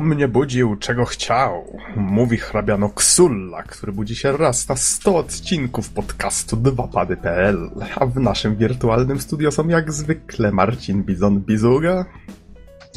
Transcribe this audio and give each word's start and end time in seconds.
mnie 0.00 0.28
budził, 0.28 0.76
czego 0.76 1.04
chciał. 1.04 1.78
Mówi 1.96 2.36
hrabiano 2.36 2.88
Ksulla, 2.88 3.62
który 3.62 3.92
budzi 3.92 4.16
się 4.16 4.36
raz 4.36 4.68
na 4.68 4.76
100 4.76 5.16
odcinków 5.16 5.90
podcastu 5.90 6.56
2pady.pl. 6.56 7.70
A 7.96 8.06
w 8.06 8.16
naszym 8.16 8.56
wirtualnym 8.56 9.20
studio 9.20 9.50
są 9.50 9.68
jak 9.68 9.92
zwykle 9.92 10.52
Marcin 10.52 11.04
Bizon-Bizuga. 11.04 12.04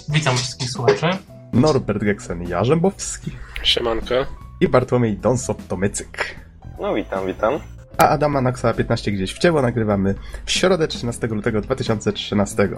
Witam 0.09 0.35
wszystkich 0.37 0.69
słuchaczy. 0.69 1.09
Norbert 1.53 2.03
Geksen 2.03 2.43
Jarzębowski. 2.43 3.31
Siemanko. 3.63 4.15
I 4.61 4.67
Bartłomiej 4.67 5.17
Donsot-Tomycyk. 5.17 6.35
No 6.79 6.93
witam, 6.93 7.27
witam. 7.27 7.59
A 7.97 8.09
Adama 8.09 8.41
Naxa 8.41 8.73
15 8.73 9.11
gdzieś 9.11 9.33
w 9.33 9.37
ciało 9.37 9.61
nagrywamy 9.61 10.15
w 10.45 10.51
środę 10.51 10.87
13 10.87 11.27
lutego 11.27 11.61
2013. 11.61 12.69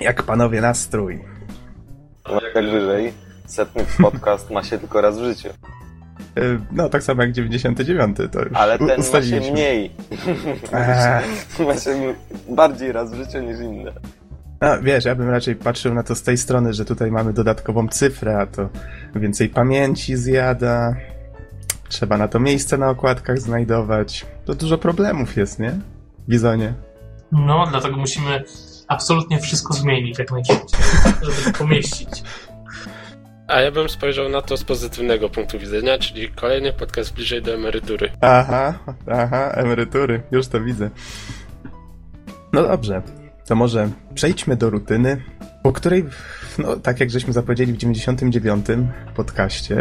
Jak 0.00 0.22
panowie 0.22 0.60
nastrój? 0.60 1.20
Jak 2.54 2.64
wyżej, 2.64 3.12
setny 3.46 3.84
podcast 4.02 4.50
ma 4.50 4.62
się 4.62 4.78
tylko 4.78 5.00
raz 5.00 5.18
w 5.18 5.22
życiu. 5.24 5.48
Yy, 6.36 6.60
No, 6.72 6.88
tak 6.88 7.02
samo 7.02 7.22
jak 7.22 7.32
99, 7.32 8.16
to 8.32 8.42
już 8.42 8.52
Ale 8.54 8.78
ten 8.78 9.00
ma 9.12 9.22
się 9.22 9.52
mniej. 9.52 9.90
Eee. 10.72 11.66
ma 11.66 11.76
się 11.76 12.14
bardziej 12.48 12.92
raz 12.92 13.12
w 13.12 13.14
życiu 13.14 13.38
niż 13.38 13.60
inne. 13.60 13.92
No, 14.60 14.82
wiesz, 14.82 15.04
ja 15.04 15.14
bym 15.14 15.30
raczej 15.30 15.56
patrzył 15.56 15.94
na 15.94 16.02
to 16.02 16.14
z 16.14 16.22
tej 16.22 16.36
strony, 16.36 16.72
że 16.74 16.84
tutaj 16.84 17.10
mamy 17.10 17.32
dodatkową 17.32 17.88
cyfrę, 17.88 18.38
a 18.38 18.46
to 18.46 18.68
więcej 19.14 19.48
pamięci 19.48 20.16
zjada. 20.16 20.96
Trzeba 21.88 22.18
na 22.18 22.28
to 22.28 22.40
miejsce 22.40 22.78
na 22.78 22.90
okładkach 22.90 23.38
znajdować. 23.38 24.26
To 24.44 24.54
dużo 24.54 24.78
problemów 24.78 25.36
jest, 25.36 25.58
nie? 25.58 25.72
Bizonie. 26.28 26.74
No, 27.32 27.66
dlatego 27.70 27.96
musimy 27.96 28.44
absolutnie 28.88 29.38
wszystko 29.38 29.74
zmienić 29.74 30.18
jak 30.18 30.30
najszybciej, 30.32 30.80
żeby 31.22 31.52
to 31.52 31.58
pomieścić. 31.58 32.22
A 33.52 33.60
ja 33.60 33.70
bym 33.70 33.88
spojrzał 33.88 34.28
na 34.28 34.42
to 34.42 34.56
z 34.56 34.64
pozytywnego 34.64 35.28
punktu 35.28 35.58
widzenia, 35.58 35.98
czyli 35.98 36.28
kolejny 36.28 36.72
podcast 36.72 37.14
bliżej 37.14 37.42
do 37.42 37.54
emerytury. 37.54 38.10
Aha, 38.20 38.78
aha, 39.10 39.50
emerytury. 39.54 40.22
Już 40.30 40.48
to 40.48 40.60
widzę. 40.60 40.90
No 42.52 42.62
dobrze. 42.62 43.02
To 43.46 43.56
może 43.56 43.90
przejdźmy 44.14 44.56
do 44.56 44.70
rutyny, 44.70 45.22
po 45.62 45.72
której, 45.72 46.04
no 46.58 46.76
tak 46.76 47.00
jak 47.00 47.10
żeśmy 47.10 47.32
zapowiedzieli 47.32 47.72
w 47.72 47.76
99 47.76 48.66
podcaście, 49.14 49.76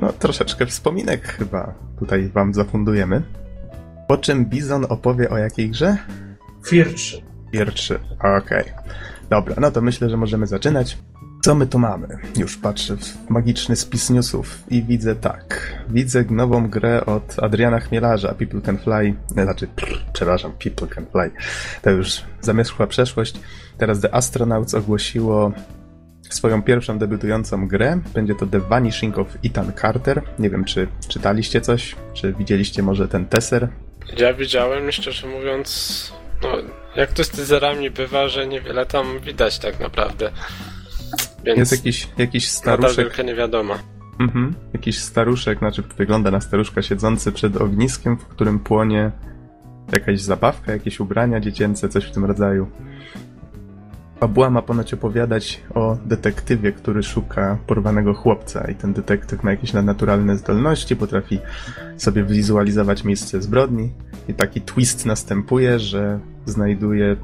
no 0.00 0.12
troszeczkę 0.12 0.66
wspominek 0.66 1.28
chyba 1.28 1.74
tutaj 1.98 2.28
wam 2.28 2.54
zafundujemy. 2.54 3.22
Po 4.08 4.16
czym 4.16 4.46
Bizon 4.46 4.86
opowie 4.88 5.30
o 5.30 5.38
jakiej 5.38 5.70
grze? 5.70 5.96
Firczy. 6.66 7.22
Pierwszy. 7.52 7.98
Okej. 8.36 8.64
Dobra, 9.30 9.56
no 9.60 9.70
to 9.70 9.80
myślę, 9.80 10.10
że 10.10 10.16
możemy 10.16 10.46
zaczynać. 10.46 10.98
Co 11.42 11.54
my 11.54 11.66
tu 11.66 11.78
mamy? 11.78 12.08
Już 12.36 12.56
patrzę 12.56 12.96
w 12.96 13.30
magiczny 13.30 13.76
spis 13.76 14.10
newsów 14.10 14.58
i 14.70 14.82
widzę 14.82 15.14
tak. 15.16 15.72
Widzę 15.88 16.24
nową 16.30 16.68
grę 16.70 17.06
od 17.06 17.36
Adriana 17.42 17.80
Chmielarza, 17.80 18.34
People 18.34 18.60
Can 18.60 18.78
Fly. 18.78 19.14
e, 19.36 19.42
Znaczy, 19.44 19.66
prr, 19.66 19.98
przepraszam, 20.12 20.52
People 20.52 20.88
Can 20.94 21.06
Fly. 21.06 21.30
To 21.82 21.90
już 21.90 22.20
zamierzchła 22.40 22.86
przeszłość. 22.86 23.34
Teraz 23.78 24.00
The 24.00 24.14
Astronauts 24.14 24.74
ogłosiło 24.74 25.52
swoją 26.30 26.62
pierwszą 26.62 26.98
debiutującą 26.98 27.68
grę. 27.68 28.00
Będzie 28.14 28.34
to 28.34 28.46
The 28.46 28.60
Vanishing 28.60 29.18
of 29.18 29.26
Ethan 29.44 29.72
Carter. 29.80 30.22
Nie 30.38 30.50
wiem, 30.50 30.64
czy 30.64 30.88
czytaliście 31.08 31.60
coś, 31.60 31.96
czy 32.14 32.32
widzieliście 32.32 32.82
może 32.82 33.08
ten 33.08 33.26
teser. 33.26 33.68
Ja 34.18 34.34
widziałem, 34.34 34.88
i 34.88 34.92
szczerze 34.92 35.26
mówiąc, 35.26 36.12
no, 36.42 36.48
jak 36.96 37.12
to 37.12 37.24
z 37.24 37.30
teaserami 37.30 37.90
bywa, 37.90 38.28
że 38.28 38.46
niewiele 38.46 38.86
tam 38.86 39.20
widać 39.20 39.58
tak 39.58 39.80
naprawdę. 39.80 40.30
Więc 41.44 41.58
Jest 41.58 41.72
jakiś, 41.72 42.08
jakiś 42.18 42.50
staruszek 42.50 42.96
wielka 43.06 43.22
niewiadoma. 43.22 43.78
Mhm. 44.20 44.54
Jakiś 44.72 44.98
staruszek, 44.98 45.58
znaczy 45.58 45.82
wygląda 45.98 46.30
na 46.30 46.40
staruszka 46.40 46.82
siedzący 46.82 47.32
przed 47.32 47.56
ogniskiem, 47.56 48.16
w 48.16 48.26
którym 48.26 48.58
płonie 48.58 49.10
jakaś 49.92 50.20
zabawka, 50.20 50.72
jakieś 50.72 51.00
ubrania 51.00 51.40
dziecięce, 51.40 51.88
coś 51.88 52.04
w 52.04 52.10
tym 52.10 52.24
rodzaju. 52.24 52.66
Fabuła 54.20 54.50
ma 54.50 54.62
ponoć 54.62 54.94
opowiadać 54.94 55.60
o 55.74 55.96
detektywie, 56.06 56.72
który 56.72 57.02
szuka 57.02 57.58
porwanego 57.66 58.14
chłopca 58.14 58.70
i 58.70 58.74
ten 58.74 58.92
detektyw 58.92 59.42
ma 59.42 59.50
jakieś 59.50 59.72
nadnaturalne 59.72 60.36
zdolności, 60.36 60.96
potrafi 60.96 61.38
sobie 61.96 62.24
wizualizować 62.24 63.04
miejsce 63.04 63.42
zbrodni 63.42 63.92
i 64.28 64.34
taki 64.34 64.60
twist 64.60 65.06
następuje, 65.06 65.78
że 65.78 66.18
znajduje 66.46 67.16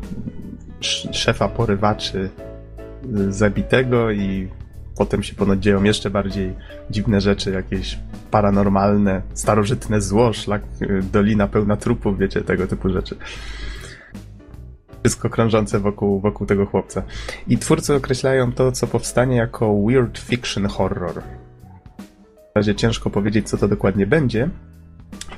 sz- 0.81 1.17
szefa 1.17 1.49
porywaczy 1.49 2.31
zabitego 3.29 4.11
i 4.11 4.49
potem 4.99 5.23
się 5.23 5.35
ponoć 5.35 5.63
dzieją 5.63 5.83
jeszcze 5.83 6.11
bardziej 6.11 6.55
dziwne 6.91 7.21
rzeczy, 7.21 7.51
jakieś 7.51 7.99
paranormalne, 8.31 9.23
starożytne 9.35 10.01
zło, 10.01 10.33
szlak, 10.33 10.63
y, 10.83 11.03
dolina 11.13 11.49
pełna 11.49 11.77
trupów, 11.77 12.19
wiecie, 12.19 12.41
tego 12.41 12.67
typu 12.67 12.91
rzeczy. 12.91 13.17
Wszystko 15.03 15.31
krążące 15.31 15.79
wokół, 15.79 16.21
wokół 16.21 16.47
tego 16.47 16.67
chłopca. 16.67 17.03
I 17.49 17.59
twórcy 17.59 17.95
określają 17.95 18.53
to, 18.53 18.73
co 18.73 18.87
powstanie 18.87 19.37
jako 19.37 19.75
weird 19.87 20.19
fiction 20.19 20.67
horror. 20.67 21.23
W 22.53 22.57
razie 22.57 22.75
ciężko 22.75 23.11
powiedzieć, 23.11 23.49
co 23.49 23.57
to 23.57 23.69
dokładnie 23.69 24.07
będzie. 24.07 24.49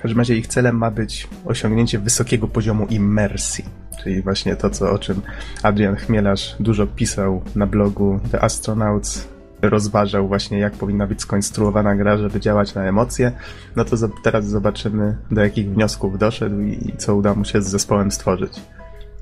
W 0.01 0.03
każdym 0.03 0.19
razie 0.19 0.37
ich 0.37 0.47
celem 0.47 0.77
ma 0.77 0.91
być 0.91 1.29
osiągnięcie 1.45 1.99
wysokiego 1.99 2.49
poziomu 2.49 2.87
immersji, 2.87 3.65
czyli 4.03 4.23
właśnie 4.23 4.57
to, 4.57 4.71
co, 4.71 4.91
o 4.91 4.99
czym 4.99 5.23
Adrian 5.63 5.97
Chmielarz 5.97 6.57
dużo 6.61 6.87
pisał 6.87 7.43
na 7.57 7.67
blogu 7.67 8.21
The 8.33 8.41
Astronauts, 8.41 9.29
rozważał 9.63 10.29
właśnie, 10.29 10.59
jak 10.59 10.73
powinna 10.73 11.07
być 11.07 11.21
skonstruowana 11.21 11.97
gra, 11.97 12.17
żeby 12.17 12.41
działać 12.41 12.75
na 12.75 12.85
emocje. 12.85 13.33
No 13.77 13.85
to 13.85 13.97
teraz 14.23 14.47
zobaczymy, 14.47 15.17
do 15.31 15.41
jakich 15.41 15.71
wniosków 15.71 16.19
doszedł 16.19 16.61
i, 16.61 16.89
i 16.89 16.97
co 16.97 17.17
uda 17.17 17.35
mu 17.35 17.45
się 17.45 17.63
z 17.63 17.69
zespołem 17.69 18.11
stworzyć. 18.11 18.53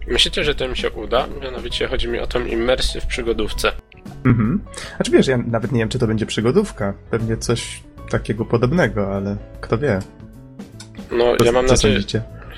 Myślicie, 0.08 0.44
że 0.44 0.54
to 0.54 0.68
mi 0.68 0.76
się 0.76 0.90
uda? 0.90 1.26
Mianowicie 1.42 1.88
chodzi 1.88 2.08
mi 2.08 2.18
o 2.18 2.26
tą 2.26 2.44
immersję 2.44 3.00
w 3.00 3.06
przygodówce. 3.06 3.72
Mhm. 4.24 4.60
Znaczy 4.96 5.10
wiesz, 5.10 5.26
ja 5.26 5.36
nawet 5.36 5.72
nie 5.72 5.78
wiem, 5.78 5.88
czy 5.88 5.98
to 5.98 6.06
będzie 6.06 6.26
przygodówka. 6.26 6.94
Pewnie 7.10 7.36
coś 7.36 7.82
takiego 8.10 8.44
podobnego, 8.44 9.16
ale 9.16 9.36
kto 9.60 9.78
wie. 9.78 10.00
No, 11.10 11.36
Co, 11.36 11.44
ja 11.44 11.52
mam 11.52 11.66
nadzieję? 11.66 12.00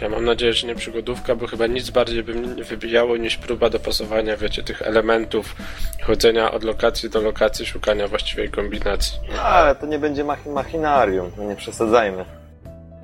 Ja 0.00 0.08
mam 0.08 0.24
nadzieję, 0.24 0.52
że 0.52 0.66
nie 0.66 0.74
przygodówka, 0.74 1.34
bo 1.34 1.46
chyba 1.46 1.66
nic 1.66 1.90
bardziej 1.90 2.22
by 2.22 2.34
mnie 2.34 2.54
nie 2.54 2.64
wybijało 2.64 3.16
niż 3.16 3.36
próba 3.36 3.70
dopasowania, 3.70 4.36
wiecie, 4.36 4.62
tych 4.62 4.82
elementów 4.82 5.56
chodzenia 6.02 6.50
od 6.52 6.64
lokacji 6.64 7.10
do 7.10 7.20
lokacji, 7.20 7.66
szukania 7.66 8.08
właściwej 8.08 8.48
kombinacji. 8.48 9.18
No, 9.36 9.42
ale 9.42 9.74
to 9.74 9.86
nie 9.86 9.98
będzie 9.98 10.24
machi- 10.24 10.52
machinarium, 10.52 11.30
no 11.36 11.44
nie 11.44 11.56
przesadzajmy. 11.56 12.24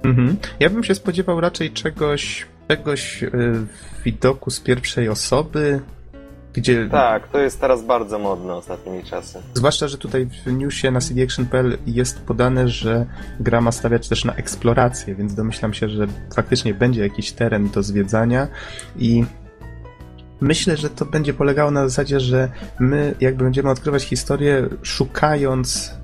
Mhm. 0.05 0.37
Ja 0.61 0.71
bym 0.71 0.85
się 0.85 0.95
spodziewał 0.95 1.41
raczej 1.41 1.71
czegoś, 1.71 2.47
czegoś 2.69 3.23
yy, 3.23 3.31
w 3.31 4.03
widoku 4.05 4.51
z 4.51 4.61
pierwszej 4.61 5.09
osoby, 5.09 5.81
gdzie 6.57 6.89
Tak, 6.89 7.29
to 7.29 7.39
jest 7.39 7.61
teraz 7.61 7.85
bardzo 7.85 8.19
modne 8.19 8.55
ostatnimi 8.55 9.05
czasy. 9.05 9.39
Zwłaszcza, 9.55 9.89
że 9.89 9.99
tutaj 9.99 10.29
w 10.47 10.53
newsie 10.53 10.91
na 10.91 11.01
cdaction.pl 11.01 11.79
jest 11.87 12.21
podane, 12.21 12.69
że 12.69 13.07
gra 13.41 13.61
ma 13.61 13.73
stawiać 13.73 14.09
też 14.09 14.25
na 14.25 14.35
eksplorację, 14.35 15.15
więc 15.15 15.35
domyślam 15.35 15.75
się, 15.75 15.89
że 15.89 16.07
faktycznie 16.35 16.75
będzie 16.75 17.03
jakiś 17.03 17.33
teren 17.33 17.71
do 17.71 17.83
zwiedzania 17.83 18.49
i 18.99 19.25
myślę, 20.41 20.77
że 20.77 20.91
to 20.91 21.05
będzie 21.05 21.35
polegało 21.35 21.71
na 21.71 21.89
zasadzie, 21.89 22.21
że 22.21 22.49
my 22.79 23.15
jakby 23.21 23.45
będziemy 23.45 23.71
odkrywać 23.71 24.03
historię 24.03 24.69
szukając 24.83 25.95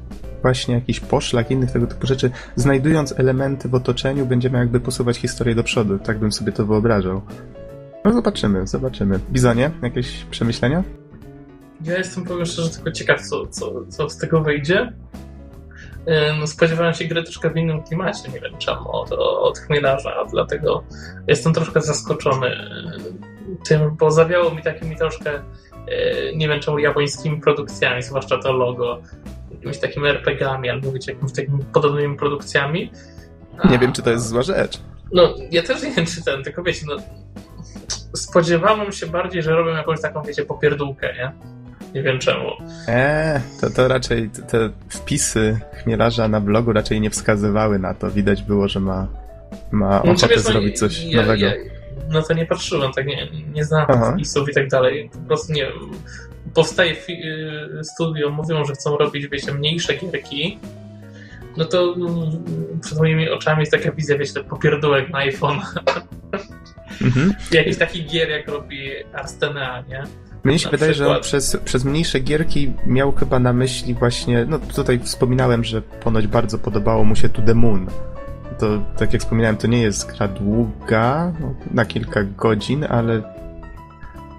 właśnie 0.43 0.75
jakiś 0.75 1.01
poszlak, 1.01 1.51
innych 1.51 1.71
tego 1.71 1.87
typu 1.87 2.07
rzeczy, 2.07 2.31
znajdując 2.57 3.15
elementy 3.19 3.69
w 3.69 3.75
otoczeniu, 3.75 4.27
będziemy 4.27 4.59
jakby 4.59 4.81
posuwać 4.81 5.17
historię 5.17 5.55
do 5.55 5.65
przodu. 5.65 5.99
Tak 5.99 6.19
bym 6.19 6.33
sobie 6.33 6.53
to 6.53 6.67
wyobrażał. 6.67 7.23
No 8.05 8.13
zobaczymy, 8.13 8.67
zobaczymy. 8.67 9.19
Bizonie, 9.31 9.71
jakieś 9.83 10.25
przemyślenia? 10.25 10.83
Ja 11.85 11.99
jestem 11.99 12.25
powiem 12.25 12.47
szczerze 12.47 12.71
tylko 12.71 12.93
ciekaw, 12.93 13.21
co, 13.21 13.47
co, 13.47 13.73
co 13.89 14.11
z 14.11 14.17
tego 14.19 14.41
wyjdzie. 14.43 14.93
No, 16.41 16.47
spodziewałem 16.47 16.95
się 16.95 17.05
gry 17.05 17.23
troszkę 17.23 17.51
w 17.51 17.57
innym 17.57 17.83
klimacie, 17.83 18.29
nie 18.33 18.41
wiem 18.41 18.59
czemu, 18.59 18.93
od, 18.93 19.13
od 19.19 19.59
chmielarza, 19.59 20.25
dlatego 20.33 20.83
jestem 21.29 21.53
troszkę 21.55 21.81
zaskoczony 21.81 22.51
tym, 23.69 23.97
bo 23.97 24.11
zawiało 24.11 24.55
mi 24.55 24.63
takimi 24.63 24.97
troszkę, 24.97 25.33
yy, 25.33 26.37
nie 26.37 26.49
wiem 26.49 26.61
czemu, 26.61 26.79
japońskimi 26.79 27.41
produkcjami, 27.41 28.03
zwłaszcza 28.03 28.39
to 28.39 28.53
logo, 28.53 29.03
jakimiś 29.51 29.79
takimi 29.79 30.09
RPG-ami 30.09 30.71
albo 30.71 30.93
wiecie, 30.93 31.13
jakimiś 31.13 31.33
takimi 31.33 31.65
podobnymi 31.73 32.17
produkcjami. 32.17 32.93
A- 33.59 33.69
Nie 33.69 33.79
wiem, 33.79 33.93
czy 33.93 34.03
to 34.03 34.11
jest 34.11 34.29
zła 34.29 34.43
rzecz. 34.43 34.81
No, 35.13 35.35
ja 35.51 35.63
też 35.63 35.83
nie 35.83 35.91
wiem, 35.91 36.07
czy 36.07 36.25
ten, 36.25 36.43
tylko 36.43 36.63
wiecie, 36.63 36.87
no, 36.89 36.97
spodziewałem 38.15 38.93
się 38.93 39.07
bardziej, 39.07 39.43
że 39.43 39.51
robią 39.51 39.71
jakąś 39.71 40.01
taką, 40.01 40.23
wiecie, 40.23 40.45
popierdółkę, 40.45 41.15
nie? 41.15 41.33
Nie 41.95 42.03
wiem 42.03 42.19
czemu. 42.19 42.49
Eee, 42.89 43.41
to, 43.61 43.71
to 43.71 43.89
raczej 43.89 44.31
te- 44.31 44.71
wpisy 44.89 45.59
chmielarza 45.83 46.29
na 46.29 46.41
blogu 46.41 46.73
raczej 46.73 47.01
nie 47.01 47.11
wskazywały 47.11 47.79
na 47.79 47.95
to. 47.95 48.11
Widać 48.11 48.43
było, 48.43 48.69
że 48.69 48.81
ma, 48.81 49.09
ma 49.71 50.03
No, 50.05 50.13
ochotę 50.13 50.35
no, 50.37 50.43
zrobić 50.43 50.79
coś 50.79 51.05
ja, 51.05 51.21
nowego. 51.21 51.47
Ja, 51.47 51.53
no 52.09 52.23
to 52.23 52.35
nie 52.35 52.47
patrzyłem, 52.47 52.93
tak 52.93 53.07
nie, 53.07 53.29
nie 53.53 53.65
znałem 53.65 53.87
Aha. 53.91 54.13
wpisów 54.15 54.49
i 54.49 54.55
tak 54.55 54.69
dalej. 54.69 55.11
Po 55.13 55.19
prostu 55.19 55.53
nie 55.53 55.67
powstaje 56.55 56.93
y, 56.93 57.85
studio, 57.85 58.31
mówią, 58.31 58.65
że 58.65 58.73
chcą 58.73 58.97
robić, 58.97 59.27
wiecie, 59.29 59.53
mniejsze 59.55 59.95
gierki, 59.95 60.59
no 61.57 61.65
to 61.65 61.95
mm, 61.95 62.81
przed 62.83 62.99
moimi 62.99 63.31
oczami 63.31 63.61
jest 63.61 63.73
taka 63.73 63.93
wizja, 63.93 64.19
wiecie, 64.19 64.45
popierdółek 64.45 65.11
na 65.11 65.19
iPhone. 65.19 65.61
Mhm. 67.03 67.35
Jakiś 67.53 67.79
taki 67.79 68.05
gier, 68.05 68.29
jak 68.31 68.49
robi 68.49 68.79
Arstena, 69.13 69.83
nie? 69.89 70.03
Mnie 70.45 70.59
się 70.59 70.67
Na 70.67 70.71
wydaje, 70.71 70.95
że 70.95 71.09
on 71.09 71.21
przez, 71.23 71.57
przez 71.65 71.85
mniejsze 71.85 72.21
gierki 72.21 72.73
miał 72.87 73.13
chyba 73.13 73.39
na 73.39 73.53
myśli 73.53 73.95
właśnie, 73.95 74.45
no 74.49 74.59
tutaj 74.59 74.99
wspominałem, 74.99 75.65
że 75.65 75.83
ponoć 75.83 76.27
bardzo 76.27 76.59
podobało 76.59 77.05
mu 77.05 77.17
się 77.17 77.29
To 77.29 77.43
The 77.43 77.55
Moon. 77.55 77.87
To, 78.59 78.67
tak 78.99 79.13
jak 79.13 79.23
wspominałem, 79.23 79.57
to 79.57 79.67
nie 79.67 79.83
jest 79.83 80.17
gra 80.17 80.29
długa, 80.29 81.33
no, 81.41 81.55
na 81.71 81.85
kilka 81.85 82.23
godzin, 82.23 82.85
ale 82.89 83.23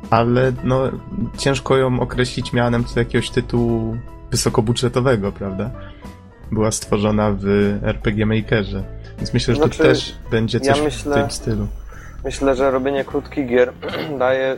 ale 0.09 0.51
no 0.63 0.91
ciężko 1.37 1.77
ją 1.77 1.99
określić 1.99 2.53
mianem 2.53 2.83
do 2.95 2.99
jakiegoś 2.99 3.29
tytułu 3.29 3.97
wysokobudżetowego, 4.31 5.31
prawda? 5.31 5.71
Była 6.51 6.71
stworzona 6.71 7.31
w 7.39 7.45
RPG 7.83 8.25
Makerze. 8.25 8.83
Więc 9.17 9.33
myślę, 9.33 9.55
że 9.55 9.61
Znaczy, 9.61 9.77
to 9.77 9.83
też 9.83 10.15
będzie 10.31 10.59
ja 10.63 10.73
coś 10.73 10.81
w 10.81 10.83
myślę- 10.85 11.15
tym 11.21 11.31
stylu. 11.31 11.67
Myślę, 12.23 12.55
że 12.55 12.71
robienie 12.71 13.05
krótkich 13.05 13.47
gier 13.47 13.73
daje 14.19 14.55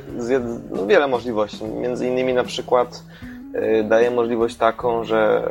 no, 0.71 0.85
wiele 0.85 1.07
możliwości. 1.07 1.63
Między 1.65 2.07
innymi 2.07 2.33
na 2.33 2.43
przykład 2.43 3.03
y, 3.55 3.83
daje 3.83 4.11
możliwość 4.11 4.55
taką, 4.55 5.03
że, 5.03 5.49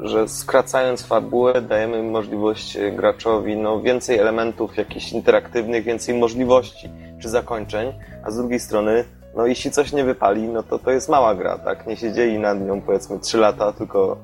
że 0.00 0.28
skracając 0.28 1.06
fabułę 1.06 1.60
dajemy 1.60 2.02
możliwość 2.02 2.76
y, 2.76 2.92
graczowi 2.92 3.56
no, 3.56 3.80
więcej 3.80 4.18
elementów 4.18 4.76
jakichś 4.76 5.12
interaktywnych, 5.12 5.84
więcej 5.84 6.18
możliwości 6.18 6.90
czy 7.18 7.28
zakończeń, 7.28 7.92
a 8.24 8.30
z 8.30 8.36
drugiej 8.36 8.60
strony 8.60 9.04
no 9.36 9.46
jeśli 9.46 9.70
coś 9.70 9.92
nie 9.92 10.04
wypali, 10.04 10.42
no 10.48 10.62
to 10.62 10.78
to 10.78 10.90
jest 10.90 11.08
mała 11.08 11.34
gra, 11.34 11.58
tak? 11.58 11.86
Nie 11.86 11.96
siedzieli 11.96 12.38
nad 12.38 12.60
nią 12.60 12.80
powiedzmy 12.80 13.18
3 13.20 13.38
lata, 13.38 13.72
tylko, 13.72 14.16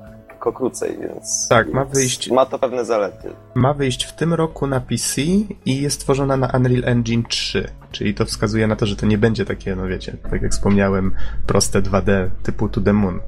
tylko 0.43 0.57
krócej, 0.59 0.97
więc 0.99 1.47
Tak, 1.49 1.73
ma 1.73 1.85
wyjść- 1.85 2.31
ma 2.31 2.45
to 2.45 2.59
pewne 2.59 2.85
zalety. 2.85 3.29
Ma 3.55 3.73
wyjść 3.73 4.03
w 4.05 4.15
tym 4.15 4.33
roku 4.33 4.67
na 4.67 4.79
PC 4.81 5.21
i 5.65 5.81
jest 5.81 6.01
tworzona 6.01 6.37
na 6.37 6.47
Unreal 6.57 6.83
Engine 6.85 7.23
3, 7.29 7.67
czyli 7.91 8.13
to 8.13 8.25
wskazuje 8.25 8.67
na 8.67 8.75
to, 8.75 8.85
że 8.85 8.95
to 8.95 9.05
nie 9.05 9.17
będzie 9.17 9.45
takie, 9.45 9.75
no 9.75 9.87
wiecie, 9.87 10.17
tak 10.31 10.41
jak 10.41 10.51
wspomniałem, 10.51 11.11
proste 11.47 11.81
2D 11.81 12.29
typu 12.43 12.69
To 12.69 12.81
The 12.81 12.93
Moon. 12.93 13.19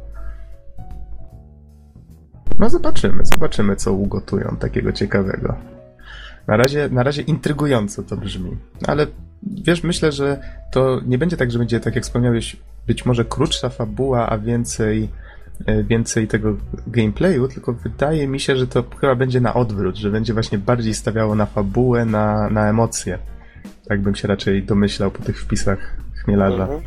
No 2.60 2.70
zobaczymy, 2.70 3.26
zobaczymy 3.26 3.76
co 3.76 3.94
ugotują 3.94 4.56
takiego 4.60 4.92
ciekawego. 4.92 5.56
Na 6.48 6.58
razie, 6.58 6.90
na 6.90 7.04
razie 7.04 7.22
intrygująco 7.22 8.04
to 8.04 8.18
brzmi, 8.18 8.52
No, 8.82 8.88
ale 8.88 9.08
wiesz, 9.44 9.84
myślę, 9.84 10.12
że 10.12 10.40
to 10.72 11.02
nie 11.06 11.18
będzie 11.18 11.38
tak, 11.38 11.52
że 11.52 11.60
będzie, 11.60 11.80
tak 11.80 11.96
jak 11.96 12.04
wspomniałeś, 12.04 12.58
być 12.88 13.06
może 13.06 13.26
krótsza 13.26 13.70
fabuła, 13.70 14.30
a 14.30 14.38
więcej 14.38 15.10
więcej 15.84 16.28
tego 16.28 16.58
gameplayu, 16.88 17.48
tylko 17.48 17.74
wydaje 17.74 18.28
mi 18.28 18.40
się, 18.40 18.56
że 18.56 18.68
to 18.68 18.84
chyba 19.02 19.16
będzie 19.16 19.42
na 19.42 19.54
odwrót, 19.54 19.96
że 19.96 20.10
będzie 20.10 20.34
właśnie 20.34 20.58
bardziej 20.58 20.94
stawiało 20.94 21.36
na 21.36 21.46
fabułę, 21.46 22.06
na, 22.06 22.50
na 22.50 22.70
emocje. 22.70 23.20
Tak 23.88 24.02
bym 24.02 24.16
się 24.16 24.28
raczej 24.28 24.64
domyślał 24.64 25.12
po 25.12 25.24
tych 25.24 25.42
wpisach 25.42 25.98
chmielarza. 26.24 26.64
Mhm. 26.64 26.82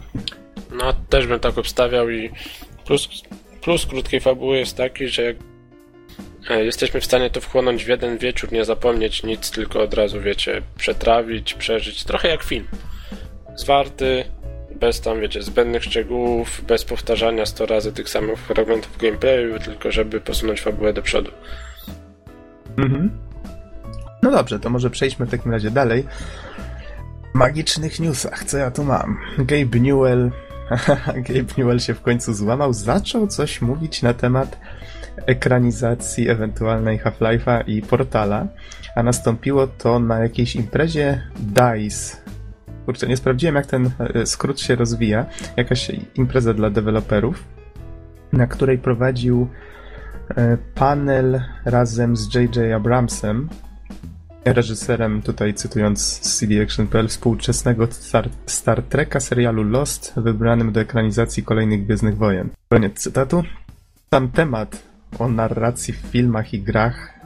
No, 0.72 0.92
też 1.08 1.26
bym 1.26 1.40
tak 1.40 1.58
obstawiał 1.58 2.10
i 2.10 2.30
plus, 2.86 3.08
plus 3.62 3.86
krótkiej 3.86 4.20
fabuły 4.20 4.56
jest 4.56 4.76
taki, 4.76 5.08
że 5.08 5.22
jak 5.22 5.36
e, 6.50 6.64
jesteśmy 6.64 7.00
w 7.00 7.04
stanie 7.04 7.30
to 7.30 7.40
wchłonąć 7.40 7.84
w 7.84 7.88
jeden 7.88 8.18
wieczór, 8.18 8.52
nie 8.52 8.64
zapomnieć 8.64 9.22
nic, 9.22 9.50
tylko 9.50 9.82
od 9.82 9.94
razu, 9.94 10.20
wiecie, 10.20 10.62
przetrawić, 10.76 11.54
przeżyć. 11.54 12.04
Trochę 12.04 12.28
jak 12.28 12.42
film. 12.42 12.64
Zwarty, 13.56 14.24
bez 14.80 15.00
tam, 15.00 15.20
wiecie, 15.20 15.42
zbędnych 15.42 15.84
szczegółów, 15.84 16.62
bez 16.66 16.84
powtarzania 16.84 17.46
100 17.46 17.66
razy 17.66 17.92
tych 17.92 18.08
samych 18.08 18.38
fragmentów 18.38 18.98
gameplayu, 18.98 19.58
tylko 19.58 19.92
żeby 19.92 20.20
posunąć 20.20 20.60
fabułę 20.60 20.92
do 20.92 21.02
przodu. 21.02 21.30
Mhm. 22.78 23.10
No 24.22 24.30
dobrze, 24.30 24.60
to 24.60 24.70
może 24.70 24.90
przejdźmy 24.90 25.26
w 25.26 25.30
takim 25.30 25.52
razie 25.52 25.70
dalej. 25.70 26.04
Magicznych 27.34 28.00
newsach, 28.00 28.44
co 28.44 28.58
ja 28.58 28.70
tu 28.70 28.84
mam? 28.84 29.18
Gabe 29.38 29.80
Newell. 29.80 30.30
Gabe 31.28 31.54
Newell 31.58 31.80
się 31.80 31.94
w 31.94 32.00
końcu 32.00 32.34
złamał, 32.34 32.72
zaczął 32.72 33.26
coś 33.26 33.60
mówić 33.60 34.02
na 34.02 34.14
temat 34.14 34.58
ekranizacji 35.26 36.28
ewentualnej 36.28 36.98
Half-Life'a 36.98 37.62
i 37.66 37.82
Portala, 37.82 38.46
a 38.94 39.02
nastąpiło 39.02 39.66
to 39.66 39.98
na 39.98 40.18
jakiejś 40.18 40.56
imprezie 40.56 41.22
DICE. 41.36 42.16
Kurczę, 42.88 43.06
nie 43.06 43.16
sprawdziłem 43.16 43.54
jak 43.54 43.66
ten 43.66 43.90
e, 43.98 44.26
skrót 44.26 44.60
się 44.60 44.76
rozwija. 44.76 45.26
Jakaś 45.56 45.90
impreza 46.14 46.54
dla 46.54 46.70
deweloperów, 46.70 47.44
na 48.32 48.46
której 48.46 48.78
prowadził 48.78 49.48
e, 50.28 50.56
panel 50.74 51.40
razem 51.64 52.16
z 52.16 52.34
J.J. 52.34 52.72
Abramsem, 52.72 53.48
reżyserem, 54.44 55.22
tutaj 55.22 55.54
cytując 55.54 56.02
z 56.02 56.38
CD 56.38 56.62
Action.pl, 56.62 57.08
współczesnego 57.08 57.86
Star, 57.90 58.28
Star 58.46 58.82
Treka 58.82 59.20
serialu 59.20 59.64
Lost, 59.64 60.12
wybranym 60.16 60.72
do 60.72 60.80
ekranizacji 60.80 61.42
kolejnych 61.42 61.84
Gwiezdnych 61.84 62.16
Wojen. 62.16 62.48
Koniec 62.68 63.00
cytatu. 63.00 63.44
Sam 64.10 64.28
temat 64.28 64.82
o 65.18 65.28
narracji 65.28 65.94
w 65.94 65.96
filmach 65.96 66.54
i 66.54 66.62
grach 66.62 67.17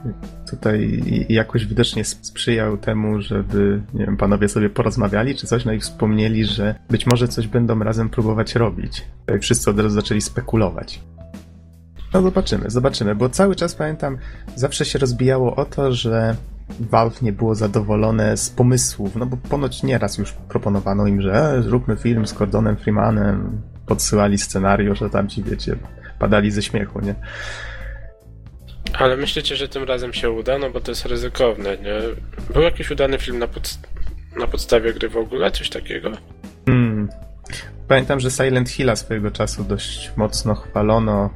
tutaj 0.49 1.01
jakoś 1.29 1.65
widocznie 1.65 2.05
sprzyjał 2.05 2.77
temu, 2.77 3.21
żeby, 3.21 3.81
nie 3.93 4.05
wiem, 4.05 4.17
panowie 4.17 4.49
sobie 4.49 4.69
porozmawiali 4.69 5.35
czy 5.35 5.47
coś, 5.47 5.65
no 5.65 5.71
i 5.71 5.79
wspomnieli, 5.79 6.45
że 6.45 6.75
być 6.89 7.07
może 7.07 7.27
coś 7.27 7.47
będą 7.47 7.79
razem 7.79 8.09
próbować 8.09 8.55
robić. 8.55 9.05
Tutaj 9.19 9.39
wszyscy 9.39 9.69
od 9.69 9.79
razu 9.79 9.89
zaczęli 9.89 10.21
spekulować. 10.21 10.99
No 12.13 12.21
zobaczymy, 12.21 12.69
zobaczymy, 12.69 13.15
bo 13.15 13.29
cały 13.29 13.55
czas 13.55 13.75
pamiętam, 13.75 14.17
zawsze 14.55 14.85
się 14.85 14.99
rozbijało 14.99 15.55
o 15.55 15.65
to, 15.65 15.93
że 15.93 16.35
Valve 16.79 17.21
nie 17.21 17.31
było 17.31 17.55
zadowolone 17.55 18.37
z 18.37 18.49
pomysłów, 18.49 19.15
no 19.15 19.25
bo 19.25 19.37
ponoć 19.37 19.83
nieraz 19.83 20.17
już 20.17 20.31
proponowano 20.31 21.07
im, 21.07 21.21
że 21.21 21.33
e, 21.33 21.63
zróbmy 21.63 21.97
film 21.97 22.27
z 22.27 22.33
Cordonem 22.33 22.77
Freemanem, 22.77 23.61
podsyłali 23.85 24.37
scenariusz, 24.37 25.01
a 25.01 25.09
tam 25.09 25.27
ci, 25.27 25.43
wiecie, 25.43 25.75
padali 26.19 26.51
ze 26.51 26.61
śmiechu, 26.61 26.99
nie? 26.99 27.15
Ale 28.99 29.17
myślicie, 29.17 29.55
że 29.55 29.67
tym 29.69 29.83
razem 29.83 30.13
się 30.13 30.29
uda? 30.31 30.57
No 30.57 30.69
bo 30.69 30.81
to 30.81 30.91
jest 30.91 31.05
ryzykowne, 31.05 31.77
nie? 31.77 31.99
Był 32.53 32.61
jakiś 32.61 32.91
udany 32.91 33.19
film 33.19 33.39
na, 33.39 33.47
podst- 33.47 33.87
na 34.39 34.47
podstawie 34.47 34.93
gry 34.93 35.09
w 35.09 35.17
ogóle? 35.17 35.51
Coś 35.51 35.69
takiego? 35.69 36.11
Hmm. 36.65 37.09
Pamiętam, 37.87 38.19
że 38.19 38.31
Silent 38.31 38.69
Hilla 38.69 38.95
swojego 38.95 39.31
czasu 39.31 39.63
dość 39.63 40.11
mocno 40.15 40.55
chwalono. 40.55 41.29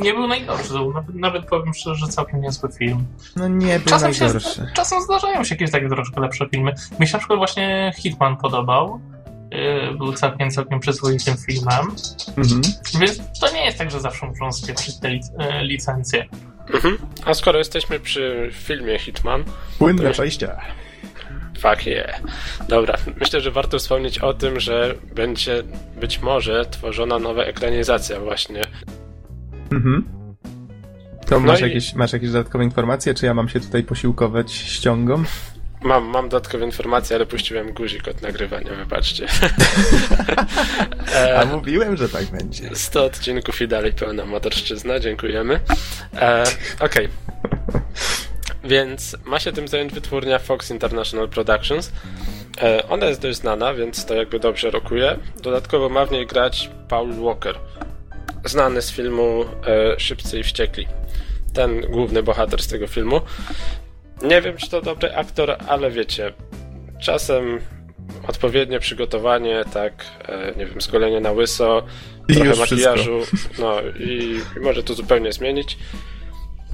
Nie 0.00 0.14
był 0.14 0.26
najgorszy, 0.26 0.68
to 0.68 0.74
był 0.78 0.92
nawet, 0.92 1.14
nawet 1.14 1.46
powiem 1.46 1.74
szczerze, 1.74 1.94
że 2.06 2.12
całkiem 2.12 2.40
niezły 2.40 2.72
film. 2.72 3.04
No 3.36 3.48
nie 3.48 3.78
był 3.78 3.88
Czasem, 3.88 4.14
się, 4.14 4.24
najgorszy. 4.24 4.66
czasem 4.74 5.02
zdarzają 5.02 5.44
się 5.44 5.54
jakieś 5.54 5.70
takie 5.70 5.88
troszkę 5.88 6.20
lepsze 6.20 6.48
filmy. 6.48 6.72
Mi 7.00 7.06
się 7.06 7.12
na 7.12 7.18
przykład 7.18 7.38
właśnie 7.38 7.92
Hitman 7.96 8.36
podobał. 8.36 9.00
Yy, 9.50 9.98
Był 9.98 10.12
całkiem, 10.12 10.50
całkiem 10.50 10.80
przyzwoitym 10.80 11.34
filmem. 11.46 11.86
Mhm. 12.36 12.60
Więc 13.00 13.20
to 13.40 13.52
nie 13.54 13.64
jest 13.64 13.78
tak, 13.78 13.90
że 13.90 14.00
zawsze 14.00 14.26
muszą 14.26 14.52
spieprzyć 14.52 15.00
te 15.00 15.08
lic- 15.08 15.60
licencje. 15.62 16.26
Mhm. 16.74 16.98
A 17.24 17.34
skoro 17.34 17.58
jesteśmy 17.58 18.00
przy 18.00 18.50
filmie 18.52 18.98
Hitman, 18.98 19.44
Płynne 19.78 20.10
przejścia. 20.10 20.56
fuck 21.58 21.86
yeah. 21.86 22.20
Dobra, 22.68 22.94
myślę, 23.20 23.40
że 23.40 23.50
warto 23.50 23.78
wspomnieć 23.78 24.18
o 24.18 24.34
tym, 24.34 24.60
że 24.60 24.94
będzie 25.14 25.62
być 26.00 26.20
może 26.22 26.64
tworzona 26.70 27.18
nowa 27.18 27.42
ekranizacja 27.42 28.20
właśnie. 28.20 28.60
Mhm. 29.72 30.04
To 31.26 31.40
No 31.40 31.46
masz, 31.46 31.60
i- 31.60 31.64
jakieś, 31.64 31.94
masz 31.94 32.12
jakieś 32.12 32.30
dodatkowe 32.30 32.64
informacje, 32.64 33.14
czy 33.14 33.26
ja 33.26 33.34
mam 33.34 33.48
się 33.48 33.60
tutaj 33.60 33.82
posiłkować 33.82 34.52
ściągą? 34.52 35.24
Mam, 35.82 36.04
mam 36.04 36.28
dodatkowe 36.28 36.64
informacje, 36.64 37.16
ale 37.16 37.26
puściłem 37.26 37.72
guzik 37.72 38.08
od 38.08 38.22
nagrywania, 38.22 38.74
wybaczcie. 38.74 39.26
A 41.40 41.44
mówiłem, 41.44 41.96
że 41.96 42.08
tak 42.08 42.24
będzie. 42.24 42.76
100 42.76 43.04
odcinków 43.04 43.60
i 43.60 43.68
dalej 43.68 43.92
pełna 43.92 44.24
motorszczyzna, 44.24 45.00
dziękujemy. 45.00 45.60
E, 46.14 46.44
Okej. 46.80 47.08
Więc 48.64 49.16
ma 49.24 49.40
się 49.40 49.52
tym 49.52 49.68
zająć 49.68 49.92
wytwórnia 49.92 50.38
Fox 50.38 50.70
International 50.70 51.28
Productions. 51.28 51.92
E, 52.62 52.88
ona 52.88 53.06
jest 53.06 53.20
dość 53.20 53.38
znana, 53.38 53.74
więc 53.74 54.04
to 54.04 54.14
jakby 54.14 54.40
dobrze 54.40 54.70
rokuje. 54.70 55.18
Dodatkowo 55.42 55.88
ma 55.88 56.06
w 56.06 56.10
niej 56.10 56.26
grać 56.26 56.70
Paul 56.88 57.14
Walker, 57.14 57.58
znany 58.44 58.82
z 58.82 58.90
filmu 58.90 59.44
e, 59.66 60.00
Szybcy 60.00 60.38
i 60.38 60.42
Wściekli. 60.42 60.86
Ten 61.52 61.80
główny 61.80 62.22
bohater 62.22 62.62
z 62.62 62.68
tego 62.68 62.86
filmu. 62.86 63.20
Nie 64.22 64.42
wiem, 64.42 64.56
czy 64.56 64.70
to 64.70 64.82
dobry 64.82 65.14
aktor, 65.16 65.56
ale 65.68 65.90
wiecie, 65.90 66.32
czasem 67.00 67.60
odpowiednie 68.28 68.80
przygotowanie, 68.80 69.64
tak, 69.72 69.92
e, 70.28 70.52
nie 70.56 70.66
wiem, 70.66 70.80
zgolenie 70.80 71.20
na 71.20 71.32
łyso, 71.32 71.82
I 72.28 72.34
trochę 72.34 72.56
makijażu, 72.56 73.18
no 73.58 73.80
i, 73.98 74.40
i 74.56 74.60
może 74.60 74.82
to 74.82 74.94
zupełnie 74.94 75.32
zmienić. 75.32 75.78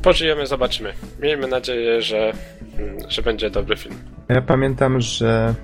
Pożyjemy, 0.02 0.46
zobaczymy. 0.46 0.92
Miejmy 1.20 1.48
nadzieję, 1.48 2.02
że, 2.02 2.32
mm, 2.78 2.96
że 3.08 3.22
będzie 3.22 3.50
dobry 3.50 3.76
film. 3.76 3.94
Ja 4.28 4.42
pamiętam, 4.42 5.00
że 5.00 5.54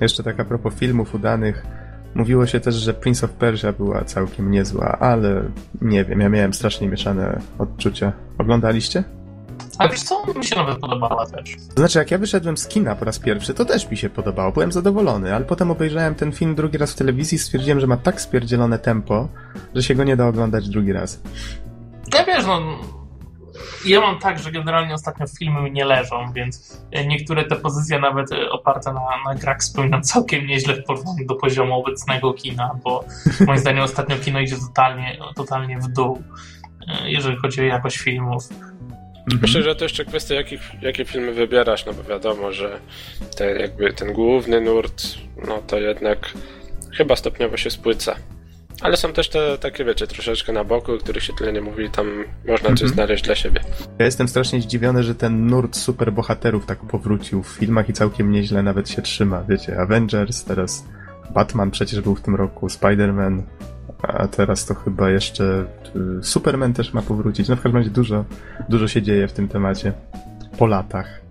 jeszcze 0.00 0.22
tak 0.22 0.40
a 0.40 0.44
propos 0.44 0.74
filmów 0.74 1.14
udanych, 1.14 1.66
Mówiło 2.14 2.46
się 2.46 2.60
też, 2.60 2.74
że 2.74 2.94
Prince 2.94 3.24
of 3.24 3.30
Persia 3.30 3.72
była 3.72 4.04
całkiem 4.04 4.50
niezła, 4.50 4.98
ale 5.00 5.42
nie 5.82 6.04
wiem, 6.04 6.20
ja 6.20 6.28
miałem 6.28 6.54
strasznie 6.54 6.88
mieszane 6.88 7.40
odczucia. 7.58 8.12
Oglądaliście? 8.38 9.04
A 9.78 9.88
wiesz 9.88 10.02
co, 10.02 10.34
mi 10.34 10.44
się 10.44 10.56
nawet 10.56 10.78
podobała 10.78 11.26
też. 11.26 11.56
Znaczy, 11.76 11.98
jak 11.98 12.10
ja 12.10 12.18
wyszedłem 12.18 12.56
z 12.56 12.68
kina 12.68 12.94
po 12.94 13.04
raz 13.04 13.18
pierwszy, 13.18 13.54
to 13.54 13.64
też 13.64 13.90
mi 13.90 13.96
się 13.96 14.10
podobało, 14.10 14.52
byłem 14.52 14.72
zadowolony, 14.72 15.34
ale 15.34 15.44
potem 15.44 15.70
obejrzałem 15.70 16.14
ten 16.14 16.32
film 16.32 16.54
drugi 16.54 16.78
raz 16.78 16.92
w 16.92 16.96
telewizji 16.96 17.36
i 17.36 17.38
stwierdziłem, 17.38 17.80
że 17.80 17.86
ma 17.86 17.96
tak 17.96 18.20
spierdzielone 18.20 18.78
tempo, 18.78 19.28
że 19.74 19.82
się 19.82 19.94
go 19.94 20.04
nie 20.04 20.16
da 20.16 20.26
oglądać 20.26 20.68
drugi 20.68 20.92
raz. 20.92 21.22
Ja 22.14 22.24
wiesz, 22.24 22.46
no. 22.46 22.60
Ja 23.86 24.00
mam 24.00 24.18
tak, 24.18 24.38
że 24.38 24.52
generalnie 24.52 24.94
ostatnio 24.94 25.26
filmy 25.38 25.62
mi 25.62 25.72
nie 25.72 25.84
leżą, 25.84 26.32
więc 26.32 26.82
niektóre 27.06 27.44
te 27.44 27.56
pozycje 27.56 27.98
nawet 27.98 28.32
e, 28.32 28.50
oparte 28.50 28.92
na, 28.92 29.00
na 29.26 29.34
grach 29.34 29.64
spełniam 29.64 30.02
całkiem 30.02 30.46
nieźle 30.46 30.74
w 30.74 30.84
porównaniu 30.84 31.26
do 31.26 31.34
poziomu 31.34 31.74
obecnego 31.74 32.32
kina, 32.32 32.70
bo 32.84 33.04
moim 33.46 33.58
zdaniem 33.58 33.82
ostatnio 33.84 34.16
kino 34.16 34.40
idzie 34.40 34.56
totalnie, 34.56 35.18
totalnie 35.34 35.78
w 35.78 35.88
dół, 35.88 36.22
e, 36.88 37.10
jeżeli 37.10 37.36
chodzi 37.36 37.60
o 37.60 37.64
jakość 37.64 37.98
filmów. 37.98 38.48
Mhm. 39.24 39.42
Myślę, 39.42 39.62
że 39.62 39.74
to 39.74 39.84
jeszcze 39.84 40.04
kwestia, 40.04 40.34
jakich, 40.34 40.60
jakie 40.82 41.04
filmy 41.04 41.32
wybierasz, 41.32 41.86
no 41.86 41.92
bo 41.92 42.02
wiadomo, 42.02 42.52
że 42.52 42.78
te, 43.36 43.60
jakby 43.60 43.92
ten 43.92 44.12
główny 44.12 44.60
nurt, 44.60 45.04
no 45.46 45.62
to 45.66 45.78
jednak 45.78 46.32
chyba 46.96 47.16
stopniowo 47.16 47.56
się 47.56 47.70
spłyca. 47.70 48.16
Ale 48.80 48.96
są 48.96 49.12
też 49.12 49.28
te 49.28 49.58
takie, 49.58 49.84
wiecie, 49.84 50.06
troszeczkę 50.06 50.52
na 50.52 50.64
boku, 50.64 50.92
o 50.92 50.98
których 50.98 51.22
się 51.22 51.32
tyle 51.32 51.52
nie 51.52 51.60
mówi, 51.60 51.90
tam 51.90 52.24
można 52.46 52.68
coś 52.68 52.82
mhm. 52.82 52.90
znaleźć 52.90 53.24
dla 53.24 53.34
siebie. 53.34 53.60
Ja 53.98 54.04
jestem 54.04 54.28
strasznie 54.28 54.60
zdziwiony, 54.60 55.02
że 55.02 55.14
ten 55.14 55.46
nurt 55.46 55.76
superbohaterów 55.76 56.66
tak 56.66 56.78
powrócił 56.78 57.42
w 57.42 57.48
filmach 57.48 57.88
i 57.88 57.92
całkiem 57.92 58.32
nieźle 58.32 58.62
nawet 58.62 58.90
się 58.90 59.02
trzyma. 59.02 59.44
Wiecie, 59.48 59.78
Avengers, 59.78 60.44
teraz 60.44 60.84
Batman 61.30 61.70
przecież 61.70 62.00
był 62.00 62.14
w 62.14 62.20
tym 62.20 62.34
roku, 62.34 62.66
Spider-Man, 62.66 63.42
a 64.02 64.28
teraz 64.28 64.66
to 64.66 64.74
chyba 64.74 65.10
jeszcze 65.10 65.64
y, 66.20 66.22
Superman 66.22 66.72
też 66.72 66.92
ma 66.92 67.02
powrócić. 67.02 67.48
No 67.48 67.56
w 67.56 67.62
każdym 67.62 67.78
razie 67.78 67.90
dużo, 67.90 68.24
dużo 68.68 68.88
się 68.88 69.02
dzieje 69.02 69.28
w 69.28 69.32
tym 69.32 69.48
temacie 69.48 69.92
po 70.58 70.66
latach. 70.66 71.24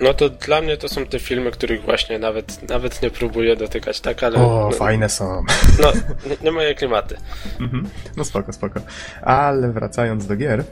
No 0.00 0.14
to 0.14 0.28
dla 0.28 0.60
mnie 0.60 0.76
to 0.76 0.88
są 0.88 1.06
te 1.06 1.18
filmy, 1.18 1.50
których 1.50 1.82
właśnie 1.82 2.18
nawet, 2.18 2.68
nawet 2.68 3.02
nie 3.02 3.10
próbuję 3.10 3.56
dotykać, 3.56 4.00
tak, 4.00 4.22
ale... 4.22 4.36
O, 4.36 4.68
no, 4.70 4.76
fajne 4.76 5.08
są. 5.08 5.42
No, 5.82 5.92
nie, 6.26 6.36
nie 6.42 6.52
moje 6.52 6.74
klimaty. 6.74 7.16
Mhm. 7.60 7.88
No 8.16 8.24
spoko, 8.24 8.52
spoko. 8.52 8.80
Ale 9.22 9.72
wracając 9.72 10.26
do 10.26 10.36
gier, 10.36 10.64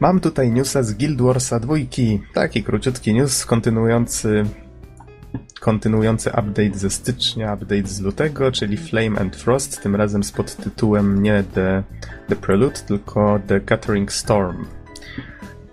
mam 0.00 0.20
tutaj 0.20 0.50
newsa 0.50 0.82
z 0.82 0.92
Guild 0.92 1.20
Warsa 1.20 1.60
2. 1.60 1.74
Taki 2.34 2.62
króciutki 2.62 3.14
news 3.14 3.46
kontynuujący 3.46 4.44
kontynuujący 5.60 6.30
update 6.30 6.78
ze 6.78 6.90
stycznia, 6.90 7.54
update 7.54 7.86
z 7.86 8.00
lutego, 8.00 8.52
czyli 8.52 8.76
Flame 8.76 9.20
and 9.20 9.36
Frost, 9.36 9.82
tym 9.82 9.96
razem 9.96 10.22
z 10.24 10.32
podtytułem 10.32 11.22
nie 11.22 11.44
The, 11.54 11.82
The 12.28 12.36
Prelude, 12.36 12.80
tylko 12.80 13.40
The 13.46 13.60
Gathering 13.60 14.12
Storm. 14.12 14.66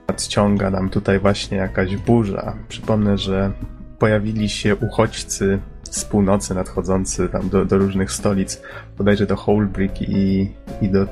Nadciąga 0.08 0.72
nam 0.72 0.90
tutaj 0.90 1.20
właśnie 1.20 1.58
jakaś 1.58 1.96
burza. 1.96 2.56
Przypomnę, 2.68 3.18
że 3.18 3.52
pojawili 4.00 4.50
się 4.50 4.76
uchodźcy 4.76 5.60
z 5.84 6.06
północy 6.06 6.56
nadchodzący 6.56 7.30
tam 7.30 7.50
do, 7.50 7.66
do 7.66 7.78
różnych 7.78 8.12
stolic, 8.12 8.62
bodajże 8.98 9.26
do 9.26 9.36
Holbrick 9.36 10.02
i, 10.02 10.52
i 10.82 10.90
do 10.90 11.08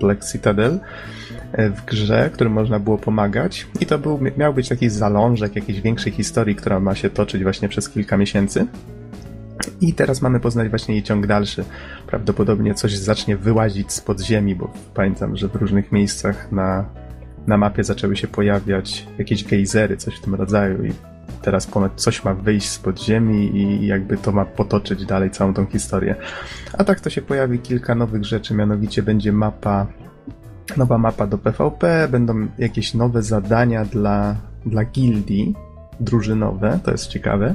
Black 0.00 0.24
Citadel 0.32 0.80
w 1.58 1.84
grze, 1.84 2.30
którym 2.32 2.52
można 2.52 2.78
było 2.78 2.98
pomagać 2.98 3.66
i 3.80 3.86
to 3.86 3.98
był, 3.98 4.20
miał 4.36 4.54
być 4.54 4.68
taki 4.68 4.90
zalążek 4.90 5.56
jakiejś 5.56 5.80
większej 5.80 6.12
historii, 6.12 6.56
która 6.56 6.80
ma 6.80 6.94
się 6.94 7.10
toczyć 7.10 7.42
właśnie 7.42 7.68
przez 7.68 7.88
kilka 7.88 8.16
miesięcy. 8.16 8.66
I 9.80 9.92
teraz 9.92 10.22
mamy 10.22 10.40
poznać 10.40 10.68
właśnie 10.68 10.94
jej 10.94 11.02
ciąg 11.02 11.26
dalszy. 11.26 11.64
Prawdopodobnie 12.06 12.74
coś 12.74 12.96
zacznie 12.96 13.36
wyłazić 13.36 13.92
z 13.92 14.00
podziemi, 14.00 14.54
bo 14.54 14.72
pamiętam, 14.94 15.36
że 15.36 15.48
w 15.48 15.54
różnych 15.54 15.92
miejscach 15.92 16.52
na, 16.52 16.84
na 17.46 17.56
mapie 17.56 17.84
zaczęły 17.84 18.16
się 18.16 18.28
pojawiać 18.28 19.06
jakieś 19.18 19.44
gejzery, 19.44 19.96
coś 19.96 20.16
w 20.16 20.20
tym 20.20 20.34
rodzaju 20.34 20.84
i 20.84 20.92
teraz 21.42 21.66
ponad 21.66 21.92
coś 22.00 22.24
ma 22.24 22.34
wyjść 22.34 22.68
z 22.68 22.78
podziemi 22.78 23.56
i 23.56 23.86
jakby 23.86 24.16
to 24.16 24.32
ma 24.32 24.44
potoczyć 24.44 25.06
dalej 25.06 25.30
całą 25.30 25.54
tą 25.54 25.66
historię. 25.66 26.14
A 26.78 26.84
tak 26.84 27.00
to 27.00 27.10
się 27.10 27.22
pojawi 27.22 27.58
kilka 27.58 27.94
nowych 27.94 28.24
rzeczy, 28.24 28.54
mianowicie 28.54 29.02
będzie 29.02 29.32
mapa, 29.32 29.86
nowa 30.76 30.98
mapa 30.98 31.26
do 31.26 31.38
PvP, 31.38 32.08
będą 32.10 32.48
jakieś 32.58 32.94
nowe 32.94 33.22
zadania 33.22 33.84
dla, 33.84 34.36
dla 34.66 34.84
gildii 34.84 35.54
drużynowe, 36.00 36.78
to 36.84 36.90
jest 36.90 37.06
ciekawe. 37.06 37.54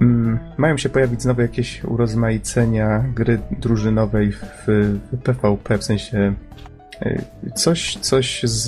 Mm, 0.00 0.38
mają 0.56 0.76
się 0.76 0.88
pojawić 0.88 1.22
znowu 1.22 1.40
jakieś 1.40 1.84
urozmaicenia 1.84 3.04
gry 3.14 3.38
drużynowej 3.60 4.32
w, 4.32 4.66
w 5.12 5.18
PvP, 5.22 5.78
w 5.78 5.84
sensie 5.84 6.34
y, 7.02 7.22
coś, 7.54 7.96
coś 7.96 8.42
z, 8.42 8.66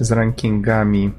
z 0.00 0.12
rankingami 0.12 1.12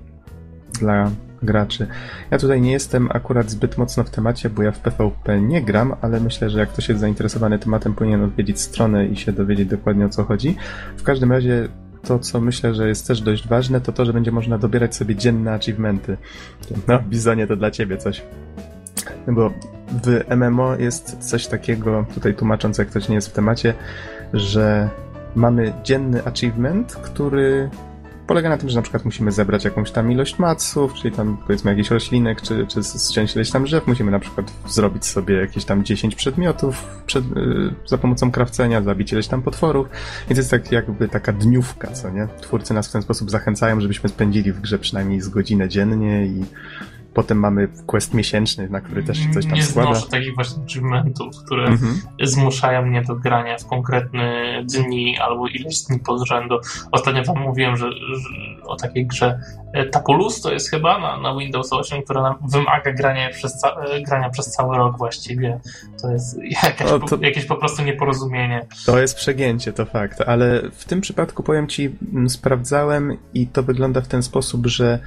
dla 0.80 1.12
graczy. 1.44 1.88
Ja 2.32 2.38
tutaj 2.38 2.62
nie 2.62 2.72
jestem 2.72 3.10
akurat 3.12 3.50
zbyt 3.50 3.78
mocno 3.78 4.04
w 4.04 4.10
temacie, 4.10 4.50
bo 4.50 4.64
ja 4.64 4.72
w 4.72 4.80
PvP 4.80 5.42
nie 5.42 5.62
gram, 5.62 5.96
ale 6.02 6.20
myślę, 6.20 6.50
że 6.50 6.60
jak 6.60 6.70
ktoś 6.70 6.90
jest 6.90 7.02
zainteresowany 7.02 7.60
tematem, 7.60 7.94
powinien 7.94 8.24
odwiedzić 8.24 8.62
stronę 8.62 9.06
i 9.06 9.16
się 9.16 9.32
dowiedzieć 9.32 9.70
dokładnie 9.70 10.06
o 10.06 10.10
co 10.10 10.24
chodzi. 10.24 10.56
W 10.98 11.04
każdym 11.04 11.32
razie 11.32 11.68
to, 12.04 12.20
co 12.20 12.42
myślę, 12.42 12.76
że 12.76 12.88
jest 12.88 13.08
też 13.08 13.22
dość 13.22 13.48
ważne, 13.48 13.82
to 13.82 13.92
to, 13.92 14.06
że 14.06 14.14
będzie 14.14 14.32
można 14.32 14.58
dobierać 14.58 14.96
sobie 14.96 15.16
dzienne 15.16 15.54
achievementy. 15.54 16.18
No, 16.88 17.00
Bizonie, 17.00 17.48
to 17.48 17.56
dla 17.56 17.72
ciebie 17.72 17.98
coś. 17.98 18.24
Bo 19.28 19.54
w 20.04 20.36
MMO 20.36 20.76
jest 20.76 21.18
coś 21.18 21.48
takiego, 21.48 22.06
tutaj 22.14 22.34
tłumacząc, 22.34 22.78
jak 22.78 22.88
ktoś 22.88 23.10
nie 23.10 23.16
jest 23.16 23.30
w 23.30 23.34
temacie, 23.34 23.74
że 24.34 24.90
mamy 25.36 25.74
dzienny 25.84 26.26
achievement, 26.26 26.96
który 26.96 27.70
polega 28.28 28.50
na 28.50 28.58
tym, 28.58 28.70
że 28.70 28.76
na 28.76 28.82
przykład 28.82 29.06
musimy 29.06 29.32
zebrać 29.32 29.66
jakąś 29.66 29.92
tam 29.92 30.12
ilość 30.12 30.40
maców, 30.40 30.94
czyli 30.94 31.16
tam 31.16 31.38
powiedzmy 31.48 31.72
jakiś 31.72 31.92
roślinek, 31.92 32.42
czy, 32.42 32.68
czy 32.68 32.82
ściąć 33.12 33.36
ileś 33.36 33.52
tam 33.52 33.64
drzew. 33.64 33.88
Musimy 33.88 34.12
na 34.12 34.20
przykład 34.20 34.52
zrobić 34.68 35.06
sobie 35.06 35.36
jakieś 35.36 35.66
tam 35.66 35.84
10 35.84 36.16
przedmiotów 36.16 36.84
przed, 37.06 37.36
yy, 37.36 37.74
za 37.86 37.98
pomocą 37.98 38.32
krawcenia, 38.32 38.82
zabić 38.82 39.12
ileś 39.12 39.28
tam 39.28 39.42
potworów. 39.42 39.88
To 40.28 40.34
jest 40.34 40.52
tak 40.52 40.72
jakby 40.72 41.08
taka 41.08 41.34
dniówka, 41.34 41.92
co 41.92 42.10
nie? 42.10 42.28
Twórcy 42.42 42.74
nas 42.74 42.88
w 42.88 42.92
ten 42.92 43.02
sposób 43.02 43.32
zachęcają, 43.32 43.82
żebyśmy 43.82 44.10
spędzili 44.10 44.52
w 44.52 44.62
grze 44.62 44.80
przynajmniej 44.80 45.22
z 45.22 45.30
godzinę 45.30 45.70
dziennie 45.70 46.26
i 46.26 46.46
Potem 47.18 47.40
mamy 47.40 47.68
quest 47.86 48.14
miesięczny, 48.14 48.70
na 48.70 48.82
który 48.82 49.04
też 49.04 49.18
się 49.18 49.30
coś 49.30 49.46
tam 49.46 49.54
nie 49.54 49.64
składa. 49.64 49.90
Nie 49.90 49.96
znoszę 49.96 50.12
takich 50.12 50.36
właśnie 50.36 50.64
achievementów, 50.64 51.44
które 51.46 51.66
mhm. 51.66 52.02
zmuszają 52.24 52.86
mnie 52.86 53.02
do 53.02 53.16
grania 53.16 53.58
w 53.58 53.66
konkretne 53.66 54.34
dni 54.64 55.18
albo 55.18 55.48
ileś 55.48 55.80
dni 55.80 56.00
pod 56.00 56.28
rzędu. 56.28 56.60
Ostatnio 56.92 57.24
wam 57.24 57.40
mówiłem, 57.40 57.78
że, 57.78 57.92
że 57.92 58.30
o 58.66 58.76
takiej 58.76 59.08
grze 59.08 59.40
e, 59.74 59.86
Tapulus 59.86 60.42
to 60.42 60.54
jest 60.54 60.70
chyba 60.70 61.00
na, 61.00 61.20
na 61.20 61.40
Windows 61.40 61.74
8, 61.74 62.04
która 62.04 62.22
nam 62.22 62.36
wymaga 62.52 62.94
grania 62.94 63.30
przez, 63.30 63.60
ca 63.60 63.70
e, 63.70 64.02
grania 64.02 64.30
przez 64.30 64.52
cały 64.52 64.78
rok 64.78 64.98
właściwie. 64.98 65.60
To 66.02 66.12
jest 66.12 66.40
jakaś, 66.64 66.90
to... 67.10 67.18
jakieś 67.22 67.46
po 67.46 67.56
prostu 67.56 67.84
nieporozumienie. 67.84 68.66
To 68.86 69.00
jest 69.00 69.16
przegięcie, 69.16 69.74
to 69.74 69.86
fakt, 69.86 70.22
ale 70.22 70.62
w 70.72 70.86
tym 70.86 71.02
przypadku 71.02 71.44
powiem 71.44 71.68
ci, 71.68 71.96
sprawdzałem 72.28 73.18
i 73.34 73.48
to 73.48 73.64
wygląda 73.64 74.02
w 74.02 74.08
ten 74.08 74.24
sposób, 74.24 74.68
że 74.68 75.00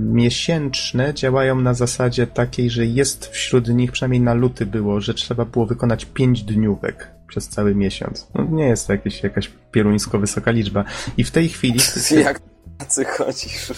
miesięczne 0.00 1.14
działają 1.14 1.60
na 1.60 1.74
zasadzie 1.74 2.26
takiej, 2.26 2.70
że 2.70 2.86
jest 2.86 3.26
wśród 3.26 3.68
nich, 3.68 3.92
przynajmniej 3.92 4.20
na 4.20 4.34
luty 4.34 4.66
było, 4.66 5.00
że 5.00 5.14
trzeba 5.14 5.44
było 5.44 5.66
wykonać 5.66 6.04
pięć 6.04 6.42
dniówek 6.42 7.10
przez 7.28 7.48
cały 7.48 7.74
miesiąc. 7.74 8.28
No, 8.34 8.44
nie 8.50 8.64
jest 8.64 8.86
to 8.86 8.92
jakieś, 8.92 9.22
jakaś 9.22 9.50
pieruńsko 9.72 10.18
wysoka 10.18 10.50
liczba. 10.50 10.84
I 11.16 11.24
w 11.24 11.30
tej 11.30 11.48
chwili... 11.48 11.80
Jak 12.24 12.40
tacy 12.78 13.04
chodzisz? 13.04 13.72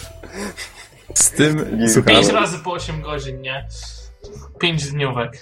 Z 1.13 1.31
tym... 1.31 1.79
Słuchaj, 1.93 2.15
Pięć 2.15 2.29
razy 2.29 2.57
po 2.59 2.71
8 2.71 3.01
godzin, 3.01 3.41
nie? 3.41 3.67
Pięć 4.59 4.91
dniówek. 4.91 5.37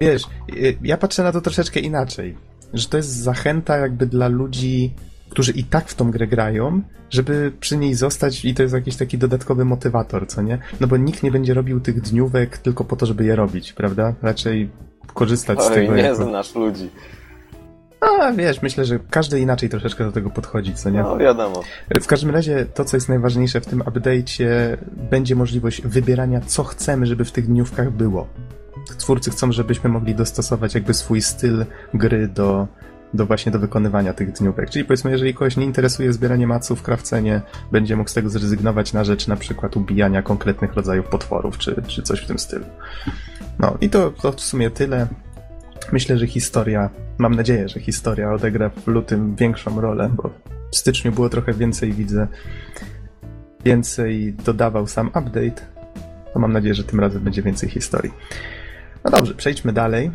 Wiesz, 0.00 0.22
y, 0.56 0.78
ja 0.82 0.96
patrzę 0.96 1.22
na 1.22 1.32
to 1.32 1.40
troszeczkę 1.40 1.80
inaczej. 1.80 2.36
Że 2.74 2.88
to 2.88 2.96
jest 2.96 3.08
zachęta 3.08 3.76
jakby 3.76 4.06
dla 4.06 4.28
ludzi 4.28 4.94
którzy 5.30 5.52
i 5.52 5.64
tak 5.64 5.88
w 5.88 5.94
tą 5.94 6.10
grę 6.10 6.26
grają, 6.26 6.82
żeby 7.10 7.52
przy 7.60 7.76
niej 7.76 7.94
zostać 7.94 8.44
i 8.44 8.54
to 8.54 8.62
jest 8.62 8.74
jakiś 8.74 8.96
taki 8.96 9.18
dodatkowy 9.18 9.64
motywator, 9.64 10.26
co 10.26 10.42
nie? 10.42 10.58
No 10.80 10.86
bo 10.86 10.96
nikt 10.96 11.22
nie 11.22 11.30
będzie 11.30 11.54
robił 11.54 11.80
tych 11.80 12.00
dniówek 12.00 12.58
tylko 12.58 12.84
po 12.84 12.96
to, 12.96 13.06
żeby 13.06 13.24
je 13.24 13.36
robić, 13.36 13.72
prawda? 13.72 14.14
Raczej 14.22 14.70
korzystać 15.14 15.58
Oj, 15.58 15.66
z 15.66 15.68
tego. 15.68 15.96
nie 15.96 16.02
jako... 16.02 16.24
znasz 16.24 16.54
ludzi. 16.54 16.90
A 18.00 18.32
wiesz, 18.32 18.62
myślę, 18.62 18.84
że 18.84 18.98
każdy 19.10 19.40
inaczej 19.40 19.68
troszeczkę 19.68 20.04
do 20.04 20.12
tego 20.12 20.30
podchodzi, 20.30 20.74
co 20.74 20.90
nie? 20.90 21.02
No 21.02 21.18
wiadomo. 21.18 21.62
W 22.00 22.06
każdym 22.06 22.30
razie 22.30 22.66
to, 22.74 22.84
co 22.84 22.96
jest 22.96 23.08
najważniejsze 23.08 23.60
w 23.60 23.66
tym 23.66 23.80
update'cie, 23.80 24.46
będzie 25.10 25.34
możliwość 25.36 25.82
wybierania, 25.82 26.40
co 26.40 26.64
chcemy, 26.64 27.06
żeby 27.06 27.24
w 27.24 27.32
tych 27.32 27.46
dniówkach 27.46 27.90
było. 27.90 28.28
Twórcy 28.98 29.30
chcą, 29.30 29.52
żebyśmy 29.52 29.90
mogli 29.90 30.14
dostosować 30.14 30.74
jakby 30.74 30.94
swój 30.94 31.22
styl 31.22 31.66
gry 31.94 32.28
do, 32.28 32.66
do 33.14 33.26
właśnie 33.26 33.52
do 33.52 33.58
wykonywania 33.58 34.12
tych 34.12 34.32
dniówek. 34.32 34.70
Czyli 34.70 34.84
powiedzmy, 34.84 35.10
jeżeli 35.10 35.34
kogoś 35.34 35.56
nie 35.56 35.64
interesuje 35.64 36.12
zbieranie 36.12 36.46
maców, 36.46 36.82
krawcenie, 36.82 37.40
będzie 37.72 37.96
mógł 37.96 38.10
z 38.10 38.14
tego 38.14 38.30
zrezygnować 38.30 38.92
na 38.92 39.04
rzecz 39.04 39.26
na 39.26 39.36
przykład 39.36 39.76
ubijania 39.76 40.22
konkretnych 40.22 40.74
rodzajów 40.74 41.06
potworów, 41.06 41.58
czy, 41.58 41.82
czy 41.86 42.02
coś 42.02 42.20
w 42.20 42.26
tym 42.26 42.38
stylu. 42.38 42.64
No 43.58 43.78
i 43.80 43.90
to, 43.90 44.10
to 44.10 44.32
w 44.32 44.40
sumie 44.40 44.70
tyle. 44.70 45.06
Myślę, 45.92 46.18
że 46.18 46.26
historia, 46.26 46.90
mam 47.18 47.34
nadzieję, 47.34 47.68
że 47.68 47.80
historia 47.80 48.32
odegra 48.32 48.68
w 48.68 48.86
lutym 48.86 49.36
większą 49.36 49.80
rolę, 49.80 50.10
bo 50.16 50.30
w 50.72 50.76
styczniu 50.76 51.12
było 51.12 51.28
trochę 51.28 51.52
więcej, 51.52 51.92
widzę, 51.92 52.26
więcej 53.64 54.34
dodawał 54.34 54.86
sam 54.86 55.06
update. 55.08 55.66
To 56.32 56.38
mam 56.38 56.52
nadzieję, 56.52 56.74
że 56.74 56.84
tym 56.84 57.00
razem 57.00 57.22
będzie 57.22 57.42
więcej 57.42 57.68
historii. 57.68 58.12
No 59.04 59.10
dobrze, 59.10 59.34
przejdźmy 59.34 59.72
dalej. 59.72 60.10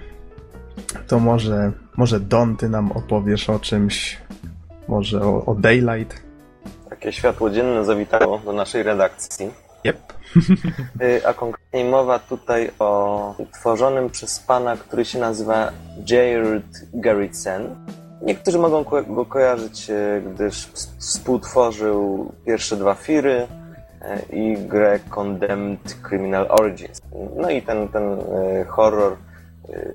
To 1.08 1.20
może, 1.20 1.72
może 1.98 2.20
Don, 2.20 2.58
ty 2.58 2.70
nam 2.70 2.92
opowiesz 2.92 3.50
o 3.50 3.60
czymś, 3.60 4.18
może 4.88 5.22
o, 5.22 5.46
o 5.46 5.56
Daylight. 5.56 6.24
Takie 6.89 7.12
światło 7.12 7.50
dzienne 7.50 7.86
zawitało 7.86 8.38
do 8.39 8.53
naszej 8.53 8.84
redakcji. 8.84 9.51
Yep. 9.86 10.13
Y, 11.01 11.27
A 11.27 11.34
konkretnie 11.34 11.86
mowa 11.86 12.20
tutaj 12.20 12.72
o 12.80 13.36
tworzonym 13.53 14.10
przez 14.10 14.39
pana, 14.39 14.77
który 14.77 15.06
się 15.06 15.20
nazywa 15.20 15.72
Jared 16.10 16.86
Garrison. 16.94 17.75
Niektórzy 18.22 18.60
mogą 18.60 18.84
ko- 18.86 19.03
go 19.03 19.25
kojarzyć, 19.25 19.89
y, 19.89 20.22
gdyż 20.34 20.68
współtworzył 20.98 22.32
pierwsze 22.46 22.75
dwa 22.77 22.94
firy 22.96 23.48
y, 24.32 24.36
i 24.36 24.58
grę 24.68 25.00
Condemned 25.10 25.98
Criminal 26.10 26.46
Origins. 26.50 27.01
No 27.38 27.50
i 27.50 27.62
ten, 27.62 27.88
ten 27.88 28.03
horror 28.68 29.15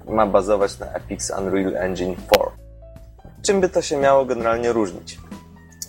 ma 0.08 0.26
bazować 0.26 0.78
na 0.78 0.86
Epic's 0.86 1.40
Unreal 1.40 1.76
Engine 1.76 2.14
4. 2.16 2.28
Czym 3.42 3.60
by 3.60 3.68
to 3.68 3.82
się 3.82 3.96
miało 3.96 4.24
generalnie 4.24 4.72
różnić? 4.72 5.18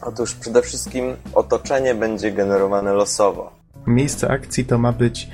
Otóż 0.02 0.36
przede 0.36 0.62
wszystkim 0.62 1.16
otoczenie 1.34 1.96
będzie 1.96 2.32
generowane 2.32 2.94
losowo. 2.94 3.52
Miejsce 3.88 4.32
akcji 4.32 4.66
to 4.66 4.78
ma 4.78 4.92
być 4.92 5.30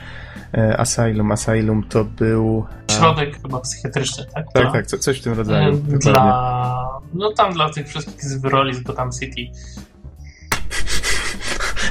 e, 0.53 0.77
Asylum. 0.79 1.31
Asylum 1.31 1.83
to 1.83 2.03
był. 2.05 2.65
Środek 2.91 3.41
chyba 3.41 3.59
psychiatryczny, 3.59 4.25
tak? 4.33 4.45
Tak, 4.53 4.71
tak, 4.73 4.87
co, 4.87 4.97
coś 4.97 5.19
w 5.19 5.23
tym 5.23 5.33
rodzaju. 5.33 5.73
e, 5.73 5.77
dokładnie. 5.77 6.11
Dla... 6.11 6.99
No 7.13 7.31
tam 7.31 7.53
dla 7.53 7.69
tych 7.69 7.87
wszystkich 7.87 8.23
z 8.23 8.37
wyroli 8.37 8.73
z 8.73 8.81
Gotham 8.81 9.11
City. 9.11 9.41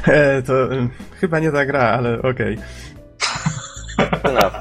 E, 0.07 0.43
to 0.43 0.75
e, 0.75 0.89
chyba 1.21 1.39
nie 1.39 1.53
ta 1.53 1.67
gra, 1.67 1.81
ale 1.81 2.23
okej. 2.23 2.59
Enough. 4.23 4.55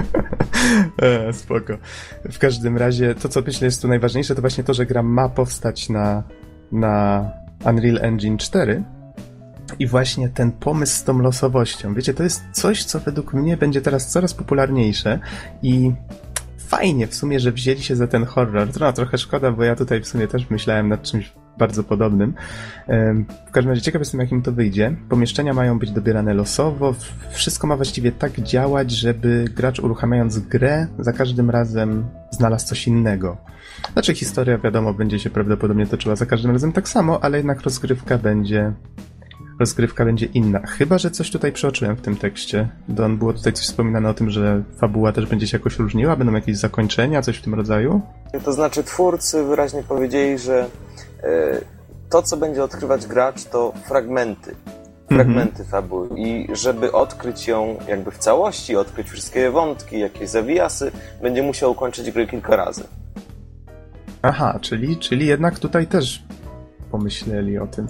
E, 1.02 1.32
Spoko. 1.32 1.78
W 2.32 2.38
każdym 2.38 2.76
razie, 2.76 3.14
to 3.14 3.28
co 3.28 3.40
myślę 3.40 3.64
jest 3.64 3.82
tu 3.82 3.88
najważniejsze, 3.88 4.34
to 4.34 4.40
właśnie 4.40 4.64
to, 4.64 4.74
że 4.74 4.86
gra 4.86 5.02
ma 5.02 5.28
powstać 5.28 5.88
na, 5.88 6.22
na 6.72 7.26
Unreal 7.64 7.98
Engine 8.00 8.38
4. 8.38 8.82
I 9.78 9.86
właśnie 9.86 10.28
ten 10.28 10.52
pomysł 10.52 10.96
z 10.96 11.04
tą 11.04 11.18
losowością. 11.18 11.94
Wiecie, 11.94 12.14
to 12.14 12.22
jest 12.22 12.42
coś, 12.52 12.84
co 12.84 13.00
według 13.00 13.34
mnie 13.34 13.56
będzie 13.56 13.80
teraz 13.80 14.08
coraz 14.08 14.34
popularniejsze 14.34 15.18
i 15.62 15.92
fajnie 16.58 17.06
w 17.06 17.14
sumie, 17.14 17.40
że 17.40 17.52
wzięli 17.52 17.82
się 17.82 17.96
za 17.96 18.06
ten 18.06 18.24
horror. 18.24 18.68
No, 18.80 18.92
trochę 18.92 19.18
szkoda, 19.18 19.52
bo 19.52 19.64
ja 19.64 19.76
tutaj 19.76 20.00
w 20.00 20.08
sumie 20.08 20.28
też 20.28 20.50
myślałem 20.50 20.88
nad 20.88 21.02
czymś 21.02 21.32
bardzo 21.58 21.84
podobnym. 21.84 22.34
W 23.46 23.50
każdym 23.50 23.70
razie 23.70 23.82
ciekaw 23.82 24.00
jestem, 24.00 24.20
jakim 24.20 24.42
to 24.42 24.52
wyjdzie. 24.52 24.96
Pomieszczenia 25.08 25.54
mają 25.54 25.78
być 25.78 25.90
dobierane 25.90 26.34
losowo. 26.34 26.94
Wszystko 27.30 27.66
ma 27.66 27.76
właściwie 27.76 28.12
tak 28.12 28.40
działać, 28.40 28.90
żeby 28.90 29.44
gracz 29.56 29.80
uruchamiając 29.80 30.38
grę 30.38 30.86
za 30.98 31.12
każdym 31.12 31.50
razem 31.50 32.04
znalazł 32.30 32.66
coś 32.66 32.86
innego. 32.86 33.36
Znaczy 33.92 34.14
historia, 34.14 34.58
wiadomo, 34.58 34.94
będzie 34.94 35.18
się 35.18 35.30
prawdopodobnie 35.30 35.86
toczyła 35.86 36.16
za 36.16 36.26
każdym 36.26 36.50
razem 36.50 36.72
tak 36.72 36.88
samo, 36.88 37.24
ale 37.24 37.36
jednak 37.36 37.60
rozgrywka 37.60 38.18
będzie 38.18 38.72
rozgrywka 39.60 40.04
będzie 40.04 40.26
inna. 40.26 40.66
Chyba, 40.66 40.98
że 40.98 41.10
coś 41.10 41.30
tutaj 41.30 41.52
przeoczyłem 41.52 41.96
w 41.96 42.00
tym 42.00 42.16
tekście. 42.16 42.68
Don, 42.88 43.18
było 43.18 43.32
tutaj 43.32 43.52
coś 43.52 43.64
wspominane 43.64 44.08
o 44.08 44.14
tym, 44.14 44.30
że 44.30 44.62
fabuła 44.78 45.12
też 45.12 45.26
będzie 45.26 45.46
się 45.46 45.58
jakoś 45.58 45.78
różniła, 45.78 46.16
będą 46.16 46.32
jakieś 46.32 46.56
zakończenia, 46.56 47.22
coś 47.22 47.36
w 47.36 47.42
tym 47.42 47.54
rodzaju? 47.54 48.00
To 48.44 48.52
znaczy 48.52 48.84
twórcy 48.84 49.44
wyraźnie 49.44 49.82
powiedzieli, 49.82 50.38
że 50.38 50.66
to, 52.10 52.22
co 52.22 52.36
będzie 52.36 52.64
odkrywać 52.64 53.06
gracz, 53.06 53.44
to 53.44 53.72
fragmenty. 53.88 54.54
Fragmenty 55.08 55.64
fabuły. 55.64 56.08
I 56.16 56.48
żeby 56.52 56.92
odkryć 56.92 57.48
ją 57.48 57.78
jakby 57.88 58.10
w 58.10 58.18
całości, 58.18 58.76
odkryć 58.76 59.10
wszystkie 59.10 59.50
wątki, 59.50 59.98
jakieś 59.98 60.28
zawijasy, 60.28 60.92
będzie 61.22 61.42
musiał 61.42 61.70
ukończyć 61.70 62.10
grę 62.10 62.26
kilka 62.26 62.56
razy. 62.56 62.84
Aha, 64.22 64.58
czyli, 64.60 64.96
czyli 64.96 65.26
jednak 65.26 65.58
tutaj 65.58 65.86
też 65.86 66.22
pomyśleli 66.90 67.58
o 67.58 67.66
tym. 67.66 67.88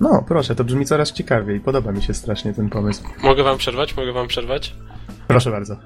No, 0.00 0.24
proszę, 0.28 0.54
to 0.54 0.64
brzmi 0.64 0.86
coraz 0.86 1.12
ciekawiej. 1.12 1.60
Podoba 1.60 1.92
mi 1.92 2.02
się 2.02 2.14
strasznie 2.14 2.54
ten 2.54 2.68
pomysł. 2.68 3.02
Mogę 3.22 3.42
wam 3.42 3.58
przerwać? 3.58 3.96
Mogę 3.96 4.12
wam 4.12 4.28
przerwać? 4.28 4.74
Proszę 5.28 5.50
bardzo. 5.50 5.76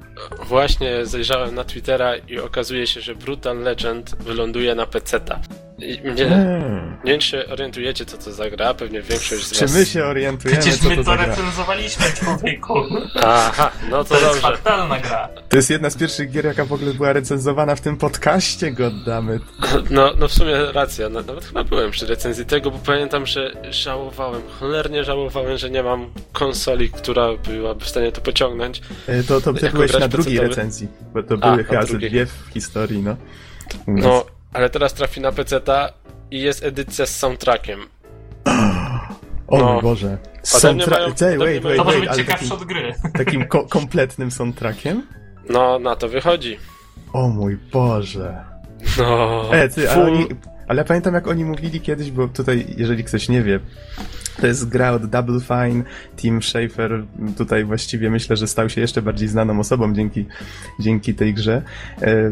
Właśnie 0.49 1.07
zajrzałem 1.07 1.55
na 1.55 1.65
Twittera 1.65 2.17
i 2.17 2.39
okazuje 2.39 2.87
się, 2.87 3.01
że 3.01 3.15
Brutal 3.15 3.59
Legend 3.59 4.15
wyląduje 4.15 4.75
na 4.75 4.87
PC-ta. 4.87 5.41
I 5.79 6.01
mnie, 6.05 6.29
Hmm. 6.29 6.97
nie 7.05 7.11
wiem, 7.13 7.21
czy 7.21 7.29
się 7.29 7.45
orientujecie, 7.47 8.07
co 8.07 8.17
to 8.19 8.33
za 8.33 8.51
gra, 8.51 8.75
pewnie 8.75 9.03
większość 9.03 9.47
z 9.47 9.53
Czy 9.53 9.61
was... 9.61 9.75
my 9.75 9.87
się 9.87 10.05
orientujemy, 10.05 10.61
Przecież 10.61 10.81
co 10.81 10.89
my 10.89 10.97
to 10.97 11.05
to 11.05 11.11
za 11.11 11.17
gra? 11.17 11.27
recenzowaliśmy, 11.27 12.05
człowieku. 12.21 12.75
Aha, 13.23 13.71
no 13.91 14.05
To 14.05 14.15
to 14.15 14.15
jest 14.15 14.27
dobrze. 14.27 14.41
fatalna 14.59 14.99
gra. 15.01 15.29
To 15.49 15.57
jest 15.57 15.71
jedna 15.71 15.91
z 15.91 15.97
pierwszych 15.97 16.31
gier, 16.31 16.45
jaka 16.45 16.65
w 16.65 16.73
ogóle 16.73 16.95
była 16.95 17.13
recenzowana 17.13 17.75
w 17.77 17.81
tym 17.81 17.97
podcaście, 17.97 18.71
goddammit. 18.73 19.43
No, 19.91 20.13
no 20.19 20.29
w 20.29 20.33
sumie 20.33 20.57
racja, 20.73 21.09
no, 21.09 21.23
nawet 21.23 21.45
chyba 21.45 21.65
byłem 21.65 21.91
przy 21.91 22.07
recenzji 22.07 22.45
tego, 22.47 22.71
bo 22.71 22.79
pamiętam, 22.79 23.27
że 23.27 23.53
żałowałem, 23.71 24.43
cholernie 24.61 25.05
żałowałem, 25.05 25.59
że 25.59 25.71
nie 25.71 25.83
mam 25.83 26.11
konsoli, 26.33 26.91
która 26.91 27.29
byłaby 27.49 27.85
w 27.85 27.89
stanie 27.89 28.13
to 28.13 28.21
pociągnąć. 28.21 28.81
E, 29.07 29.23
To, 29.23 29.41
to 29.41 29.53
ty 29.55 29.71
byłeś 29.71 29.93
na 29.93 30.09
drugiej 30.09 30.39
recenzji, 30.41 30.89
bo 31.15 31.23
to 31.23 31.35
A, 31.35 31.51
były 31.51 31.57
na 31.57 31.63
chyba 31.85 31.99
dwie 31.99 32.27
w 32.27 32.33
historii, 32.53 33.03
no. 33.03 33.17
No, 33.87 34.25
ale 34.55 34.71
teraz 34.71 34.95
trafi 34.95 35.21
na 35.21 35.33
PC-ta 35.33 35.89
i 36.31 36.41
jest 36.41 36.65
edycja 36.65 37.07
z 37.07 37.17
soundtrackiem. 37.17 37.81
o 39.49 39.59
no. 39.59 39.73
mój 39.73 39.83
Boże. 39.83 40.19
Ode 40.55 40.75
mnie 40.75 40.85
Soundtra- 40.85 40.91
mają- 41.01 41.15
Tej, 41.15 41.37
ode 41.37 41.47
mnie 41.51 41.61
wait, 41.61 41.65
mają- 41.65 41.77
To 41.77 41.85
wait, 41.85 41.95
może 41.95 41.99
wait, 41.99 42.09
być 42.09 42.19
ciekawsze 42.27 42.49
takim, 42.49 42.63
od 42.63 42.65
gry. 42.65 42.95
takim 43.19 43.45
ko- 43.49 43.67
kompletnym 43.67 44.31
soundtrackiem? 44.31 45.03
No, 45.51 45.79
na 45.79 45.97
to 45.97 46.09
wychodzi. 46.09 46.59
O 47.13 47.29
mój 47.29 47.57
Boże. 47.73 48.45
No, 48.99 49.45
E, 49.55 49.69
ty, 49.69 49.91
ale, 49.91 50.03
oni, 50.05 50.27
ale 50.69 50.79
ja 50.79 50.85
pamiętam 50.85 51.15
jak 51.15 51.29
oni 51.29 51.45
mówili 51.45 51.81
kiedyś, 51.81 52.11
bo 52.11 52.29
tutaj, 52.29 52.67
jeżeli 52.77 53.05
ktoś 53.05 53.29
nie 53.29 53.43
wie, 53.43 53.61
to 54.41 54.47
jest 54.47 54.69
gra 54.69 54.91
od 54.91 55.07
Double 55.07 55.41
Fine, 55.41 55.85
Tim 56.17 56.43
Schafer 56.43 57.05
tutaj 57.39 57.65
właściwie 57.65 58.11
myślę, 58.11 58.37
że 58.37 58.47
stał 58.49 58.69
się 58.69 58.81
jeszcze 58.81 59.03
bardziej 59.03 59.29
znaną 59.29 59.61
osobą 59.61 59.95
dzięki, 59.95 60.27
dzięki 60.81 61.15
tej 61.15 61.35
grze. 61.35 61.63
E, 62.03 62.31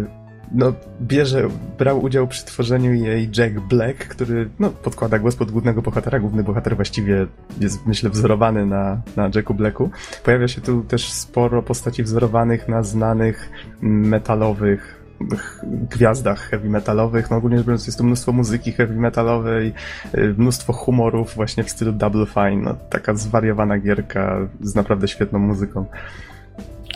no, 0.54 0.72
bierze, 1.00 1.48
brał 1.78 2.02
udział 2.02 2.26
przy 2.28 2.44
tworzeniu 2.44 2.94
jej 2.94 3.30
Jack 3.38 3.54
Black, 3.60 4.08
który 4.08 4.50
no, 4.58 4.70
podkłada 4.70 5.18
głos 5.18 5.36
pod 5.36 5.50
głównego 5.50 5.82
bohatera. 5.82 6.18
Główny 6.20 6.42
bohater 6.42 6.76
właściwie 6.76 7.26
jest, 7.60 7.86
myślę, 7.86 8.10
wzorowany 8.10 8.66
na, 8.66 9.00
na 9.16 9.30
Jacku 9.34 9.54
Blacku. 9.54 9.90
Pojawia 10.24 10.48
się 10.48 10.60
tu 10.60 10.82
też 10.82 11.12
sporo 11.12 11.62
postaci 11.62 12.02
wzorowanych 12.02 12.68
na 12.68 12.82
znanych 12.82 13.50
metalowych 13.82 15.02
ch- 15.36 15.64
gwiazdach 15.90 16.38
heavy 16.40 16.68
metalowych. 16.68 17.30
No 17.30 17.36
ogólnie 17.36 17.56
rzecz 17.56 17.66
biorąc 17.66 17.86
jest 17.86 17.98
tu 17.98 18.04
mnóstwo 18.04 18.32
muzyki 18.32 18.72
heavy 18.72 18.96
metalowej, 18.96 19.72
y, 20.14 20.34
mnóstwo 20.38 20.72
humorów 20.72 21.34
właśnie 21.34 21.64
w 21.64 21.70
stylu 21.70 21.92
Double 21.92 22.26
Fine. 22.26 22.56
No, 22.56 22.74
taka 22.90 23.14
zwariowana 23.14 23.78
gierka 23.78 24.48
z 24.60 24.74
naprawdę 24.74 25.08
świetną 25.08 25.38
muzyką. 25.38 25.84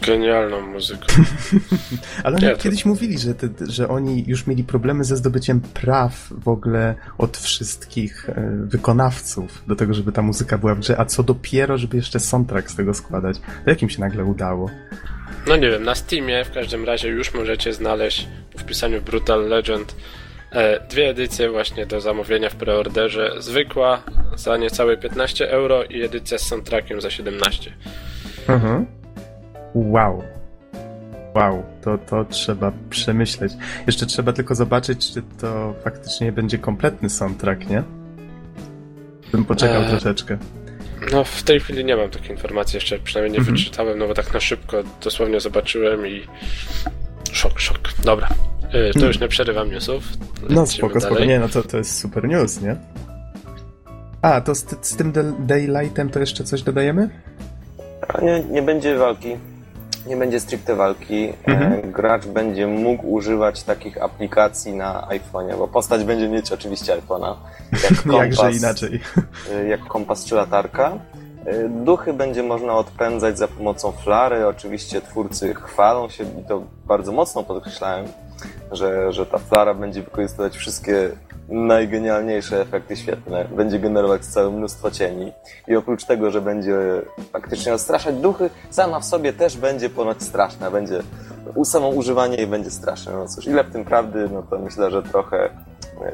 Genialną 0.06 0.60
muzyką. 0.60 1.06
Ale 2.24 2.36
oni 2.36 2.46
to- 2.50 2.56
kiedyś 2.56 2.84
mówili, 2.84 3.18
że, 3.18 3.34
te, 3.34 3.48
że 3.68 3.88
oni 3.88 4.24
już 4.26 4.46
mieli 4.46 4.64
problemy 4.64 5.04
ze 5.04 5.16
zdobyciem 5.16 5.60
praw 5.60 6.28
w 6.30 6.48
ogóle 6.48 6.94
od 7.18 7.36
wszystkich 7.36 8.28
e, 8.30 8.50
wykonawców 8.64 9.62
do 9.66 9.76
tego, 9.76 9.94
żeby 9.94 10.12
ta 10.12 10.22
muzyka 10.22 10.58
była 10.58 10.74
w 10.74 10.78
grze, 10.80 11.00
a 11.00 11.04
co 11.04 11.22
dopiero, 11.22 11.78
żeby 11.78 11.96
jeszcze 11.96 12.20
soundtrack 12.20 12.70
z 12.70 12.76
tego 12.76 12.94
składać. 12.94 13.38
To 13.64 13.70
jak 13.70 13.82
im 13.82 13.88
się 13.90 14.00
nagle 14.00 14.24
udało? 14.24 14.70
No 15.46 15.56
nie 15.56 15.70
wiem, 15.70 15.82
na 15.84 15.94
Steamie 15.94 16.44
w 16.44 16.50
każdym 16.50 16.84
razie 16.84 17.08
już 17.08 17.34
możecie 17.34 17.72
znaleźć 17.72 18.28
po 18.52 18.58
wpisaniu 18.58 19.02
Brutal 19.02 19.48
Legend 19.48 19.96
e, 20.52 20.86
dwie 20.88 21.08
edycje 21.08 21.50
właśnie 21.50 21.86
do 21.86 22.00
zamówienia 22.00 22.50
w 22.50 22.56
preorderze. 22.56 23.30
Zwykła 23.38 24.02
za 24.36 24.56
niecałe 24.56 24.96
15 24.96 25.50
euro 25.50 25.84
i 25.84 26.02
edycja 26.02 26.38
z 26.38 26.42
soundtrackiem 26.42 27.00
za 27.00 27.10
17. 27.10 27.72
Mhm. 28.48 28.86
Wow. 29.76 30.22
Wow, 31.34 31.62
to, 31.82 31.98
to 31.98 32.24
trzeba 32.24 32.72
przemyśleć. 32.90 33.52
Jeszcze 33.86 34.06
trzeba 34.06 34.32
tylko 34.32 34.54
zobaczyć, 34.54 35.12
czy 35.12 35.22
to 35.40 35.74
faktycznie 35.84 36.32
będzie 36.32 36.58
kompletny 36.58 37.10
soundtrack, 37.10 37.68
nie? 37.68 37.82
Bym 39.32 39.44
poczekał 39.44 39.82
Eee. 39.82 39.88
troszeczkę. 39.90 40.38
No 41.12 41.24
w 41.24 41.42
tej 41.42 41.60
chwili 41.60 41.84
nie 41.84 41.96
mam 41.96 42.10
takiej 42.10 42.30
informacji, 42.30 42.76
jeszcze 42.76 42.98
przynajmniej 42.98 43.32
nie 43.32 43.38
Mhm. 43.38 43.56
wyczytałem, 43.56 43.98
no 43.98 44.06
bo 44.08 44.14
tak 44.14 44.34
na 44.34 44.40
szybko 44.40 44.76
dosłownie 45.02 45.40
zobaczyłem 45.40 46.06
i 46.06 46.22
szok, 47.32 47.60
szok. 47.60 47.78
Dobra, 48.04 48.28
e, 48.72 48.90
to 49.00 49.06
już 49.06 49.20
nie 49.20 49.28
przerywam 49.28 49.70
newsów. 49.70 50.02
No 50.50 50.66
spoko, 50.66 51.00
spoko. 51.00 51.14
dalej. 51.14 51.28
Nie, 51.28 51.38
no 51.38 51.48
to, 51.48 51.62
to 51.62 51.76
jest 51.76 51.98
super 51.98 52.28
news, 52.28 52.60
nie? 52.62 52.76
A, 54.22 54.40
to 54.40 54.54
z, 54.54 54.66
z 54.86 54.96
tym 54.96 55.12
Daylightem 55.38 56.10
to 56.10 56.20
jeszcze 56.20 56.44
coś 56.44 56.62
dodajemy? 56.62 57.08
A 58.08 58.20
nie, 58.20 58.40
nie 58.50 58.62
będzie 58.62 58.98
walki. 58.98 59.36
Nie 60.06 60.16
będzie 60.16 60.40
stricte 60.40 60.76
walki. 60.76 61.32
Mhm. 61.46 61.72
E, 61.72 61.82
gracz 61.82 62.26
będzie 62.26 62.66
mógł 62.66 63.12
używać 63.12 63.62
takich 63.62 64.02
aplikacji 64.02 64.74
na 64.74 65.08
iPhone'ie, 65.10 65.58
bo 65.58 65.68
postać 65.68 66.04
będzie 66.04 66.28
mieć 66.28 66.52
oczywiście 66.52 66.96
iPhone'a. 66.96 67.34
Jak 67.72 68.02
kompas, 68.02 68.38
Jakże 68.38 68.52
inaczej. 68.52 69.00
e, 69.52 69.68
jak 69.68 69.80
kompas 69.84 70.24
czy 70.24 70.34
latarka. 70.34 70.98
E, 71.46 71.68
Duchy 71.68 72.12
będzie 72.12 72.42
można 72.42 72.72
odpędzać 72.74 73.38
za 73.38 73.48
pomocą 73.48 73.92
flary. 73.92 74.46
Oczywiście 74.46 75.00
twórcy 75.00 75.54
chwalą 75.54 76.08
się 76.08 76.24
i 76.24 76.44
to 76.48 76.62
bardzo 76.86 77.12
mocno 77.12 77.42
podkreślałem, 77.42 78.06
że, 78.72 79.12
że 79.12 79.26
ta 79.26 79.38
flara 79.38 79.74
będzie 79.74 80.02
wykorzystywać 80.02 80.56
wszystkie 80.56 81.10
najgenialniejsze 81.48 82.60
efekty 82.60 82.96
świetlne. 82.96 83.44
Będzie 83.44 83.78
generować 83.78 84.24
całe 84.24 84.50
mnóstwo 84.50 84.90
cieni. 84.90 85.32
I 85.68 85.76
oprócz 85.76 86.04
tego, 86.04 86.30
że 86.30 86.40
będzie 86.40 86.76
faktycznie 87.32 87.74
odstraszać 87.74 88.16
duchy, 88.16 88.50
sama 88.70 89.00
w 89.00 89.04
sobie 89.04 89.32
też 89.32 89.56
będzie 89.56 89.90
ponoć 89.90 90.22
straszna. 90.22 90.70
Będzie 90.70 91.02
samo 91.64 91.88
używanie 91.88 92.36
jej 92.36 92.46
będzie 92.46 92.70
straszne. 92.70 93.12
No 93.12 93.28
cóż, 93.28 93.46
ile 93.46 93.64
w 93.64 93.72
tym 93.72 93.84
prawdy, 93.84 94.28
no 94.32 94.42
to 94.42 94.58
myślę, 94.58 94.90
że 94.90 95.02
trochę, 95.02 95.50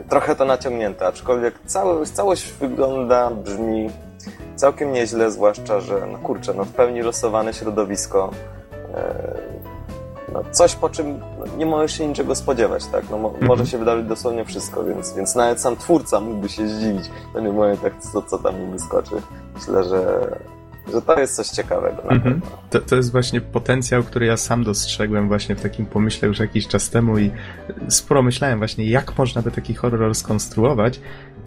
trochę 0.09 0.37
to 0.37 0.45
naciągnięte, 0.45 1.07
aczkolwiek 1.07 1.55
całość, 1.67 2.11
całość 2.11 2.53
wygląda, 2.53 3.31
brzmi 3.31 3.91
całkiem 4.57 4.93
nieźle, 4.93 5.31
zwłaszcza, 5.31 5.81
że 5.81 6.07
no 6.13 6.19
kurczę, 6.19 6.55
no 6.55 6.65
w 6.65 6.73
pełni 6.73 7.03
losowane 7.03 7.55
środowisko. 7.55 8.31
No 10.33 10.43
coś, 10.51 10.75
po 10.75 10.91
czym 10.91 11.21
nie 11.59 11.67
możesz 11.67 11.99
się 11.99 12.09
niczego 12.09 12.35
spodziewać, 12.35 12.87
tak? 12.87 13.05
No, 13.11 13.19
mo- 13.19 13.35
może 13.41 13.67
się 13.67 13.79
wydarzyć 13.79 14.07
dosłownie 14.07 14.45
wszystko, 14.45 14.85
więc, 14.85 15.15
więc 15.15 15.35
nawet 15.35 15.61
sam 15.61 15.77
twórca 15.77 16.21
mógłby 16.21 16.49
się 16.49 16.69
zdziwić 16.69 17.09
w 17.09 17.33
pewnym 17.33 17.55
momentach, 17.55 17.93
co, 18.01 18.23
co 18.23 18.39
tam 18.39 18.61
mu 18.61 18.73
wyskoczy. 18.73 19.15
Myślę, 19.55 19.85
że, 19.85 20.31
że 20.93 21.03
to 21.03 21.21
jest 21.21 21.37
coś 21.37 21.49
ciekawego. 21.49 22.03
Mhm. 22.03 22.21
pewno. 22.23 22.57
To, 22.71 22.81
to 22.81 22.97
jest 22.97 23.13
właśnie 23.13 23.41
potencjał, 23.41 24.03
który 24.03 24.27
ja 24.27 24.37
sam 24.37 24.65
dostrzegłem 24.65 25.29
właśnie 25.29 25.57
w 25.57 25.63
takim 25.63 25.87
pomyśle 25.87 26.29
już 26.29 26.39
jakiś 26.39 26.69
czas 26.69 26.91
temu 26.91 27.19
i 27.19 27.31
sporo 27.89 28.23
myślałem 28.23 28.59
właśnie, 28.59 28.87
jak 28.87 29.19
można 29.19 29.43
by 29.43 29.51
taki 29.51 29.75
horror 29.75 30.15
skonstruować 30.15 31.01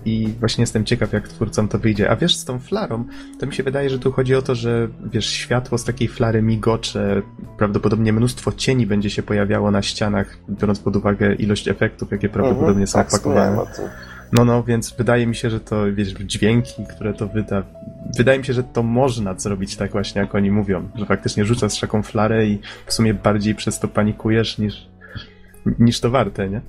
i 0.06 0.34
właśnie 0.40 0.62
jestem 0.62 0.86
ciekaw, 0.86 1.14
jak 1.14 1.28
twórcom 1.28 1.68
to 1.68 1.80
wyjdzie. 1.80 2.10
A 2.10 2.16
wiesz, 2.16 2.36
z 2.36 2.46
tą 2.46 2.60
flarą, 2.60 3.06
to 3.40 3.46
mi 3.48 3.54
się 3.54 3.64
wydaje, 3.64 3.90
że 3.90 4.00
tu 4.00 4.12
chodzi 4.12 4.36
o 4.36 4.42
to, 4.42 4.56
że 4.56 4.88
wiesz, 5.12 5.26
światło 5.30 5.78
z 5.78 5.84
takiej 5.84 6.08
flary 6.08 6.42
migocze, 6.42 7.22
prawdopodobnie 7.58 8.14
mnóstwo 8.14 8.52
cieni 8.52 8.88
będzie 8.88 9.10
się 9.10 9.24
pojawiało 9.24 9.72
na 9.72 9.82
ścianach, 9.82 10.38
biorąc 10.50 10.80
pod 10.80 10.96
uwagę 10.96 11.34
ilość 11.36 11.68
efektów, 11.68 12.12
jakie 12.12 12.30
prawdopodobnie 12.30 12.70
Mhm, 12.84 12.88
są 12.88 13.00
tak, 13.00 13.08
wspomniałem 13.10 13.54
opakowane. 13.60 13.86
o 13.86 13.90
tym. 13.90 14.16
No, 14.34 14.46
no, 14.46 14.64
więc 14.64 14.96
wydaje 14.98 15.28
mi 15.28 15.36
się, 15.36 15.50
że 15.50 15.60
to, 15.60 15.84
wiesz, 15.94 16.08
dźwięki, 16.14 16.86
które 16.96 17.14
to 17.14 17.28
wyda. 17.28 17.64
Wydaje 18.18 18.40
mi 18.40 18.46
się, 18.46 18.54
że 18.54 18.64
to 18.64 18.84
można 18.84 19.40
zrobić 19.40 19.76
tak 19.76 19.92
właśnie, 19.92 20.22
jak 20.22 20.36
oni 20.36 20.52
mówią, 20.52 20.90
że 20.96 21.06
faktycznie 21.06 21.46
rzucasz 21.46 21.80
taką 21.80 22.04
flarę 22.04 22.46
i 22.48 22.60
w 22.86 22.94
sumie 22.94 23.14
bardziej 23.14 23.56
przez 23.56 23.80
to 23.80 23.88
panikujesz 23.88 24.58
niż, 24.58 24.88
niż 25.80 26.00
to 26.00 26.10
warte, 26.12 26.50
nie? 26.50 26.62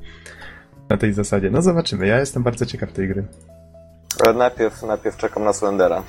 Na 0.89 0.97
tej 0.97 1.13
zasadzie. 1.13 1.51
No 1.51 1.63
zobaczymy, 1.63 2.07
ja 2.07 2.19
jestem 2.21 2.43
bardzo 2.43 2.67
ciekaw 2.67 2.93
tej 2.93 3.09
gry. 3.09 3.25
Ale 4.25 4.35
najpierw, 4.35 4.83
najpierw 4.83 5.17
czekam 5.17 5.45
na 5.45 5.53
Slendera. 5.53 6.03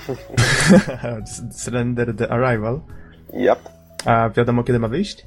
Surrender 1.51 2.15
the 2.15 2.31
Arrival. 2.31 2.79
Yep. 3.33 3.59
A 4.05 4.29
wiadomo, 4.29 4.63
kiedy 4.63 4.79
ma 4.79 4.87
wyjść? 4.87 5.25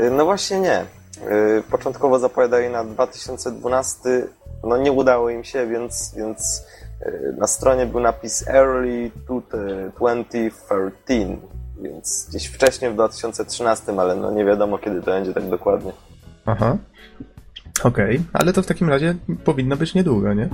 Y, 0.00 0.10
No 0.10 0.24
właśnie 0.24 0.60
nie. 0.60 0.80
Y, 0.80 1.62
Początkowo 1.70 2.18
zapowiadali 2.18 2.68
na 2.68 2.84
2012, 2.84 4.26
no 4.64 4.76
nie 4.76 4.92
udało 4.92 5.30
im 5.30 5.44
się, 5.44 5.66
więc, 5.66 6.14
więc 6.16 6.66
na 7.38 7.46
stronie 7.46 7.86
był 7.86 8.00
napis 8.00 8.48
Early 8.48 9.10
2013, 9.96 11.38
więc 11.82 12.26
gdzieś 12.28 12.46
wcześniej 12.46 12.90
w 12.90 12.94
2013, 12.94 13.92
ale 14.00 14.16
no 14.16 14.30
nie 14.30 14.44
wiadomo 14.44 14.78
kiedy 14.78 15.00
to 15.02 15.10
będzie 15.10 15.34
tak 15.34 15.48
dokładnie. 15.48 15.92
Aha. 16.46 16.76
Okej, 17.84 18.22
ale 18.32 18.52
to 18.52 18.62
w 18.62 18.66
takim 18.66 18.88
razie 18.88 19.14
powinno 19.44 19.76
być 19.76 19.94
niedługo, 19.94 20.34
nie? 20.34 20.48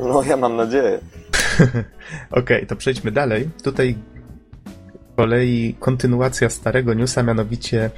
No 0.00 0.22
ja 0.22 0.36
mam 0.36 0.56
nadzieję. 0.56 0.98
Okej, 2.30 2.66
to 2.66 2.76
przejdźmy 2.76 3.12
dalej. 3.12 3.48
Tutaj 3.62 3.96
z 5.12 5.16
kolei 5.16 5.74
kontynuacja 5.80 6.50
starego 6.50 6.94
newsa, 6.94 7.22
mianowicie 7.22 7.90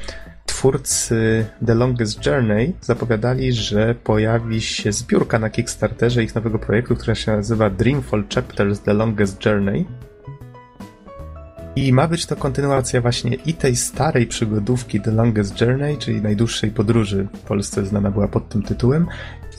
twórcy 0.47 1.47
The 1.67 1.75
Longest 1.75 2.27
Journey 2.27 2.73
zapowiadali, 2.81 3.53
że 3.53 3.95
pojawi 3.95 4.61
się 4.61 4.93
zbiórka 4.93 5.39
na 5.39 5.51
Kickstarterze 5.51 6.23
ich 6.23 6.35
nowego 6.35 6.59
projektu, 6.59 6.97
która 6.97 7.15
się 7.15 7.33
nazywa 7.33 7.71
Dreamfall 7.71 8.25
Chapters 8.35 8.81
The 8.81 8.95
Longest 8.95 9.45
Journey. 9.47 9.87
I 11.77 11.93
ma 11.93 12.09
być 12.09 12.27
to 12.27 12.37
kontynuacja 12.37 13.01
właśnie 13.01 13.35
i 13.35 13.55
tej 13.55 13.77
starej 13.77 14.27
przygodówki 14.27 15.01
The 15.01 15.11
Longest 15.11 15.61
Journey, 15.61 15.99
czyli 15.99 16.23
najdłuższej 16.23 16.71
podróży 16.71 17.29
w 17.35 17.39
Polsce 17.39 17.87
znana 17.87 18.11
była 18.11 18.29
pod 18.29 18.49
tym 18.49 18.63
tytułem, 18.63 19.07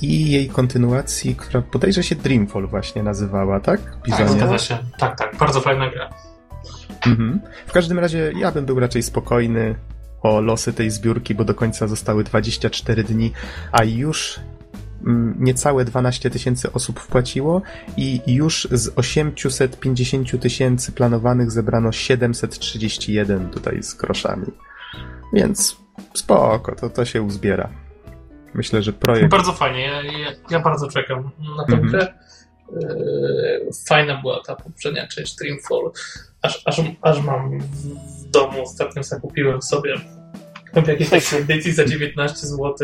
i 0.02 0.32
jej 0.32 0.50
kontynuacji, 0.50 1.36
która 1.36 1.62
podejrze 1.62 2.04
się 2.04 2.16
Dreamfall 2.16 2.68
właśnie 2.68 3.04
nazywała, 3.04 3.60
tak? 3.60 3.82
Tak, 3.82 4.02
Bizonie? 4.04 4.30
zgadza 4.30 4.58
się. 4.58 4.78
Tak, 4.98 5.18
tak. 5.18 5.38
Bardzo 5.38 5.62
fajna 5.62 5.90
gra. 5.90 6.10
Mhm. 7.08 7.40
W 7.68 7.72
każdym 7.72 8.00
razie 8.00 8.32
ja 8.40 8.52
bym 8.52 8.66
był 8.66 8.80
raczej 8.80 9.04
spokojny 9.04 9.76
o 10.22 10.42
losy 10.42 10.74
tej 10.74 10.90
zbiórki, 10.90 11.36
bo 11.36 11.46
do 11.46 11.54
końca 11.54 11.88
zostały 11.88 12.24
24 12.24 13.04
dni, 13.04 13.32
a 13.72 13.84
już 13.84 14.40
niecałe 15.40 15.86
12 15.86 16.30
tysięcy 16.30 16.72
osób 16.72 17.00
wpłaciło 17.00 17.62
i 17.98 18.22
już 18.28 18.68
z 18.72 18.94
850 18.96 20.42
tysięcy 20.42 20.92
planowanych 20.92 21.52
zebrano 21.52 21.92
731 21.92 23.50
tutaj 23.50 23.84
z 23.84 23.94
groszami. 23.94 24.48
Więc 25.34 25.78
spoko, 26.14 26.76
to, 26.76 26.90
to 26.90 27.06
się 27.06 27.22
uzbiera. 27.22 27.70
Myślę, 28.54 28.84
że 28.84 28.94
projekt... 28.94 29.32
Bardzo 29.32 29.54
fajnie. 29.54 29.82
Ja, 29.82 30.02
ja, 30.02 30.32
ja 30.50 30.60
bardzo 30.60 30.90
czekam 30.90 31.32
na 31.58 31.66
tę 31.66 31.82
grę. 31.82 32.14
Yy, 32.72 33.70
Fajna 33.88 34.22
była 34.22 34.42
ta 34.48 34.56
poprzednia 34.56 35.08
część 35.08 35.36
Dreamfall. 35.36 35.92
Aż, 36.42 36.62
aż, 36.66 36.82
aż 37.02 37.22
mam 37.22 37.60
w 37.60 38.30
domu 38.30 38.62
ostatnio 38.62 39.04
zakupiłem 39.04 39.62
sobie 39.62 39.96
w 40.84 40.88
jakiejś 40.88 41.10
takiej 41.10 41.40
edycji 41.40 41.74
za 41.74 41.86
19 41.86 42.48
zł, 42.48 42.76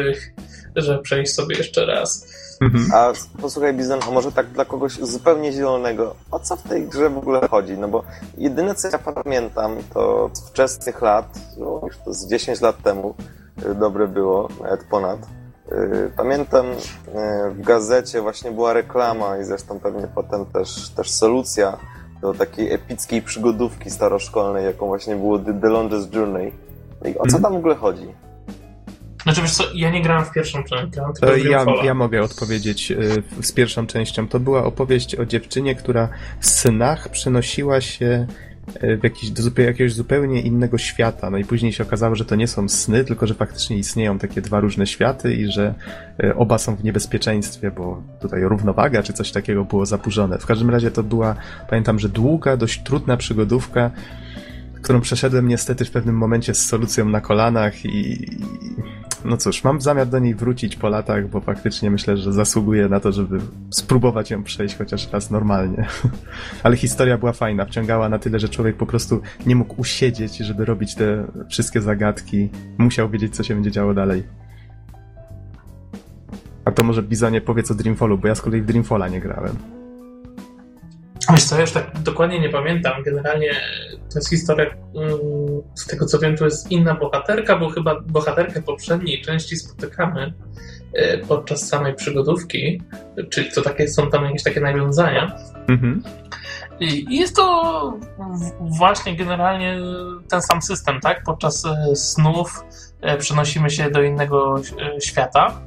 żeby 0.76 1.02
przejść 1.04 1.34
sobie 1.34 1.58
jeszcze 1.58 1.86
raz. 1.86 2.26
Mhm. 2.62 2.86
A 2.94 3.14
posłuchaj 3.42 3.74
Bizon, 3.74 4.00
a 4.08 4.12
może 4.12 4.32
tak 4.32 4.48
dla 4.48 4.66
kogoś 4.66 4.94
zupełnie 4.94 5.52
zielonego, 5.52 6.16
o 6.32 6.40
co 6.40 6.56
w 6.56 6.62
tej 6.64 6.88
grze 6.88 7.10
w 7.10 7.18
ogóle 7.18 7.48
chodzi? 7.48 7.78
No 7.78 7.88
bo 7.88 8.04
jedyne 8.38 8.76
co 8.76 8.88
ja 8.88 9.00
pamiętam 9.00 9.78
to 9.94 10.30
z 10.34 10.50
wczesnych 10.50 11.02
lat, 11.02 11.26
no 11.58 11.82
już 11.86 11.98
to 11.98 12.14
z 12.14 12.28
10 12.28 12.62
lat 12.62 12.82
temu, 12.84 13.16
y, 13.72 13.76
dobre 13.76 14.08
było, 14.08 14.48
nawet 14.64 14.84
ponad. 14.84 15.20
Y, 15.72 16.12
Pamiętam 16.18 16.66
y, 16.66 16.76
w 17.52 17.62
gazecie 17.62 18.22
właśnie 18.22 18.52
była 18.52 18.74
reklama 18.74 19.38
i 19.38 19.44
zresztą 19.44 19.80
pewnie 19.80 20.08
potem 20.16 20.46
też, 20.46 20.90
też 20.90 21.10
solucja 21.12 21.78
do 22.22 22.34
takiej 22.34 22.74
epickiej 22.74 23.22
przygodówki 23.22 23.90
staroszkolnej, 23.90 24.66
jaką 24.66 24.88
właśnie 24.88 25.16
było 25.16 25.40
The, 25.40 25.54
The 25.62 25.68
Longest 25.70 26.14
Journey. 26.14 26.54
I 27.06 27.18
o 27.18 27.22
co 27.22 27.38
Mhm. 27.38 27.44
tam 27.44 27.54
w 27.54 27.58
ogóle 27.58 27.76
chodzi? 27.76 28.14
Znaczy 29.24 29.42
wiesz 29.42 29.52
co, 29.52 29.64
ja 29.74 29.92
nie 29.92 30.02
grałem 30.02 30.26
w 30.26 30.32
pierwszą 30.32 30.64
część, 30.64 30.94
To 31.22 31.28
w 31.28 31.46
ja, 31.46 31.66
ja 31.84 31.94
mogę 31.94 32.24
odpowiedzieć 32.24 32.92
y, 32.92 33.24
z 33.42 33.52
pierwszą 33.52 33.88
częścią. 33.88 34.28
To 34.28 34.40
była 34.40 34.64
opowieść 34.64 35.16
o 35.16 35.26
dziewczynie, 35.26 35.76
która 35.76 36.10
w 36.40 36.46
snach 36.46 37.10
przenosiła 37.10 37.82
się 37.82 38.28
y, 38.84 38.98
w 38.98 39.04
jakiś, 39.04 39.30
do 39.32 39.62
jakiegoś 39.62 39.94
zupełnie 39.94 40.42
innego 40.42 40.78
świata. 40.78 41.30
No 41.30 41.38
i 41.38 41.46
później 41.46 41.74
się 41.74 41.84
okazało, 41.84 42.16
że 42.16 42.26
to 42.26 42.36
nie 42.36 42.48
są 42.48 42.70
sny, 42.70 43.06
tylko 43.06 43.28
że 43.28 43.34
faktycznie 43.34 43.78
istnieją 43.78 44.20
takie 44.20 44.42
dwa 44.42 44.60
różne 44.60 44.88
światy 44.88 45.36
i 45.36 45.52
że 45.52 45.74
oba 46.36 46.58
są 46.58 46.76
w 46.76 46.84
niebezpieczeństwie, 46.84 47.72
bo 47.72 48.04
tutaj 48.22 48.42
równowaga 48.44 49.04
czy 49.04 49.14
coś 49.14 49.32
takiego 49.32 49.66
było 49.66 49.86
zaburzone. 49.86 50.38
W 50.38 50.46
każdym 50.46 50.70
razie 50.70 50.92
to 50.92 51.04
była, 51.04 51.36
pamiętam, 51.70 52.00
że 52.00 52.10
długa, 52.10 52.58
dość 52.58 52.84
trudna 52.84 53.18
przygodówka, 53.18 53.92
którą 54.82 55.02
przeszedłem 55.02 55.48
niestety 55.48 55.86
w 55.86 55.92
pewnym 55.92 56.18
momencie 56.18 56.54
z 56.54 56.66
solucją 56.66 57.10
na 57.10 57.22
kolanach 57.22 57.86
i 57.86 58.28
no 59.26 59.38
cóż, 59.38 59.64
mam 59.64 59.82
zamiar 59.82 60.08
do 60.08 60.20
niej 60.20 60.36
wrócić 60.36 60.76
po 60.76 60.90
latach, 60.90 61.30
bo 61.30 61.42
faktycznie 61.42 61.92
myślę, 61.92 62.18
że 62.18 62.34
zasługuje 62.34 62.90
na 62.90 63.00
to, 63.00 63.12
żeby 63.12 63.40
spróbować 63.70 64.32
ją 64.32 64.44
przejść 64.44 64.78
chociaż 64.78 65.12
raz 65.12 65.32
normalnie. 65.32 65.88
Ale 66.64 66.78
historia 66.78 67.18
była 67.18 67.34
fajna, 67.34 67.66
wciągała 67.66 68.10
na 68.10 68.20
tyle, 68.20 68.40
że 68.40 68.50
człowiek 68.50 68.76
po 68.76 68.86
prostu 68.86 69.22
nie 69.46 69.56
mógł 69.56 69.82
usiedzieć, 69.82 70.38
żeby 70.38 70.66
robić 70.66 70.96
te 70.96 71.28
wszystkie 71.50 71.82
zagadki. 71.82 72.50
Musiał 72.78 73.10
wiedzieć, 73.10 73.36
co 73.36 73.44
się 73.44 73.54
będzie 73.54 73.72
działo 73.72 73.94
dalej. 73.94 74.24
A 76.66 76.72
to 76.72 76.84
może 76.84 77.04
Bizonie 77.04 77.42
powiedz 77.42 77.72
o 77.72 77.76
Dreamfallu, 77.76 78.18
bo 78.18 78.28
ja 78.28 78.36
z 78.36 78.42
kolei 78.42 78.62
w 78.62 78.66
Dreamfalla 78.66 79.08
nie 79.08 79.20
grałem. 79.20 79.81
Wiesz 81.32 81.44
co, 81.44 81.56
ja 81.56 81.62
już 81.62 81.72
tak 81.72 82.00
dokładnie 82.00 82.40
nie 82.40 82.50
pamiętam. 82.50 83.04
Generalnie 83.04 83.52
to 84.14 84.20
jest 84.20 84.30
historia, 84.30 84.66
mm, 84.66 85.20
z 85.76 85.88
tego 85.88 86.06
co 86.06 86.20
wiem, 86.20 86.38
to 86.38 86.46
jest 86.46 86.72
inna 86.72 86.96
bohaterka, 86.96 87.58
bo 87.58 87.70
chyba 87.70 88.02
bohaterkę 88.02 88.62
poprzedniej 88.62 89.22
części 89.22 89.56
spotykamy 89.56 90.34
e, 90.94 91.18
podczas 91.18 91.68
samej 91.68 91.96
przygodówki, 91.96 92.82
czyli 93.30 93.52
to 93.52 93.62
takie, 93.62 93.88
są 93.88 94.10
tam 94.10 94.26
jakieś 94.26 94.44
takie 94.44 94.62
nawiązania. 94.62 95.36
Mhm. 95.68 96.04
I 96.80 97.18
jest 97.18 97.36
to 97.36 98.00
właśnie 98.60 99.16
generalnie 99.16 99.78
ten 100.30 100.42
sam 100.42 100.62
system, 100.62 101.00
tak? 101.00 101.24
Podczas 101.24 101.66
e, 101.66 101.96
snów 101.96 102.64
e, 103.02 103.18
przenosimy 103.18 103.70
się 103.70 103.92
do 103.92 104.02
innego 104.02 104.62
świata 105.02 105.62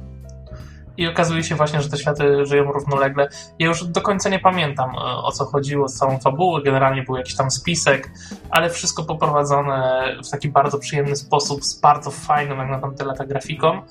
i 0.97 1.07
okazuje 1.07 1.43
się 1.43 1.55
właśnie, 1.55 1.81
że 1.81 1.89
te 1.89 1.97
światy 1.97 2.45
żyją 2.45 2.71
równolegle. 2.71 3.27
Ja 3.59 3.67
już 3.67 3.83
do 3.83 4.01
końca 4.01 4.29
nie 4.29 4.39
pamiętam 4.39 4.95
o 4.97 5.31
co 5.31 5.45
chodziło 5.45 5.87
z 5.87 5.93
całą 5.93 6.17
fabułą. 6.19 6.61
Generalnie 6.61 7.03
był 7.03 7.17
jakiś 7.17 7.35
tam 7.35 7.51
spisek, 7.51 8.11
ale 8.49 8.69
wszystko 8.69 9.03
poprowadzone 9.03 10.05
w 10.25 10.29
taki 10.29 10.49
bardzo 10.49 10.79
przyjemny 10.79 11.15
sposób, 11.15 11.63
z 11.63 11.79
bardzo 11.79 12.11
fajną 12.11 12.55
jak 12.55 12.69
na 12.69 12.79
tamte 12.79 13.05
lata 13.05 13.25
grafiką. 13.25 13.81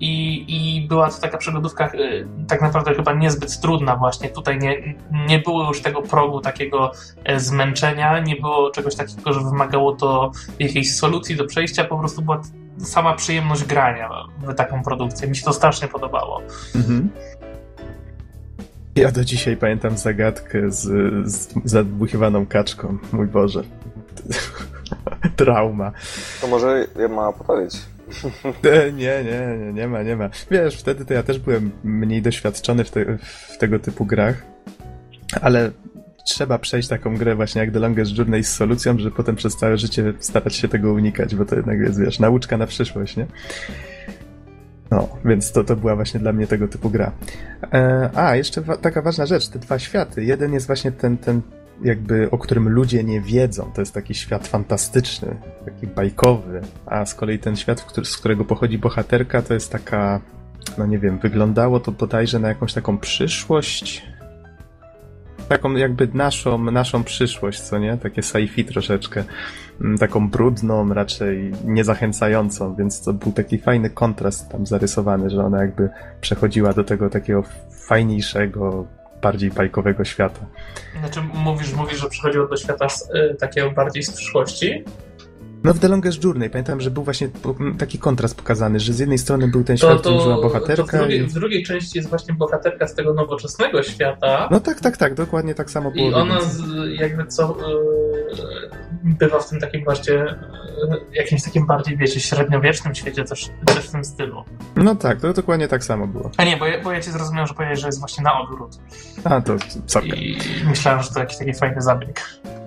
I, 0.00 0.44
I 0.48 0.88
była 0.88 1.10
to 1.10 1.20
taka 1.20 1.38
przygodówka 1.38 1.90
y, 1.94 2.28
tak 2.48 2.62
naprawdę 2.62 2.94
chyba 2.94 3.12
niezbyt 3.12 3.60
trudna 3.60 3.96
właśnie. 3.96 4.28
Tutaj 4.28 4.58
nie, 4.58 4.96
nie 5.28 5.38
było 5.38 5.68
już 5.68 5.82
tego 5.82 6.02
progu 6.02 6.40
takiego 6.40 6.92
e, 7.24 7.40
zmęczenia, 7.40 8.18
nie 8.18 8.36
było 8.36 8.70
czegoś 8.70 8.94
takiego, 8.94 9.32
że 9.32 9.40
wymagało 9.40 9.96
to 9.96 10.30
jakiejś 10.58 10.96
solucji 10.96 11.36
do 11.36 11.44
przejścia, 11.46 11.84
po 11.84 11.98
prostu 11.98 12.22
była 12.22 12.40
sama 12.78 13.14
przyjemność 13.14 13.64
grania 13.64 14.10
w 14.38 14.54
taką 14.54 14.82
produkcję. 14.82 15.28
Mi 15.28 15.36
się 15.36 15.44
to 15.44 15.52
strasznie 15.52 15.88
podobało. 15.88 16.42
Mhm. 16.74 17.08
Ja 18.96 19.12
do 19.12 19.24
dzisiaj 19.24 19.56
pamiętam 19.56 19.98
zagadkę 19.98 20.70
z, 20.70 20.80
z 21.30 21.48
zadmuchiwaną 21.64 22.46
kaczką. 22.46 22.98
Mój 23.12 23.26
Boże. 23.26 23.62
Trauma. 25.36 25.92
To 26.40 26.46
może 26.46 26.86
ja 26.98 27.08
ma 27.08 27.32
podpowiedź. 27.32 27.78
Nie, 28.64 28.92
nie, 28.92 29.24
nie, 29.24 29.72
nie 29.72 29.88
ma, 29.88 30.02
nie 30.02 30.16
ma. 30.16 30.28
Wiesz, 30.50 30.76
wtedy 30.76 31.04
to 31.04 31.14
ja 31.14 31.22
też 31.22 31.38
byłem 31.38 31.70
mniej 31.84 32.22
doświadczony 32.22 32.84
w, 32.84 32.90
te, 32.90 33.18
w 33.22 33.58
tego 33.58 33.78
typu 33.78 34.06
grach, 34.06 34.42
ale 35.40 35.70
trzeba 36.24 36.58
przejść 36.58 36.88
taką 36.88 37.16
grę 37.16 37.34
właśnie 37.34 37.60
jak 37.60 37.70
The 37.70 37.78
Longest 37.78 38.18
Journey 38.18 38.44
z 38.44 38.52
solucją, 38.52 38.98
że 38.98 39.10
potem 39.10 39.36
przez 39.36 39.56
całe 39.56 39.78
życie 39.78 40.12
starać 40.18 40.56
się 40.56 40.68
tego 40.68 40.92
unikać, 40.92 41.34
bo 41.34 41.44
to 41.44 41.56
jednak 41.56 41.78
jest, 41.78 42.00
wiesz, 42.00 42.18
nauczka 42.18 42.56
na 42.56 42.66
przyszłość, 42.66 43.16
nie? 43.16 43.26
No, 44.90 45.08
więc 45.24 45.52
to, 45.52 45.64
to 45.64 45.76
była 45.76 45.96
właśnie 45.96 46.20
dla 46.20 46.32
mnie 46.32 46.46
tego 46.46 46.68
typu 46.68 46.90
gra. 46.90 47.12
E, 47.72 48.10
a, 48.14 48.36
jeszcze 48.36 48.60
wa 48.60 48.76
taka 48.76 49.02
ważna 49.02 49.26
rzecz, 49.26 49.48
te 49.48 49.58
dwa 49.58 49.78
światy. 49.78 50.24
Jeden 50.24 50.52
jest 50.52 50.66
właśnie 50.66 50.92
ten, 50.92 51.18
ten 51.18 51.42
jakby, 51.84 52.30
o 52.30 52.38
którym 52.38 52.68
ludzie 52.68 53.04
nie 53.04 53.20
wiedzą. 53.20 53.70
To 53.74 53.80
jest 53.80 53.94
taki 53.94 54.14
świat 54.14 54.48
fantastyczny, 54.48 55.36
taki 55.64 55.86
bajkowy, 55.86 56.60
a 56.86 57.06
z 57.06 57.14
kolei 57.14 57.38
ten 57.38 57.56
świat, 57.56 57.86
z 58.04 58.16
którego 58.16 58.44
pochodzi 58.44 58.78
bohaterka, 58.78 59.42
to 59.42 59.54
jest 59.54 59.72
taka, 59.72 60.20
no 60.78 60.86
nie 60.86 60.98
wiem, 60.98 61.18
wyglądało 61.18 61.80
to 61.80 61.92
bodajże 61.92 62.38
na 62.38 62.48
jakąś 62.48 62.72
taką 62.72 62.98
przyszłość, 62.98 64.06
taką 65.48 65.72
jakby 65.72 66.08
naszą, 66.14 66.58
naszą 66.58 67.04
przyszłość, 67.04 67.60
co 67.60 67.78
nie? 67.78 67.96
Takie 67.96 68.22
sci-fi 68.22 68.64
troszeczkę. 68.64 69.24
Mm, 69.80 69.98
taką 69.98 70.30
brudną, 70.30 70.94
raczej 70.94 71.52
niezachęcającą, 71.64 72.74
więc 72.74 73.04
to 73.04 73.12
był 73.12 73.32
taki 73.32 73.58
fajny 73.58 73.90
kontrast 73.90 74.48
tam 74.48 74.66
zarysowany, 74.66 75.30
że 75.30 75.44
ona 75.44 75.60
jakby 75.60 75.90
przechodziła 76.20 76.72
do 76.72 76.84
tego 76.84 77.10
takiego 77.10 77.42
fajniejszego, 77.86 78.86
bardziej 79.22 79.50
bajkowego 79.50 80.04
świata. 80.04 80.40
Znaczy 80.98 81.20
mówisz, 81.34 81.74
mówisz 81.74 82.00
że 82.00 82.08
przechodziło 82.08 82.48
do 82.48 82.56
świata 82.56 82.88
z, 82.88 83.10
y, 83.10 83.36
takiego 83.40 83.70
bardziej 83.70 84.02
z 84.02 84.10
przyszłości? 84.12 84.84
No 85.64 85.74
w 85.74 85.78
The 85.78 85.88
Longest 85.88 86.24
Journey 86.24 86.50
pamiętam, 86.50 86.80
że 86.80 86.90
był 86.90 87.04
właśnie 87.04 87.28
taki 87.78 87.98
kontrast 87.98 88.36
pokazany, 88.36 88.80
że 88.80 88.92
z 88.92 88.98
jednej 88.98 89.18
strony 89.18 89.48
był 89.48 89.64
ten 89.64 89.76
świat, 89.76 89.98
w 89.98 90.00
którym 90.00 90.20
żyła 90.20 90.40
bohaterka. 90.42 90.96
w, 90.96 91.00
drugiej, 91.00 91.20
i... 91.20 91.26
w 91.26 91.32
drugiej 91.32 91.62
części 91.62 91.98
jest 91.98 92.08
właśnie 92.08 92.34
bohaterka 92.34 92.86
z 92.88 92.94
tego 92.94 93.14
nowoczesnego 93.14 93.82
świata. 93.82 94.48
No 94.50 94.60
tak, 94.60 94.80
tak, 94.80 94.96
tak, 94.96 95.14
dokładnie 95.14 95.54
tak 95.54 95.70
samo 95.70 95.90
było. 95.90 96.10
I 96.10 96.14
ona 96.14 96.40
z, 96.40 96.62
jakby 97.00 97.26
co 97.26 97.56
yy, 99.04 99.14
bywa 99.14 99.38
w 99.38 99.48
tym 99.48 99.60
takim 99.60 99.84
właśnie 99.84 100.14
yy, 100.14 100.36
jakimś 101.12 101.42
takim 101.42 101.66
bardziej, 101.66 101.96
wiecie, 101.96 102.20
średniowiecznym 102.20 102.94
świecie, 102.94 103.24
też, 103.24 103.50
też 103.66 103.88
w 103.88 103.90
tym 103.90 104.04
stylu. 104.04 104.44
No 104.76 104.94
tak, 104.94 105.20
to 105.20 105.32
dokładnie 105.32 105.68
tak 105.68 105.84
samo 105.84 106.06
było. 106.06 106.30
A 106.36 106.44
nie, 106.44 106.56
bo 106.56 106.66
ja, 106.66 106.82
bo 106.82 106.92
ja 106.92 107.00
cię 107.00 107.10
zrozumiałem, 107.12 107.46
że 107.46 107.54
powiedziałeś, 107.54 107.80
że 107.80 107.86
jest 107.86 107.98
właśnie 107.98 108.24
na 108.24 108.40
odwrót. 108.40 108.78
A, 109.24 109.40
to 109.40 109.56
co? 109.86 110.00
I 110.00 110.38
myślałem, 110.68 111.02
że 111.02 111.10
to 111.10 111.20
jakiś 111.20 111.38
taki 111.38 111.54
fajny 111.54 111.82
zabieg. 111.82 112.22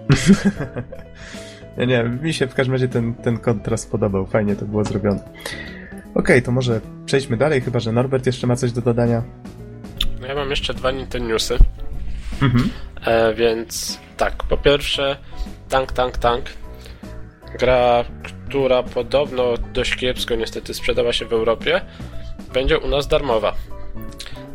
Nie, 1.77 1.87
nie, 1.87 2.03
mi 2.03 2.33
się 2.33 2.47
w 2.47 2.53
każdym 2.53 2.73
razie 2.73 2.87
ten, 2.87 3.13
ten 3.13 3.37
kontrast 3.37 3.91
podobał. 3.91 4.25
Fajnie 4.25 4.55
to 4.55 4.65
było 4.65 4.83
zrobione. 4.83 5.19
Okej, 5.19 6.13
okay, 6.15 6.41
to 6.41 6.51
może 6.51 6.81
przejdźmy 7.05 7.37
dalej, 7.37 7.61
chyba 7.61 7.79
że 7.79 7.91
Norbert 7.91 8.25
jeszcze 8.25 8.47
ma 8.47 8.55
coś 8.55 8.71
do 8.71 8.81
dodania. 8.81 9.23
No 10.21 10.27
ja 10.27 10.35
mam 10.35 10.49
jeszcze 10.49 10.73
dwa 10.73 10.91
Nintendowsy. 10.91 11.57
Mhm. 12.41 12.69
E, 13.05 13.33
więc 13.33 13.99
tak, 14.17 14.43
po 14.43 14.57
pierwsze 14.57 15.17
Tank, 15.69 15.91
Tank, 15.91 16.17
Tank. 16.17 16.45
Gra, 17.59 18.05
która 18.47 18.83
podobno 18.83 19.53
dość 19.73 19.95
kiepsko 19.95 20.35
niestety 20.35 20.73
sprzedała 20.73 21.13
się 21.13 21.25
w 21.25 21.33
Europie, 21.33 21.81
będzie 22.53 22.79
u 22.79 22.87
nas 22.87 23.07
darmowa. 23.07 23.55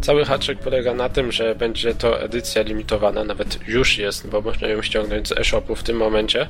Cały 0.00 0.24
haczyk 0.24 0.58
polega 0.58 0.94
na 0.94 1.08
tym, 1.08 1.32
że 1.32 1.54
będzie 1.54 1.94
to 1.94 2.20
edycja 2.20 2.62
limitowana, 2.62 3.24
nawet 3.24 3.68
już 3.68 3.98
jest, 3.98 4.28
bo 4.28 4.40
można 4.40 4.68
ją 4.68 4.82
ściągnąć 4.82 5.28
z 5.28 5.32
e-shopu 5.32 5.74
w 5.74 5.82
tym 5.82 5.96
momencie. 5.96 6.48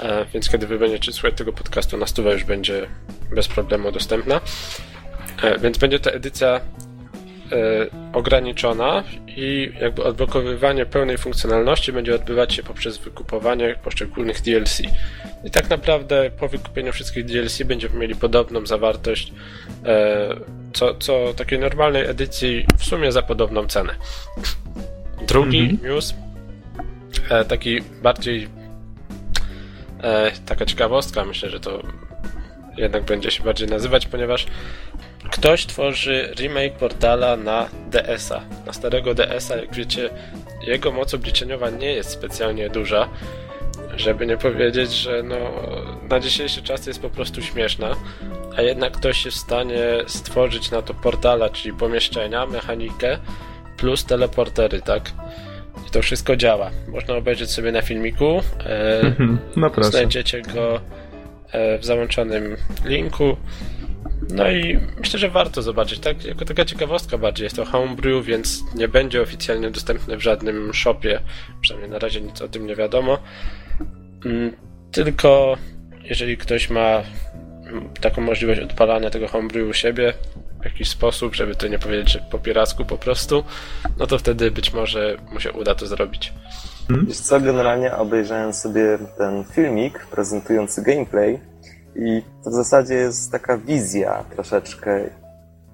E, 0.00 0.24
więc 0.34 0.48
kiedy 0.48 0.66
wy 0.66 0.78
będziecie 0.78 1.12
słuchać 1.12 1.34
tego 1.34 1.52
podcastu, 1.52 1.96
na 1.96 2.06
stówę 2.06 2.32
już 2.32 2.44
będzie 2.44 2.86
bez 3.34 3.48
problemu 3.48 3.92
dostępna. 3.92 4.40
E, 5.42 5.58
więc 5.58 5.78
będzie 5.78 5.98
to 5.98 6.12
edycja 6.12 6.48
e, 6.56 6.60
ograniczona 8.12 9.04
i 9.26 9.72
jakby 9.80 10.04
odblokowywanie 10.04 10.86
pełnej 10.86 11.18
funkcjonalności 11.18 11.92
będzie 11.92 12.14
odbywać 12.14 12.54
się 12.54 12.62
poprzez 12.62 12.98
wykupowanie 12.98 13.76
poszczególnych 13.84 14.40
DLC. 14.40 14.82
I 15.44 15.50
tak 15.50 15.70
naprawdę 15.70 16.30
po 16.30 16.48
wykupieniu 16.48 16.92
wszystkich 16.92 17.24
DLC 17.24 17.62
będziemy 17.62 17.98
mieli 17.98 18.14
podobną 18.14 18.66
zawartość 18.66 19.32
co, 20.72 20.94
co 20.94 21.34
takiej 21.36 21.58
normalnej 21.58 22.06
edycji 22.06 22.66
w 22.78 22.84
sumie 22.84 23.12
za 23.12 23.22
podobną 23.22 23.66
cenę. 23.66 23.94
Drugi 25.26 25.60
mhm. 25.60 25.92
news, 25.92 26.14
taki 27.48 27.80
bardziej 28.02 28.48
E, 30.02 30.32
taka 30.46 30.66
ciekawostka, 30.66 31.24
myślę, 31.24 31.50
że 31.50 31.60
to 31.60 31.82
jednak 32.76 33.04
będzie 33.04 33.30
się 33.30 33.42
bardziej 33.42 33.68
nazywać, 33.68 34.06
ponieważ 34.06 34.46
ktoś 35.30 35.66
tworzy 35.66 36.32
remake 36.36 36.72
portala 36.72 37.36
na 37.36 37.68
DS-a. 37.90 38.40
Na 38.66 38.72
starego 38.72 39.14
DS-a, 39.14 39.56
jak 39.56 39.74
wiecie, 39.74 40.10
jego 40.62 40.92
moc 40.92 41.14
obliczeniowa 41.14 41.70
nie 41.70 41.92
jest 41.92 42.10
specjalnie 42.10 42.70
duża. 42.70 43.08
Żeby 43.96 44.26
nie 44.26 44.36
powiedzieć, 44.36 44.92
że 44.92 45.22
no, 45.22 45.36
na 46.08 46.20
dzisiejszy 46.20 46.62
czas 46.62 46.86
jest 46.86 47.02
po 47.02 47.10
prostu 47.10 47.42
śmieszna, 47.42 47.96
a 48.56 48.62
jednak 48.62 48.92
ktoś 48.92 49.24
jest 49.24 49.36
w 49.36 49.40
stanie 49.40 49.82
stworzyć 50.06 50.70
na 50.70 50.82
to 50.82 50.94
portala, 50.94 51.48
czyli 51.48 51.74
pomieszczenia, 51.74 52.46
mechanikę 52.46 53.18
plus 53.76 54.04
teleportery, 54.04 54.82
tak? 54.82 55.12
I 55.88 55.90
to 55.90 56.02
wszystko 56.02 56.36
działa. 56.36 56.70
Można 56.88 57.14
obejrzeć 57.16 57.50
sobie 57.50 57.72
na 57.72 57.82
filmiku. 57.82 58.42
E, 58.66 59.00
mhm. 59.00 59.38
no 59.56 59.70
proszę. 59.70 59.90
Znajdziecie 59.90 60.42
go 60.42 60.80
e, 61.52 61.78
w 61.78 61.84
załączonym 61.84 62.56
linku. 62.84 63.36
No 64.28 64.50
i 64.50 64.78
myślę, 64.98 65.18
że 65.18 65.30
warto 65.30 65.62
zobaczyć. 65.62 66.00
Tak, 66.00 66.24
jako 66.24 66.44
taka 66.44 66.64
ciekawostka 66.64 67.18
bardziej. 67.18 67.44
Jest 67.44 67.56
to 67.56 67.64
homebrew, 67.64 68.26
więc 68.26 68.64
nie 68.74 68.88
będzie 68.88 69.22
oficjalnie 69.22 69.70
dostępne 69.70 70.16
w 70.16 70.20
żadnym 70.20 70.74
shopie. 70.74 71.20
Przynajmniej 71.60 71.90
na 71.90 71.98
razie 71.98 72.20
nic 72.20 72.42
o 72.42 72.48
tym 72.48 72.66
nie 72.66 72.76
wiadomo. 72.76 73.18
Mm, 74.24 74.52
tylko 74.92 75.56
jeżeli 76.04 76.36
ktoś 76.36 76.70
ma 76.70 77.02
taką 78.00 78.22
możliwość 78.22 78.60
odpalania 78.60 79.10
tego 79.10 79.28
homebrew 79.28 79.68
u 79.68 79.72
siebie, 79.72 80.12
w 80.60 80.64
jakiś 80.64 80.88
sposób, 80.88 81.34
żeby 81.34 81.54
to 81.54 81.68
nie 81.68 81.78
powiedzieć, 81.78 82.12
że 82.12 82.20
po 82.30 82.38
piracku 82.38 82.84
po 82.84 82.98
prostu, 82.98 83.44
no 83.98 84.06
to 84.06 84.18
wtedy 84.18 84.50
być 84.50 84.72
może 84.72 85.16
mu 85.32 85.40
się 85.40 85.52
uda 85.52 85.74
to 85.74 85.86
zrobić. 85.86 86.32
Hmm? 86.88 87.06
Wiesz 87.06 87.18
co, 87.18 87.40
generalnie 87.40 87.96
obejrzałem 87.96 88.52
sobie 88.52 88.98
ten 89.18 89.44
filmik 89.44 90.06
prezentujący 90.06 90.82
gameplay 90.82 91.40
i 91.96 92.22
to 92.44 92.50
w 92.50 92.54
zasadzie 92.54 92.94
jest 92.94 93.32
taka 93.32 93.58
wizja 93.58 94.24
troszeczkę. 94.34 95.10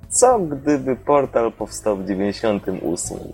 Co 0.09 0.38
gdyby 0.38 0.96
portal 0.96 1.53
powstał 1.53 1.96
w 1.96 2.07
98? 2.07 3.18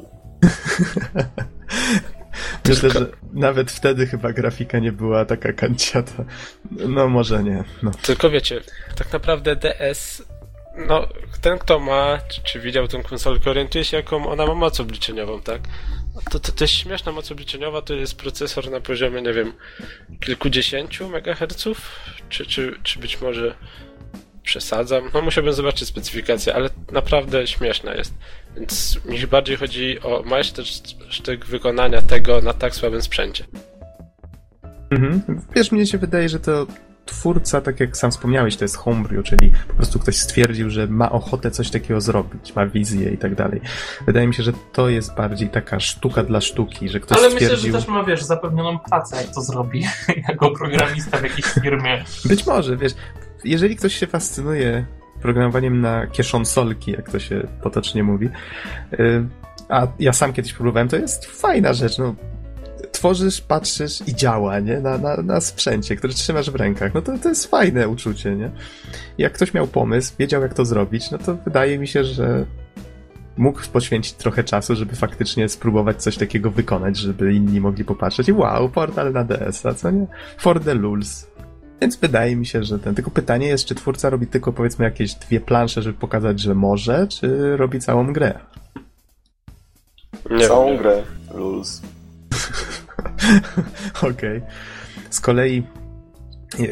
Myślę, 2.69 2.91
że 2.91 3.07
nawet 3.33 3.71
wtedy 3.71 4.07
chyba 4.07 4.33
grafika 4.33 4.79
nie 4.79 4.93
była 4.93 5.25
taka 5.25 5.53
kanciata. 5.53 6.25
No 6.71 7.09
może 7.09 7.43
nie. 7.43 7.65
No. 7.83 7.91
Tylko 8.03 8.31
wiecie, 8.31 8.61
tak 8.97 9.13
naprawdę 9.13 9.57
DS 9.57 10.23
no, 10.77 11.09
ten 11.41 11.59
kto 11.59 11.79
ma, 11.79 12.19
czy, 12.29 12.43
czy 12.43 12.61
widział 12.61 12.89
tę 12.89 13.03
konsolkę, 13.03 13.51
orientuje 13.51 13.85
się 13.85 13.97
jaką 13.97 14.27
ona 14.27 14.47
ma 14.47 14.55
moc 14.55 14.81
obliczeniową, 14.81 15.43
tak? 15.43 15.61
To, 16.31 16.41
to, 16.41 16.53
to 16.53 16.65
jest 16.65 16.75
śmieszna 16.75 17.13
moc 17.13 17.33
obliczeniowa, 17.33 17.83
to 17.83 17.95
jest 17.95 18.17
procesor 18.17 18.71
na 18.71 18.81
poziomie, 18.81 19.23
nie 19.23 19.33
wiem, 19.33 19.53
kilkudziesięciu 20.21 21.09
megaherców? 21.09 21.91
Czy, 22.29 22.47
czy, 22.47 22.75
czy 22.83 22.99
być 22.99 23.21
może 23.21 23.55
przesadzam. 24.43 25.11
No 25.15 25.23
musiałbym 25.23 25.53
zobaczyć 25.53 25.89
specyfikację, 25.89 26.55
ale 26.55 26.71
naprawdę 26.93 27.47
śmieszna 27.47 27.95
jest. 27.95 28.15
Więc 28.57 28.99
mi 29.05 29.27
bardziej 29.27 29.57
chodzi 29.57 30.01
o 30.01 30.23
majstersztyk 30.23 31.47
wykonania 31.47 32.03
tego 32.03 32.41
na 32.41 32.53
tak 32.53 32.75
słabym 32.75 33.03
sprzęcie. 33.03 33.45
Mhm. 34.91 35.23
Wiesz, 35.57 35.73
mnie 35.73 35.87
się 35.87 35.99
wydaje, 35.99 36.29
że 36.29 36.41
to 36.41 36.67
twórca, 37.07 37.61
tak 37.61 37.81
jak 37.81 37.97
sam 37.97 38.11
wspomniałeś, 38.11 38.57
to 38.57 38.65
jest 38.65 38.77
homebrew, 38.77 39.25
czyli 39.25 39.53
po 39.69 39.75
prostu 39.75 39.99
ktoś 39.99 40.17
stwierdził, 40.17 40.71
że 40.71 40.87
ma 40.87 41.13
ochotę 41.13 41.51
coś 41.51 41.71
takiego 41.71 42.01
zrobić, 42.01 42.57
ma 42.57 42.67
wizję 42.67 43.11
i 43.11 43.19
tak 43.19 43.35
dalej. 43.35 43.61
Wydaje 44.07 44.27
mi 44.27 44.35
się, 44.35 44.43
że 44.43 44.53
to 44.73 44.89
jest 44.89 45.15
bardziej 45.15 45.49
taka 45.49 45.81
sztuka 45.81 46.23
dla 46.23 46.41
sztuki, 46.41 46.89
że 46.89 47.01
ktoś 47.01 47.19
Ale 47.19 47.31
stwierdził... 47.31 47.57
myślę, 47.57 47.73
że 47.73 47.79
też 47.79 47.89
ma, 47.89 48.05
wiesz, 48.05 48.23
zapewnioną 48.23 48.79
pracę, 48.79 49.17
jak 49.17 49.35
to 49.35 49.41
zrobi 49.41 49.85
jako 50.29 50.51
programista 50.51 51.19
w 51.19 51.23
jakiejś 51.23 51.47
firmie. 51.47 52.05
Być 52.25 52.47
może, 52.47 52.77
wiesz, 52.77 52.93
jeżeli 53.45 53.77
ktoś 53.77 53.95
się 53.95 54.07
fascynuje 54.07 54.87
programowaniem 55.23 55.81
na 55.81 56.07
kieszonsolki, 56.07 56.93
jak 56.93 57.11
to 57.11 57.19
się 57.19 57.47
potocznie 57.63 58.03
mówi, 58.03 58.29
y, 58.93 59.25
a 59.69 59.87
ja 59.99 60.13
sam 60.13 60.33
kiedyś 60.33 60.53
próbowałem, 60.53 60.89
to 60.89 60.97
jest 60.97 61.27
fajna 61.27 61.73
rzecz, 61.73 61.99
no 61.99 62.15
tworzysz, 63.03 63.41
patrzysz 63.41 64.09
i 64.09 64.15
działa, 64.15 64.61
nie? 64.61 64.81
Na, 64.81 64.99
na, 64.99 65.17
na 65.17 65.41
sprzęcie, 65.41 65.97
który 65.97 66.15
trzymasz 66.15 66.51
w 66.51 66.55
rękach. 66.55 66.95
No 66.95 67.03
to, 67.03 67.19
to 67.19 67.29
jest 67.29 67.47
fajne 67.47 67.89
uczucie, 67.89 68.37
nie? 68.37 68.51
Jak 69.19 69.33
ktoś 69.33 69.55
miał 69.55 69.67
pomysł, 69.67 70.15
wiedział 70.19 70.43
jak 70.43 70.55
to 70.55 70.65
zrobić, 70.65 71.11
no 71.11 71.19
to 71.19 71.37
wydaje 71.37 71.79
mi 71.79 71.89
się, 71.89 72.05
że 72.05 72.47
mógł 73.37 73.61
poświęcić 73.73 74.13
trochę 74.13 74.45
czasu, 74.45 74.77
żeby 74.77 74.97
faktycznie 74.97 75.49
spróbować 75.49 76.03
coś 76.03 76.17
takiego 76.17 76.51
wykonać, 76.51 76.97
żeby 76.97 77.35
inni 77.35 77.61
mogli 77.61 77.85
popatrzeć 77.85 78.29
i 78.29 78.33
wow, 78.33 78.69
portal 78.69 79.13
na 79.13 79.25
DS-a, 79.25 79.75
co 79.75 79.91
nie? 79.91 80.07
For 80.39 80.61
the 80.61 80.75
lulz. 80.75 81.27
Więc 81.81 81.97
wydaje 81.97 82.37
mi 82.37 82.47
się, 82.47 82.65
że 82.65 82.79
ten. 82.79 82.95
Tylko 82.95 83.11
pytanie 83.11 83.47
jest, 83.47 83.65
czy 83.65 83.75
twórca 83.75 84.11
robi 84.11 84.27
tylko 84.27 84.53
powiedzmy 84.53 84.85
jakieś 84.85 85.15
dwie 85.15 85.41
plansze, 85.41 85.83
żeby 85.83 85.99
pokazać, 85.99 86.41
że 86.41 86.55
może, 86.55 87.07
czy 87.09 87.57
robi 87.57 87.81
całą 87.81 88.13
grę? 88.13 88.39
Nie 90.31 90.49
Całą 90.49 90.67
wiem, 90.67 90.77
grę. 90.77 91.03
Rules. 91.31 91.83
Okej. 94.03 94.39
Okay. 94.39 94.43
Z 95.11 95.21
kolei, 95.21 95.63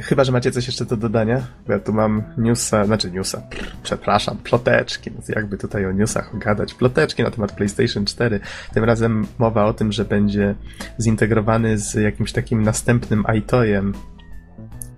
chyba, 0.02 0.24
że 0.24 0.32
macie 0.32 0.50
coś 0.50 0.66
jeszcze 0.66 0.84
do 0.84 0.96
dodania, 0.96 1.46
bo 1.66 1.72
ja 1.72 1.78
tu 1.78 1.92
mam 1.92 2.22
newsa, 2.38 2.84
znaczy 2.84 3.10
newsa, 3.10 3.42
przepraszam, 3.82 4.38
ploteczki, 4.38 5.10
no 5.10 5.22
jakby 5.28 5.58
tutaj 5.58 5.86
o 5.86 5.92
newsach 5.92 6.38
gadać, 6.38 6.74
ploteczki 6.74 7.22
na 7.22 7.30
temat 7.30 7.52
PlayStation 7.52 8.04
4. 8.04 8.40
Tym 8.74 8.84
razem 8.84 9.26
mowa 9.38 9.64
o 9.64 9.74
tym, 9.74 9.92
że 9.92 10.04
będzie 10.04 10.54
zintegrowany 11.00 11.78
z 11.78 11.94
jakimś 11.94 12.32
takim 12.32 12.62
następnym 12.62 13.24
iToyem, 13.38 13.94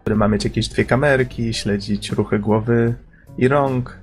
który 0.01 0.17
ma 0.17 0.29
mieć 0.29 0.45
jakieś 0.45 0.69
dwie 0.69 0.85
kamerki, 0.85 1.55
śledzić 1.55 2.13
ruchy 2.13 2.39
głowy 2.39 2.95
i 3.39 3.49
rąk. 3.49 3.99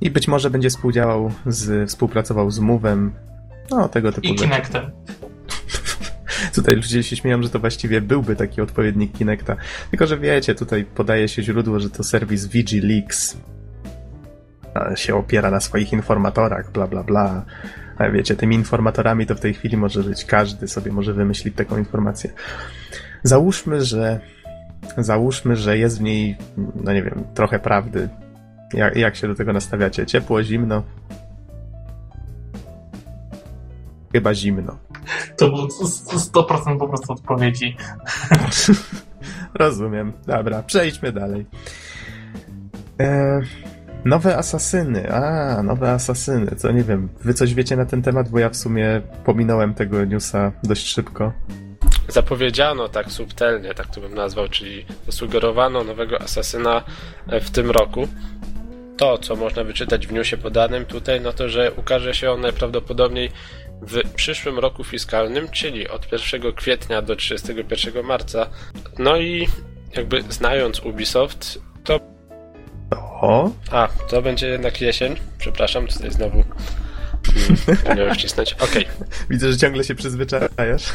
I 0.00 0.10
być 0.10 0.28
może 0.28 0.50
będzie 0.50 0.70
współdziałał 0.70 1.32
z, 1.46 1.88
współpracował 1.90 2.50
z 2.50 2.60
Move'em, 2.60 3.10
no 3.70 3.88
tego 3.88 4.12
typu 4.12 4.26
I 4.26 4.30
rzeczy. 4.30 4.44
Kinectem. 4.44 4.90
Tutaj 6.54 6.76
ludzie 6.76 7.02
się 7.02 7.16
śmieją, 7.16 7.42
że 7.42 7.50
to 7.50 7.58
właściwie 7.58 8.00
byłby 8.00 8.36
taki 8.36 8.60
odpowiednik 8.60 9.12
Kinecta. 9.12 9.56
Tylko, 9.90 10.06
że 10.06 10.18
wiecie, 10.18 10.54
tutaj 10.54 10.84
podaje 10.84 11.28
się 11.28 11.42
źródło, 11.42 11.80
że 11.80 11.90
to 11.90 12.04
serwis 12.04 12.46
VG 12.46 12.82
się 14.94 15.16
opiera 15.16 15.50
na 15.50 15.60
swoich 15.60 15.92
informatorach, 15.92 16.72
bla 16.72 16.86
bla 16.86 17.02
bla. 17.02 17.44
A 17.98 18.08
wiecie, 18.08 18.36
tymi 18.36 18.56
informatorami 18.56 19.26
to 19.26 19.34
w 19.34 19.40
tej 19.40 19.54
chwili 19.54 19.76
może 19.76 20.02
być 20.02 20.24
każdy 20.24 20.68
sobie 20.68 20.92
może 20.92 21.14
wymyślić 21.14 21.56
taką 21.56 21.78
informację. 21.78 22.30
Załóżmy, 23.22 23.84
że 23.84 24.20
załóżmy, 24.98 25.56
że 25.56 25.78
jest 25.78 25.98
w 25.98 26.02
niej, 26.02 26.36
no 26.84 26.92
nie 26.92 27.02
wiem, 27.02 27.24
trochę 27.34 27.58
prawdy. 27.58 28.08
Jak, 28.74 28.96
jak 28.96 29.16
się 29.16 29.28
do 29.28 29.34
tego 29.34 29.52
nastawiacie? 29.52 30.06
Ciepło, 30.06 30.42
zimno? 30.42 30.82
Chyba 34.12 34.34
zimno. 34.34 34.78
To 35.36 35.48
był 35.48 35.66
100% 35.66 36.78
po 36.78 36.88
prostu 36.88 37.12
odpowiedzi. 37.12 37.76
Rozumiem. 39.54 40.12
Dobra, 40.26 40.62
przejdźmy 40.62 41.12
dalej. 41.12 41.46
E, 43.00 43.40
nowe 44.04 44.36
asasyny. 44.36 45.12
A, 45.12 45.62
nowe 45.62 45.92
asasyny. 45.92 46.56
To 46.62 46.72
nie 46.72 46.82
wiem, 46.82 47.08
wy 47.24 47.34
coś 47.34 47.54
wiecie 47.54 47.76
na 47.76 47.86
ten 47.86 48.02
temat, 48.02 48.28
bo 48.28 48.38
ja 48.38 48.48
w 48.48 48.56
sumie 48.56 49.00
pominąłem 49.24 49.74
tego 49.74 50.04
newsa 50.04 50.52
dość 50.62 50.86
szybko. 50.86 51.32
Zapowiedziano 52.08 52.88
tak 52.88 53.10
subtelnie, 53.10 53.74
tak 53.74 53.86
to 53.86 54.00
bym 54.00 54.14
nazwał, 54.14 54.48
czyli 54.48 54.86
zasugerowano 55.06 55.84
nowego 55.84 56.22
asasyna 56.22 56.82
w 57.40 57.50
tym 57.50 57.70
roku. 57.70 58.08
To, 58.96 59.18
co 59.18 59.36
można 59.36 59.64
wyczytać 59.64 60.06
w 60.06 60.12
newsie 60.12 60.36
podanym 60.36 60.84
tutaj, 60.84 61.20
no 61.20 61.32
to, 61.32 61.48
że 61.48 61.72
ukaże 61.72 62.14
się 62.14 62.30
on 62.30 62.40
najprawdopodobniej 62.40 63.30
w 63.82 64.14
przyszłym 64.14 64.58
roku 64.58 64.84
fiskalnym, 64.84 65.48
czyli 65.48 65.88
od 65.88 66.12
1 66.12 66.52
kwietnia 66.52 67.02
do 67.02 67.16
31 67.16 68.04
marca. 68.04 68.46
No 68.98 69.16
i 69.16 69.48
jakby 69.96 70.22
znając 70.28 70.80
Ubisoft, 70.80 71.58
to. 71.84 72.00
O! 73.20 73.50
A, 73.70 73.88
to 74.08 74.22
będzie 74.22 74.48
jednak 74.48 74.80
jesień. 74.80 75.16
Przepraszam, 75.38 75.86
tutaj 75.86 76.10
znowu. 76.10 76.44
Hmm, 77.34 77.96
miałem 77.96 78.14
wcisnąć. 78.14 78.52
Okej. 78.52 78.66
Okay. 78.66 79.06
Widzę, 79.30 79.52
że 79.52 79.58
ciągle 79.58 79.84
się 79.84 79.94
przyzwyczajasz. 79.94 80.92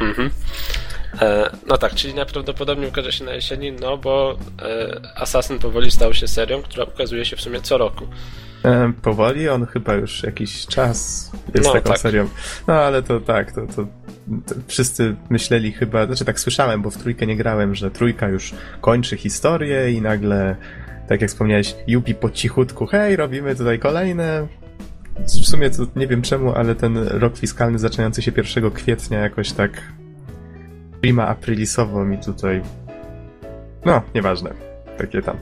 Mhm. 0.00 0.30
E, 1.20 1.50
no 1.66 1.78
tak, 1.78 1.94
czyli 1.94 2.14
najprawdopodobniej 2.14 2.88
ukaże 2.88 3.12
się 3.12 3.24
na 3.24 3.32
jesieni, 3.32 3.72
no 3.72 3.96
bo 3.96 4.38
e, 4.62 5.00
Assassin 5.16 5.58
powoli 5.58 5.90
stał 5.90 6.14
się 6.14 6.28
serią, 6.28 6.62
która 6.62 6.84
ukazuje 6.84 7.24
się 7.24 7.36
w 7.36 7.40
sumie 7.40 7.60
co 7.60 7.78
roku. 7.78 8.06
E, 8.64 8.92
powoli? 9.02 9.48
On 9.48 9.66
chyba 9.66 9.94
już 9.94 10.22
jakiś 10.22 10.66
czas 10.66 11.30
jest 11.54 11.66
no, 11.66 11.72
taką 11.72 11.90
tak. 11.90 11.98
serią. 11.98 12.28
No 12.66 12.74
ale 12.74 13.02
to 13.02 13.20
tak, 13.20 13.52
to, 13.52 13.66
to, 13.66 13.86
to, 14.46 14.54
wszyscy 14.66 15.16
myśleli 15.30 15.72
chyba, 15.72 16.06
znaczy 16.06 16.24
tak 16.24 16.40
słyszałem, 16.40 16.82
bo 16.82 16.90
w 16.90 16.96
trójkę 16.96 17.26
nie 17.26 17.36
grałem, 17.36 17.74
że 17.74 17.90
trójka 17.90 18.28
już 18.28 18.54
kończy 18.80 19.16
historię 19.16 19.92
i 19.92 20.02
nagle, 20.02 20.56
tak 21.08 21.20
jak 21.20 21.30
wspomniałeś, 21.30 21.76
Yubi 21.86 22.14
po 22.14 22.30
cichutku, 22.30 22.86
hej, 22.86 23.16
robimy 23.16 23.56
tutaj 23.56 23.78
kolejne. 23.78 24.46
W 25.18 25.30
sumie 25.30 25.70
to 25.70 25.82
nie 25.96 26.06
wiem 26.06 26.22
czemu, 26.22 26.54
ale 26.54 26.74
ten 26.74 26.98
rok 26.98 27.36
fiskalny 27.36 27.78
zaczynający 27.78 28.22
się 28.22 28.32
1 28.36 28.70
kwietnia 28.70 29.18
jakoś 29.18 29.52
tak 29.52 29.70
prima 31.00 31.28
aprilisowo 31.28 32.04
mi 32.04 32.18
tutaj 32.18 32.62
no, 33.84 34.02
nieważne. 34.14 34.54
Takie 34.98 35.22
tam 35.22 35.36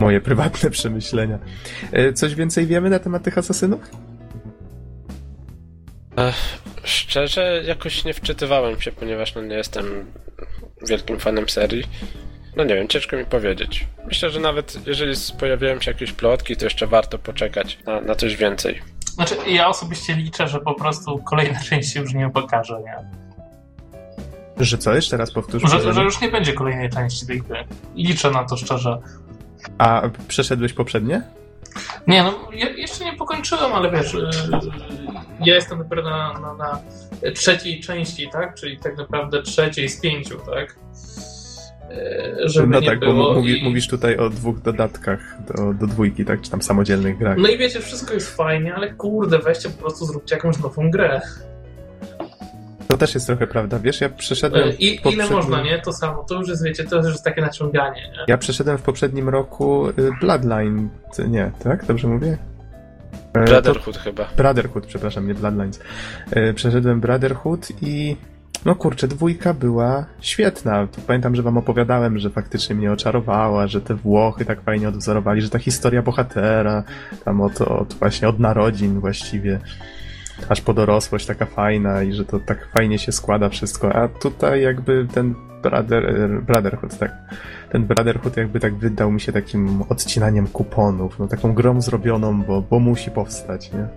moje 0.00 0.20
prywatne 0.20 0.70
przemyślenia. 0.70 1.38
E, 1.92 2.12
coś 2.12 2.34
więcej 2.34 2.66
wiemy 2.66 2.90
na 2.90 2.98
temat 2.98 3.22
tych 3.22 3.38
asasynów? 3.38 3.80
Ech, 6.16 6.58
szczerze, 6.84 7.62
jakoś 7.64 8.04
nie 8.04 8.14
wczytywałem 8.14 8.80
się, 8.80 8.92
ponieważ 8.92 9.34
no, 9.34 9.42
nie 9.42 9.56
jestem 9.56 10.06
wielkim 10.88 11.18
fanem 11.20 11.48
serii. 11.48 11.84
No 12.56 12.64
nie 12.64 12.74
wiem, 12.74 12.88
ciężko 12.88 13.16
mi 13.16 13.24
powiedzieć. 13.24 13.86
Myślę, 14.06 14.30
że 14.30 14.40
nawet 14.40 14.86
jeżeli 14.86 15.14
pojawiają 15.38 15.80
się 15.80 15.90
jakieś 15.90 16.12
plotki, 16.12 16.56
to 16.56 16.64
jeszcze 16.64 16.86
warto 16.86 17.18
poczekać 17.18 17.78
na, 17.86 18.00
na 18.00 18.14
coś 18.14 18.36
więcej. 18.36 18.82
Znaczy, 19.04 19.34
ja 19.46 19.68
osobiście 19.68 20.14
liczę, 20.14 20.48
że 20.48 20.60
po 20.60 20.74
prostu 20.74 21.18
kolejna 21.18 21.60
część 21.70 21.92
się 21.92 22.00
już 22.00 22.14
nie 22.14 22.30
pokaże, 22.30 22.80
nie? 22.80 22.96
Że 24.64 24.78
co? 24.78 24.94
Jeszcze 24.94 25.16
raz 25.16 25.30
powtórz. 25.32 25.62
Że, 25.70 25.92
że 25.92 26.02
już 26.02 26.20
nie 26.20 26.28
będzie 26.28 26.52
kolejnej 26.52 26.90
części 26.90 27.26
tej 27.26 27.42
gry. 27.42 27.64
Liczę 27.94 28.30
na 28.30 28.44
to 28.44 28.56
szczerze. 28.56 28.98
A 29.78 30.02
przeszedłeś 30.28 30.72
poprzednie? 30.72 31.22
Nie, 32.06 32.22
no 32.22 32.48
ja 32.52 32.70
jeszcze 32.70 33.04
nie 33.04 33.12
pokończyłem, 33.12 33.72
ale 33.72 33.90
wiesz, 33.90 34.14
yy, 34.14 34.30
ja 35.44 35.54
jestem 35.54 35.78
dopiero 35.78 36.02
na, 36.02 36.32
na, 36.40 36.54
na, 36.54 36.80
trzeciej 37.34 37.80
części, 37.80 38.28
tak? 38.32 38.54
Czyli 38.54 38.78
tak 38.78 38.96
naprawdę 38.96 39.42
trzeciej 39.42 39.88
z 39.88 40.00
pięciu, 40.00 40.38
tak? 40.38 40.76
Yy, 41.90 42.48
żeby 42.48 42.66
no 42.66 42.82
tak, 42.82 43.00
bo 43.00 43.34
mówi, 43.34 43.60
i... 43.60 43.64
mówisz 43.64 43.88
tutaj 43.88 44.16
o 44.16 44.30
dwóch 44.30 44.62
dodatkach 44.62 45.20
do, 45.46 45.74
do 45.74 45.86
dwójki, 45.86 46.24
tak? 46.24 46.40
Czy 46.40 46.50
tam 46.50 46.62
samodzielnych 46.62 47.18
grach. 47.18 47.38
No 47.38 47.48
i 47.48 47.58
wiecie, 47.58 47.80
wszystko 47.80 48.14
jest 48.14 48.36
fajnie, 48.36 48.74
ale 48.74 48.94
kurde, 48.94 49.38
weźcie 49.38 49.68
po 49.68 49.82
prostu 49.82 50.04
zróbcie 50.06 50.34
jakąś 50.34 50.58
nową 50.58 50.90
grę. 50.90 51.20
To 52.88 52.96
też 52.96 53.14
jest 53.14 53.26
trochę 53.26 53.46
prawda, 53.46 53.78
wiesz, 53.78 54.00
ja 54.00 54.08
przeszedłem... 54.08 54.68
I, 54.78 54.98
poprzednim... 54.98 55.26
Ile 55.26 55.36
można, 55.36 55.62
nie? 55.62 55.82
To 55.82 55.92
samo, 55.92 56.24
to 56.24 56.34
już 56.34 56.48
jest, 56.48 56.64
wiecie, 56.64 56.84
to 56.84 56.96
już 56.96 57.06
jest 57.06 57.24
takie 57.24 57.40
naciąganie, 57.40 58.02
nie? 58.02 58.24
Ja 58.28 58.38
przeszedłem 58.38 58.78
w 58.78 58.82
poprzednim 58.82 59.28
roku 59.28 59.88
y, 59.88 59.92
Bloodline, 60.20 60.88
nie, 61.28 61.50
tak? 61.64 61.84
Dobrze 61.84 62.08
mówię? 62.08 62.38
E, 63.32 63.44
Brotherhood 63.44 63.96
to... 63.96 64.00
chyba. 64.00 64.28
Brotherhood, 64.36 64.86
przepraszam, 64.86 65.28
nie 65.28 65.34
Bloodlines. 65.34 65.80
E, 66.30 66.54
przeszedłem 66.54 67.00
Brotherhood 67.00 67.68
i 67.82 68.16
no 68.64 68.74
kurczę, 68.74 69.08
dwójka 69.08 69.54
była 69.54 70.06
świetna. 70.20 70.88
Pamiętam, 71.06 71.36
że 71.36 71.42
wam 71.42 71.58
opowiadałem, 71.58 72.18
że 72.18 72.30
faktycznie 72.30 72.74
mnie 72.74 72.92
oczarowała, 72.92 73.66
że 73.66 73.80
te 73.80 73.94
Włochy 73.94 74.44
tak 74.44 74.60
fajnie 74.60 74.88
odwzorowali, 74.88 75.40
że 75.40 75.50
ta 75.50 75.58
historia 75.58 76.02
bohatera, 76.02 76.84
tam 77.24 77.40
od, 77.40 77.60
od 77.60 77.94
właśnie 77.94 78.28
od 78.28 78.38
narodzin 78.38 79.00
właściwie 79.00 79.60
aż 80.48 80.60
po 80.60 80.74
dorosłość 80.74 81.26
taka 81.26 81.46
fajna 81.46 82.02
i 82.02 82.12
że 82.12 82.24
to 82.24 82.40
tak 82.40 82.68
fajnie 82.78 82.98
się 82.98 83.12
składa 83.12 83.48
wszystko, 83.48 83.92
a 83.94 84.08
tutaj 84.08 84.62
jakby 84.62 85.06
ten 85.14 85.34
brother, 85.62 86.42
Brotherhood, 86.42 86.98
tak, 86.98 87.12
ten 87.70 87.86
Brotherhood 87.86 88.36
jakby 88.36 88.60
tak 88.60 88.74
wydał 88.74 89.12
mi 89.12 89.20
się 89.20 89.32
takim 89.32 89.82
odcinaniem 89.88 90.46
kuponów, 90.46 91.18
no 91.18 91.28
taką 91.28 91.54
grą 91.54 91.80
zrobioną, 91.80 92.42
bo, 92.42 92.62
bo 92.62 92.78
musi 92.78 93.10
powstać, 93.10 93.70
nie? 93.72 93.88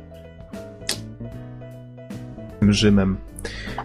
Rzymem. 2.71 3.28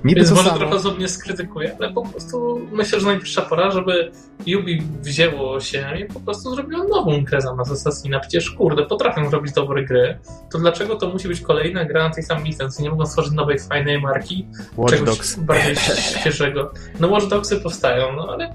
Niby 0.05 0.20
Więc 0.20 0.30
może 0.30 0.44
samo. 0.44 0.59
trochę 0.59 0.74
osobnie 0.74 0.98
mnie 0.98 1.09
skrytykuje, 1.09 1.76
ale 1.80 1.92
po 1.92 2.02
prostu 2.02 2.61
myślę, 2.72 3.00
że 3.00 3.07
najwyższa 3.07 3.42
pora, 3.42 3.70
żeby 3.70 4.12
Yubi 4.46 4.82
wzięło 5.02 5.61
się 5.61 5.86
i 6.00 6.05
po 6.05 6.20
prostu 6.20 6.55
zrobiło 6.55 6.84
nową 6.84 7.24
grę 7.24 7.40
zamiast 7.40 7.72
Assassina. 7.72 8.20
Przecież 8.20 8.50
kurde, 8.50 8.86
potrafią 8.86 9.30
robić 9.30 9.52
dobre 9.52 9.84
gry. 9.84 10.18
To 10.52 10.59
dlaczego 10.59 10.96
to 10.96 11.09
musi 11.09 11.28
być 11.28 11.40
kolejna 11.40 11.84
gra 11.84 12.09
na 12.09 12.14
tej 12.14 12.24
samej 12.24 12.44
licencji? 12.44 12.84
Nie 12.84 12.90
mogą 12.90 13.07
stworzyć 13.07 13.32
nowej, 13.32 13.59
fajnej 13.59 14.00
marki, 14.00 14.46
Watch 14.76 14.94
czegoś 14.94 15.16
Dogs. 15.16 15.36
bardziej 15.36 15.76
świeżego. 16.20 16.72
No 17.00 17.09
Watch 17.09 17.26
Dogsy 17.26 17.57
powstają, 17.57 18.16
no 18.16 18.28
ale 18.32 18.55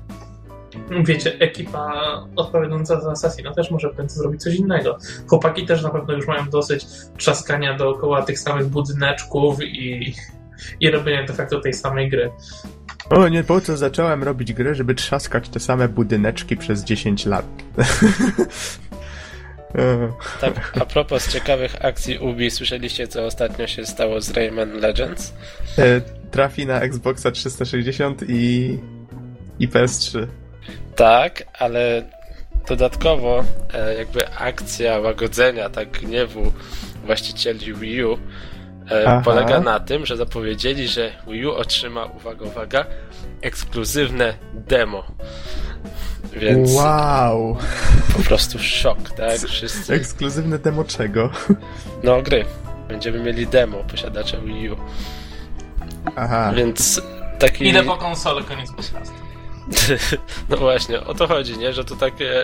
wiecie, 1.03 1.39
ekipa 1.39 1.93
odpowiadająca 2.35 3.01
za 3.01 3.11
Assassina 3.11 3.53
też 3.53 3.71
może 3.71 3.89
w 3.89 3.95
końcu 3.95 4.15
zrobić 4.15 4.41
coś 4.43 4.55
innego. 4.55 4.97
Chłopaki 5.27 5.65
też 5.65 5.83
na 5.83 5.89
pewno 5.89 6.13
już 6.13 6.27
mają 6.27 6.49
dosyć 6.49 6.85
trzaskania 7.17 7.77
dookoła 7.77 8.21
tych 8.21 8.39
samych 8.39 8.67
budyneczków 8.67 9.63
i, 9.63 10.13
i 10.79 10.91
robienia 10.91 11.23
de 11.25 11.33
facto 11.33 11.59
tej 11.61 11.73
samej 11.73 12.09
gry. 12.09 12.31
O 13.09 13.27
nie, 13.27 13.43
po 13.43 13.61
co 13.61 13.77
zacząłem 13.77 14.23
robić 14.23 14.53
grę, 14.53 14.75
żeby 14.75 14.95
trzaskać 14.95 15.49
te 15.49 15.59
same 15.59 15.87
budyneczki 15.89 16.57
przez 16.57 16.83
10 16.83 17.25
lat? 17.25 17.45
E, 19.75 20.11
Tak, 20.41 20.77
a 20.81 20.85
propos 20.85 21.33
ciekawych 21.33 21.85
akcji 21.85 22.17
Ubi, 22.17 22.51
słyszeliście 22.51 23.07
co 23.07 23.25
ostatnio 23.25 23.67
się 23.67 23.85
stało 23.85 24.21
z 24.21 24.29
Rayman 24.31 24.71
Legends? 24.79 25.33
e, 25.77 26.01
Trafi 26.31 26.65
na 26.65 26.81
Xboxa 26.81 27.31
360 27.31 28.23
i, 28.29 28.77
i 29.59 29.67
PS3. 29.67 30.27
Tak, 30.95 31.43
ale 31.59 32.09
dodatkowo 32.67 33.43
e, 33.73 33.93
jakby 33.95 34.29
akcja 34.29 34.99
łagodzenia 34.99 35.69
tak 35.69 35.89
gniewu 35.91 36.51
właścicieli 37.05 37.73
Wii 37.73 38.03
U 38.03 38.17
Aha. 39.07 39.21
polega 39.25 39.59
na 39.59 39.79
tym, 39.79 40.05
że 40.05 40.17
zapowiedzieli, 40.17 40.87
że 40.87 41.11
Wii 41.27 41.45
U 41.45 41.51
otrzyma, 41.51 42.05
uwaga, 42.05 42.45
uwaga, 42.45 42.85
ekskluzywne 43.41 44.33
demo. 44.53 45.03
Więc 46.33 46.73
Wow! 46.75 47.57
po 48.17 48.23
prostu 48.23 48.59
szok, 48.59 48.97
tak? 49.17 49.37
Wszyscy. 49.39 49.93
Ekskluzywne 49.93 50.59
demo 50.59 50.83
czego? 50.83 51.29
No, 52.03 52.21
gry. 52.21 52.45
Będziemy 52.87 53.19
mieli 53.19 53.47
demo 53.47 53.77
posiadacze 53.77 54.41
Wii 54.41 54.69
U. 54.69 54.75
Aha. 56.15 56.51
Więc 56.55 57.01
taki. 57.39 57.67
Idę 57.67 57.83
po 57.83 57.97
konsolę, 57.97 58.43
koniec 58.43 58.71
podcastu. 58.71 59.15
No 60.49 60.57
właśnie, 60.57 61.01
o 61.01 61.13
to 61.13 61.27
chodzi, 61.27 61.57
nie? 61.57 61.73
Że 61.73 61.83
to 61.85 61.95
takie, 61.95 62.43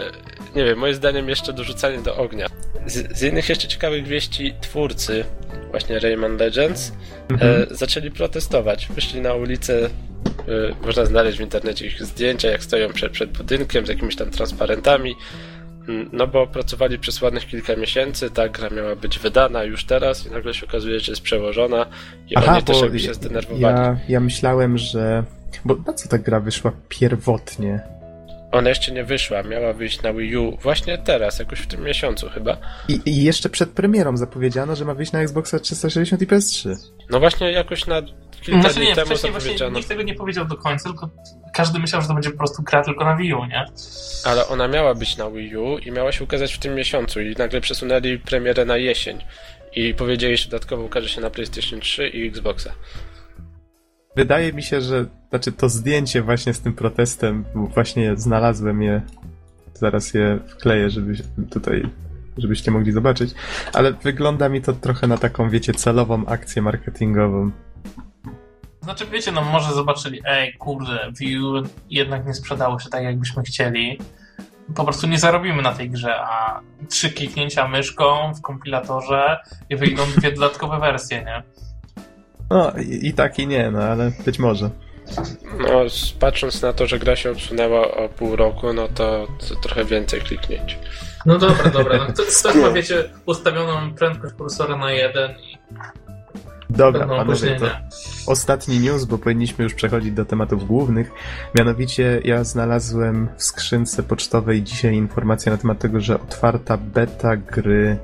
nie 0.56 0.64
wiem, 0.66 0.78
moim 0.80 0.94
zdaniem 0.94 1.30
jeszcze 1.30 1.54
dorzucanie 1.54 1.98
do 1.98 2.16
ognia. 2.18 2.48
Z, 2.86 3.18
z 3.18 3.24
innych 3.24 3.50
jeszcze 3.50 3.68
ciekawych 3.68 4.08
wieści 4.08 4.54
twórcy 4.62 5.26
właśnie 5.72 6.00
Rayman 6.00 6.38
Legends 6.38 6.92
Mhm. 7.30 7.62
e, 7.72 7.76
zaczęli 7.76 8.12
protestować. 8.12 8.88
Wyszli 8.96 9.22
na 9.22 9.34
ulicę, 9.34 9.86
e, 9.86 9.90
można 10.86 11.06
znaleźć 11.06 11.38
w 11.38 11.42
internecie 11.42 11.88
ich 11.88 12.04
zdjęcia, 12.04 12.50
jak 12.52 12.64
stoją 12.64 12.90
przed, 12.94 13.12
przed 13.12 13.38
budynkiem 13.38 13.86
z 13.86 13.90
jakimiś 13.90 14.16
tam 14.16 14.30
transparentami. 14.32 15.16
Mm, 15.90 16.10
No 16.14 16.28
bo 16.28 16.48
pracowali 16.48 17.00
przez 17.00 17.22
ładnych 17.22 17.48
kilka 17.48 17.76
miesięcy, 17.76 18.30
ta 18.30 18.50
gra 18.50 18.70
miała 18.70 18.96
być 18.96 19.20
wydana 19.20 19.64
już 19.64 19.86
teraz 19.86 20.28
i 20.28 20.32
nagle 20.32 20.54
się 20.54 20.66
okazuje, 20.66 21.00
że 21.00 21.12
jest 21.12 21.22
przełożona 21.22 21.86
i 22.30 22.36
oni 22.36 22.64
też 22.64 22.82
jakby 22.82 23.00
się 23.00 23.14
zdenerwowali. 23.14 23.62
ja, 23.62 23.98
ja 24.10 24.20
myślałem, 24.20 24.78
że... 24.78 25.24
Bo 25.66 25.76
na 25.88 25.94
co 25.94 26.10
ta 26.10 26.18
gra 26.18 26.40
wyszła 26.40 26.72
pierwotnie? 26.90 27.80
Ona 28.56 28.70
jeszcze 28.70 28.92
nie 28.92 29.04
wyszła, 29.04 29.44
miała 29.44 29.74
wyjść 29.74 30.02
na 30.02 30.14
Wii 30.14 30.38
U 30.38 30.58
właśnie 30.58 30.98
teraz, 30.98 31.40
jakoś 31.40 31.60
w 31.60 31.68
tym 31.68 31.84
miesiącu 31.84 32.30
chyba. 32.30 32.58
I, 32.88 33.02
I 33.06 33.24
jeszcze 33.24 33.50
przed 33.50 33.70
premierą 33.70 34.18
zapowiedziano, 34.18 34.76
że 34.76 34.86
ma 34.86 34.94
wyjść 34.94 35.12
na 35.12 35.22
Xboxa 35.22 35.60
360 35.60 36.22
i 36.22 36.28
PS3. 36.28 36.76
No 37.10 37.20
właśnie 37.20 37.52
jakoś 37.52 37.88
na 37.88 38.02
kilka 38.42 38.62
Znaczy 38.62 38.76
dni 38.76 38.88
nie, 38.88 38.96
temu 38.96 39.08
wcześniej 39.08 39.32
właśnie 39.32 39.50
zapowiedziano, 39.50 39.78
nikt 39.78 39.90
tego 39.90 40.04
nie 40.04 40.16
powiedział 40.16 40.46
do 40.46 40.58
końca, 40.58 40.90
tylko 40.90 41.10
każdy 41.54 41.80
myślał, 41.80 42.02
że 42.02 42.08
to 42.08 42.14
będzie 42.14 42.32
po 42.32 42.38
prostu 42.38 42.64
gra 42.64 42.84
tylko 42.84 43.06
na 43.06 43.16
Wii 43.16 43.34
U, 43.34 43.46
nie? 43.46 43.66
ale 44.26 44.48
ona 44.48 44.68
miała 44.68 44.96
być 44.96 45.18
na 45.18 45.32
Wii 45.32 45.58
U 45.58 45.78
i 45.78 45.92
miała 45.92 46.12
się 46.12 46.24
ukazać 46.24 46.54
w 46.54 46.60
tym 46.60 46.76
miesiącu 46.76 47.22
i 47.22 47.36
nagle 47.36 47.62
przesunęli 47.62 48.20
premierę 48.20 48.66
na 48.66 48.78
jesień. 48.78 49.24
I 49.76 49.94
powiedzieli, 49.94 50.38
że 50.38 50.50
dodatkowo 50.50 50.84
ukaże 50.84 51.10
się 51.10 51.22
na 51.22 51.30
PlayStation 51.30 51.80
3 51.80 52.08
i 52.08 52.28
Xboxa. 52.28 52.72
Wydaje 54.16 54.54
mi 54.54 54.64
się, 54.64 54.82
że 54.82 55.06
znaczy 55.30 55.52
to 55.52 55.70
zdjęcie 55.70 56.22
właśnie 56.22 56.54
z 56.54 56.62
tym 56.62 56.74
protestem, 56.74 57.46
właśnie 57.56 58.18
znalazłem 58.18 58.82
je, 58.82 59.02
zaraz 59.74 60.14
je 60.14 60.40
wkleję, 60.48 60.90
żeby 60.90 61.14
tutaj, 61.52 61.90
żebyście 62.38 62.72
mogli 62.72 62.92
zobaczyć, 62.92 63.34
ale 63.74 63.94
wygląda 63.94 64.50
mi 64.50 64.62
to 64.62 64.74
trochę 64.74 65.08
na 65.08 65.18
taką, 65.18 65.50
wiecie, 65.50 65.74
celową 65.74 66.26
akcję 66.26 66.62
marketingową. 66.62 67.52
Znaczy 68.82 69.06
wiecie, 69.06 69.32
no 69.32 69.42
może 69.42 69.74
zobaczyli, 69.74 70.22
ej 70.26 70.54
kurde, 70.54 71.12
U 71.44 71.68
jednak 71.90 72.26
nie 72.26 72.34
sprzedało 72.34 72.80
się 72.80 72.90
tak 72.90 73.04
jakbyśmy 73.04 73.44
chcieli. 73.44 74.00
Po 74.76 74.84
prostu 74.84 75.08
nie 75.08 75.20
zarobimy 75.20 75.62
na 75.62 75.74
tej 75.74 75.90
grze, 75.90 76.16
a 76.20 76.62
trzy 76.90 77.10
kliknięcia 77.10 77.68
myszką 77.68 78.34
w 78.34 78.42
kompilatorze 78.42 79.38
i 79.70 79.76
wyjdą 79.76 80.04
dwie 80.18 80.32
dodatkowe 80.32 80.80
wersje, 80.80 81.24
nie? 81.24 81.44
No 82.50 82.72
i, 82.90 83.08
i 83.08 83.14
tak 83.14 83.40
i 83.40 83.48
nie, 83.48 83.72
no 83.72 83.84
ale 83.84 84.12
być 84.26 84.40
może. 84.40 84.70
No, 85.60 85.82
patrząc 86.20 86.62
na 86.62 86.74
to, 86.74 86.88
że 86.88 87.00
gra 87.00 87.16
się 87.16 87.32
odsunęła 87.32 87.92
o 87.92 88.10
pół 88.10 88.36
roku, 88.36 88.74
no 88.74 88.88
to, 88.88 89.28
to 89.50 89.56
trochę 89.56 89.86
więcej 89.86 90.22
kliknięć. 90.22 90.80
No 91.26 91.38
dobra, 91.38 91.70
dobra. 91.70 91.98
No, 91.98 92.14
to, 92.14 92.24
ktoś 92.24 92.56
ma, 92.62 92.72
wiecie, 92.72 93.04
ustawioną 93.26 93.94
prędkość 93.94 94.34
kursora 94.34 94.78
na 94.78 94.92
jeden 94.92 95.32
i 95.32 95.58
Dobra, 96.70 97.00
będą 97.00 97.16
panowie, 97.16 97.56
to 97.60 97.66
ostatni 98.28 98.80
news, 98.80 99.06
bo 99.06 99.18
powinniśmy 99.18 99.64
już 99.64 99.74
przechodzić 99.74 100.12
do 100.12 100.26
tematów 100.26 100.68
głównych. 100.68 101.12
Mianowicie 101.58 102.22
ja 102.24 102.44
znalazłem 102.44 103.30
w 103.38 103.44
skrzynce 103.44 104.04
pocztowej 104.04 104.64
dzisiaj 104.64 104.96
informację 104.96 105.52
na 105.52 105.58
temat 105.58 105.80
tego, 105.80 106.00
że 106.00 106.16
otwarta 106.16 106.78
beta 106.78 107.38
gry 107.38 107.98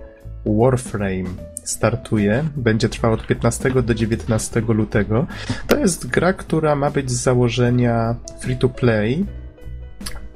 Warframe 0.45 1.50
startuje. 1.64 2.43
Będzie 2.55 2.89
trwała 2.89 3.14
od 3.14 3.28
15 3.28 3.72
do 3.82 3.93
19 3.93 4.62
lutego. 4.62 5.28
To 5.68 5.78
jest 5.78 6.07
gra, 6.07 6.34
która 6.34 6.76
ma 6.76 6.91
być 6.91 7.12
z 7.12 7.24
założenia 7.24 8.16
free 8.39 8.57
to 8.57 8.70
play. 8.70 9.26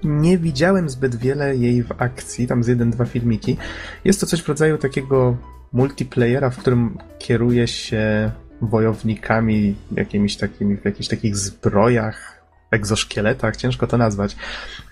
Nie 0.03 0.37
widziałem 0.37 0.89
zbyt 0.89 1.15
wiele 1.15 1.55
jej 1.55 1.83
w 1.83 1.91
akcji, 1.97 2.47
tam 2.47 2.63
z 2.63 2.67
jeden, 2.67 2.91
dwa 2.91 3.05
filmiki. 3.05 3.57
Jest 4.05 4.19
to 4.19 4.25
coś 4.25 4.41
w 4.41 4.47
rodzaju 4.49 4.77
takiego 4.77 5.37
multiplayera, 5.73 6.49
w 6.49 6.57
którym 6.57 6.97
kieruje 7.19 7.67
się 7.67 8.31
wojownikami 8.61 9.75
jakimiś 9.91 10.37
takimi, 10.37 10.77
w 10.77 10.85
jakichś 10.85 11.09
takich 11.09 11.37
zbrojach, 11.37 12.34
egzoszkieletach, 12.71 13.57
ciężko 13.57 13.87
to 13.87 13.97
nazwać. 13.97 14.35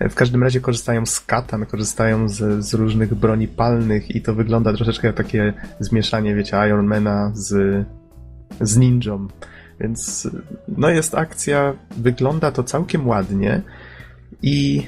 W 0.00 0.14
każdym 0.14 0.42
razie 0.42 0.60
korzystają 0.60 1.06
z 1.06 1.20
katan, 1.20 1.66
korzystają 1.66 2.28
z, 2.28 2.64
z 2.64 2.74
różnych 2.74 3.14
broni 3.14 3.48
palnych 3.48 4.16
i 4.16 4.22
to 4.22 4.34
wygląda 4.34 4.72
troszeczkę 4.72 5.06
jak 5.06 5.16
takie 5.16 5.52
zmieszanie, 5.80 6.34
wiecie, 6.34 6.56
Ironmana 6.66 7.30
z, 7.34 7.84
z 8.60 8.76
ninją. 8.76 9.28
Więc 9.80 10.28
no 10.68 10.88
jest 10.88 11.14
akcja, 11.14 11.74
wygląda 11.96 12.52
to 12.52 12.64
całkiem 12.64 13.08
ładnie 13.08 13.62
i 14.42 14.82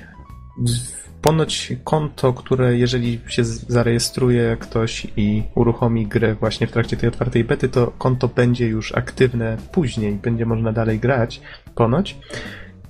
ponoć 1.23 1.73
konto, 1.85 2.33
które 2.33 2.77
jeżeli 2.77 3.21
się 3.29 3.45
zarejestruje 3.45 4.57
ktoś 4.61 5.07
i 5.17 5.43
uruchomi 5.55 6.07
grę 6.07 6.35
właśnie 6.35 6.67
w 6.67 6.73
trakcie 6.73 6.97
tej 6.97 7.09
otwartej 7.09 7.45
bety, 7.45 7.69
to 7.69 7.93
konto 7.99 8.29
będzie 8.29 8.69
już 8.69 8.95
aktywne 8.95 9.57
później, 9.73 10.13
będzie 10.13 10.47
można 10.47 10.73
dalej 10.73 10.99
grać, 10.99 11.41
ponoć. 11.75 12.19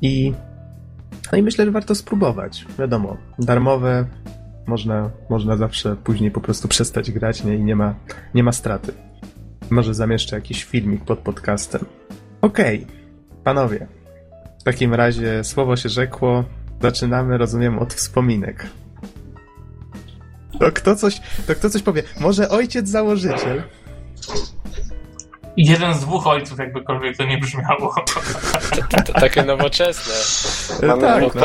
I 0.02 0.32
no 1.32 1.38
i 1.38 1.42
myślę, 1.42 1.64
że 1.64 1.70
warto 1.70 1.94
spróbować. 1.94 2.66
Wiadomo, 2.78 3.16
darmowe, 3.38 4.06
można, 4.66 5.10
można 5.30 5.56
zawsze 5.56 5.96
później 5.96 6.30
po 6.30 6.40
prostu 6.40 6.68
przestać 6.68 7.10
grać, 7.10 7.44
nie? 7.44 7.54
I 7.54 7.64
nie 7.64 7.76
ma, 7.76 7.94
nie 8.34 8.42
ma 8.42 8.52
straty. 8.52 8.92
Może 9.70 9.94
zamieszczę 9.94 10.36
jakiś 10.36 10.64
filmik 10.64 11.04
pod 11.04 11.18
podcastem. 11.18 11.84
Okej, 12.40 12.86
panowie. 13.44 13.86
W 14.60 14.62
takim 14.62 14.94
razie 14.94 15.44
słowo 15.44 15.76
się 15.76 15.88
rzekło. 15.88 16.44
Zaczynamy, 16.82 17.38
rozumiem, 17.38 17.78
od 17.78 17.94
wspominek. 17.94 18.66
To 20.60 20.72
kto 20.72 20.96
coś, 20.96 21.20
to 21.46 21.54
kto 21.54 21.70
coś 21.70 21.82
powie? 21.82 22.02
Może 22.20 22.48
ojciec 22.48 22.88
założyciel? 22.88 23.62
Jeden 25.56 25.94
z 25.94 26.00
dwóch 26.00 26.26
ojców, 26.26 26.58
jakbykolwiek 26.58 27.16
to 27.16 27.24
nie 27.24 27.38
brzmiało. 27.38 27.94
To, 28.90 29.02
to 29.02 29.12
takie 29.12 29.42
nowoczesne. 29.42 30.14
E, 30.88 31.00
tak, 31.00 31.22
no, 31.34 31.42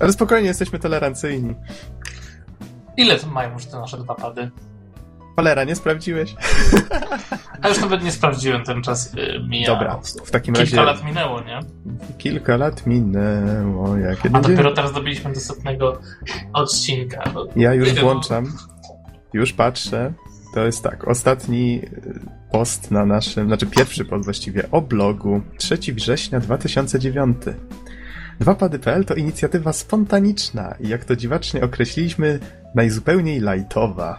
ale 0.00 0.12
spokojnie, 0.12 0.48
jesteśmy 0.48 0.78
tolerancyjni. 0.78 1.54
Ile 2.96 3.18
to 3.18 3.26
mają 3.26 3.52
już 3.52 3.66
te 3.66 3.78
nasze 3.78 3.98
dwa 3.98 4.14
pady? 4.14 4.50
Cholera, 5.36 5.64
nie 5.64 5.76
sprawdziłeś? 5.76 6.34
A 7.62 7.68
już 7.68 7.80
nawet 7.80 8.04
nie 8.04 8.12
sprawdziłem, 8.12 8.64
ten 8.64 8.82
czas 8.82 9.14
y, 9.14 9.40
mija. 9.48 9.66
Dobra, 9.66 10.00
w 10.24 10.30
takim 10.30 10.54
Kilka 10.54 10.70
razie... 10.76 10.82
lat 10.82 11.04
minęło, 11.04 11.40
nie? 11.40 11.60
Kilka 12.18 12.56
lat 12.56 12.86
minęło, 12.86 13.96
jak 13.96 14.18
A 14.32 14.40
dopiero 14.40 14.72
teraz 14.72 14.92
dobiliśmy 14.92 15.32
do 15.32 15.40
setnego 15.40 16.00
odcinka. 16.52 17.22
No, 17.34 17.46
Ja 17.56 17.74
już 17.74 17.92
wiem, 17.92 18.04
włączam, 18.04 18.52
już 19.32 19.52
patrzę. 19.52 20.12
To 20.54 20.66
jest 20.66 20.82
tak, 20.82 21.08
ostatni 21.08 21.82
post 22.52 22.90
na 22.90 23.06
naszym, 23.06 23.46
znaczy 23.46 23.66
pierwszy 23.66 24.04
post 24.04 24.24
właściwie 24.24 24.70
o 24.70 24.80
blogu, 24.80 25.40
3 25.58 25.78
września 25.92 26.40
2009. 26.40 27.36
Dwapady.pl 28.40 29.04
to 29.04 29.14
inicjatywa 29.14 29.72
spontaniczna 29.72 30.74
i 30.80 30.88
jak 30.88 31.04
to 31.04 31.16
dziwacznie 31.16 31.62
określiliśmy, 31.62 32.38
najzupełniej 32.74 33.40
lajtowa. 33.40 34.18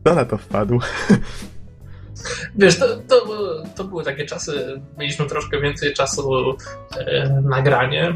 Kto 0.00 0.14
na 0.14 0.24
to 0.24 0.38
wpadł? 0.38 0.80
Wiesz, 2.58 2.78
to, 2.78 2.96
to, 2.96 3.26
to 3.76 3.84
były 3.84 4.04
takie 4.04 4.26
czasy, 4.26 4.80
mieliśmy 4.98 5.26
troszkę 5.26 5.60
więcej 5.60 5.94
czasu 5.94 6.56
e, 6.96 7.40
nagranie. 7.44 8.14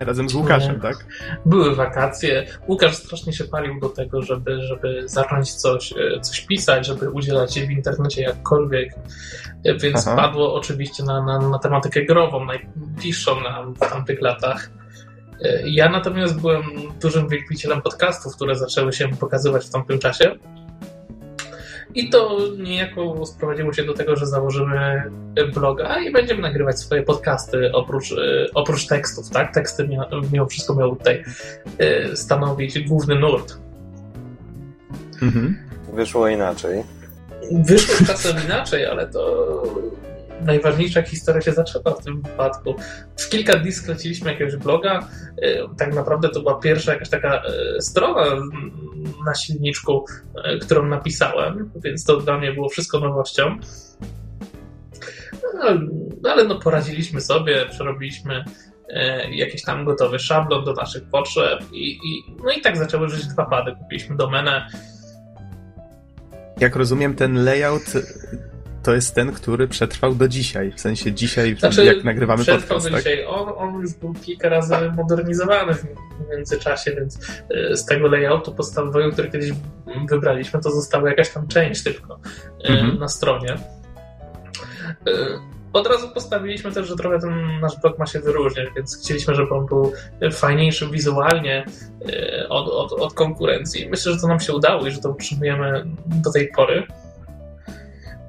Razem 0.00 0.28
z 0.28 0.34
Łukaszem, 0.34 0.80
tak? 0.80 0.96
Były 1.46 1.74
wakacje. 1.74 2.46
Łukasz 2.68 2.96
strasznie 2.96 3.32
się 3.32 3.44
palił 3.44 3.80
do 3.80 3.88
tego, 3.88 4.22
żeby, 4.22 4.62
żeby 4.62 5.02
zacząć 5.08 5.54
coś, 5.54 5.92
e, 5.92 6.20
coś 6.20 6.40
pisać, 6.40 6.86
żeby 6.86 7.10
udzielać 7.10 7.54
się 7.54 7.66
w 7.66 7.70
internecie 7.70 8.22
jakkolwiek. 8.22 8.94
E, 9.64 9.74
Więc 9.74 10.06
Aha. 10.08 10.16
padło 10.16 10.54
oczywiście 10.54 11.04
na, 11.04 11.22
na, 11.22 11.38
na 11.48 11.58
tematykę 11.58 12.04
grową, 12.04 12.44
najbliższą 12.44 13.40
nam 13.40 13.74
w 13.74 13.78
tamtych 13.78 14.20
latach. 14.22 14.70
E, 15.42 15.68
Ja 15.68 15.88
natomiast 15.88 16.40
byłem 16.40 16.62
dużym 17.02 17.28
wielbicielem 17.28 17.82
podcastów, 17.82 18.36
które 18.36 18.56
zaczęły 18.56 18.92
się 18.92 19.08
pokazywać 19.08 19.66
w 19.66 19.70
tamtym 19.70 19.98
czasie. 19.98 20.36
I 21.94 22.10
to 22.10 22.38
niejako 22.58 23.26
sprowadziło 23.26 23.72
się 23.72 23.84
do 23.84 23.94
tego, 23.94 24.16
że 24.16 24.26
założymy 24.26 25.02
bloga 25.54 26.00
i 26.00 26.12
będziemy 26.12 26.42
nagrywać 26.42 26.78
swoje 26.78 27.02
podcasty 27.02 27.72
oprócz, 27.72 28.12
e, 28.12 28.46
oprócz 28.54 28.86
tekstów, 28.86 29.30
tak? 29.30 29.54
Teksty 29.54 29.88
mia, 29.88 30.08
mimo 30.32 30.46
wszystko 30.46 30.74
miały 30.74 30.96
tutaj 30.96 31.24
e, 31.78 32.16
stanowić 32.16 32.78
główny 32.78 33.14
nurt. 33.14 33.58
Mhm. 35.22 35.56
Wyszło 35.92 36.28
inaczej. 36.28 36.82
Wyszło 37.52 38.06
czasem 38.06 38.36
inaczej, 38.44 38.86
ale 38.86 39.06
to 39.06 39.62
najważniejsza 40.44 41.02
historia 41.02 41.40
się 41.40 41.52
zaczęła 41.52 41.94
w 41.94 42.04
tym 42.04 42.22
wypadku. 42.22 42.74
W 43.16 43.28
kilka 43.28 43.58
dni 43.58 43.72
skleciliśmy 43.72 44.32
jakiegoś 44.32 44.56
bloga. 44.56 45.08
E, 45.42 45.68
Tak 45.78 45.94
naprawdę 45.94 46.28
to 46.28 46.40
była 46.40 46.60
pierwsza 46.60 46.92
jakaś 46.92 47.08
taka 47.08 47.42
e, 47.42 47.80
strona 47.80 48.24
na 49.26 49.34
silniczku, 49.34 50.04
e, 50.44 50.58
którą 50.58 50.86
napisałem, 50.86 51.70
więc 51.84 52.04
to 52.04 52.16
dla 52.16 52.38
mnie 52.38 52.52
było 52.52 52.68
wszystko 52.68 53.00
nowością. 53.00 53.58
No, 56.22 56.30
ale 56.30 56.44
no 56.44 56.58
poradziliśmy 56.58 57.20
sobie, 57.20 57.66
przerobiliśmy 57.70 58.44
jakiś 59.30 59.62
tam 59.62 59.84
gotowy 59.84 60.18
szablon 60.18 60.64
do 60.64 60.72
naszych 60.72 61.04
potrzeb 61.04 61.60
i, 61.72 61.90
i, 61.92 62.24
no 62.44 62.50
i 62.50 62.60
tak 62.60 62.76
zaczęły 62.76 63.08
żyć 63.08 63.26
dwa 63.26 63.46
pady. 63.46 63.72
Kupiliśmy 63.78 64.16
domenę, 64.16 64.66
Jak 66.60 66.76
rozumiem, 66.76 67.14
ten 67.14 67.44
layout 67.44 67.84
to 68.82 68.94
jest 68.94 69.14
ten, 69.14 69.32
który 69.32 69.68
przetrwał 69.68 70.14
do 70.14 70.28
dzisiaj. 70.28 70.72
W 70.72 70.80
sensie 70.80 71.12
dzisiaj, 71.12 71.56
Znaczy, 71.56 71.84
jak 71.84 72.04
nagrywamy 72.04 72.42
Przetrwał 72.42 72.78
podcast, 72.78 72.86
do 72.86 72.92
tak? 72.92 73.04
dzisiaj. 73.04 73.26
On, 73.26 73.52
on 73.56 73.80
już 73.80 73.94
był 73.94 74.14
kilka 74.14 74.48
razy 74.48 74.74
modernizowany 74.96 75.74
w 75.74 75.84
międzyczasie, 76.30 76.92
więc 76.96 77.18
y, 77.72 77.76
z 77.76 77.84
tego 77.84 78.08
layoutu 78.08 78.54
podstawowego, 78.54 79.12
który 79.12 79.30
kiedyś 79.30 79.50
wybraliśmy, 80.08 80.60
to 80.60 80.70
została 80.70 81.08
jakaś 81.10 81.30
tam 81.30 81.48
część 81.48 81.82
tylko 81.82 82.14
y, 82.64 82.68
Mhm. 82.68 82.98
na 82.98 83.08
stronie. 83.08 83.56
Y, 85.08 85.12
Od 85.72 85.86
razu 85.86 86.08
postawiliśmy 86.08 86.72
też, 86.72 86.88
że 86.88 86.96
trochę 86.96 87.18
ten 87.18 87.60
nasz 87.60 87.80
blog 87.80 87.98
ma 87.98 88.06
się 88.06 88.20
wyróżniać, 88.20 88.68
więc 88.76 88.98
chcieliśmy, 89.02 89.34
żeby 89.34 89.54
on 89.54 89.66
był 89.66 89.92
fajniejszy 90.32 90.88
wizualnie 90.90 91.66
od, 92.48 92.68
od, 92.68 93.00
od 93.00 93.14
konkurencji. 93.14 93.88
Myślę, 93.90 94.12
że 94.12 94.20
to 94.20 94.28
nam 94.28 94.40
się 94.40 94.52
udało 94.52 94.86
i 94.86 94.90
że 94.90 94.98
to 95.00 95.10
utrzymujemy 95.10 95.84
do 96.06 96.32
tej 96.32 96.48
pory. 96.56 96.86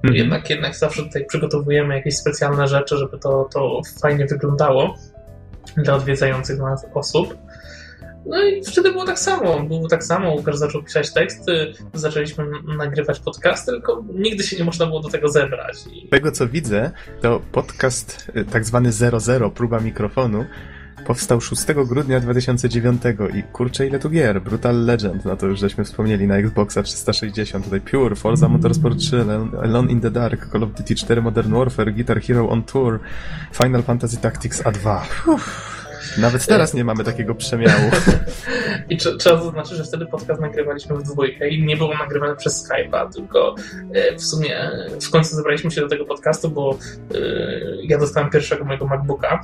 Mhm. 0.03 0.15
Jednak, 0.15 0.49
jednak 0.49 0.75
zawsze 0.75 1.03
tutaj 1.03 1.25
przygotowujemy 1.25 1.95
jakieś 1.95 2.17
specjalne 2.17 2.67
rzeczy, 2.67 2.97
żeby 2.97 3.19
to, 3.19 3.49
to 3.53 3.81
fajnie 4.01 4.25
wyglądało 4.25 4.95
dla 5.77 5.95
odwiedzających 5.95 6.59
nas 6.59 6.85
osób. 6.93 7.37
No 8.25 8.43
i 8.43 8.65
wtedy 8.65 8.91
było 8.91 9.05
tak 9.05 9.19
samo. 9.19 9.59
Było 9.59 9.87
tak 9.87 10.03
samo. 10.03 10.33
Łukasz 10.33 10.55
zaczął 10.55 10.83
pisać 10.83 11.13
teksty, 11.13 11.73
zaczęliśmy 11.93 12.45
nagrywać 12.77 13.19
podcasty, 13.19 13.71
tylko 13.71 14.03
nigdy 14.13 14.43
się 14.43 14.57
nie 14.57 14.63
można 14.63 14.85
było 14.85 14.99
do 14.99 15.09
tego 15.09 15.29
zebrać. 15.29 15.77
I 15.93 16.07
Z 16.07 16.09
tego 16.09 16.31
co 16.31 16.47
widzę, 16.47 16.91
to 17.21 17.41
podcast 17.51 18.31
y, 18.35 18.45
tak 18.45 18.65
zwany 18.65 18.91
00, 18.91 19.51
próba 19.51 19.79
mikrofonu, 19.79 20.45
powstał 21.05 21.41
6 21.41 21.63
grudnia 21.85 22.19
2009 22.19 23.01
i 23.35 23.43
kurczę 23.43 23.87
ile 23.87 23.99
tu 23.99 24.09
gier, 24.09 24.41
Brutal 24.41 24.85
Legend, 24.85 25.25
no 25.25 25.37
to 25.37 25.45
już 25.47 25.59
żeśmy 25.59 25.83
wspomnieli 25.83 26.27
na 26.27 26.37
Xboxa 26.37 26.83
360, 26.83 27.65
tutaj 27.65 27.81
Pure, 27.81 28.15
Forza 28.15 28.47
Motorsport 28.47 28.97
3, 28.97 29.25
Alone 29.63 29.91
in 29.91 30.01
the 30.01 30.11
Dark, 30.11 30.51
Call 30.51 30.63
of 30.63 30.71
Duty 30.71 30.95
4 30.95 31.21
Modern 31.21 31.53
Warfare, 31.53 31.93
Guitar 31.93 32.21
Hero 32.21 32.49
on 32.49 32.63
Tour, 32.63 32.99
Final 33.53 33.83
Fantasy 33.83 34.17
Tactics 34.17 34.63
A2. 34.63 35.01
Uff. 35.27 35.81
Nawet 36.17 36.45
teraz 36.45 36.73
nie 36.73 36.83
mamy 36.83 37.03
takiego 37.03 37.35
przemiału. 37.35 37.91
I 38.89 38.97
tr- 38.97 39.17
trzeba 39.17 39.43
zaznaczyć, 39.43 39.77
że 39.77 39.83
wtedy 39.83 40.05
podcast 40.05 40.41
nagrywaliśmy 40.41 40.97
w 40.97 41.03
dwójkę 41.03 41.49
i 41.49 41.65
nie 41.65 41.77
było 41.77 41.97
nagrywane 41.97 42.35
przez 42.35 42.69
Skype'a, 42.69 43.13
tylko 43.13 43.55
e, 43.93 44.15
w 44.15 44.23
sumie 44.23 44.59
e, 44.59 44.89
w 45.01 45.09
końcu 45.09 45.35
zebraliśmy 45.35 45.71
się 45.71 45.81
do 45.81 45.87
tego 45.87 46.05
podcastu, 46.05 46.49
bo 46.49 46.77
e, 47.15 47.17
ja 47.83 47.97
dostałem 47.97 48.29
pierwszego 48.29 48.65
mojego 48.65 48.85
MacBooka 48.85 49.41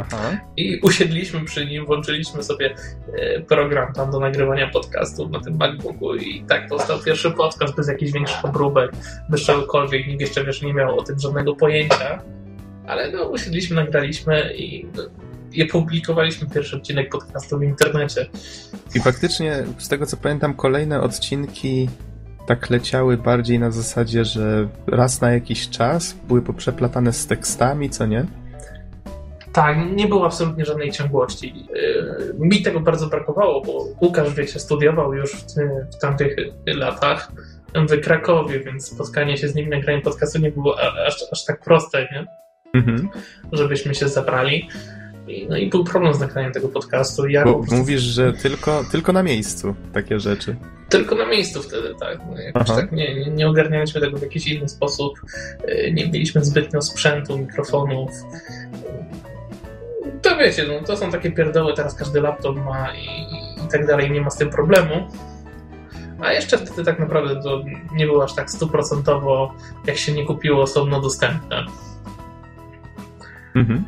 Aha. 0.00 0.40
i 0.56 0.80
usiedliśmy 0.80 1.44
przy 1.44 1.66
nim, 1.66 1.86
włączyliśmy 1.86 2.42
sobie 2.42 2.74
e, 3.14 3.40
program 3.40 3.92
tam 3.92 4.10
do 4.10 4.20
nagrywania 4.20 4.70
podcastów 4.70 5.30
na 5.30 5.40
tym 5.40 5.56
MacBooku 5.56 6.14
i 6.14 6.44
tak 6.48 6.68
powstał 6.68 6.98
pierwszy 6.98 7.30
podcast 7.30 7.76
bez 7.76 7.88
jakichś 7.88 8.12
większych 8.12 8.44
obróbek, 8.44 8.92
bez 9.28 9.42
czegokolwiek, 9.42 10.06
nikt 10.06 10.20
jeszcze 10.20 10.44
wiesz, 10.44 10.62
nie 10.62 10.74
miał 10.74 10.98
o 10.98 11.02
tym 11.02 11.18
żadnego 11.18 11.56
pojęcia, 11.56 12.22
ale 12.86 13.12
no 13.12 13.24
usiedliśmy, 13.24 13.76
nagraliśmy 13.76 14.56
i 14.56 14.86
no, 14.96 15.02
i 15.52 15.64
publikowaliśmy 15.64 16.48
pierwszy 16.50 16.76
odcinek 16.76 17.10
podcastu 17.10 17.58
w 17.58 17.62
internecie. 17.62 18.26
I 18.94 19.00
faktycznie, 19.00 19.64
z 19.78 19.88
tego 19.88 20.06
co 20.06 20.16
pamiętam, 20.16 20.54
kolejne 20.54 21.00
odcinki 21.00 21.88
tak 22.46 22.70
leciały 22.70 23.16
bardziej 23.16 23.58
na 23.58 23.70
zasadzie, 23.70 24.24
że 24.24 24.68
raz 24.86 25.20
na 25.20 25.30
jakiś 25.30 25.68
czas 25.68 26.16
były 26.28 26.42
poprzeplatane 26.42 27.12
z 27.12 27.26
tekstami, 27.26 27.90
co 27.90 28.06
nie? 28.06 28.26
Tak, 29.52 29.76
nie 29.96 30.08
było 30.08 30.26
absolutnie 30.26 30.64
żadnej 30.64 30.92
ciągłości. 30.92 31.66
Yy, 31.74 32.34
Mi 32.38 32.62
tego 32.62 32.80
bardzo 32.80 33.06
brakowało, 33.06 33.60
bo 33.60 33.86
Łukasz, 34.02 34.34
wiecie, 34.34 34.60
studiował 34.60 35.14
już 35.14 35.32
w, 35.32 35.44
w 35.96 35.98
tamtych 36.00 36.36
latach 36.66 37.32
w 37.74 38.00
Krakowie, 38.00 38.60
więc 38.60 38.86
spotkanie 38.86 39.36
się 39.36 39.48
z 39.48 39.54
nim, 39.54 39.68
nagranie 39.68 40.02
podcastu 40.02 40.38
nie 40.38 40.50
było 40.50 40.76
aż, 41.06 41.24
aż 41.32 41.44
tak 41.44 41.60
proste, 41.60 42.08
nie? 42.12 42.26
Mhm. 42.74 43.08
żebyśmy 43.52 43.94
się 43.94 44.08
zabrali. 44.08 44.68
I, 45.28 45.46
no 45.50 45.56
i 45.56 45.68
był 45.68 45.84
problem 45.84 46.14
z 46.14 46.20
nagraniem 46.20 46.52
tego 46.52 46.68
podcastu. 46.68 47.28
Ja 47.28 47.44
Bo 47.44 47.54
prostu 47.54 47.76
mówisz, 47.76 48.00
że 48.00 48.32
tylko, 48.32 48.84
tylko 48.92 49.12
na 49.12 49.22
miejscu 49.22 49.74
takie 49.92 50.20
rzeczy. 50.20 50.56
tylko 50.88 51.14
na 51.14 51.26
miejscu 51.26 51.62
wtedy, 51.62 51.94
tak. 52.00 52.18
No, 52.30 52.40
jakoś 52.40 52.62
Aha. 52.66 52.76
tak 52.76 52.92
nie, 52.92 53.14
nie, 53.14 53.30
nie 53.30 53.48
ogarnialiśmy 53.48 54.00
tego 54.00 54.18
w 54.18 54.22
jakiś 54.22 54.46
inny 54.46 54.68
sposób. 54.68 55.20
Yy, 55.68 55.92
Nie 55.92 56.10
mieliśmy 56.10 56.44
zbytnio 56.44 56.82
sprzętu, 56.82 57.38
mikrofonów. 57.38 58.10
To 60.22 60.36
wiecie, 60.36 60.64
no, 60.68 60.86
to 60.86 60.96
są 60.96 61.10
takie 61.10 61.32
pierdoły, 61.32 61.74
teraz 61.74 61.94
każdy 61.94 62.20
laptop 62.20 62.56
ma 62.56 62.94
i, 62.94 63.04
i, 63.04 63.68
tak 63.72 63.86
dalej, 63.86 64.10
nie 64.10 64.20
ma 64.20 64.30
z 64.30 64.36
tym 64.36 64.50
problemu. 64.50 65.08
A 66.20 66.32
jeszcze 66.32 66.58
wtedy 66.58 66.84
tak 66.84 66.98
naprawdę 66.98 67.42
to 67.42 67.62
nie 67.92 68.06
było 68.06 68.24
aż 68.24 68.34
tak 68.34 68.50
stuprocentowo, 68.50 69.54
jak 69.86 69.96
się 69.96 70.12
nie 70.12 70.26
kupiło 70.26 70.62
osobno 70.62 71.00
dostępne. 71.00 71.64
Mhm. 73.54 73.84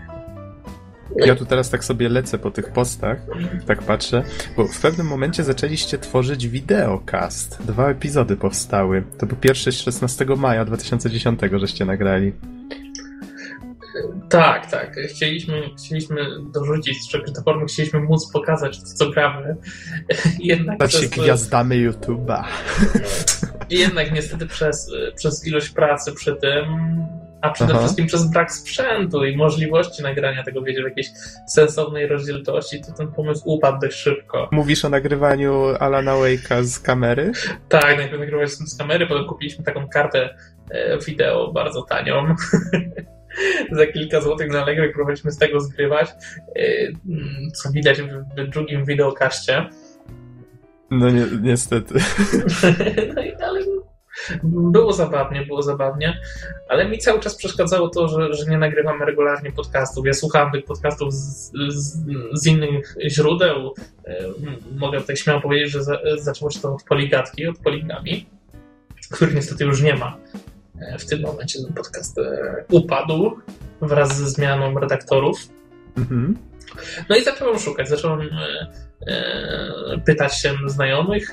Ja 1.16 1.36
tu 1.36 1.44
teraz 1.44 1.70
tak 1.70 1.84
sobie 1.84 2.08
lecę 2.08 2.38
po 2.38 2.50
tych 2.50 2.72
postach, 2.72 3.18
tak 3.66 3.82
patrzę, 3.82 4.22
bo 4.56 4.68
w 4.68 4.80
pewnym 4.80 5.06
momencie 5.06 5.44
zaczęliście 5.44 5.98
tworzyć 5.98 6.48
wideokast. 6.48 7.62
Dwa 7.62 7.88
epizody 7.88 8.36
powstały. 8.36 9.02
To 9.18 9.26
był 9.26 9.36
pierwszy 9.36 9.72
z 9.72 9.80
16 9.80 10.26
maja 10.36 10.64
2010, 10.64 11.40
żeście 11.52 11.84
nagrali. 11.84 12.32
Tak, 14.30 14.70
tak. 14.70 14.96
Chcieliśmy, 15.08 15.62
chcieliśmy 15.78 16.26
dorzucić 16.52 17.02
strzępy 17.02 17.32
do 17.32 17.42
formy, 17.42 17.66
chcieliśmy 17.66 18.00
móc 18.00 18.32
pokazać, 18.32 18.78
w 18.78 18.82
co 18.82 19.10
gramy. 19.10 19.56
Jednak, 20.38 20.76
Stać 20.76 20.92
się 20.92 21.08
przez, 21.08 21.24
gwiazdamy 21.24 21.74
YouTube'a. 21.74 22.44
jednak 23.70 24.12
niestety 24.12 24.46
przez, 24.46 24.90
przez 25.16 25.46
ilość 25.46 25.70
pracy 25.70 26.12
przy 26.12 26.36
tym 26.36 26.64
a 27.40 27.50
przede 27.50 27.72
Aha. 27.72 27.80
wszystkim 27.80 28.06
przez 28.06 28.30
brak 28.30 28.52
sprzętu 28.52 29.24
i 29.24 29.36
możliwości 29.36 30.02
nagrania 30.02 30.42
tego, 30.42 30.62
wiecie, 30.62 30.82
w 30.82 30.84
jakiejś 30.84 31.06
sensownej 31.48 32.06
rozdzielczości, 32.06 32.80
to 32.80 32.92
ten 32.92 33.12
pomysł 33.12 33.42
upadł 33.44 33.78
dość 33.80 33.96
szybko. 33.96 34.48
Mówisz 34.52 34.84
o 34.84 34.88
nagrywaniu 34.88 35.64
Alana 35.80 36.12
Wake'a 36.12 36.62
z 36.62 36.78
kamery? 36.78 37.32
Tak, 37.68 37.96
najpierw 37.96 38.20
nagrywaliśmy 38.20 38.66
z 38.66 38.76
kamery, 38.76 39.06
potem 39.06 39.24
kupiliśmy 39.24 39.64
taką 39.64 39.88
kartę 39.88 40.34
e, 40.70 40.98
wideo 40.98 41.52
bardzo 41.52 41.82
tanią. 41.82 42.14
Za 43.72 43.86
kilka 43.86 44.20
złotych 44.20 44.50
na 44.52 44.62
Allegro 44.62 44.84
i 44.84 44.92
próbowaliśmy 44.92 45.30
z 45.30 45.38
tego 45.38 45.60
zgrywać, 45.60 46.10
mm, 47.08 47.50
co 47.54 47.70
widać 47.72 48.02
w, 48.02 48.50
drugim 48.50 48.84
wideokaście. 48.84 49.66
No 50.90 51.10
ni 51.10 51.20
niestety. 51.42 51.94
No 53.14 53.22
i 53.22 53.32
ale 53.34 53.60
było 54.42 54.92
zabawnie, 54.92 55.42
było 55.46 55.62
zabawnie, 55.62 56.20
ale 56.68 56.88
mi 56.88 56.98
cały 56.98 57.20
czas 57.20 57.36
przeszkadzało 57.36 57.88
to, 57.88 58.08
że, 58.08 58.34
że 58.34 58.50
nie 58.50 58.58
nagrywamy 58.58 59.04
regularnie 59.04 59.52
podcastów. 59.52 60.06
Ja 60.06 60.12
słuchałem 60.12 60.52
tych 60.52 60.64
podcastów 60.64 61.12
z, 61.14 61.52
z, 61.68 61.96
z 62.32 62.46
innych 62.46 62.94
źródeł. 63.08 63.74
M- 64.04 64.56
Mogę 64.78 65.00
tutaj 65.00 65.16
śmiało 65.16 65.40
powiedzieć, 65.40 65.70
że 65.70 65.84
za, 65.84 65.98
zaczęło 66.18 66.50
się 66.50 66.60
to 66.60 66.74
od 66.74 66.82
poligatki, 66.82 67.46
od 67.46 67.58
poligami, 67.58 68.26
których 69.10 69.34
niestety 69.34 69.64
już 69.64 69.82
nie 69.82 69.94
ma. 69.96 70.16
E, 70.80 70.98
W 70.98 71.06
tym 71.06 71.20
momencie 71.20 71.62
ten 71.62 71.72
podcast 71.72 72.18
e, 72.18 72.64
upadł 72.70 73.36
wraz 73.82 74.16
ze 74.16 74.28
zmianą 74.28 74.80
redaktorów. 74.80 75.48
Mhm. 75.98 76.36
No 77.08 77.16
i 77.16 77.24
zacząłem 77.24 77.58
szukać, 77.58 77.88
zacząłem 77.88 78.20
e, 79.06 79.98
pytać 80.06 80.40
się 80.40 80.52
znajomych. 80.66 81.32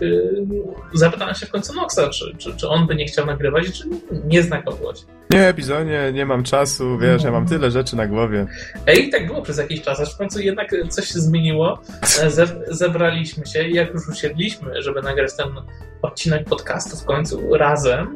Zapytałem 0.94 1.36
się 1.36 1.46
w 1.46 1.50
końcu 1.50 1.74
Noxa, 1.74 2.10
czy, 2.10 2.36
czy, 2.38 2.56
czy 2.56 2.70
on 2.70 2.88
by 2.88 2.96
nie 2.96 3.06
chciał 3.06 3.26
nagrywać, 3.26 3.72
czy 3.72 3.90
nie 4.26 4.44
zna 4.44 4.62
kogoś. 4.62 5.00
Nie, 5.30 5.54
Bizonie, 5.54 6.12
nie 6.14 6.26
mam 6.26 6.44
czasu, 6.44 6.98
wiesz, 6.98 7.24
ja 7.24 7.32
mam 7.32 7.48
tyle 7.48 7.72
rzeczy 7.72 7.96
na 7.96 8.08
głowie. 8.08 8.48
Ej, 8.88 9.08
i 9.08 9.10
tak 9.10 9.28
było 9.28 9.42
przez 9.42 9.58
jakiś 9.58 9.82
czas, 9.82 10.00
aż 10.00 10.14
w 10.14 10.18
końcu 10.18 10.40
jednak 10.40 10.76
coś 10.90 11.08
się 11.08 11.20
zmieniło. 11.20 11.82
Ze, 12.28 12.46
zebraliśmy 12.68 13.46
się 13.46 13.68
i 13.68 13.74
jak 13.74 13.94
już 13.94 14.10
usiedliśmy, 14.10 14.82
żeby 14.82 15.02
nagrać 15.02 15.36
ten 15.38 15.48
odcinek 16.02 16.46
podcastu 16.46 16.98
w 16.98 17.06
końcu 17.06 17.54
razem, 17.58 18.16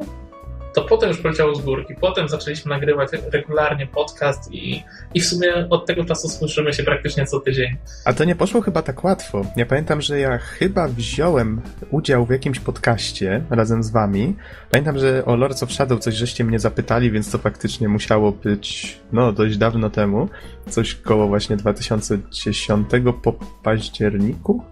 to 0.74 0.82
potem 0.82 1.08
już 1.08 1.18
poleciało 1.18 1.54
z 1.54 1.60
górki. 1.60 1.94
Potem 2.00 2.28
zaczęliśmy 2.28 2.70
nagrywać 2.70 3.10
regularnie 3.32 3.86
podcast 3.86 4.52
i, 4.52 4.82
i 5.14 5.20
w 5.20 5.26
sumie 5.26 5.66
od 5.70 5.86
tego 5.86 6.04
czasu 6.04 6.28
słyszymy 6.28 6.72
się 6.72 6.82
praktycznie 6.82 7.26
co 7.26 7.40
tydzień. 7.40 7.76
A 8.04 8.12
to 8.12 8.24
nie 8.24 8.34
poszło 8.34 8.60
chyba 8.60 8.82
tak 8.82 9.04
łatwo. 9.04 9.42
Ja 9.56 9.66
pamiętam, 9.66 10.00
że 10.00 10.18
ja 10.18 10.38
chyba 10.38 10.88
wziąłem 10.88 11.60
udział 11.90 12.26
w 12.26 12.30
jakimś 12.30 12.60
podcaście 12.60 13.44
razem 13.50 13.82
z 13.82 13.90
wami. 13.90 14.36
Pamiętam, 14.70 14.98
że 14.98 15.24
o 15.24 15.36
Lords 15.36 15.62
of 15.62 15.72
Shadow 15.72 16.00
coś 16.00 16.14
żeście 16.14 16.44
mnie 16.44 16.58
zapytali, 16.58 17.10
więc 17.10 17.30
to 17.30 17.38
faktycznie 17.38 17.88
musiało 17.88 18.32
być, 18.32 18.98
no, 19.12 19.32
dość 19.32 19.56
dawno 19.56 19.90
temu. 19.90 20.28
Coś 20.68 20.94
koło 20.94 21.28
właśnie 21.28 21.56
2010 21.56 22.88
po 23.22 23.32
październiku? 23.62 24.64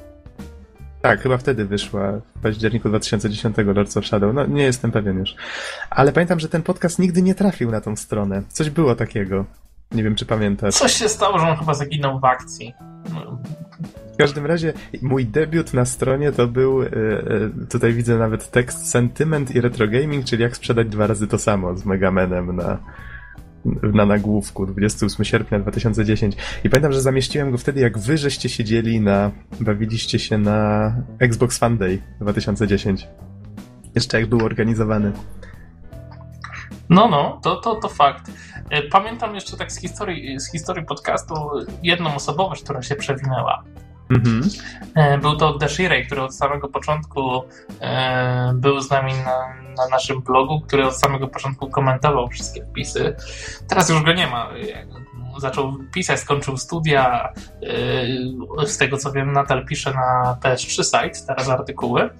Tak, 1.02 1.22
chyba 1.22 1.36
wtedy 1.38 1.64
wyszła 1.64 2.12
w 2.36 2.40
październiku 2.42 2.88
2010 2.88 3.56
Lords 3.56 3.96
of 3.96 4.06
Shadow. 4.06 4.34
No, 4.34 4.46
nie 4.46 4.62
jestem 4.62 4.92
pewien 4.92 5.18
już. 5.18 5.34
Ale 5.90 6.12
pamiętam, 6.12 6.40
że 6.40 6.48
ten 6.48 6.62
podcast 6.62 6.98
nigdy 6.98 7.22
nie 7.22 7.34
trafił 7.34 7.70
na 7.70 7.80
tą 7.80 7.96
stronę. 7.96 8.42
Coś 8.48 8.70
było 8.70 8.94
takiego. 8.94 9.44
Nie 9.92 10.02
wiem, 10.02 10.14
czy 10.14 10.26
pamiętasz. 10.26 10.74
Coś 10.74 10.92
się 10.92 11.08
stało, 11.08 11.38
że 11.38 11.48
on 11.48 11.56
chyba 11.56 11.74
zaginął 11.74 12.20
w 12.20 12.24
akcji. 12.24 12.74
W 14.14 14.16
każdym 14.16 14.46
razie 14.46 14.72
mój 15.02 15.26
debiut 15.26 15.74
na 15.74 15.84
stronie 15.84 16.32
to 16.32 16.46
był, 16.46 16.82
e, 16.82 16.86
e, 16.86 16.90
tutaj 17.70 17.92
widzę 17.92 18.18
nawet 18.18 18.50
tekst 18.50 18.90
Sentiment 18.90 19.54
i 19.54 19.60
Retro 19.60 19.88
Gaming, 19.88 20.24
czyli 20.24 20.42
jak 20.42 20.56
sprzedać 20.56 20.88
dwa 20.88 21.06
razy 21.06 21.26
to 21.26 21.38
samo 21.38 21.76
z 21.76 21.84
Megamanem 21.84 22.56
na, 22.56 22.78
na 23.82 24.06
nagłówku 24.06 24.66
28 24.66 25.24
sierpnia 25.24 25.58
2010. 25.58 26.36
I 26.64 26.70
pamiętam, 26.70 26.92
że 26.92 27.02
zamieściłem 27.02 27.50
go 27.50 27.58
wtedy, 27.58 27.80
jak 27.80 27.98
wy 27.98 28.18
żeście 28.18 28.48
siedzieli 28.48 29.00
na, 29.00 29.30
bawiliście 29.60 30.18
się 30.18 30.38
na 30.38 30.92
Xbox 31.18 31.58
Fan 31.58 31.78
Day 31.78 32.02
2010. 32.20 33.08
Jeszcze 33.94 34.20
jak 34.20 34.28
był 34.28 34.44
organizowany. 34.44 35.12
No, 36.88 37.08
no, 37.08 37.40
to, 37.42 37.56
to, 37.56 37.74
to 37.74 37.88
fakt. 37.88 38.30
E, 38.70 38.82
Pamiętam 38.82 39.34
jeszcze 39.34 39.56
tak 39.56 39.72
z 39.72 39.80
historii, 39.80 40.40
z 40.40 40.52
historii 40.52 40.86
podcastu 40.86 41.34
jedną 41.82 42.14
osobowość, 42.14 42.62
która 42.62 42.82
się 42.82 42.94
przewinęła. 42.94 43.64
Mhm. 44.10 44.42
E, 44.94 45.18
Był 45.18 45.36
to 45.36 45.58
Deshirej, 45.58 46.06
który 46.06 46.22
od 46.22 46.34
samego 46.34 46.68
początku 46.68 47.42
e, 47.80 48.52
był 48.54 48.80
z 48.80 48.90
nami 48.90 49.12
na, 49.12 49.54
na 49.76 49.88
naszym 49.90 50.22
blogu, 50.22 50.60
który 50.60 50.86
od 50.86 50.96
samego 50.98 51.28
początku 51.28 51.70
komentował 51.70 52.28
wszystkie 52.28 52.66
wpisy. 52.66 53.16
Teraz 53.68 53.88
już 53.90 54.02
go 54.02 54.12
nie 54.12 54.26
ma. 54.26 54.48
Zaczął 55.38 55.72
pisać, 55.94 56.20
skończył 56.20 56.56
studia. 56.56 57.32
e, 58.62 58.66
Z 58.66 58.78
tego 58.78 58.96
co 58.96 59.12
wiem, 59.12 59.32
nadal 59.32 59.66
pisze 59.66 59.94
na 59.94 60.36
PS3 60.42 60.84
site 60.84 61.26
teraz 61.26 61.48
artykuły. 61.48 62.10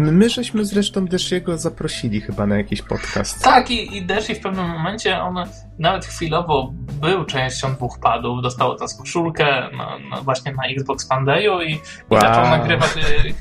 My 0.00 0.30
żeśmy 0.30 0.64
zresztą 0.64 1.06
też 1.08 1.32
jego 1.32 1.58
zaprosili 1.58 2.20
chyba 2.20 2.46
na 2.46 2.56
jakiś 2.56 2.82
podcast. 2.82 3.44
Tak, 3.44 3.70
i, 3.70 3.96
i 3.96 4.06
Deshi 4.06 4.34
w 4.34 4.40
pewnym 4.40 4.68
momencie 4.68 5.20
on 5.20 5.34
nawet 5.78 6.04
chwilowo 6.04 6.72
był 7.00 7.24
częścią 7.24 7.74
dwóch 7.74 7.98
padów, 8.00 8.42
dostał 8.42 8.76
tę 8.76 8.84
koszulkę 8.98 9.68
no, 9.76 9.90
no 10.10 10.22
właśnie 10.22 10.52
na 10.52 10.64
Xbox 10.66 11.08
Dayu 11.26 11.60
i, 11.60 11.72
i 11.72 11.80
Wow. 12.10 12.20
zaczął 12.20 12.44
nagrywać 12.44 12.90
y, 12.96 13.34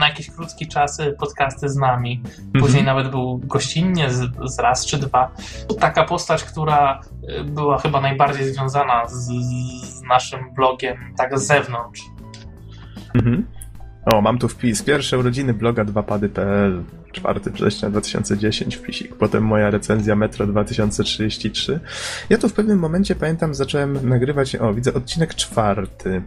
na 0.00 0.08
jakiś 0.08 0.30
krótki 0.30 0.68
czas 0.68 1.00
y, 1.00 1.16
podcasty 1.20 1.68
z 1.68 1.76
nami. 1.76 2.22
Później 2.52 2.80
Mhm. 2.80 2.84
nawet 2.86 3.10
był 3.10 3.38
gościnnie 3.38 4.10
z, 4.10 4.30
z 4.44 4.58
raz 4.58 4.86
czy 4.86 4.98
dwa. 4.98 5.30
Taka 5.80 6.04
postać, 6.04 6.44
która 6.44 7.00
y, 7.40 7.44
była 7.44 7.78
chyba 7.78 8.00
najbardziej 8.00 8.54
związana 8.54 9.06
z, 9.08 9.26
z 9.82 10.02
naszym 10.02 10.54
blogiem 10.54 11.14
tak 11.16 11.38
z 11.38 11.46
zewnątrz. 11.46 12.00
Mhm. 13.14 13.46
O, 14.04 14.20
mam 14.20 14.38
tu 14.38 14.48
wpis. 14.48 14.82
Pierwsze 14.82 15.18
urodziny 15.18 15.54
bloga 15.54 15.84
2pady.pl 15.84 16.82
4 17.12 17.40
września 17.46 17.90
2010 17.90 18.76
wpisik. 18.76 19.14
Potem 19.14 19.44
moja 19.44 19.70
recenzja 19.70 20.16
Metro 20.16 20.46
2033. 20.46 21.80
Ja 22.30 22.38
tu 22.38 22.48
w 22.48 22.52
pewnym 22.52 22.78
momencie, 22.78 23.14
pamiętam, 23.14 23.54
zacząłem 23.54 24.08
nagrywać, 24.08 24.56
o, 24.56 24.74
widzę 24.74 24.94
odcinek 24.94 25.34
czwarty. 25.34 26.22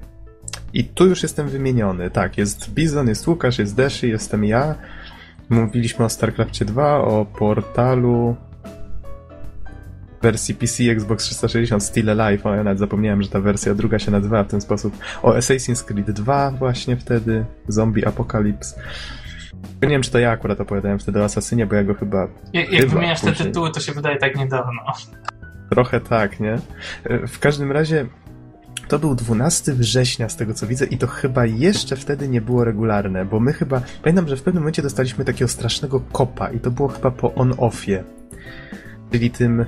I 0.74 0.84
tu 0.84 1.08
już 1.08 1.24
jestem 1.24 1.50
wymieniony. 1.50 2.12
Tak, 2.12 2.38
jest 2.38 2.70
Bizon, 2.70 3.08
jest 3.08 3.28
Łukasz, 3.28 3.60
jest 3.60 3.76
Deshi, 3.76 4.10
jestem 4.10 4.46
ja. 4.46 4.76
Mówiliśmy 5.50 6.06
o 6.06 6.10
StarCraftie 6.10 6.66
2, 6.66 6.98
o 6.98 7.26
portalu 7.26 8.36
wersji 10.26 10.56
PC 10.56 10.84
Xbox 10.84 11.24
360 11.24 11.84
Still 11.84 12.10
Alive. 12.10 12.46
O, 12.46 12.56
ja 12.56 12.64
nawet 12.64 12.80
zapomniałem, 12.80 13.24
że 13.24 13.30
ta 13.30 13.40
wersja 13.40 13.76
druga 13.76 14.00
się 14.00 14.12
nazywała 14.12 14.44
w 14.44 14.48
ten 14.48 14.62
sposób. 14.62 14.98
O 15.24 15.34
Assassin's 15.34 15.86
Creed 15.86 16.12
2 16.12 16.52
właśnie 16.52 16.98
wtedy, 16.98 17.46
Zombie 17.68 18.06
Apocalypse. 18.06 18.82
Nie 19.82 19.90
wiem, 19.90 20.02
czy 20.02 20.12
to 20.12 20.20
ja 20.20 20.32
akurat 20.32 20.62
opowiadałem 20.62 21.00
wtedy 21.00 21.22
o 21.22 21.24
Asasynie, 21.24 21.66
bo 21.66 21.76
ja 21.76 21.84
go 21.84 21.94
chyba 21.94 22.28
Jak, 22.54 22.72
jak 22.72 22.88
wymieniasz 22.88 23.22
te 23.22 23.32
tytuły, 23.32 23.72
to 23.72 23.80
się 23.80 23.92
wydaje 23.92 24.18
tak 24.18 24.36
niedawno. 24.36 24.82
Trochę 25.70 26.02
tak, 26.02 26.40
nie? 26.40 26.60
W 27.28 27.40
każdym 27.40 27.72
razie 27.72 28.06
to 28.88 29.00
był 29.00 29.16
12 29.16 29.74
września, 29.74 30.30
z 30.30 30.36
tego 30.36 30.54
co 30.54 30.68
widzę, 30.68 30.86
i 30.86 30.98
to 30.98 31.08
chyba 31.08 31.46
jeszcze 31.46 31.96
wtedy 31.96 32.30
nie 32.30 32.42
było 32.42 32.64
regularne, 32.64 33.26
bo 33.26 33.40
my 33.40 33.54
chyba. 33.54 33.82
Pamiętam, 34.04 34.28
że 34.28 34.38
w 34.38 34.42
pewnym 34.42 34.64
momencie 34.64 34.82
dostaliśmy 34.82 35.26
takiego 35.26 35.48
strasznego 35.48 36.00
kopa, 36.00 36.50
i 36.50 36.60
to 36.60 36.72
było 36.72 36.88
chyba 36.88 37.12
po 37.12 37.34
on-offie, 37.34 38.04
czyli 39.16 39.32
tym 39.32 39.62
e, 39.62 39.66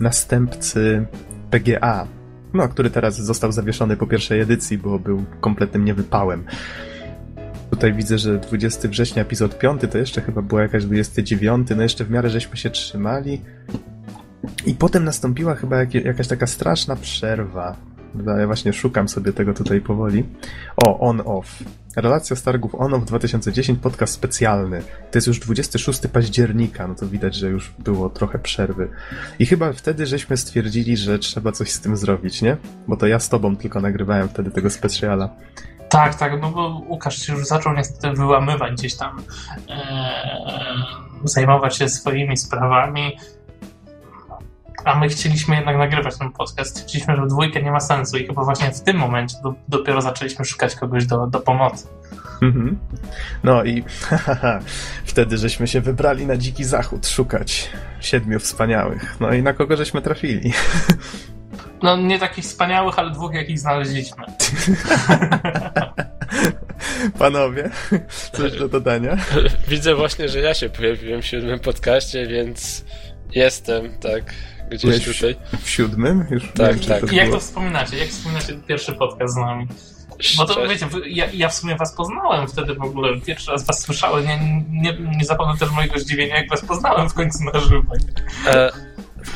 następcy 0.00 1.06
PGA. 1.50 2.06
No, 2.54 2.68
który 2.68 2.90
teraz 2.90 3.16
został 3.16 3.52
zawieszony 3.52 3.96
po 3.96 4.06
pierwszej 4.06 4.40
edycji, 4.40 4.78
bo 4.78 4.98
był 4.98 5.24
kompletnym 5.40 5.84
niewypałem. 5.84 6.44
Tutaj 7.70 7.94
widzę, 7.94 8.18
że 8.18 8.38
20 8.38 8.88
września 8.88 9.22
epizod 9.22 9.58
5 9.58 9.82
to 9.90 9.98
jeszcze 9.98 10.20
chyba 10.20 10.42
była 10.42 10.62
jakaś 10.62 10.84
29, 10.84 11.68
no 11.76 11.82
jeszcze 11.82 12.04
w 12.04 12.10
miarę 12.10 12.30
żeśmy 12.30 12.56
się 12.56 12.70
trzymali. 12.70 13.40
I 14.66 14.74
potem 14.74 15.04
nastąpiła 15.04 15.54
chyba 15.54 15.76
jakie, 15.76 16.00
jakaś 16.00 16.28
taka 16.28 16.46
straszna 16.46 16.96
przerwa. 16.96 17.76
Ja 18.38 18.46
właśnie 18.46 18.72
szukam 18.72 19.08
sobie 19.08 19.32
tego 19.32 19.54
tutaj 19.54 19.80
powoli. 19.80 20.24
O, 20.86 21.00
on-off. 21.00 21.62
Relacja 21.96 22.36
z 22.36 22.42
targów 22.42 22.74
on-off 22.74 23.04
2010, 23.04 23.78
podcast 23.82 24.14
specjalny. 24.14 24.82
To 25.10 25.18
jest 25.18 25.26
już 25.26 25.38
26 25.38 26.00
października, 26.12 26.88
no 26.88 26.94
to 26.94 27.06
widać, 27.08 27.34
że 27.34 27.48
już 27.48 27.72
było 27.78 28.10
trochę 28.10 28.38
przerwy. 28.38 28.88
I 29.38 29.46
chyba 29.46 29.72
wtedy 29.72 30.06
żeśmy 30.06 30.36
stwierdzili, 30.36 30.96
że 30.96 31.18
trzeba 31.18 31.52
coś 31.52 31.70
z 31.70 31.80
tym 31.80 31.96
zrobić, 31.96 32.42
nie? 32.42 32.56
Bo 32.88 32.96
to 32.96 33.06
ja 33.06 33.18
z 33.18 33.28
tobą 33.28 33.56
tylko 33.56 33.80
nagrywałem 33.80 34.28
wtedy 34.28 34.50
tego 34.50 34.70
specjala. 34.70 35.28
Tak, 35.88 36.14
tak, 36.14 36.40
no 36.40 36.50
bo 36.50 36.82
Łukasz 36.88 37.26
się 37.26 37.32
już 37.32 37.46
zaczął 37.46 37.74
niestety 37.74 38.16
wyłamywać 38.16 38.72
gdzieś 38.72 38.94
tam, 38.94 39.22
e, 39.70 39.82
zajmować 41.24 41.76
się 41.76 41.88
swoimi 41.88 42.36
sprawami, 42.36 43.16
a 44.84 44.98
my 44.98 45.08
chcieliśmy 45.08 45.56
jednak 45.56 45.78
nagrywać 45.78 46.18
ten 46.18 46.32
podcast. 46.32 46.70
Stwierdziliśmy, 46.70 47.16
że 47.16 47.26
dwójkę 47.26 47.62
nie 47.62 47.70
ma 47.70 47.80
sensu 47.80 48.18
i 48.18 48.26
chyba 48.26 48.44
właśnie 48.44 48.70
w 48.70 48.80
tym 48.80 48.96
momencie 48.96 49.36
do, 49.42 49.54
dopiero 49.68 50.02
zaczęliśmy 50.02 50.44
szukać 50.44 50.74
kogoś 50.74 51.06
do, 51.06 51.26
do 51.26 51.40
pomocy. 51.40 51.86
Mhm. 52.42 52.78
No 53.44 53.64
i 53.64 53.84
wtedy 55.04 55.38
żeśmy 55.38 55.68
się 55.68 55.80
wybrali 55.80 56.26
na 56.26 56.36
dziki 56.36 56.64
zachód 56.64 57.06
szukać 57.06 57.70
siedmiu 58.00 58.38
wspaniałych. 58.38 59.16
No 59.20 59.32
i 59.32 59.42
na 59.42 59.52
kogo 59.52 59.76
żeśmy 59.76 60.02
trafili? 60.02 60.52
No 61.82 61.96
nie 61.96 62.18
takich 62.18 62.44
wspaniałych, 62.44 62.98
ale 62.98 63.10
dwóch 63.10 63.34
jakich 63.34 63.58
znaleźliśmy. 63.58 64.24
Panowie, 67.18 67.70
coś 68.32 68.58
do 68.58 68.68
dodania? 68.68 69.16
Widzę 69.68 69.94
właśnie, 69.94 70.28
że 70.28 70.40
ja 70.40 70.54
się 70.54 70.68
pojawiłem 70.68 71.22
w 71.22 71.26
siódmym 71.26 71.60
podcaście, 71.60 72.26
więc 72.26 72.84
jestem, 73.34 73.98
tak, 73.98 74.34
gdzieś 74.72 75.04
Byłeś 75.04 75.16
tutaj. 75.18 75.36
W 75.62 75.70
siódmym? 75.70 76.26
Już 76.30 76.42
Tak, 76.54 76.70
wiem, 76.70 76.80
czy 76.80 76.88
tak. 76.88 77.00
to 77.00 77.14
jak 77.14 77.26
było. 77.26 77.36
to 77.36 77.44
wspominacie? 77.44 77.96
Jak 77.98 78.08
wspominacie 78.08 78.54
pierwszy 78.68 78.92
podcast 78.92 79.34
z 79.34 79.36
nami? 79.36 79.66
Bo 80.36 80.44
to 80.46 80.68
wiecie, 80.68 80.86
ja, 81.06 81.26
ja 81.34 81.48
w 81.48 81.54
sumie 81.54 81.76
was 81.76 81.94
poznałem 81.96 82.48
wtedy 82.48 82.74
w 82.74 82.82
ogóle. 82.82 83.20
Pierwszy 83.20 83.50
raz 83.50 83.66
was 83.66 83.82
słyszałem. 83.82 84.24
Nie, 84.26 84.38
nie, 84.70 84.98
nie 85.18 85.24
zapomnę 85.24 85.58
też 85.58 85.70
mojego 85.70 85.98
zdziwienia, 85.98 86.36
jak 86.36 86.48
was 86.50 86.60
poznałem 86.64 87.08
w 87.08 87.14
końcu 87.14 87.38
na 87.54 87.60
żywo. 87.60 87.94
E, 88.46 88.70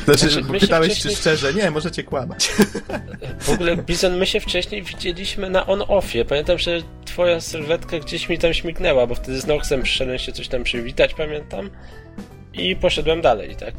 Znaczy, 0.05 0.29
Znaczy, 0.29 0.59
pytałeś 0.59 0.91
wcześniej- 0.91 1.13
się 1.15 1.19
szczerze, 1.21 1.53
nie, 1.53 1.71
możecie 1.71 2.03
kłamać. 2.03 2.51
w 3.39 3.49
ogóle, 3.49 3.77
Bizon, 3.77 4.17
my 4.17 4.25
się 4.25 4.39
wcześniej 4.39 4.83
widzieliśmy 4.83 5.49
na 5.49 5.65
on-offie. 5.67 6.25
Pamiętam, 6.25 6.57
że 6.57 6.81
twoja 7.05 7.41
sylwetka 7.41 7.99
gdzieś 7.99 8.29
mi 8.29 8.37
tam 8.37 8.53
śmignęła, 8.53 9.07
bo 9.07 9.15
wtedy 9.15 9.41
z 9.41 9.47
Noxem 9.47 9.83
przyszedłem 9.83 10.19
się 10.19 10.31
coś 10.31 10.47
tam 10.47 10.63
przywitać, 10.63 11.13
pamiętam. 11.13 11.69
I 12.57 12.75
poszedłem 12.75 13.21
dalej, 13.21 13.55
tak. 13.55 13.73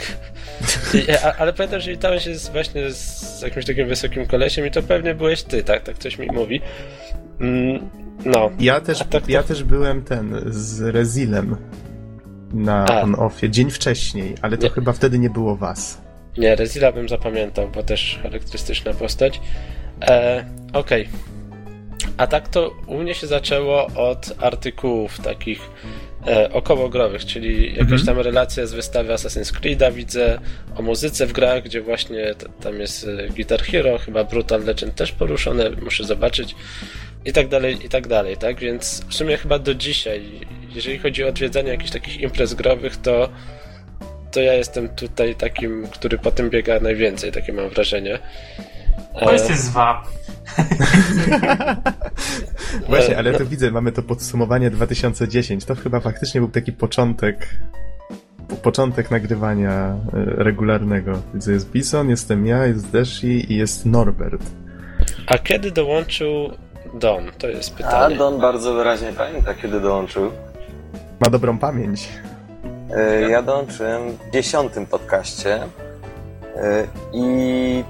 I, 0.94 1.10
a, 1.24 1.34
ale 1.38 1.52
pamiętam, 1.52 1.80
że 1.80 1.90
witałem 1.90 2.20
się 2.20 2.34
z, 2.34 2.48
właśnie 2.48 2.90
z 2.90 3.42
jakimś 3.42 3.64
takim 3.64 3.88
wysokim 3.88 4.26
kolesiem 4.26 4.66
i 4.66 4.70
to 4.70 4.82
pewnie 4.82 5.14
byłeś 5.14 5.42
ty, 5.42 5.64
tak? 5.64 5.82
Tak 5.82 5.98
coś 5.98 6.18
mi 6.18 6.26
mówi. 6.26 6.60
Mm, 7.40 7.90
no. 8.24 8.50
Ja 8.60 8.80
też, 8.80 8.98
tak 8.98 9.08
to- 9.08 9.20
ja 9.28 9.42
też 9.42 9.64
byłem 9.64 10.02
ten, 10.04 10.40
z 10.46 10.80
Rezilem 10.80 11.56
na 12.52 13.02
on-offie 13.02 13.50
dzień 13.50 13.70
wcześniej, 13.70 14.34
ale 14.42 14.56
to 14.58 14.64
Nie. 14.64 14.70
chyba 14.70 14.92
wtedy 14.92 15.18
nie 15.18 15.30
było 15.30 15.56
was. 15.56 16.00
Nie, 16.38 16.56
Rezila 16.56 16.92
bym 16.92 17.08
zapamiętał, 17.08 17.68
bo 17.74 17.82
też 17.82 18.20
charakterystyczna 18.22 18.94
postać. 18.94 19.40
E, 20.02 20.44
Okej. 20.72 21.08
A 22.16 22.26
tak 22.26 22.48
to 22.48 22.70
u 22.86 22.98
mnie 22.98 23.14
się 23.14 23.26
zaczęło 23.26 23.86
od 23.86 24.34
artykułów 24.40 25.18
takich 25.20 25.60
e, 26.26 26.52
okołogrowych, 26.52 27.24
czyli 27.24 27.66
jakaś 27.72 27.82
Mhm. 28.00 28.06
tam 28.06 28.18
relacja 28.20 28.66
z 28.66 28.72
wystawy 28.72 29.12
Assassin's 29.12 29.52
Creed'a 29.60 29.92
widzę, 29.92 30.38
o 30.76 30.82
muzyce 30.82 31.26
w 31.26 31.32
grach, 31.32 31.62
gdzie 31.62 31.80
właśnie 31.80 32.34
t- 32.34 32.46
tam 32.62 32.80
jest 32.80 33.06
e, 33.08 33.28
Guitar 33.28 33.62
Hero, 33.62 33.98
chyba 33.98 34.24
Brutal 34.24 34.64
Legend 34.64 34.94
też 34.94 35.12
poruszone, 35.12 35.70
muszę 35.70 36.04
zobaczyć 36.04 36.54
i 37.24 37.32
tak 37.32 37.48
dalej, 37.48 37.86
i 37.86 37.88
tak 37.88 38.06
dalej, 38.08 38.36
tak? 38.36 38.60
Więc 38.60 39.04
w 39.08 39.14
sumie 39.14 39.36
chyba 39.36 39.58
do 39.58 39.74
dzisiaj, 39.74 40.22
jeżeli 40.74 40.98
chodzi 40.98 41.24
o 41.24 41.28
odwiedzanie 41.28 41.68
jakichś 41.70 41.90
takich 41.90 42.20
imprez 42.20 42.54
growych, 42.54 42.96
to 42.96 43.28
to 44.32 44.40
ja 44.40 44.54
jestem 44.54 44.88
tutaj 44.88 45.34
takim, 45.34 45.86
który 45.86 46.18
po 46.18 46.30
tym 46.30 46.50
biega 46.50 46.80
najwięcej, 46.80 47.32
takie 47.32 47.52
mam 47.52 47.68
wrażenie. 47.68 48.18
To 49.20 49.30
E, 49.30 49.32
jest 49.32 49.50
zwab. 49.64 49.96
Właśnie, 52.88 53.18
ale 53.18 53.34
tu 53.38 53.46
widzę, 53.46 53.70
mamy 53.70 53.92
to 53.92 54.02
podsumowanie 54.02 54.70
2010. 54.70 55.64
To 55.64 55.74
chyba 55.74 56.00
faktycznie 56.00 56.40
był 56.40 56.50
taki 56.50 56.72
początek 56.72 57.48
po- 58.48 58.56
początek 58.56 59.10
nagrywania 59.10 59.70
e, 59.72 59.96
regularnego. 60.14 61.12
Widzę, 61.34 61.52
jest 61.52 61.70
Bison, 61.70 62.10
jestem 62.10 62.46
ja, 62.46 62.66
jest 62.66 62.90
Deshi 62.90 63.52
i 63.52 63.56
jest 63.56 63.86
Norbert. 63.86 64.42
A 65.26 65.38
kiedy 65.38 65.70
dołączył 65.70 66.50
Don? 66.94 67.24
To 67.38 67.48
jest 67.48 67.74
A 67.74 67.76
pytanie. 67.76 68.16
Don 68.16 68.40
bardzo 68.40 68.74
wyraźnie 68.74 69.12
pamięta, 69.12 69.54
kiedy 69.54 69.80
dołączył. 69.80 70.30
Ma 71.20 71.30
dobrą 71.30 71.58
pamięć. 71.58 72.08
E, 72.96 73.20
Ja 73.30 73.42
dołączyłem 73.42 74.02
w 74.28 74.32
dziesiątym 74.32 74.86
podcaście 74.86 75.60
i 77.12 77.84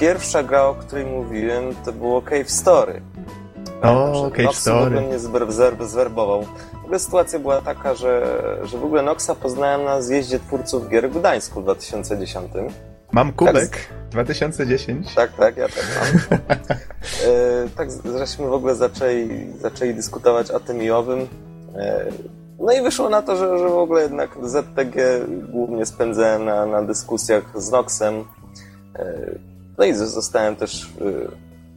pierwsza 0.00 0.42
gra, 0.42 0.62
o 0.64 0.74
której 0.74 1.06
mówiłem, 1.06 1.64
to 1.84 1.92
było 1.92 2.22
Cave 2.22 2.50
Story. 2.50 3.02
O, 3.82 4.30
Cave 4.30 4.44
Nox 4.44 4.56
w 4.58 4.60
Story. 4.60 4.86
ogóle 4.86 5.00
mnie 5.00 5.18
zwer- 5.18 5.50
zwer- 5.52 5.86
zwerbował. 5.86 6.42
W 6.72 6.84
ogóle 6.84 6.98
sytuacja 6.98 7.38
była 7.38 7.60
taka, 7.60 7.94
że, 7.94 8.36
że 8.62 8.78
w 8.78 8.84
ogóle 8.84 9.02
Noxa 9.02 9.30
poznałem 9.42 9.84
na 9.84 10.02
zjeździe 10.02 10.38
twórców 10.38 10.88
gier 10.88 11.10
w 11.10 11.18
Gdańsku 11.18 11.60
w 11.60 11.64
2010. 11.64 12.52
Mam 13.12 13.32
kubek 13.32 13.88
2010. 14.10 15.14
Tak, 15.14 15.32
tak, 15.32 15.56
ja 15.56 15.68
też 15.68 15.84
mam. 16.00 16.38
E, 17.26 17.68
tak, 17.76 17.88
żeśmy 18.18 18.46
w 18.46 18.52
ogóle 18.52 18.74
zaczęli, 18.74 19.52
zaczęli 19.60 19.94
dyskutować 19.94 20.50
o 20.50 20.60
tym 20.60 20.82
i 20.82 20.90
owym. 20.90 21.20
E, 21.76 22.06
no 22.58 22.72
i 22.72 22.82
wyszło 22.82 23.08
na 23.08 23.22
to, 23.22 23.36
że, 23.36 23.58
że 23.58 23.68
w 23.68 23.78
ogóle 23.78 24.02
jednak 24.02 24.30
ZTG 24.42 24.96
głównie 25.52 25.86
spędzałem 25.86 26.44
na, 26.44 26.66
na 26.66 26.82
dyskusjach 26.82 27.44
z 27.54 27.70
Noxem. 27.70 28.24
E, 28.98 29.30
no 29.80 29.86
i 29.86 29.94
zostałem 29.94 30.56
też 30.56 30.92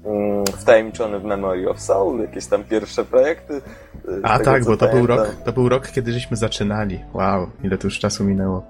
e, 0.06 0.10
mm, 0.10 0.46
wtajemniczony 0.46 1.20
w 1.20 1.24
Memory 1.24 1.70
of 1.70 1.82
Soul, 1.82 2.22
jakieś 2.22 2.46
tam 2.48 2.64
pierwsze 2.64 3.06
projekty. 3.06 3.62
Z 4.06 4.20
A 4.24 4.38
tego, 4.38 4.52
tak, 4.52 4.66
bo 4.66 4.78
to 4.78 4.88
był, 4.88 5.08
rok, 5.08 5.36
to 5.46 5.54
był 5.54 5.70
rok, 5.70 5.88
kiedy 5.88 6.14
żeśmy 6.14 6.38
zaczynali. 6.38 7.00
Wow, 7.14 7.50
ile 7.64 7.78
tu 7.78 7.88
już 7.88 8.00
czasu 8.00 8.24
minęło. 8.24 8.64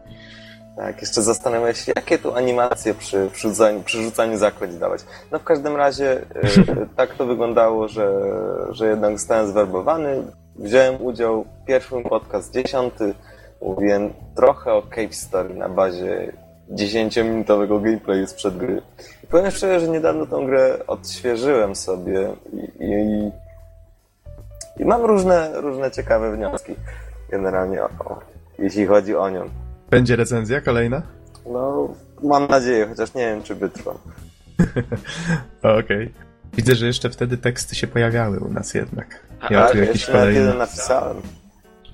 Tak, 0.77 1.01
jeszcze 1.01 1.21
zastanawiam 1.21 1.73
się, 1.73 1.93
jakie 1.95 2.17
tu 2.17 2.35
animacje 2.35 2.93
przy, 2.93 3.29
przy, 3.33 3.49
rzucaniu, 3.49 3.83
przy 3.83 4.03
rzucaniu 4.03 4.37
zaklęć 4.37 4.75
dawać. 4.75 5.01
No 5.31 5.39
w 5.39 5.43
każdym 5.43 5.75
razie 5.75 6.21
e, 6.21 6.85
tak 6.97 7.15
to 7.15 7.25
wyglądało, 7.25 7.87
że, 7.87 8.21
że 8.69 8.87
jednak 8.87 9.19
zostałem 9.19 9.47
zwerbowany. 9.47 10.23
Wziąłem 10.55 11.01
udział 11.01 11.45
w 11.63 11.65
pierwszym 11.65 12.03
podcast 12.03 12.53
dziesiąty. 12.53 13.13
Mówiłem 13.61 14.13
trochę 14.35 14.73
o 14.73 14.81
Cave 14.81 15.15
Story 15.15 15.53
na 15.53 15.69
bazie 15.69 16.33
10-minutowego 16.73 17.81
gameplayu 17.83 18.27
sprzed 18.27 18.57
gry. 18.57 18.81
I 19.23 19.27
powiem 19.27 19.51
szczerze, 19.51 19.79
że 19.79 19.87
niedawno 19.87 20.25
tą 20.25 20.45
grę 20.45 20.79
odświeżyłem 20.87 21.75
sobie 21.75 22.29
i, 22.53 22.83
i, 22.85 23.31
i 24.81 24.85
mam 24.85 25.01
różne, 25.05 25.61
różne 25.61 25.91
ciekawe 25.91 26.35
wnioski 26.35 26.75
generalnie, 27.31 27.83
o, 27.83 27.85
o, 27.85 28.19
jeśli 28.59 28.85
chodzi 28.85 29.15
o 29.15 29.29
nią. 29.29 29.49
Będzie 29.89 30.15
recenzja 30.15 30.61
kolejna? 30.61 31.01
No, 31.45 31.93
mam 32.23 32.47
nadzieję, 32.47 32.87
chociaż 32.89 33.13
nie 33.13 33.25
wiem, 33.25 33.43
czy 33.43 33.55
wytrwam. 33.55 33.97
Okej. 35.79 36.13
Widzę, 36.53 36.75
że 36.75 36.85
jeszcze 36.85 37.09
wtedy 37.09 37.37
teksty 37.37 37.75
się 37.75 37.87
pojawiały 37.87 38.39
u 38.39 38.49
nas 38.49 38.73
jednak. 38.73 39.19
A, 39.39 39.53
Ja 39.53 39.61
Tak, 39.63 39.71
tu 39.71 39.77
jakiś 39.77 40.05
kolejny. 40.05 40.53
napisałem. 40.53 41.17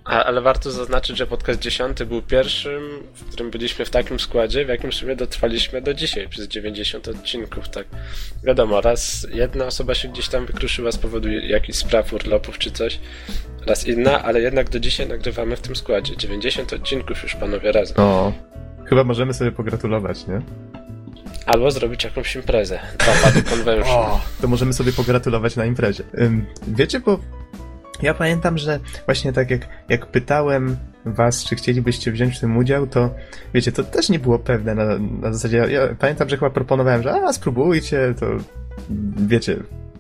A, 0.10 0.24
ale 0.24 0.41
warto 0.41 0.72
zaznaczyć, 0.72 1.18
że 1.18 1.28
podcast 1.28 1.60
10 1.60 2.03
był 2.03 2.22
pierwszym, 2.22 2.82
w 3.14 3.26
którym 3.26 3.51
byliśmy 3.51 3.86
w 3.86 3.89
takim 3.89 4.20
składzie, 4.20 4.66
w 4.66 4.70
jakim 4.70 4.93
sobie 4.93 5.16
dotrwaliśmy 5.16 5.82
do 5.82 5.93
dzisiaj, 5.93 6.30
przez 6.30 6.47
90 6.47 7.07
odcinków, 7.07 7.70
tak. 7.70 7.88
Wiadomo, 8.43 8.82
raz 8.82 9.28
jedna 9.34 9.66
osoba 9.66 9.95
się 9.95 10.07
gdzieś 10.07 10.28
tam 10.28 10.45
wykruszyła 10.45 10.91
z 10.91 10.97
powodu 10.97 11.30
jakichś 11.30 11.78
spraw, 11.78 12.14
urlopów 12.14 12.57
czy 12.57 12.72
coś, 12.72 12.99
raz 13.66 13.88
inna, 13.88 14.24
ale 14.24 14.41
jednak 14.41 14.70
do 14.70 14.80
dzisiaj 14.80 15.07
nagrywamy 15.07 15.55
w 15.55 15.62
tym 15.62 15.76
składzie. 15.76 16.18
90 16.18 16.74
odcinków 16.74 17.24
już 17.24 17.36
panowie 17.36 17.72
razem. 17.72 17.97
O, 17.97 18.34
chyba 18.86 19.03
możemy 19.03 19.34
sobie 19.34 19.51
pogratulować, 19.51 20.28
nie? 20.28 20.41
Albo 21.45 21.72
zrobić 21.72 22.03
jakąś 22.03 22.36
imprezę. 22.36 22.80
Dwa 22.97 23.12
pady 23.24 23.43
convention. 23.43 23.95
O, 23.95 24.22
to 24.41 24.47
możemy 24.47 24.74
sobie 24.74 24.91
pogratulować 24.91 25.55
na 25.55 25.66
imprezie. 25.66 26.03
Wiecie, 26.68 26.99
bo 26.99 27.20
ja 28.02 28.14
pamiętam, 28.14 28.58
że 28.58 28.80
właśnie 29.06 29.34
tak 29.34 29.52
jak, 29.52 29.68
jak 29.89 30.06
pytałem 30.06 30.78
was, 31.06 31.43
czy 31.43 31.56
chcielibyście 31.56 32.12
wziąć 32.12 32.38
w 32.38 32.39
tym 32.39 32.58
udział, 32.58 32.88
to 32.88 33.16
wiecie, 33.54 33.72
to 33.72 33.84
też 33.84 34.10
nie 34.10 34.20
było 34.20 34.39
pewne 34.39 34.76
na, 34.76 34.86
na 35.22 35.34
zasadzie, 35.34 35.58
ja, 35.58 35.82
pamiętam, 36.00 36.30
że 36.30 36.38
chyba 36.38 36.50
proponowałem, 36.50 37.04
że 37.04 37.14
a, 37.14 37.34
spróbujcie, 37.34 38.14
to 38.20 38.26
wiecie, 39.28 39.58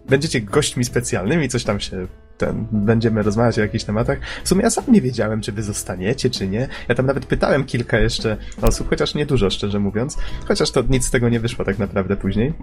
będziecie 0.09 0.41
gośćmi 0.41 0.85
specjalnymi, 0.85 1.49
coś 1.49 1.63
tam 1.63 1.79
się 1.79 2.07
ten, 2.37 2.67
będziemy 2.71 3.21
rozmawiać 3.21 3.59
o 3.59 3.61
jakichś 3.61 3.83
tematach. 3.83 4.19
W 4.43 4.47
sumie 4.47 4.63
ja 4.63 4.69
sam 4.69 4.83
nie 4.87 5.01
wiedziałem, 5.01 5.41
czy 5.41 5.51
wy 5.51 5.63
zostaniecie, 5.63 6.29
czy 6.29 6.47
nie. 6.47 6.67
Ja 6.89 6.95
tam 6.95 7.05
nawet 7.05 7.25
pytałem 7.25 7.65
kilka 7.65 7.99
jeszcze 7.99 8.37
osób, 8.61 8.89
chociaż 8.89 9.15
nie 9.15 9.25
dużo, 9.25 9.49
szczerze 9.49 9.79
mówiąc. 9.79 10.17
Chociaż 10.47 10.71
to 10.71 10.83
nic 10.89 11.05
z 11.05 11.11
tego 11.11 11.29
nie 11.29 11.39
wyszło 11.39 11.65
tak 11.65 11.79
naprawdę 11.79 12.15
później. 12.15 12.53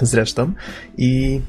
Zresztą. 0.00 0.52
I 0.96 1.40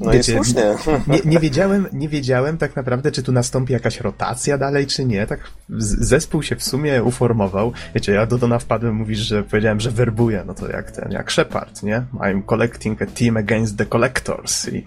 No 0.00 0.12
Wiecie, 0.12 0.32
i 0.32 0.34
słusznie. 0.34 0.74
nie, 1.06 1.20
nie, 1.24 1.38
wiedziałem, 1.38 1.86
nie 1.92 2.08
wiedziałem 2.08 2.58
tak 2.58 2.76
naprawdę, 2.76 3.12
czy 3.12 3.22
tu 3.22 3.32
nastąpi 3.32 3.72
jakaś 3.72 4.00
rotacja 4.00 4.58
dalej, 4.58 4.86
czy 4.86 5.04
nie. 5.04 5.26
Tak 5.26 5.40
zespół 5.78 6.42
się 6.42 6.56
w 6.56 6.62
sumie 6.62 7.02
uformował. 7.02 7.72
Wiecie, 7.94 8.12
ja 8.12 8.26
do 8.26 8.38
Dona 8.38 8.58
wpadłem, 8.58 8.94
mówisz, 8.94 9.18
że 9.18 9.42
powiedziałem, 9.42 9.80
że 9.80 9.90
werbuję, 9.90 10.44
no 10.46 10.54
to 10.54 10.68
jak 10.68 10.90
ten, 10.90 11.12
jak 11.12 11.32
Shepard, 11.32 11.82
nie? 11.82 12.04
I'm 12.14 12.42
collecting 12.46 13.02
a 13.02 13.06
team 13.06 13.36
against 13.36 13.78
the 13.78 13.86
collectors. 13.86 14.68
I, 14.68 14.86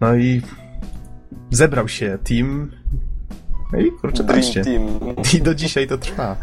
no 0.00 0.16
i 0.16 0.42
zebrał 1.50 1.88
się 1.88 2.18
team. 2.24 2.70
No 3.72 3.78
i 3.78 3.92
kurczę. 3.92 4.24
Team. 4.64 5.00
I 5.34 5.42
do 5.42 5.54
dzisiaj 5.54 5.86
to 5.86 5.98
trwa. 5.98 6.36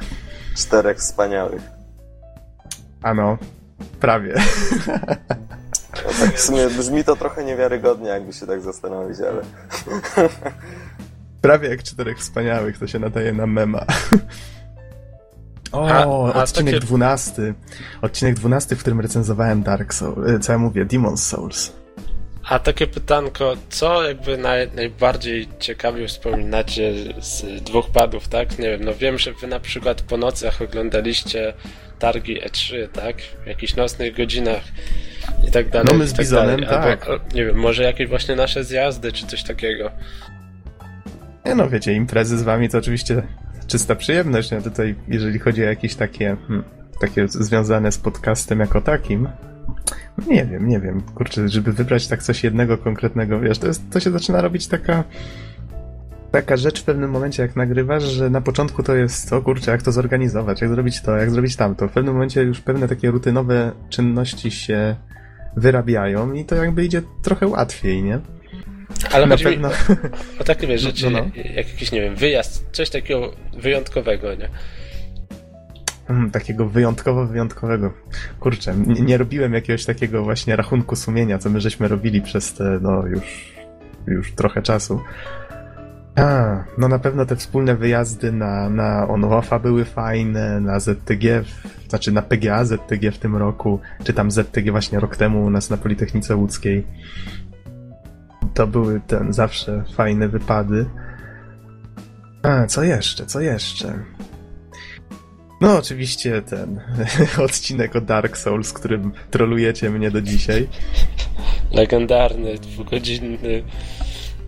Czterech 0.55 0.97
wspaniałych. 0.97 1.61
Ano, 3.01 3.37
prawie. 3.99 4.33
tak 5.93 6.35
w 6.35 6.39
sumie 6.41 6.67
brzmi 6.67 7.03
to 7.03 7.15
trochę 7.15 7.43
niewiarygodnie, 7.43 8.09
jakby 8.09 8.33
się 8.33 8.47
tak 8.47 8.61
zastanowić, 8.61 9.17
ale... 9.19 9.41
Prawie 11.41 11.69
jak 11.69 11.83
czterech 11.83 12.17
wspaniałych, 12.19 12.77
to 12.77 12.87
się 12.87 12.99
nadaje 12.99 13.33
na 13.33 13.47
mema. 13.47 13.85
O, 15.71 15.87
A- 15.87 16.03
a 16.03 16.43
odcinek 16.43 16.73
takie- 16.73 16.85
dwunasty. 16.85 17.53
Odcinek 18.01 18.35
dwunasty, 18.35 18.75
w 18.75 18.79
którym 18.79 19.01
recenzowałem 19.01 19.63
Dark 19.63 19.93
Souls, 19.93 20.29
e, 20.29 20.39
co 20.39 20.51
ja 20.51 20.57
mówię, 20.57 20.85
Demon's 20.85 21.17
Souls. 21.17 21.71
A 22.49 22.59
takie 22.59 22.87
pytanko, 22.87 23.53
co 23.69 24.03
jakby 24.07 24.37
naj, 24.37 24.71
najbardziej 24.75 25.47
ciekawie 25.59 26.07
wspominacie 26.07 26.93
z 27.21 27.63
dwóch 27.63 27.89
padów, 27.89 28.27
tak? 28.27 28.59
Nie 28.59 28.69
wiem, 28.69 28.83
no 28.83 28.93
wiem, 28.95 29.17
że 29.17 29.33
wy 29.33 29.47
na 29.47 29.59
przykład 29.59 30.01
po 30.01 30.17
nocach 30.17 30.61
oglądaliście 30.61 31.53
targi 31.99 32.41
E3, 32.41 32.87
tak? 32.87 33.15
W 33.43 33.47
jakichś 33.47 33.75
nocnych 33.75 34.17
godzinach 34.17 34.63
i 35.47 35.51
tak 35.51 35.69
dalej. 35.69 35.87
No 35.91 35.99
my 35.99 36.07
z 36.07 36.13
tak 36.13 36.19
Bizonem, 36.19 36.61
dalej. 36.61 36.75
Albo, 36.75 36.87
tak. 37.01 37.09
al- 37.09 37.19
Nie 37.33 37.45
wiem, 37.45 37.55
może 37.55 37.83
jakieś 37.83 38.09
właśnie 38.09 38.35
nasze 38.35 38.63
zjazdy, 38.63 39.11
czy 39.11 39.27
coś 39.27 39.43
takiego. 39.43 39.91
Nie 41.45 41.55
no, 41.55 41.69
wiecie, 41.69 41.93
imprezy 41.93 42.37
z 42.37 42.41
wami 42.43 42.69
to 42.69 42.77
oczywiście 42.77 43.23
czysta 43.67 43.95
przyjemność, 43.95 44.51
nie? 44.51 44.61
Tutaj, 44.61 44.95
jeżeli 45.07 45.39
chodzi 45.39 45.63
o 45.63 45.67
jakieś 45.67 45.95
takie, 45.95 46.37
hmm, 46.47 46.63
takie 47.01 47.27
związane 47.27 47.91
z 47.91 47.97
podcastem 47.97 48.59
jako 48.59 48.81
takim, 48.81 49.29
nie 50.27 50.45
wiem, 50.45 50.67
nie 50.67 50.79
wiem, 50.79 51.01
kurczę, 51.01 51.49
żeby 51.49 51.73
wybrać 51.73 52.07
tak 52.07 52.23
coś 52.23 52.43
jednego 52.43 52.77
konkretnego, 52.77 53.39
wiesz, 53.39 53.59
to, 53.59 53.67
jest, 53.67 53.81
to 53.91 53.99
się 53.99 54.11
zaczyna 54.11 54.41
robić 54.41 54.67
taka 54.67 55.03
taka 56.33 56.57
rzecz 56.57 56.81
w 56.81 56.83
pewnym 56.83 57.09
momencie, 57.09 57.43
jak 57.43 57.55
nagrywasz, 57.55 58.03
że 58.03 58.29
na 58.29 58.41
początku 58.41 58.83
to 58.83 58.95
jest, 58.95 59.33
o 59.33 59.41
kurczę, 59.41 59.71
jak 59.71 59.81
to 59.81 59.91
zorganizować, 59.91 60.61
jak 60.61 60.69
zrobić 60.69 61.01
to, 61.01 61.17
jak 61.17 61.31
zrobić 61.31 61.55
tamto. 61.55 61.87
W 61.87 61.91
pewnym 61.91 62.13
momencie 62.13 62.41
już 62.41 62.61
pewne 62.61 62.87
takie 62.87 63.11
rutynowe 63.11 63.71
czynności 63.89 64.51
się 64.51 64.95
wyrabiają 65.57 66.33
i 66.33 66.45
to 66.45 66.55
jakby 66.55 66.85
idzie 66.85 67.01
trochę 67.21 67.47
łatwiej, 67.47 68.03
nie? 68.03 68.19
Ale 69.11 69.25
na 69.25 69.35
chodzi 69.35 69.45
mi 69.45 69.51
pewno... 69.51 69.69
o 70.41 70.43
takie 70.43 70.67
wiesz, 70.67 70.81
rzeczy, 70.81 71.09
No, 71.09 71.19
no. 71.19 71.25
jak 71.35 71.55
jakiś, 71.55 71.91
nie 71.91 72.01
wiem, 72.01 72.15
wyjazd, 72.15 72.65
coś 72.71 72.89
takiego 72.89 73.33
wyjątkowego, 73.57 74.35
nie? 74.35 74.49
Mm, 76.09 76.31
takiego 76.31 76.69
wyjątkowo 76.69 77.25
wyjątkowego. 77.25 77.93
Kurczę, 78.39 78.75
nie, 78.75 79.01
nie 79.01 79.17
robiłem 79.17 79.53
jakiegoś 79.53 79.85
takiego 79.85 80.23
właśnie 80.23 80.55
rachunku 80.55 80.95
sumienia, 80.95 81.37
co 81.37 81.49
my 81.49 81.61
żeśmy 81.61 81.87
robili 81.87 82.21
przez 82.21 82.53
te, 82.53 82.79
no 82.81 83.05
już, 83.05 83.53
już 84.07 84.31
trochę 84.31 84.61
czasu. 84.61 85.01
A, 86.15 86.63
no 86.77 86.87
na 86.87 86.99
pewno 86.99 87.25
te 87.25 87.35
wspólne 87.35 87.75
wyjazdy 87.75 88.31
na, 88.31 88.69
na 88.69 89.07
Onwafa 89.07 89.59
były 89.59 89.85
fajne, 89.85 90.59
na 90.59 90.79
ZTG, 90.79 91.43
znaczy 91.89 92.11
na 92.11 92.21
PGA 92.21 92.65
ZTG 92.65 93.11
w 93.11 93.17
tym 93.17 93.35
roku, 93.35 93.79
czy 94.03 94.13
tam 94.13 94.31
ZTG 94.31 94.71
właśnie 94.71 94.99
rok 94.99 95.17
temu 95.17 95.43
u 95.43 95.49
nas 95.49 95.69
na 95.69 95.77
Politechnice 95.77 96.35
Łódzkiej. 96.35 96.87
To 98.53 98.67
były 98.67 99.01
ten 99.07 99.33
zawsze 99.33 99.83
fajne 99.95 100.27
wypady. 100.27 100.85
A, 102.43 102.65
co 102.67 102.83
jeszcze, 102.83 103.25
co 103.25 103.41
jeszcze? 103.41 103.93
No, 105.61 105.77
oczywiście 105.77 106.41
ten 106.41 106.81
odcinek 107.45 107.95
o 107.95 108.01
Dark 108.01 108.37
Souls, 108.37 108.73
którym 108.73 109.11
trolujecie 109.31 109.89
mnie 109.89 110.11
do 110.11 110.21
dzisiaj. 110.21 110.67
Legendarny, 111.71 112.55
dwugodzinny, 112.55 113.63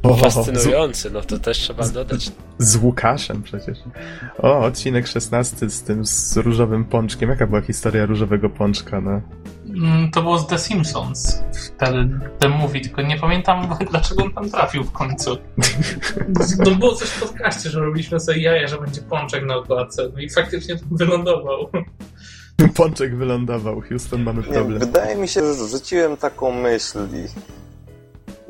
O, 0.10 0.16
fascynujący, 0.16 1.12
no 1.12 1.22
to 1.22 1.40
też 1.40 1.58
trzeba 1.58 1.88
dodać. 1.88 2.22
Z, 2.24 2.32
z 2.58 2.76
Łukaszem 2.76 3.44
przecież. 3.44 3.78
O, 4.38 4.60
odcinek 4.60 5.08
16 5.08 5.70
z 5.70 5.84
tym 5.84 6.06
z 6.06 6.38
różowym 6.38 6.86
pączkiem. 6.86 7.30
Jaka 7.30 7.48
była 7.48 7.62
historia 7.62 8.06
różowego 8.06 8.50
pączka, 8.50 9.02
no? 9.02 9.22
Mm, 9.70 10.12
To 10.12 10.22
było 10.22 10.40
z 10.40 10.48
The 10.48 10.58
Simpsons. 10.60 11.44
Wtedy 11.76 12.20
ten 12.40 12.52
mówi, 12.52 12.82
tylko 12.82 13.02
nie 13.02 13.20
pamiętam 13.20 13.70
dlaczego 13.92 14.24
on 14.24 14.34
tam 14.34 14.50
trafił 14.50 14.84
w 14.84 14.92
końcu. 14.92 15.38
No 16.66 16.72
było 16.76 16.96
coś 16.96 17.08
w 17.10 17.22
podcaście, 17.22 17.70
że 17.70 17.80
robiliśmy 17.80 18.20
sobie 18.20 18.42
jaja, 18.42 18.68
że 18.68 18.78
będzie 18.82 19.02
pączek 19.02 19.46
na 19.46 19.56
okładce. 19.56 20.10
No 20.14 20.20
i 20.22 20.30
faktycznie 20.30 20.76
tam 20.80 20.88
wylądował. 20.92 21.70
Pączek 22.76 23.16
wylądował. 23.18 23.82
Houston, 23.82 24.24
mamy 24.24 24.42
Nie, 24.42 24.54
problem. 24.54 24.80
wydaje 24.80 25.16
mi 25.16 25.28
się, 25.28 25.42
że 25.54 25.68
rzuciłem 25.68 26.18
taką 26.18 26.52
myśl 26.52 27.00
i, 27.00 27.28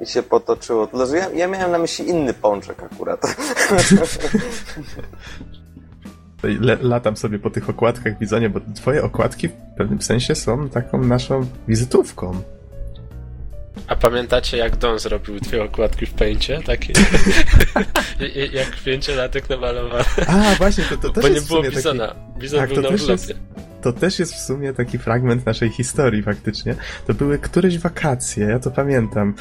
i 0.01 0.05
się 0.05 0.23
potoczyło. 0.23 0.87
Tyle, 0.87 1.07
że 1.07 1.17
ja, 1.17 1.29
ja 1.29 1.47
miałem 1.47 1.71
na 1.71 1.77
myśli 1.77 2.09
inny 2.09 2.33
pączek 2.33 2.83
akurat. 2.83 3.21
Le, 6.43 6.77
latam 6.81 7.17
sobie 7.17 7.39
po 7.39 7.49
tych 7.49 7.69
okładkach 7.69 8.19
Bizonie, 8.19 8.49
bo 8.49 8.59
twoje 8.75 9.03
okładki 9.03 9.47
w 9.47 9.53
pewnym 9.77 10.01
sensie 10.01 10.35
są 10.35 10.69
taką 10.69 10.97
naszą 10.97 11.45
wizytówką. 11.67 12.41
A 13.87 13.95
pamiętacie, 13.95 14.57
jak 14.57 14.75
Don 14.75 14.99
zrobił 14.99 15.39
dwie 15.39 15.63
okładki 15.63 16.05
w 16.05 16.13
pęcie? 16.13 16.61
Takie. 16.65 16.93
jak 18.53 18.71
pięciolatek 18.85 19.49
namalowany. 19.49 20.03
A, 20.27 20.55
właśnie, 20.57 20.83
to, 20.83 20.97
to 20.97 21.09
też 21.09 21.23
Bo 21.23 21.27
nie 21.29 21.33
jest 21.35 21.45
w 21.45 21.49
było 21.49 21.59
sumie 21.59 21.69
taki... 21.69 21.77
Bizona. 21.77 22.15
Bizon 22.37 22.59
Tak, 22.59 22.69
był 22.73 22.81
na 22.83 22.89
urlopie. 22.89 23.11
jest- 23.11 23.33
To 23.81 23.93
też 23.93 24.19
jest 24.19 24.33
w 24.33 24.39
sumie 24.39 24.73
taki 24.73 24.97
fragment 24.97 25.45
naszej 25.45 25.69
historii 25.69 26.23
faktycznie. 26.23 26.75
To 27.07 27.13
były 27.13 27.39
któreś 27.39 27.77
wakacje, 27.79 28.45
ja 28.45 28.59
to 28.59 28.71
pamiętam. 28.71 29.33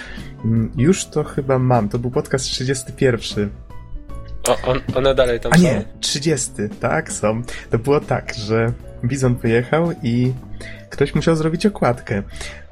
Mm, 0.45 0.73
Już 0.77 1.05
to 1.05 1.25
chyba 1.25 1.59
mam, 1.59 1.89
to 1.89 1.99
był 1.99 2.11
podcast 2.11 2.45
31. 2.45 3.51
O, 4.49 4.59
on, 4.63 4.81
one 4.95 5.15
dalej 5.15 5.41
tam 5.41 5.53
A 5.53 5.57
są? 5.57 5.63
nie, 5.63 5.85
30, 6.01 6.51
tak, 6.81 7.13
są. 7.13 7.43
To 7.71 7.79
było 7.79 8.01
tak, 8.01 8.35
że 8.35 8.73
Bizon 9.05 9.37
wyjechał 9.37 9.93
i 10.03 10.33
ktoś 10.91 11.15
musiał 11.15 11.37
zrobić 11.37 11.67
okładkę. 11.67 12.23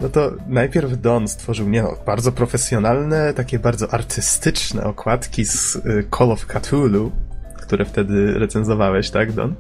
No 0.01 0.09
to 0.09 0.32
najpierw 0.49 1.01
Don 1.01 1.28
stworzył, 1.28 1.68
nie 1.68 1.82
no, 1.82 1.97
bardzo 2.07 2.32
profesjonalne, 2.32 3.34
takie 3.34 3.59
bardzo 3.59 3.95
artystyczne 3.95 4.84
okładki 4.84 5.45
z 5.45 5.76
y, 5.76 6.07
Call 6.18 6.32
of 6.32 6.47
Cthulhu, 6.47 7.12
które 7.62 7.84
wtedy 7.84 8.38
recenzowałeś, 8.38 9.11
tak, 9.11 9.32
Don? 9.32 9.55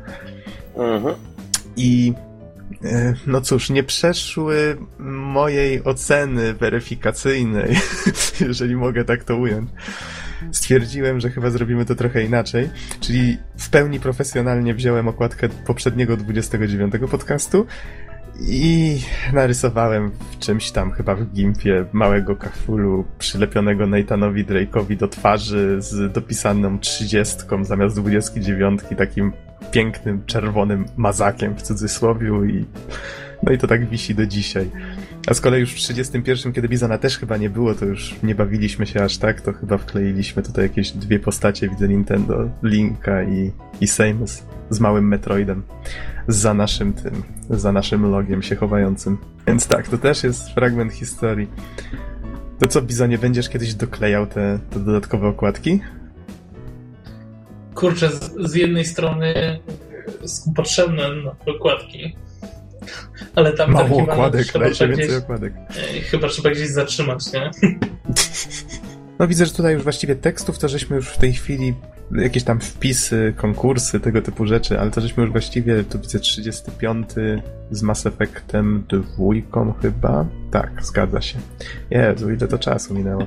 Mhm. 0.76 1.14
I 1.76 2.12
e, 2.84 3.14
no 3.26 3.40
cóż, 3.40 3.70
nie 3.70 3.82
przeszły 3.82 4.76
mojej 4.98 5.84
oceny 5.84 6.54
weryfikacyjnej, 6.54 7.76
jeżeli 8.48 8.76
mogę 8.76 9.04
tak 9.04 9.24
to 9.24 9.36
ująć. 9.36 9.70
Stwierdziłem, 10.52 11.20
że 11.20 11.30
chyba 11.30 11.50
zrobimy 11.50 11.84
to 11.84 11.94
trochę 11.94 12.24
inaczej, 12.24 12.70
czyli 13.00 13.38
w 13.56 13.70
pełni 13.70 14.00
profesjonalnie 14.00 14.74
wziąłem 14.74 15.08
okładkę 15.08 15.48
poprzedniego 15.48 16.16
29 16.16 16.94
podcastu 17.10 17.66
i 18.40 18.98
narysowałem 19.32 20.10
w 20.30 20.38
czymś 20.38 20.70
tam, 20.70 20.90
chyba 20.90 21.14
w 21.14 21.32
gimpie, 21.32 21.84
małego 21.92 22.36
kafulu 22.36 23.04
przylepionego 23.18 23.86
Nathanowi 23.86 24.44
Drake'owi 24.44 24.96
do 24.96 25.08
twarzy 25.08 25.76
z 25.78 26.12
dopisaną 26.12 26.78
30 26.78 27.36
zamiast 27.62 27.96
29, 27.96 28.80
takim 28.98 29.32
pięknym, 29.70 30.22
czerwonym 30.26 30.84
mazakiem 30.96 31.56
w 31.56 31.62
cudzysłowiu 31.62 32.44
i 32.44 32.64
no 33.42 33.52
i 33.52 33.58
to 33.58 33.66
tak 33.66 33.88
wisi 33.88 34.14
do 34.14 34.26
dzisiaj. 34.26 34.70
A 35.26 35.34
z 35.34 35.40
kolei 35.40 35.60
już 35.60 35.72
w 35.72 35.76
31, 35.76 36.52
kiedy 36.52 36.68
Bizona 36.68 36.98
też 36.98 37.18
chyba 37.18 37.36
nie 37.36 37.50
było, 37.50 37.74
to 37.74 37.84
już 37.84 38.14
nie 38.22 38.34
bawiliśmy 38.34 38.86
się 38.86 39.04
aż 39.04 39.18
tak, 39.18 39.40
to 39.40 39.52
chyba 39.52 39.78
wkleiliśmy 39.78 40.42
tutaj 40.42 40.64
jakieś 40.64 40.90
dwie 40.90 41.18
postacie, 41.18 41.68
widzę 41.68 41.88
Nintendo, 41.88 42.48
Linka 42.62 43.22
i, 43.22 43.52
i 43.80 43.86
Samus 43.86 44.42
z 44.70 44.80
małym 44.80 45.08
Metroidem 45.08 45.62
za 46.28 46.54
naszym 46.54 46.92
tym, 46.92 47.22
za 47.50 47.72
naszym 47.72 48.10
logiem 48.10 48.42
się 48.42 48.56
chowającym. 48.56 49.18
Więc 49.46 49.66
tak, 49.66 49.88
to 49.88 49.98
też 49.98 50.24
jest 50.24 50.50
fragment 50.50 50.92
historii. 50.92 51.48
To 52.58 52.66
co, 52.66 52.82
Bizonie, 52.82 53.18
będziesz 53.18 53.48
kiedyś 53.48 53.74
doklejał 53.74 54.26
te, 54.26 54.58
te 54.70 54.80
dodatkowe 54.80 55.28
okładki? 55.28 55.80
Kurczę, 57.74 58.10
z, 58.10 58.50
z 58.50 58.54
jednej 58.54 58.84
strony 58.84 59.58
są 60.24 60.52
potrzebne 60.52 61.02
na 61.14 61.34
dokładki, 61.46 62.16
ale 63.34 63.52
tam 63.52 63.70
Mało 63.70 63.84
archiwalne 63.84 64.12
okładek, 64.12 64.46
trzeba 64.46 64.64
dajcie 64.64 64.88
gdzieś, 64.88 64.98
więcej 64.98 65.16
okładek. 65.16 65.52
chyba 66.10 66.28
trzeba 66.28 66.50
gdzieś 66.50 66.68
zatrzymać, 66.68 67.32
nie? 67.32 67.50
No 69.18 69.28
widzę, 69.28 69.46
że 69.46 69.52
tutaj 69.52 69.74
już 69.74 69.82
właściwie 69.82 70.14
tekstów 70.16 70.58
to 70.58 70.68
żeśmy 70.68 70.96
już 70.96 71.08
w 71.08 71.18
tej 71.18 71.32
chwili 71.32 71.74
jakieś 72.14 72.44
tam 72.44 72.60
wpisy, 72.60 73.34
konkursy, 73.36 74.00
tego 74.00 74.22
typu 74.22 74.46
rzeczy, 74.46 74.80
ale 74.80 74.90
to 74.90 75.00
żeśmy 75.00 75.22
już 75.22 75.32
właściwie, 75.32 75.84
tu 75.84 75.98
widzę 75.98 76.20
35 76.20 77.08
z 77.70 77.82
Mass 77.82 78.06
Effectem 78.06 78.84
dwójką 78.88 79.74
chyba. 79.82 80.26
Tak, 80.50 80.70
zgadza 80.82 81.20
się. 81.20 81.38
Jezu, 81.90 82.30
ile 82.30 82.48
to 82.48 82.58
czasu 82.58 82.94
minęło. 82.94 83.26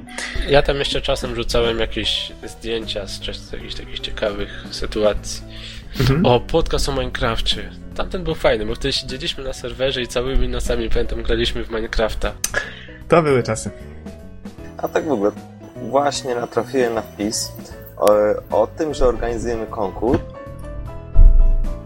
Ja 0.49 0.61
tam 0.61 0.77
jeszcze 0.77 1.01
czasem 1.01 1.35
rzucałem 1.35 1.79
jakieś 1.79 2.31
zdjęcia 2.47 3.07
z, 3.07 3.19
z 3.37 3.51
jakichś 3.53 3.75
takich 3.75 3.99
ciekawych 3.99 4.65
sytuacji. 4.71 5.43
Mhm. 5.99 6.25
O, 6.25 6.39
podcast 6.39 6.89
o 6.89 6.91
Minecrafcie. 6.91 7.71
Tamten 7.95 8.23
był 8.23 8.35
fajny, 8.35 8.65
bo 8.65 8.75
wtedy 8.75 8.93
siedzieliśmy 8.93 9.43
na 9.43 9.53
serwerze 9.53 10.01
i 10.01 10.07
całymi 10.07 10.47
nocami, 10.47 10.89
pamiętam, 10.89 11.23
graliśmy 11.23 11.63
w 11.63 11.71
Minecrafta. 11.71 12.31
To 13.07 13.21
były 13.21 13.43
czasy. 13.43 13.71
A 14.77 14.87
tak 14.87 15.07
w 15.07 15.11
ogóle, 15.11 15.31
właśnie 15.89 16.35
natrafiłem 16.35 16.93
na 16.93 17.01
wpis 17.01 17.51
o, 17.97 18.11
o 18.61 18.67
tym, 18.67 18.93
że 18.93 19.07
organizujemy 19.07 19.65
konkurs 19.65 20.21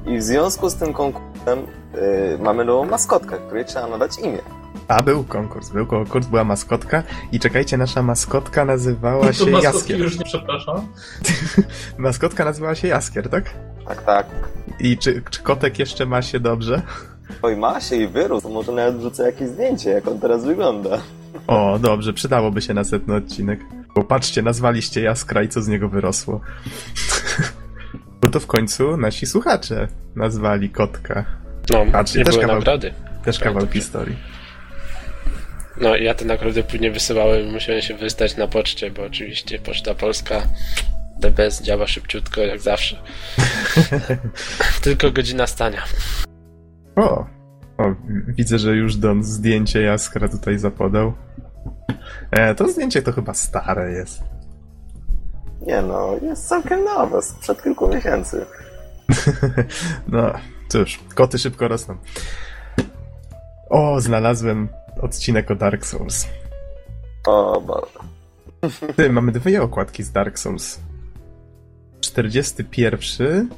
i 0.06 0.18
w 0.18 0.24
związku 0.24 0.70
z 0.70 0.76
tym 0.76 0.94
konkursem 0.94 1.60
y, 1.96 2.38
mamy 2.40 2.66
nową 2.66 2.86
maskotkę, 2.86 3.38
której 3.38 3.66
trzeba 3.66 3.88
nadać 3.88 4.20
imię. 4.20 4.40
A 4.88 5.04
był 5.04 5.24
konkurs, 5.24 5.70
był 5.70 5.86
konkurs, 5.86 6.28
była 6.28 6.44
maskotka 6.44 7.04
i 7.32 7.40
czekajcie, 7.40 7.78
nasza 7.78 8.02
maskotka 8.04 8.66
nazywała 8.66 9.34
się 9.34 9.46
maskotki 9.46 9.64
Jaskier. 9.64 10.00
już 10.00 10.20
nie 10.20 10.26
przepraszam. 10.26 10.88
Maskotka 11.98 12.46
nazywała 12.46 12.76
się 12.76 12.88
Jaskier, 12.88 13.30
tak? 13.30 13.54
Tak, 13.88 14.04
tak. 14.04 14.26
I 14.80 14.98
czy, 14.98 15.22
czy 15.30 15.42
kotek 15.42 15.80
jeszcze 15.80 16.06
ma 16.06 16.22
się 16.22 16.40
dobrze? 16.40 16.82
Oj, 17.42 17.56
ma 17.58 17.82
się 17.82 17.96
i 17.96 18.08
wyrósł. 18.08 18.50
Może 18.50 18.72
nawet 18.72 18.98
wrzucę 18.98 19.24
jakieś 19.24 19.48
zdjęcie, 19.50 19.90
jak 19.90 20.08
on 20.08 20.20
teraz 20.20 20.46
wygląda. 20.46 21.02
O, 21.48 21.80
dobrze, 21.80 22.14
przydałoby 22.14 22.62
się 22.62 22.74
następny 22.74 23.16
odcinek. 23.16 23.60
Bo 23.96 24.04
patrzcie, 24.04 24.42
nazwaliście 24.42 25.02
Jaskra 25.02 25.44
i 25.44 25.48
co 25.50 25.62
z 25.62 25.68
niego 25.68 25.90
wyrosło. 25.90 26.42
Bo 28.22 28.30
to 28.30 28.40
w 28.40 28.48
końcu 28.48 28.98
nasi 28.98 29.26
słuchacze 29.26 29.88
nazwali 30.16 30.70
kotka. 30.70 31.26
No, 31.70 31.86
Patrzcie, 31.92 32.20
nie 32.20 32.26
też 32.26 32.36
były 32.36 32.46
kawał- 32.48 32.56
nagrody. 32.56 32.94
Też 33.26 33.40
kawał 33.40 33.60
dobrze. 33.62 33.74
historii. 33.80 34.16
No 35.80 35.96
i 35.96 36.04
ja 36.04 36.14
te 36.14 36.26
nagrody 36.26 36.64
później 36.64 36.92
wysyłałem 36.92 37.48
i 37.48 37.52
musiałem 37.52 37.82
się 37.82 37.94
wystać 37.94 38.38
na 38.38 38.48
poczcie, 38.48 38.92
bo 38.92 39.04
oczywiście 39.04 39.60
Poczta 39.60 39.96
Polska 39.96 40.42
DBS 41.20 41.62
działa 41.62 41.88
szybciutko, 41.88 42.42
jak 42.42 42.62
zawsze. 42.62 42.98
Tylko 44.84 45.12
godzina 45.12 45.48
stania. 45.48 45.84
O, 46.96 47.26
o, 47.78 47.96
widzę, 48.28 48.60
że 48.60 48.76
już 48.76 48.96
Don 48.96 49.24
zdjęcie 49.24 49.82
Jaskra 49.82 50.30
tutaj 50.30 50.58
zapodał. 50.58 51.14
E, 52.32 52.56
to 52.56 52.68
zdjęcie 52.68 53.02
to 53.02 53.12
chyba 53.12 53.34
stare 53.34 53.92
jest. 53.92 54.24
Nie 55.62 55.82
no, 55.82 56.16
jest 56.22 56.48
całkiem 56.48 56.84
nowe, 56.84 57.22
sprzed 57.22 57.64
kilku 57.64 57.88
miesięcy. 57.88 58.46
No, 60.08 60.34
cóż, 60.68 61.00
koty 61.16 61.40
szybko 61.40 61.68
rosną. 61.68 61.98
O, 63.70 64.02
znalazłem 64.02 64.70
odcinek 65.02 65.52
o 65.52 65.56
Dark 65.56 65.86
Souls. 65.86 66.28
O 67.28 67.62
Boże. 67.62 68.00
Ty, 68.96 69.10
mamy 69.10 69.32
dwie 69.32 69.62
okładki 69.62 70.04
z 70.04 70.12
Dark 70.12 70.40
Souls. 70.40 70.80
41 72.02 73.50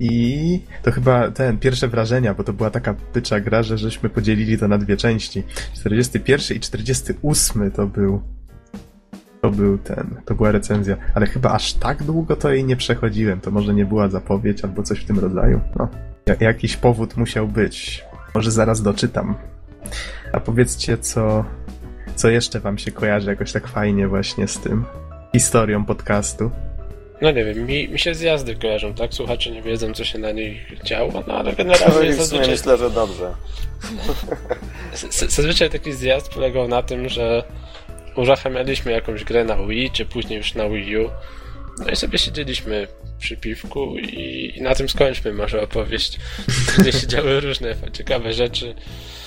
i 0.00 0.60
to 0.82 0.92
chyba 0.92 1.30
ten, 1.30 1.58
pierwsze 1.58 1.88
wrażenia, 1.88 2.34
bo 2.34 2.44
to 2.44 2.52
była 2.52 2.70
taka 2.70 2.94
pycza 3.12 3.40
gra, 3.40 3.62
że 3.62 3.78
żeśmy 3.78 4.08
podzielili 4.10 4.58
to 4.58 4.68
na 4.68 4.78
dwie 4.78 4.96
części. 4.96 5.42
41 5.74 6.56
i 6.56 6.60
48 6.60 7.70
to 7.70 7.86
był 7.86 8.20
to 9.40 9.50
był 9.50 9.78
ten, 9.78 10.20
to 10.24 10.34
była 10.34 10.52
recenzja, 10.52 10.96
ale 11.14 11.26
chyba 11.26 11.50
aż 11.50 11.72
tak 11.72 12.02
długo 12.02 12.36
to 12.36 12.52
jej 12.52 12.64
nie 12.64 12.76
przechodziłem, 12.76 13.40
to 13.40 13.50
może 13.50 13.74
nie 13.74 13.84
była 13.84 14.08
zapowiedź 14.08 14.64
albo 14.64 14.82
coś 14.82 15.00
w 15.00 15.04
tym 15.04 15.18
rodzaju. 15.18 15.60
No, 15.78 15.88
ja- 16.26 16.36
jakiś 16.40 16.76
powód 16.76 17.16
musiał 17.16 17.48
być. 17.48 18.04
Może 18.34 18.50
zaraz 18.50 18.82
doczytam. 18.82 19.34
A 20.32 20.40
powiedzcie, 20.40 20.98
co, 20.98 21.44
co 22.16 22.28
jeszcze 22.28 22.60
wam 22.60 22.78
się 22.78 22.92
kojarzy 22.92 23.30
jakoś 23.30 23.52
tak 23.52 23.68
fajnie 23.68 24.08
właśnie 24.08 24.48
z 24.48 24.58
tym 24.58 24.84
historią 25.32 25.84
podcastu? 25.84 26.50
No 27.22 27.30
nie 27.30 27.44
wiem, 27.44 27.66
mi, 27.66 27.88
mi 27.88 27.98
się 27.98 28.14
zjazdy 28.14 28.56
kojarzą, 28.56 28.94
tak? 28.94 29.14
Słuchacze 29.14 29.50
nie 29.50 29.62
wiedzą, 29.62 29.94
co 29.94 30.04
się 30.04 30.18
na 30.18 30.32
nich 30.32 30.82
działo, 30.84 31.24
no 31.26 31.34
ale 31.34 31.52
generalnie 31.52 31.88
w 31.88 31.94
sumie 31.94 32.14
zazwyczaj, 32.14 32.48
myślę, 32.48 32.76
że 32.76 32.90
dobrze. 32.90 33.34
zazwyczaj 35.28 35.70
taki 35.70 35.92
zjazd 35.92 36.28
polegał 36.28 36.68
na 36.68 36.82
tym, 36.82 37.08
że 37.08 37.44
uruchamialiśmy 38.16 38.92
jakąś 38.92 39.24
grę 39.24 39.44
na 39.44 39.56
Wii, 39.66 39.90
czy 39.90 40.04
później 40.04 40.38
już 40.38 40.54
na 40.54 40.68
Wii 40.68 40.96
U. 40.96 41.10
No 41.78 41.90
i 41.90 41.96
sobie 41.96 42.18
siedzieliśmy 42.18 42.86
przy 43.18 43.36
piwku 43.36 43.96
i, 43.98 44.52
i 44.56 44.62
na 44.62 44.74
tym 44.74 44.88
skończmy 44.88 45.32
może 45.32 45.62
opowieść. 45.62 46.18
Gdzie 46.78 46.92
się 46.92 47.06
działy 47.06 47.40
różne 47.40 47.74
ciekawe 47.92 48.32
rzeczy, 48.32 48.74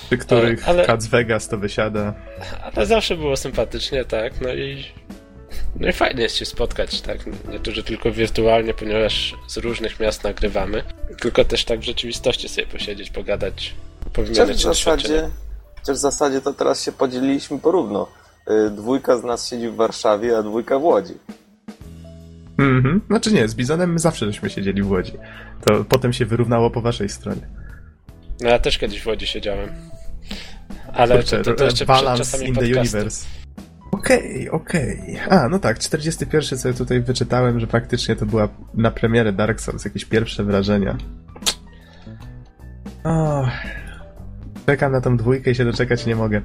Przy 0.08 0.18
których 0.18 0.68
ale- 0.68 0.86
Cats 0.86 1.06
Vegas 1.06 1.48
to 1.48 1.58
wysiada. 1.58 2.14
ale 2.74 2.86
zawsze 2.86 3.16
było 3.16 3.36
sympatycznie, 3.36 4.04
tak? 4.04 4.40
No 4.40 4.54
i 4.54 4.84
no 5.76 5.88
i 5.88 5.92
fajnie 5.92 6.22
jest 6.22 6.36
się 6.36 6.44
spotkać, 6.44 7.00
tak? 7.00 7.18
Nie 7.52 7.60
to, 7.60 7.70
że 7.70 7.82
tylko 7.82 8.12
wirtualnie, 8.12 8.74
ponieważ 8.74 9.34
z 9.48 9.56
różnych 9.56 10.00
miast 10.00 10.24
nagrywamy, 10.24 10.82
tylko 11.20 11.44
też 11.44 11.64
tak 11.64 11.80
w 11.80 11.82
rzeczywistości 11.82 12.48
sobie 12.48 12.66
posiedzieć, 12.66 13.10
pogadać, 13.10 13.74
powymieniać 14.12 14.60
w 14.60 14.62
doświadczenia. 14.64 15.14
zasadzie, 15.14 15.30
chociaż 15.80 15.96
w 15.96 16.00
zasadzie 16.00 16.40
to 16.40 16.52
teraz 16.54 16.84
się 16.84 16.92
podzieliliśmy 16.92 17.58
porówno. 17.58 18.08
Y, 18.66 18.70
Dwójka 18.70 19.18
z 19.18 19.24
nas 19.24 19.50
siedzi 19.50 19.68
w 19.68 19.74
Warszawie, 19.76 20.38
a 20.38 20.42
dwójka 20.42 20.78
w 20.78 20.82
Łodzi. 20.84 21.14
Mhm. 22.58 23.00
Znaczy 23.06 23.32
nie, 23.32 23.48
z 23.48 23.54
Bizonem 23.54 23.92
my 23.92 23.98
zawsze 23.98 24.26
żeśmy 24.26 24.50
siedzieli 24.50 24.82
w 24.82 24.90
Łodzi. 24.90 25.12
To 25.66 25.84
potem 25.84 26.12
się 26.12 26.26
wyrównało 26.26 26.70
po 26.70 26.80
waszej 26.80 27.08
stronie. 27.08 27.48
No 28.40 28.48
ja 28.48 28.58
też 28.58 28.78
kiedyś 28.78 29.02
w 29.02 29.06
Łodzi 29.06 29.26
siedziałem. 29.26 29.68
Ale 30.92 31.16
Kurczę, 31.16 31.42
to, 31.42 31.54
to, 31.54 31.64
jeszcze 31.64 31.86
balance 31.86 32.44
in 32.44 32.54
the 32.54 32.60
universe. 32.60 33.26
Okej, 33.92 34.50
okej. 34.50 35.18
A, 35.30 35.48
no 35.48 35.58
tak, 35.58 35.78
41 35.78 36.58
sobie 36.58 36.74
tutaj 36.74 37.00
wyczytałem, 37.00 37.60
że 37.60 37.66
faktycznie 37.66 38.16
to 38.16 38.26
była 38.26 38.48
na 38.74 38.90
premierę 38.90 39.32
Dark 39.32 39.60
Souls, 39.60 39.84
jakieś 39.84 40.04
pierwsze 40.04 40.44
wrażenia. 40.44 40.96
O, 43.04 43.48
czekam 44.66 44.92
na 44.92 45.00
tą 45.00 45.16
dwójkę 45.16 45.50
i 45.50 45.54
się 45.54 45.64
doczekać 45.64 46.06
nie 46.06 46.16
mogę. 46.16 46.42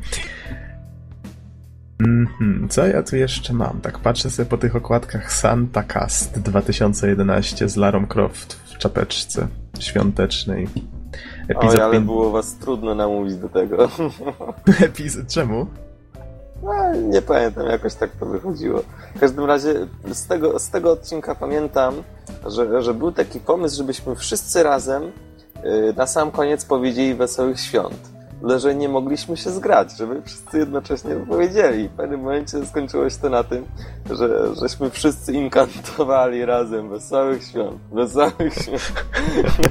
Mhm, 1.99 2.67
co 2.69 2.88
ja 2.88 3.03
tu 3.03 3.15
jeszcze 3.15 3.53
mam? 3.53 3.81
Tak 3.81 3.99
patrzę 3.99 4.29
sobie 4.29 4.49
po 4.49 4.57
tych 4.57 4.75
okładkach 4.75 5.34
Santa 5.34 5.84
Cast 5.84 6.39
2011 6.39 7.69
z 7.69 7.75
Larą 7.75 8.07
Croft 8.07 8.53
w 8.53 8.77
czapeczce 8.77 9.47
świątecznej. 9.79 10.67
Oj, 11.49 11.55
Epizod 11.55 11.79
ale 11.79 11.93
pięć- 11.93 12.05
było 12.05 12.31
was 12.31 12.55
trudno 12.55 12.95
namówić 12.95 13.35
do 13.35 13.49
tego. 13.49 13.89
Epizod... 14.85 15.27
Czemu? 15.27 15.65
No, 16.63 16.93
nie 16.95 17.21
pamiętam, 17.21 17.65
jakoś 17.67 17.95
tak 17.95 18.09
to 18.19 18.25
wychodziło. 18.25 18.81
W 19.15 19.19
każdym 19.19 19.45
razie 19.45 19.73
z 20.13 20.27
tego, 20.27 20.59
z 20.59 20.69
tego 20.69 20.91
odcinka 20.91 21.35
pamiętam, 21.35 21.93
że, 22.47 22.83
że 22.83 22.93
był 22.93 23.11
taki 23.11 23.39
pomysł, 23.39 23.77
żebyśmy 23.77 24.15
wszyscy 24.15 24.63
razem 24.63 25.03
y, 25.03 25.93
na 25.97 26.07
sam 26.07 26.31
koniec 26.31 26.65
powiedzieli 26.65 27.15
Wesołych 27.15 27.59
Świąt. 27.59 28.13
Ale 28.43 28.59
że 28.59 28.75
nie 28.75 28.89
mogliśmy 28.89 29.37
się 29.37 29.49
zgrać, 29.51 29.97
żeby 29.97 30.21
wszyscy 30.21 30.57
jednocześnie 30.57 31.15
powiedzieli. 31.15 31.89
W 31.89 31.91
pewnym 31.91 32.19
momencie 32.21 32.65
skończyło 32.65 33.09
się 33.09 33.17
to 33.17 33.29
na 33.29 33.43
tym, 33.43 33.65
że 34.11 34.55
żeśmy 34.61 34.89
wszyscy 34.89 35.33
inkantowali 35.33 36.45
razem 36.45 36.89
Wesołych 36.89 37.43
Świąt, 37.43 37.77
Wesołych 37.91 38.53
Świąt, 38.53 38.93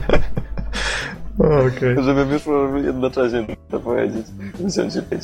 Okej. 1.66 2.04
żeby 2.04 2.24
wyszło 2.24 2.76
jednocześnie 2.76 3.46
to 3.70 3.80
powiedzieć. 3.80 4.26
Musiałem 4.60 4.90
się 4.90 5.02
pieć. 5.02 5.22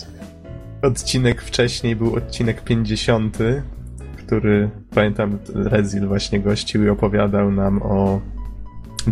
Odcinek 0.82 1.42
wcześniej 1.42 1.96
był 1.96 2.16
odcinek 2.16 2.64
50, 2.64 3.38
który 4.16 4.70
pamiętam 4.94 5.38
Rezil 5.54 6.06
właśnie 6.06 6.40
gościł 6.40 6.84
i 6.84 6.88
opowiadał 6.88 7.50
nam 7.50 7.82
o 7.82 8.20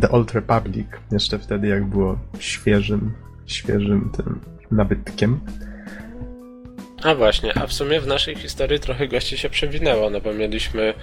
The 0.01 0.09
Old 0.09 0.33
Republic. 0.33 0.87
Jeszcze 1.13 1.39
wtedy 1.39 1.67
jak 1.67 1.85
było 1.85 2.19
świeżym, 2.39 3.13
świeżym 3.47 4.11
tym 4.17 4.41
nabytkiem. 4.71 5.41
A 7.03 7.15
właśnie, 7.15 7.55
a 7.59 7.67
w 7.67 7.73
sumie 7.73 8.01
w 8.01 8.07
naszej 8.07 8.35
historii 8.35 8.81
trochę 8.81 9.09
gości 9.09 9.39
się 9.39 9.51
przewinęło, 9.51 10.11
no 10.11 10.21
bo 10.21 10.33
mieliśmy 10.35 10.95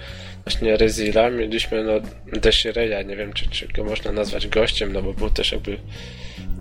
właśnie 0.44 0.76
Rezila, 0.76 1.30
mieliśmy 1.30 1.84
no 1.84 1.92
Deshireya, 2.40 3.06
nie 3.06 3.16
wiem 3.16 3.32
czy, 3.32 3.48
czy 3.50 3.68
go 3.68 3.84
można 3.84 4.12
nazwać 4.12 4.48
gościem, 4.48 4.92
no 4.92 5.02
bo 5.02 5.12
był 5.12 5.30
też 5.30 5.52
jakby 5.52 5.78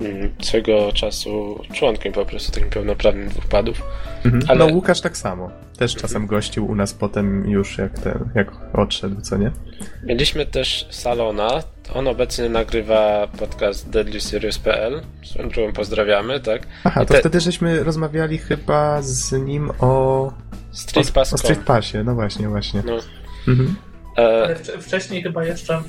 mm, 0.01 0.35
swego 0.41 0.91
czasu 0.91 1.63
członkiem 1.73 2.13
po 2.13 2.25
prostu 2.25 2.51
takim 2.51 2.69
pełnoprawnym 2.69 3.29
dwóch 3.29 3.45
padów. 3.47 3.81
Mhm. 4.25 4.43
Ale- 4.47 4.59
No 4.67 4.73
Łukasz 4.73 5.01
tak 5.01 5.17
samo. 5.17 5.51
Też 5.77 5.95
czasem 5.95 6.27
gościł 6.27 6.65
u 6.71 6.75
nas 6.75 6.93
potem 6.93 7.49
już 7.49 7.77
jak 7.77 7.99
ten, 7.99 8.29
jak 8.35 8.51
odszedł, 8.73 9.21
co 9.21 9.37
nie? 9.37 9.51
Mieliśmy 10.03 10.45
też 10.45 10.87
Salona, 10.89 11.63
on 11.93 12.07
obecnie 12.07 12.49
nagrywa 12.49 13.27
podcast 13.39 13.89
deadlyserious.pl, 13.89 15.01
swoją 15.23 15.49
drogą 15.49 15.73
pozdrawiamy, 15.73 16.39
tak? 16.39 16.67
Aha, 16.83 17.03
I 17.03 17.05
to 17.05 17.13
te- 17.13 17.19
wtedy 17.19 17.39
żeśmy 17.39 17.83
rozmawiali 17.83 18.37
chyba 18.37 19.01
z 19.01 19.31
nim 19.31 19.71
o, 19.79 20.31
Street 20.71 21.11
Pass 21.11 21.33
o 21.33 21.37
Street 21.37 21.59
Passie, 21.63 21.97
no 22.05 22.15
właśnie, 22.15 22.47
właśnie. 22.49 22.83
No, 22.85 22.93
Mhm. 23.47 23.75
e, 24.17 24.55
wcześniej 24.81 25.23
chyba 25.23 25.45
jeszcze 25.45 25.81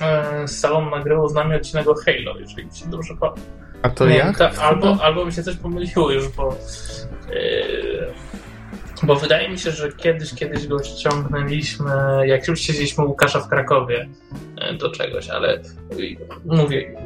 e, 0.00 0.48
Salon 0.48 0.90
nagrywał 0.90 1.28
z 1.28 1.34
nami 1.34 1.54
odcinek 1.54 1.88
o 1.88 1.94
Halo, 1.94 2.38
jeżeli 2.40 2.66
mi 2.66 2.76
się 2.76 2.86
dobrze 2.86 3.14
pamięta. 3.20 3.40
A 3.82 3.90
to 3.90 4.06
Nie, 4.06 4.16
ja? 4.16 4.32
ta- 4.32 4.50
albo, 4.62 4.98
albo 5.02 5.24
mi 5.26 5.32
się 5.32 5.42
coś 5.42 5.56
pomyliło 5.56 6.10
już, 6.10 6.28
bo 6.28 6.56
yy, 7.30 8.12
bo 9.02 9.16
wydaje 9.16 9.48
mi 9.48 9.58
się, 9.58 9.70
że 9.70 9.92
kiedyś, 9.92 10.34
kiedyś 10.34 10.66
go 10.66 10.84
ściągnęliśmy, 10.84 11.90
jak 12.24 12.48
już 12.48 12.60
siedzieliśmy 12.60 13.04
u 13.04 13.08
Łukasza 13.08 13.40
w 13.40 13.48
Krakowie 13.48 14.08
yy, 14.60 14.78
do 14.78 14.90
czegoś, 14.90 15.28
ale 15.28 15.62
yy, 15.98 16.16
mówię, 16.44 16.96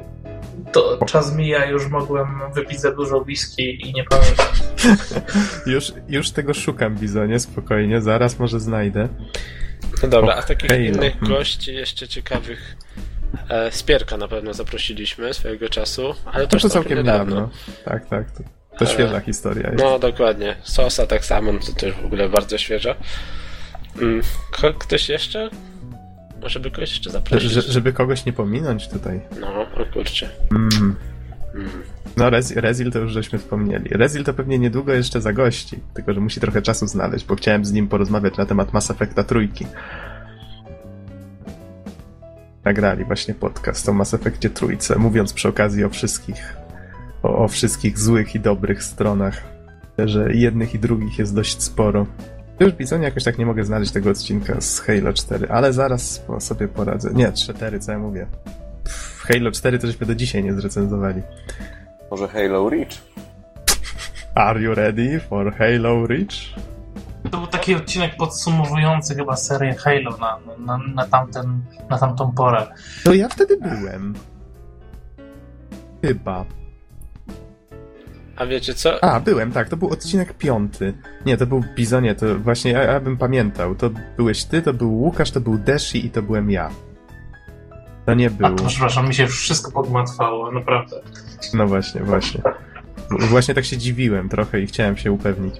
to 0.72 0.98
czas 1.06 1.36
mija, 1.36 1.64
już 1.66 1.88
mogłem 1.88 2.28
wypić 2.54 2.80
za 2.80 2.92
dużo 2.92 3.18
whisky 3.18 3.88
i 3.88 3.92
nie 3.92 4.04
pamiętam. 4.04 4.46
Już, 5.66 5.92
już 6.08 6.30
tego 6.30 6.54
szukam, 6.54 6.96
Bizonie, 6.96 7.40
spokojnie, 7.40 8.00
zaraz 8.00 8.38
może 8.38 8.60
znajdę. 8.60 9.08
no 10.02 10.08
dobra, 10.08 10.34
a 10.34 10.42
takich 10.42 10.70
Halo, 10.70 10.82
innych 10.82 11.12
hmm. 11.12 11.28
gości 11.28 11.74
jeszcze 11.74 12.08
ciekawych 12.08 12.76
e, 13.48 13.72
Spierka 13.72 14.16
na 14.16 14.28
pewno 14.28 14.54
zaprosiliśmy 14.54 15.34
swojego 15.34 15.68
czasu, 15.68 16.14
ale 16.24 16.46
To, 16.46 16.50
całkiem 16.50 16.70
całkiem 16.70 16.98
niedawno. 16.98 17.34
niedawno. 17.34 17.54
Tak, 17.84 18.08
tak. 18.08 18.30
To. 18.30 18.59
To 18.80 18.86
świeża 18.86 19.20
historia. 19.20 19.70
Jest. 19.70 19.82
No, 19.82 19.98
dokładnie. 19.98 20.56
Sosa 20.62 21.06
tak 21.06 21.24
samo, 21.24 21.52
no 21.52 21.58
to 21.58 21.72
też 21.72 21.94
w 21.94 22.04
ogóle 22.04 22.28
bardzo 22.28 22.58
świeża. 22.58 22.94
Mm, 24.02 24.22
ktoś 24.78 25.08
jeszcze? 25.08 25.50
Może 26.42 26.60
by 26.60 26.70
kogoś 26.70 26.90
jeszcze 26.90 27.10
zaprosić? 27.10 27.50
Że, 27.50 27.62
żeby 27.62 27.92
kogoś 27.92 28.24
nie 28.24 28.32
pominąć 28.32 28.88
tutaj. 28.88 29.20
No, 29.40 29.62
o 29.62 29.86
kurczę. 29.92 30.28
Mm. 30.50 30.96
Mm. 31.54 31.70
No, 32.16 32.30
Rez, 32.30 32.56
Rezil 32.56 32.92
to 32.92 32.98
już 32.98 33.12
żeśmy 33.12 33.38
wspomnieli. 33.38 33.90
Rezil 33.90 34.24
to 34.24 34.34
pewnie 34.34 34.58
niedługo 34.58 34.92
jeszcze 34.92 35.20
zagości, 35.20 35.78
tylko 35.94 36.14
że 36.14 36.20
musi 36.20 36.40
trochę 36.40 36.62
czasu 36.62 36.86
znaleźć, 36.86 37.24
bo 37.24 37.36
chciałem 37.36 37.64
z 37.64 37.72
nim 37.72 37.88
porozmawiać 37.88 38.36
na 38.36 38.46
temat 38.46 38.72
Mass 38.72 38.90
Effecta 38.90 39.24
trójki. 39.24 39.66
Nagrali 42.64 43.04
właśnie 43.04 43.34
podcast 43.34 43.88
o 43.88 43.92
Mass 43.92 44.14
Effectie 44.14 44.50
trójce, 44.50 44.98
mówiąc 44.98 45.32
przy 45.32 45.48
okazji 45.48 45.84
o 45.84 45.90
wszystkich, 45.90 46.56
o, 47.22 47.38
o 47.44 47.48
wszystkich 47.48 47.98
złych 47.98 48.34
i 48.34 48.40
dobrych 48.40 48.82
stronach, 48.82 49.42
że 49.98 50.32
jednych 50.32 50.74
i 50.74 50.78
drugich 50.78 51.18
jest 51.18 51.34
dość 51.34 51.62
sporo. 51.62 52.06
Już 52.60 52.72
Bizonie 52.72 53.04
jakoś 53.04 53.24
tak 53.24 53.38
nie 53.38 53.46
mogę 53.46 53.64
znaleźć 53.64 53.92
tego 53.92 54.10
odcinka 54.10 54.60
z 54.60 54.80
Halo 54.80 55.12
4, 55.12 55.48
ale 55.48 55.72
zaraz 55.72 56.24
sobie 56.38 56.68
poradzę. 56.68 57.10
Nie, 57.14 57.32
4, 57.32 57.80
co 57.80 57.92
ja 57.92 57.98
mówię. 57.98 58.26
Pff, 58.84 59.22
Halo 59.22 59.50
4 59.50 59.78
to 59.78 59.86
żeśmy 59.86 60.06
do 60.06 60.14
dzisiaj 60.14 60.44
nie 60.44 60.54
zrecenzowali. 60.54 61.22
Może 62.10 62.28
Halo 62.28 62.70
Reach? 62.70 62.92
Are 64.34 64.60
you 64.60 64.74
ready 64.74 65.20
for 65.20 65.54
Halo 65.54 66.06
Reach? 66.06 66.34
To 67.30 67.38
był 67.38 67.46
taki 67.46 67.74
odcinek 67.74 68.16
podsumowujący 68.16 69.14
chyba 69.14 69.36
serię 69.36 69.74
Halo 69.74 70.16
na, 70.16 70.38
na, 70.58 70.78
na, 70.94 71.06
tamten, 71.06 71.60
na 71.90 71.98
tamtą 71.98 72.32
porę. 72.32 72.66
To 73.04 73.14
ja 73.14 73.28
wtedy 73.28 73.56
byłem. 73.56 74.14
Chyba. 76.02 76.44
A 78.40 78.46
wiecie 78.46 78.74
co? 78.74 79.04
A, 79.04 79.20
byłem, 79.20 79.52
tak, 79.52 79.68
to 79.68 79.76
był 79.76 79.88
odcinek 79.90 80.34
piąty. 80.34 80.92
Nie, 81.26 81.36
to 81.36 81.46
był 81.46 81.64
Bizonie, 81.76 82.14
to 82.14 82.38
właśnie 82.38 82.70
ja, 82.70 82.82
ja 82.82 83.00
bym 83.00 83.16
pamiętał. 83.16 83.74
To 83.74 83.90
byłeś 84.16 84.44
ty, 84.44 84.62
to 84.62 84.72
był 84.72 84.92
Łukasz, 85.02 85.30
to 85.30 85.40
był 85.40 85.58
Deshi 85.58 86.06
i 86.06 86.10
to 86.10 86.22
byłem 86.22 86.50
ja. 86.50 86.70
To 88.06 88.14
nie 88.14 88.26
A 88.26 88.30
był. 88.30 88.56
to 88.56 88.64
przepraszam, 88.64 89.08
mi 89.08 89.14
się 89.14 89.26
wszystko 89.26 89.72
pogmatwało, 89.72 90.52
naprawdę. 90.52 90.96
No 91.54 91.66
właśnie, 91.66 92.00
właśnie. 92.00 92.40
Właśnie 93.10 93.54
tak 93.54 93.64
się 93.64 93.76
dziwiłem 93.78 94.28
trochę 94.28 94.60
i 94.60 94.66
chciałem 94.66 94.96
się 94.96 95.12
upewnić. 95.12 95.54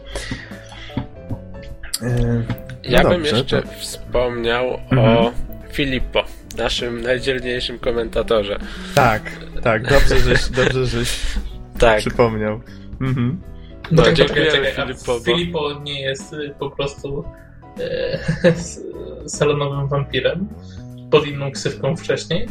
Yy, 2.03 2.45
Ja 2.83 3.03
bym 3.03 3.11
dobrze, 3.13 3.37
jeszcze 3.37 3.63
to- 3.63 3.69
wspomniał 3.79 4.65
Mhm. 4.91 5.01
o 5.19 5.33
Filippo, 5.73 6.25
naszym 6.59 7.01
najdzielniejszym 7.03 7.79
komentatorze. 7.79 8.59
tak, 8.95 9.23
tak, 9.63 9.83
dobrze, 9.89 10.19
żeś, 10.21 10.49
dobrze, 10.49 10.87
żeś 10.87 11.21
Tak, 11.81 11.99
przypomniał. 11.99 12.61
Mhm. 13.01 13.41
No, 13.91 14.03
czekaj, 14.03 14.15
dziękujemy, 14.17 14.51
czekaj, 14.51 14.71
a 14.77 14.87
Filippo, 14.87 15.19
bo- 15.19 15.21
Filippo 15.25 15.81
nie 15.83 16.03
jest 16.03 16.35
po 16.59 16.71
prostu 16.71 17.25
e, 17.81 18.19
salonowym 19.39 19.89
wampirem 19.89 20.49
pod 21.11 21.27
inną 21.27 21.53
ksywką 21.53 21.97
wcześniej. 21.97 22.49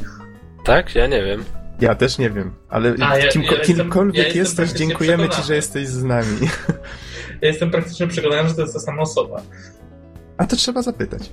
tak? 0.65 0.95
Ja 0.95 1.07
nie 1.07 1.23
wiem. 1.23 1.43
Ja 1.81 1.95
też 1.95 2.17
nie 2.17 2.29
wiem, 2.29 2.51
ale 2.69 2.95
A, 3.01 3.17
ja- 3.17 3.27
kim, 3.27 3.41
ja 3.43 3.51
jestem- 3.51 3.75
kimkolwiek 3.75 4.27
ja 4.35 4.41
jesteś, 4.41 4.71
dziękujemy 4.71 5.29
ci, 5.29 5.43
że 5.43 5.55
jesteś 5.55 5.87
z 5.87 6.03
nami. 6.03 6.37
Ja 7.41 7.47
jestem 7.47 7.71
praktycznie 7.71 8.07
przekonany, 8.07 8.49
że 8.49 8.55
to 8.55 8.61
jest 8.61 8.73
ta 8.73 8.79
sama 8.79 9.01
osoba. 9.01 9.41
A 10.37 10.45
to 10.47 10.55
trzeba 10.55 10.81
zapytać. 10.81 11.29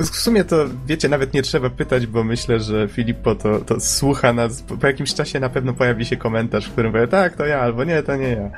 W 0.00 0.16
sumie 0.16 0.44
to, 0.44 0.56
wiecie, 0.86 1.08
nawet 1.08 1.34
nie 1.34 1.42
trzeba 1.42 1.70
pytać, 1.70 2.06
bo 2.06 2.24
myślę, 2.24 2.60
że 2.60 2.88
Filippo 2.88 3.34
to, 3.34 3.58
to 3.58 3.80
słucha 3.80 4.32
nas. 4.32 4.62
Po 4.62 4.76
po 4.76 4.86
jakimś 4.86 5.14
czasie 5.14 5.40
na 5.40 5.48
pewno 5.48 5.72
pojawi 5.72 6.06
się 6.06 6.16
komentarz, 6.16 6.68
w 6.68 6.72
którym 6.72 6.92
powie, 6.92 7.08
tak, 7.08 7.36
to 7.36 7.46
ja, 7.46 7.60
albo 7.60 7.84
nie, 7.84 8.02
to 8.02 8.16
nie 8.16 8.28
ja. 8.28 8.50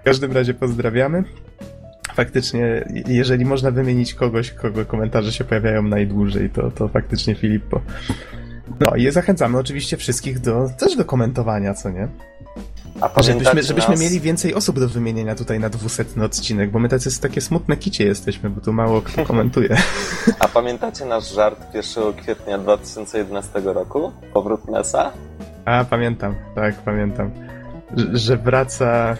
W 0.00 0.04
każdym 0.04 0.32
razie 0.32 0.54
pozdrawiamy. 0.54 1.24
Faktycznie, 2.14 2.60
je- 2.60 3.02
jeżeli 3.08 3.44
można 3.44 3.70
wymienić 3.70 4.14
kogoś, 4.14 4.50
kogo 4.50 4.84
komentarze 4.84 5.32
się 5.32 5.44
pojawiają 5.44 5.82
najdłużej, 5.82 6.50
to, 6.50 6.70
to 6.70 6.88
faktycznie 6.88 7.34
Filippo. 7.34 7.80
No 8.80 8.96
i 8.96 9.10
zachęcamy 9.10 9.58
oczywiście 9.58 9.96
wszystkich 9.96 10.40
do, 10.40 10.68
też 10.78 10.96
do 10.96 11.04
komentowania, 11.04 11.74
co 11.74 11.90
nie? 11.90 12.08
A 13.00 13.22
Żebyśmy, 13.22 13.62
żebyśmy 13.62 13.90
nas? 13.90 14.00
mieli 14.00 14.20
więcej 14.20 14.54
osób 14.54 14.80
do 14.80 14.88
wymienienia 14.88 15.34
tutaj 15.34 15.60
na 15.60 15.68
dwusetny 15.70 16.24
odcinek, 16.24 16.70
bo 16.70 16.78
my 16.78 16.88
tacy 16.88 17.20
takie 17.20 17.40
smutne 17.40 17.76
kicie 17.76 18.04
jesteśmy, 18.04 18.50
bo 18.50 18.60
tu 18.60 18.72
mało 18.72 19.02
kto 19.02 19.24
komentuje. 19.30 19.76
A 20.38 20.48
pamiętacie 20.48 21.04
nasz 21.04 21.34
żart 21.34 21.60
1 21.74 22.12
kwietnia 22.12 22.58
2011 22.58 23.60
roku? 23.64 24.12
Powrót 24.32 24.68
Nesa? 24.68 25.12
A, 25.64 25.84
pamiętam, 25.84 26.34
tak, 26.54 26.74
pamiętam. 26.74 27.30
Że- 27.96 28.16
Że 28.18 28.36
wraca, 28.36 29.16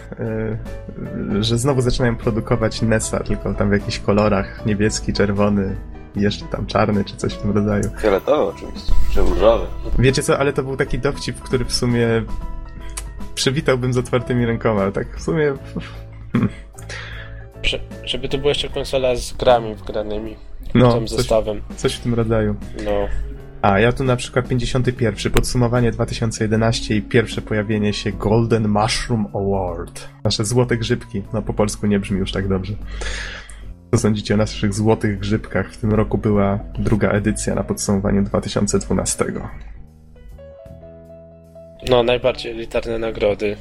y, 1.39 1.43
że 1.43 1.57
znowu 1.57 1.81
zaczynają 1.81 2.15
produkować 2.15 2.81
Nesa, 2.81 3.19
tylko 3.19 3.53
tam 3.53 3.69
w 3.69 3.73
jakichś 3.73 3.99
kolorach 3.99 4.65
niebieski, 4.65 5.13
czerwony 5.13 5.75
jeszcze 6.15 6.45
tam 6.45 6.65
czarny, 6.65 7.03
czy 7.05 7.15
coś 7.15 7.33
w 7.33 7.37
tym 7.41 7.51
rodzaju. 7.51 7.83
Fioletowy 8.01 8.43
oczywiście, 8.43 8.93
czy 9.13 9.21
różowy. 9.21 9.65
Wiecie 9.99 10.23
co, 10.23 10.37
ale 10.39 10.53
to 10.53 10.63
był 10.63 10.77
taki 10.77 10.99
dowcip, 10.99 11.41
który 11.41 11.65
w 11.65 11.73
sumie 11.73 12.07
przywitałbym 13.35 13.93
z 13.93 13.97
otwartymi 13.97 14.45
rękoma, 14.45 14.91
tak 14.91 15.17
w 15.17 15.21
sumie... 15.21 15.53
Że, 17.63 17.79
żeby 18.05 18.29
to 18.29 18.37
była 18.37 18.49
jeszcze 18.49 18.69
konsola 18.69 19.15
z 19.15 19.33
grami 19.33 19.75
wgranymi. 19.75 20.35
No, 20.75 20.93
tym 20.93 21.07
coś, 21.07 21.17
zestawem. 21.17 21.61
coś 21.75 21.93
w 21.93 21.99
tym 21.99 22.13
rodzaju. 22.13 22.55
No. 22.85 23.07
A, 23.61 23.79
ja 23.79 23.91
tu 23.91 24.03
na 24.03 24.15
przykład 24.15 24.47
51, 24.47 25.31
podsumowanie 25.31 25.91
2011 25.91 26.95
i 26.95 27.01
pierwsze 27.01 27.41
pojawienie 27.41 27.93
się 27.93 28.11
Golden 28.11 28.67
Mushroom 28.67 29.27
Award. 29.33 30.09
Nasze 30.23 30.45
złote 30.45 30.77
grzybki. 30.77 31.23
No, 31.33 31.41
po 31.41 31.53
polsku 31.53 31.87
nie 31.87 31.99
brzmi 31.99 32.19
już 32.19 32.31
tak 32.31 32.47
dobrze. 32.47 32.73
Co 33.91 33.99
sądzicie 33.99 34.33
o 34.33 34.37
naszych 34.37 34.73
złotych 34.73 35.19
grzybkach? 35.19 35.71
W 35.71 35.77
tym 35.77 35.93
roku 35.93 36.17
była 36.17 36.59
druga 36.79 37.09
edycja 37.09 37.55
na 37.55 37.63
podsumowaniu 37.63 38.23
2012. 38.23 39.25
No, 41.89 42.03
najbardziej 42.03 42.51
elitarne 42.51 42.99
nagrody. 42.99 43.57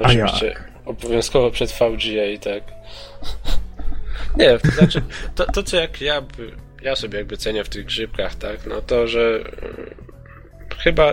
Oczywiście 0.00 0.54
obowiązkowo 0.84 1.50
przed 1.50 1.72
VGA, 1.72 2.38
tak. 2.40 2.62
Nie, 4.38 4.58
to 4.58 4.70
znaczy, 4.70 5.02
to, 5.34 5.52
to 5.52 5.62
co 5.62 5.76
jak 5.76 6.00
ja, 6.00 6.22
ja 6.82 6.96
sobie 6.96 7.18
jakby 7.18 7.36
cenię 7.36 7.64
w 7.64 7.68
tych 7.68 7.84
grzybkach, 7.84 8.34
tak, 8.34 8.66
no 8.66 8.80
to, 8.82 9.06
że 9.08 9.20
y, 9.20 10.74
chyba 10.78 11.12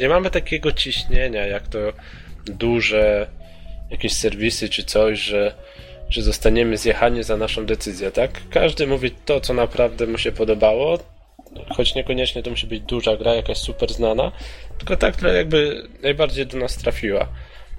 nie 0.00 0.08
mamy 0.08 0.30
takiego 0.30 0.72
ciśnienia, 0.72 1.46
jak 1.46 1.68
to 1.68 1.78
duże 2.44 3.26
jakieś 3.90 4.12
serwisy 4.12 4.68
czy 4.68 4.84
coś, 4.84 5.18
że, 5.18 5.54
że 6.08 6.22
zostaniemy 6.22 6.76
zjechani 6.76 7.22
za 7.22 7.36
naszą 7.36 7.66
decyzję, 7.66 8.10
tak? 8.10 8.30
Każdy 8.50 8.86
mówi 8.86 9.10
to, 9.10 9.40
co 9.40 9.54
naprawdę 9.54 10.06
mu 10.06 10.18
się 10.18 10.32
podobało, 10.32 10.98
choć 11.76 11.94
niekoniecznie 11.94 12.42
to 12.42 12.50
musi 12.50 12.66
być 12.66 12.80
duża 12.80 13.16
gra, 13.16 13.34
jakaś 13.34 13.58
super 13.58 13.92
znana, 13.92 14.32
tylko 14.82 14.96
tak, 14.96 15.16
która 15.16 15.32
jakby 15.32 15.88
najbardziej 16.02 16.46
do 16.46 16.58
nas 16.58 16.76
trafiła. 16.76 17.28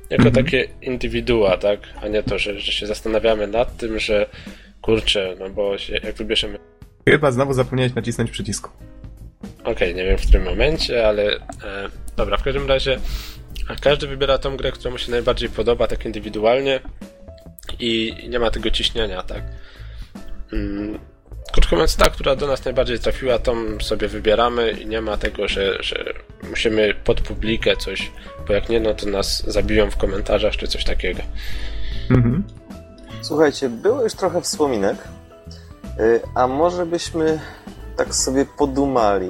Jako 0.10 0.26
Mhm. 0.28 0.46
takie 0.46 0.68
indywidua, 0.82 1.58
tak? 1.58 1.80
A 2.02 2.08
nie 2.08 2.24
to, 2.24 2.40
że, 2.40 2.60
że 2.60 2.72
się 2.72 2.88
zastanawiamy 2.88 3.48
nad 3.48 3.78
tym, 3.78 4.00
że 4.00 4.30
kurczę, 4.82 5.36
no 5.40 5.50
bo 5.50 5.78
się, 5.78 5.94
jak 5.94 6.16
wybierzemy. 6.16 6.60
Chyba 7.10 7.32
znowu 7.32 7.54
zapomniałeś 7.54 7.94
nacisnąć 7.94 8.32
przycisku. 8.32 8.70
Okej, 9.64 9.96
nie 9.96 10.04
wiem 10.04 10.18
w 10.18 10.22
którym 10.22 10.44
momencie, 10.44 11.08
ale 11.08 11.24
e, 11.36 11.40
dobra, 12.18 12.38
w 12.38 12.44
każdym 12.44 12.68
razie 12.68 13.00
a 13.68 13.76
każdy 13.76 14.08
wybiera 14.08 14.38
tą 14.38 14.58
grę, 14.58 14.72
która 14.72 14.92
mu 14.92 14.98
się 14.98 15.12
najbardziej 15.12 15.50
podoba, 15.50 15.88
tak 15.88 16.06
indywidualnie 16.06 16.80
i, 17.80 18.16
i 18.24 18.30
nie 18.30 18.40
ma 18.40 18.52
tego 18.52 18.72
ciśnienia, 18.72 19.24
tak? 19.24 19.44
Mm, 20.54 21.00
krótko 21.52 21.76
mówiąc, 21.76 21.96
ta, 21.96 22.10
która 22.10 22.36
do 22.36 22.48
nas 22.48 22.66
najbardziej 22.66 23.00
trafiła, 23.00 23.40
tą 23.40 23.80
sobie 23.80 24.08
wybieramy 24.08 24.72
i 24.72 24.86
nie 24.86 25.02
ma 25.02 25.18
tego, 25.18 25.48
że, 25.48 25.84
że 25.84 26.14
musimy 26.50 26.94
pod 26.94 27.22
publikę 27.22 27.78
coś, 27.78 28.12
bo 28.48 28.54
jak 28.54 28.70
nie, 28.70 28.80
no 28.80 28.94
to 28.94 29.06
nas 29.06 29.44
zabiją 29.48 29.92
w 29.92 29.98
komentarzach 29.98 30.54
czy 30.56 30.68
coś 30.68 30.84
takiego. 30.84 31.22
Mhm. 32.12 32.44
Słuchajcie, 33.22 33.70
było 33.70 34.04
już 34.04 34.14
trochę 34.14 34.42
wspominek, 34.42 34.98
y, 36.00 36.22
a 36.36 36.48
może 36.48 36.86
byśmy 36.86 37.40
tak 37.98 38.16
sobie 38.16 38.46
podumali. 38.58 39.30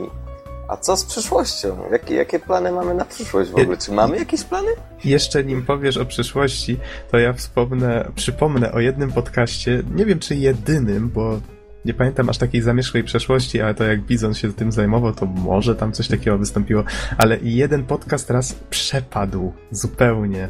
A 0.67 0.77
co 0.77 0.97
z 0.97 1.05
przyszłością? 1.05 1.77
Jakie, 1.91 2.15
jakie 2.15 2.39
plany 2.39 2.71
mamy 2.71 2.93
na 2.93 3.05
przyszłość 3.05 3.51
w 3.51 3.55
ogóle? 3.55 3.77
Czy 3.77 3.91
mamy 3.91 4.17
jakieś 4.17 4.43
plany? 4.43 4.67
Jeszcze 5.05 5.43
nim 5.43 5.65
powiesz 5.65 5.97
o 5.97 6.05
przyszłości, 6.05 6.79
to 7.11 7.17
ja 7.17 7.33
wspomnę, 7.33 8.11
przypomnę 8.15 8.71
o 8.71 8.79
jednym 8.79 9.11
podcaście, 9.11 9.83
nie 9.95 10.05
wiem 10.05 10.19
czy 10.19 10.35
jedynym, 10.35 11.09
bo 11.09 11.39
nie 11.85 11.93
pamiętam 11.93 12.29
aż 12.29 12.37
takiej 12.37 12.61
zamierzchłej 12.61 13.03
przeszłości, 13.03 13.61
ale 13.61 13.73
to 13.73 13.83
jak 13.83 14.01
Bizon 14.01 14.33
się 14.33 14.53
tym 14.53 14.71
zajmował, 14.71 15.13
to 15.13 15.25
może 15.25 15.75
tam 15.75 15.91
coś 15.91 16.07
takiego 16.07 16.37
wystąpiło, 16.37 16.83
ale 17.17 17.37
jeden 17.41 17.83
podcast 17.83 18.29
raz 18.29 18.53
przepadł 18.53 19.53
zupełnie. 19.71 20.49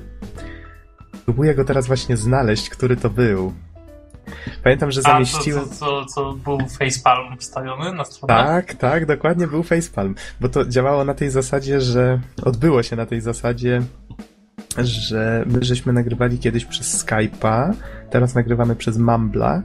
Próbuję 1.26 1.55
go 1.55 1.65
teraz 1.65 1.88
właśnie 1.88 2.18
znaleźć, 2.18 2.69
który 2.69 2.97
to 2.97 3.10
był. 3.10 3.53
Pamiętam, 4.64 4.91
że 4.91 5.01
A, 5.03 5.03
zamieściłem... 5.03 5.69
co, 5.69 5.76
co, 5.76 6.05
co 6.05 6.34
był 6.34 6.57
facepalm 6.60 7.38
wstawiony 7.38 7.93
na 7.93 8.05
stronę? 8.05 8.34
Tak, 8.34 8.73
tak, 8.73 9.05
dokładnie 9.05 9.47
był 9.47 9.64
facepalm, 9.64 10.15
bo 10.41 10.49
to 10.49 10.65
działało 10.65 11.05
na 11.05 11.14
tej 11.14 11.30
zasadzie, 11.30 11.81
że 11.81 12.19
odbyło 12.43 12.84
się 12.84 12.95
na 12.95 13.05
tej 13.05 13.22
zasadzie, 13.22 13.81
że 14.77 15.43
my 15.47 15.64
żeśmy 15.64 15.93
nagrywali 15.93 16.39
kiedyś 16.39 16.65
przez 16.65 17.05
Skype'a, 17.05 17.73
teraz 18.10 18.35
nagrywamy 18.35 18.76
przez 18.76 18.97
Mumbla 18.97 19.64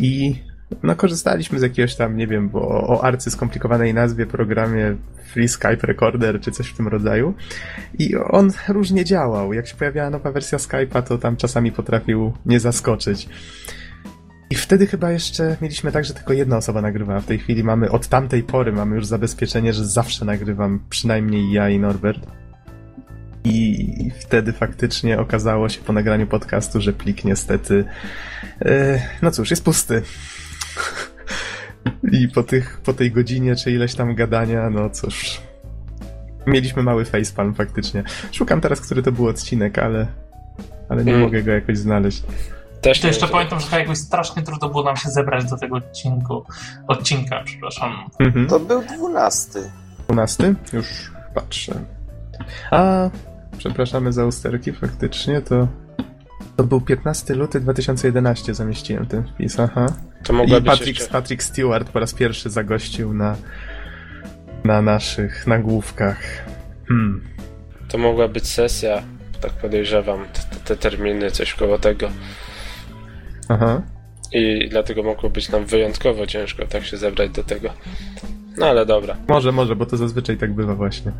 i 0.00 0.42
no 0.82 0.96
korzystaliśmy 0.96 1.58
z 1.58 1.62
jakiegoś 1.62 1.94
tam, 1.94 2.16
nie 2.16 2.26
wiem, 2.26 2.48
bo 2.48 2.60
o 2.68 3.04
arcy 3.04 3.30
skomplikowanej 3.30 3.94
nazwie 3.94 4.26
programie 4.26 4.96
Free 5.32 5.48
Skype 5.48 5.86
Recorder 5.86 6.40
czy 6.40 6.50
coś 6.50 6.68
w 6.68 6.76
tym 6.76 6.88
rodzaju 6.88 7.34
i 7.98 8.16
on 8.16 8.52
różnie 8.68 9.04
działał. 9.04 9.52
Jak 9.52 9.66
się 9.66 9.76
pojawiała 9.76 10.10
nowa 10.10 10.32
wersja 10.32 10.58
Skype'a, 10.58 11.02
to 11.02 11.18
tam 11.18 11.36
czasami 11.36 11.72
potrafił 11.72 12.32
nie 12.46 12.60
zaskoczyć. 12.60 13.28
I 14.50 14.54
wtedy 14.54 14.86
chyba 14.86 15.10
jeszcze 15.10 15.56
mieliśmy 15.62 15.92
tak, 15.92 16.04
że 16.04 16.14
tylko 16.14 16.32
jedna 16.32 16.56
osoba 16.56 16.82
nagrywała. 16.82 17.20
W 17.20 17.26
tej 17.26 17.38
chwili 17.38 17.64
mamy, 17.64 17.90
od 17.90 18.08
tamtej 18.08 18.42
pory 18.42 18.72
mamy 18.72 18.96
już 18.96 19.06
zabezpieczenie, 19.06 19.72
że 19.72 19.86
zawsze 19.86 20.24
nagrywam, 20.24 20.80
przynajmniej 20.90 21.52
ja 21.52 21.68
i 21.68 21.78
Norbert. 21.78 22.26
I 23.44 24.10
wtedy 24.20 24.52
faktycznie 24.52 25.18
okazało 25.18 25.68
się 25.68 25.80
po 25.80 25.92
nagraniu 25.92 26.26
podcastu, 26.26 26.80
że 26.80 26.92
plik 26.92 27.24
niestety, 27.24 27.84
e, 28.60 29.02
no 29.22 29.30
cóż, 29.30 29.50
jest 29.50 29.64
pusty. 29.64 30.02
I 32.12 32.28
po, 32.28 32.42
tych, 32.42 32.80
po 32.84 32.92
tej 32.92 33.12
godzinie 33.12 33.56
czy 33.56 33.70
ileś 33.70 33.94
tam 33.94 34.14
gadania, 34.14 34.70
no 34.70 34.90
cóż. 34.90 35.40
Mieliśmy 36.46 36.82
mały 36.82 37.04
facepalm 37.04 37.54
faktycznie. 37.54 38.04
Szukam 38.32 38.60
teraz, 38.60 38.80
który 38.80 39.02
to 39.02 39.12
był 39.12 39.26
odcinek, 39.26 39.78
ale, 39.78 40.06
ale 40.88 41.04
nie 41.04 41.12
Mm. 41.12 41.22
mogę 41.24 41.42
go 41.42 41.50
jakoś 41.50 41.78
znaleźć. 41.78 42.22
Też 42.80 43.00
To 43.00 43.06
jeszcze 43.06 43.28
pamiętam, 43.28 43.60
że 43.60 43.80
jakoś 43.80 43.98
strasznie 43.98 44.42
trudno 44.42 44.68
było 44.68 44.82
nam 44.82 44.96
się 44.96 45.08
zebrać 45.10 45.44
do 45.50 45.56
tego 45.56 45.76
odcinku. 45.76 46.44
Odcinka, 46.88 47.42
przepraszam. 47.44 47.92
Mhm. 48.20 48.46
To 48.46 48.60
był 48.60 48.82
dwunasty. 48.82 49.70
12? 50.04 50.54
Już 50.72 50.86
patrzę. 51.34 51.74
A, 52.70 53.10
przepraszamy 53.58 54.12
za 54.12 54.24
usterki, 54.24 54.72
faktycznie 54.72 55.40
to. 55.40 55.68
To 56.56 56.64
był 56.64 56.80
15 56.80 57.34
luty 57.34 57.60
2011 57.60 58.54
zamieściłem 58.54 59.06
ten 59.06 59.24
wpis, 59.24 59.60
aha. 59.60 59.86
To 60.22 60.44
I 60.44 60.62
Patrick, 60.62 60.98
jeszcze... 60.98 61.12
Patrick 61.12 61.42
Stewart 61.42 61.90
po 61.90 62.00
raz 62.00 62.14
pierwszy 62.14 62.50
zagościł 62.50 63.14
na, 63.14 63.36
na 64.64 64.82
naszych 64.82 65.46
nagłówkach. 65.46 66.44
Hmm. 66.88 67.24
To 67.88 67.98
mogła 67.98 68.28
być 68.28 68.48
sesja, 68.48 69.02
tak 69.40 69.52
podejrzewam, 69.52 70.24
te, 70.32 70.56
te 70.64 70.76
terminy, 70.76 71.30
coś 71.30 71.54
koło 71.54 71.78
tego. 71.78 72.10
Aha. 73.48 73.82
I 74.32 74.68
dlatego 74.70 75.02
mogło 75.02 75.30
być 75.30 75.48
nam 75.48 75.66
wyjątkowo 75.66 76.26
ciężko 76.26 76.66
tak 76.66 76.84
się 76.84 76.96
zebrać 76.96 77.30
do 77.30 77.44
tego. 77.44 77.70
No 78.56 78.66
ale 78.66 78.86
dobra. 78.86 79.16
Może, 79.28 79.52
może, 79.52 79.76
bo 79.76 79.86
to 79.86 79.96
zazwyczaj 79.96 80.36
tak 80.36 80.54
bywa 80.54 80.74
właśnie. 80.74 81.12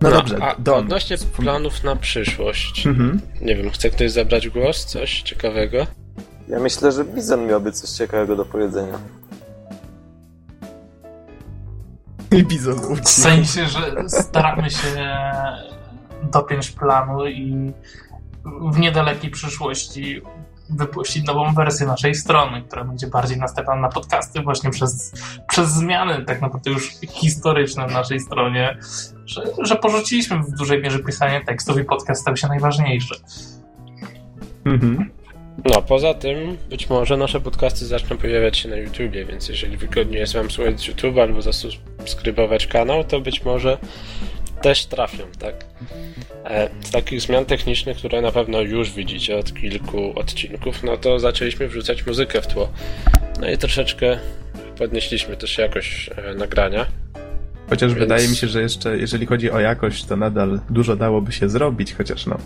No, 0.00 0.10
dobrze, 0.10 0.36
a 0.42 0.54
Don. 0.58 0.78
odnośnie 0.78 1.16
planów 1.36 1.84
na 1.84 1.96
przyszłość. 1.96 2.86
Mhm. 2.86 3.20
Nie 3.40 3.56
wiem, 3.56 3.70
chce 3.70 3.90
ktoś 3.90 4.10
zabrać 4.10 4.48
głos? 4.48 4.84
Coś 4.84 5.22
ciekawego? 5.22 5.86
Ja 6.50 6.58
myślę, 6.60 6.92
że 6.92 7.04
Bizon 7.04 7.46
miałby 7.46 7.72
coś 7.72 7.90
ciekawego 7.90 8.36
do 8.36 8.44
powiedzenia. 8.44 8.98
I 12.32 12.44
bizon 12.44 12.74
W 12.74 12.90
uciekł. 12.90 13.08
sensie, 13.08 13.66
że 13.66 14.08
staramy 14.08 14.70
się 14.70 15.20
dopiąć 16.22 16.70
planu 16.70 17.26
i 17.26 17.72
w 18.72 18.78
niedalekiej 18.78 19.30
przyszłości 19.30 20.22
wypuścić 20.70 21.26
nową 21.26 21.54
wersję 21.54 21.86
naszej 21.86 22.14
strony, 22.14 22.62
która 22.62 22.84
będzie 22.84 23.06
bardziej 23.06 23.38
nastawiona 23.38 23.80
na 23.80 23.88
podcasty 23.88 24.42
właśnie 24.42 24.70
przez, 24.70 25.12
przez 25.48 25.68
zmiany 25.68 26.24
tak 26.24 26.40
naprawdę 26.40 26.70
już 26.70 26.90
historyczne 27.08 27.88
w 27.88 27.92
naszej 27.92 28.20
stronie, 28.20 28.78
że, 29.26 29.42
że 29.58 29.76
porzuciliśmy 29.76 30.38
w 30.42 30.50
dużej 30.50 30.82
mierze 30.82 30.98
pisanie 30.98 31.44
tekstów 31.44 31.78
i 31.78 31.84
podcast 31.84 32.20
stał 32.20 32.36
się 32.36 32.48
najważniejszy. 32.48 33.14
Mhm. 34.64 35.10
No, 35.64 35.82
poza 35.82 36.14
tym 36.14 36.56
być 36.70 36.90
może 36.90 37.16
nasze 37.16 37.40
podcasty 37.40 37.86
zaczną 37.86 38.18
pojawiać 38.18 38.58
się 38.58 38.68
na 38.68 38.76
YouTubie, 38.76 39.24
więc 39.24 39.48
jeżeli 39.48 39.76
wygodnie 39.76 40.18
jest 40.18 40.32
wam 40.32 40.50
słuchać 40.50 40.80
z 40.80 40.86
YouTube 40.86 41.18
albo 41.18 41.42
zasubskrybować 41.42 42.66
kanał, 42.66 43.04
to 43.04 43.20
być 43.20 43.42
może 43.42 43.78
też 44.62 44.86
trafią, 44.86 45.24
tak? 45.38 45.64
E, 46.44 46.70
z 46.80 46.90
takich 46.90 47.20
zmian 47.20 47.44
technicznych, 47.44 47.96
które 47.96 48.22
na 48.22 48.32
pewno 48.32 48.60
już 48.60 48.90
widzicie 48.90 49.38
od 49.38 49.54
kilku 49.54 50.18
odcinków, 50.18 50.82
no 50.82 50.96
to 50.96 51.18
zaczęliśmy 51.18 51.68
wrzucać 51.68 52.06
muzykę 52.06 52.42
w 52.42 52.46
tło. 52.46 52.68
No 53.40 53.50
i 53.50 53.58
troszeczkę 53.58 54.18
podnieśliśmy 54.78 55.36
też 55.36 55.58
jakość 55.58 56.10
e, 56.16 56.34
nagrania. 56.34 56.86
Chociaż 57.70 57.88
Więc- 57.88 57.98
wydaje 58.00 58.28
mi 58.28 58.36
się, 58.36 58.48
że 58.48 58.62
jeszcze 58.62 58.98
jeżeli 58.98 59.26
chodzi 59.26 59.50
o 59.50 59.60
jakość, 59.60 60.04
to 60.04 60.16
nadal 60.16 60.60
dużo 60.70 60.96
dałoby 60.96 61.32
się 61.32 61.48
zrobić, 61.48 61.94
chociaż 61.94 62.26
no, 62.26 62.36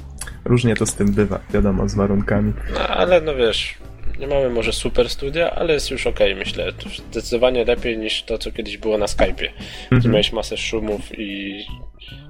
różnie 0.44 0.76
to 0.76 0.86
z 0.86 0.94
tym 0.94 1.12
bywa, 1.12 1.40
wiadomo, 1.54 1.88
z 1.88 1.94
warunkami. 1.94 2.52
No, 2.74 2.80
ale 2.80 3.20
no 3.20 3.34
wiesz, 3.34 3.74
nie 4.18 4.26
mamy 4.26 4.50
może 4.50 4.72
super 4.72 5.08
studia, 5.08 5.50
ale 5.50 5.72
jest 5.74 5.90
już 5.90 6.06
okej, 6.06 6.34
myślę. 6.34 6.72
Zdecydowanie 7.10 7.64
lepiej 7.64 7.98
niż 7.98 8.22
to, 8.22 8.38
co 8.38 8.52
kiedyś 8.52 8.78
było 8.78 8.98
na 8.98 9.06
Skype'ie. 9.06 9.48
Gdzie 9.86 9.96
Mhm. 9.96 10.12
miałeś 10.12 10.32
masę 10.32 10.56
szumów 10.56 11.00
i... 11.18 11.58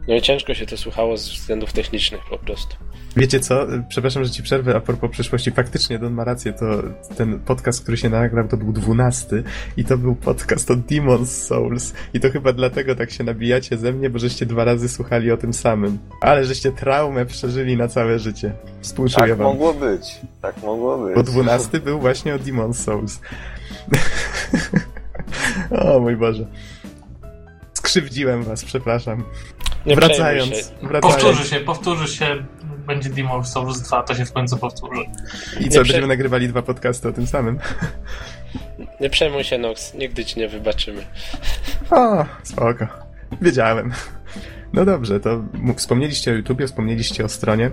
No 0.08 0.14
i 0.14 0.22
ciężko 0.22 0.54
się 0.54 0.66
to 0.66 0.76
słuchało 0.76 1.16
z 1.16 1.28
względów 1.30 1.72
technicznych 1.72 2.20
po 2.30 2.38
prostu. 2.38 2.76
Wiecie 3.16 3.40
co? 3.40 3.66
Przepraszam, 3.88 4.24
że 4.24 4.30
ci 4.30 4.42
przerwę 4.42 4.76
a 4.76 4.80
propos 4.80 5.10
przyszłości. 5.10 5.50
Faktycznie 5.50 5.98
Don 5.98 6.12
ma 6.12 6.24
rację, 6.24 6.52
to 6.52 6.66
ten 7.16 7.40
podcast, 7.40 7.82
który 7.82 7.96
się 7.96 8.08
nagrał, 8.10 8.48
to 8.48 8.56
był 8.56 8.72
dwunasty 8.72 9.44
i 9.76 9.84
to 9.84 9.98
był 9.98 10.14
podcast 10.14 10.70
o 10.70 10.74
Demon's 10.74 11.26
Souls. 11.26 11.92
I 12.14 12.20
to 12.20 12.30
chyba 12.30 12.52
dlatego 12.52 12.94
tak 12.94 13.10
się 13.10 13.24
nabijacie 13.24 13.76
ze 13.76 13.92
mnie, 13.92 14.10
bo 14.10 14.18
żeście 14.18 14.46
dwa 14.46 14.64
razy 14.64 14.88
słuchali 14.88 15.32
o 15.32 15.36
tym 15.36 15.52
samym. 15.52 15.98
Ale 16.20 16.44
żeście 16.44 16.72
traumę 16.72 17.26
przeżyli 17.26 17.76
na 17.76 17.88
całe 17.88 18.18
życie. 18.18 18.52
Współczuję 18.80 19.28
Tak 19.28 19.36
wam. 19.38 19.46
mogło 19.46 19.74
być. 19.74 20.20
Tak 20.42 20.62
mogło 20.62 20.98
być. 20.98 21.14
Bo 21.14 21.22
dwunasty 21.22 21.80
był 21.80 22.00
właśnie 22.00 22.34
o 22.34 22.38
Demon's 22.38 22.74
Souls. 22.74 23.20
o 25.70 26.00
mój 26.00 26.16
Boże. 26.16 26.46
Skrzywdziłem 27.84 28.42
was, 28.42 28.64
przepraszam. 28.64 29.24
Nie 29.86 29.96
wracając, 29.96 30.56
się. 30.56 30.62
wracając. 30.82 31.22
Powtórzy 31.22 31.48
się, 31.48 31.60
powtórzy 31.60 32.08
się, 32.08 32.44
będzie 32.86 33.10
Demon's 33.10 33.44
Souls 33.44 33.80
2, 33.80 34.02
to 34.02 34.14
się 34.14 34.24
w 34.24 34.32
końcu 34.32 34.56
powtórzy. 34.56 35.00
I 35.00 35.54
co, 35.54 35.60
Nie 35.60 35.68
prze- 35.70 35.78
będziemy 35.78 36.06
nagrywali 36.06 36.48
dwa 36.48 36.62
podcasty 36.62 37.08
o 37.08 37.12
tym 37.12 37.26
samym? 37.26 37.58
Nie 39.00 39.10
przejmuj 39.10 39.44
się, 39.44 39.58
Nox, 39.58 39.94
nigdy 39.94 40.24
ci 40.24 40.38
nie 40.40 40.48
wybaczymy. 40.48 41.06
O, 41.90 42.24
spoko. 42.42 42.86
Wiedziałem. 43.42 43.92
No 44.72 44.84
dobrze, 44.84 45.20
to 45.20 45.44
wspomnieliście 45.76 46.30
o 46.30 46.34
YouTubie, 46.34 46.66
wspomnieliście 46.66 47.24
o 47.24 47.28
stronie. 47.28 47.70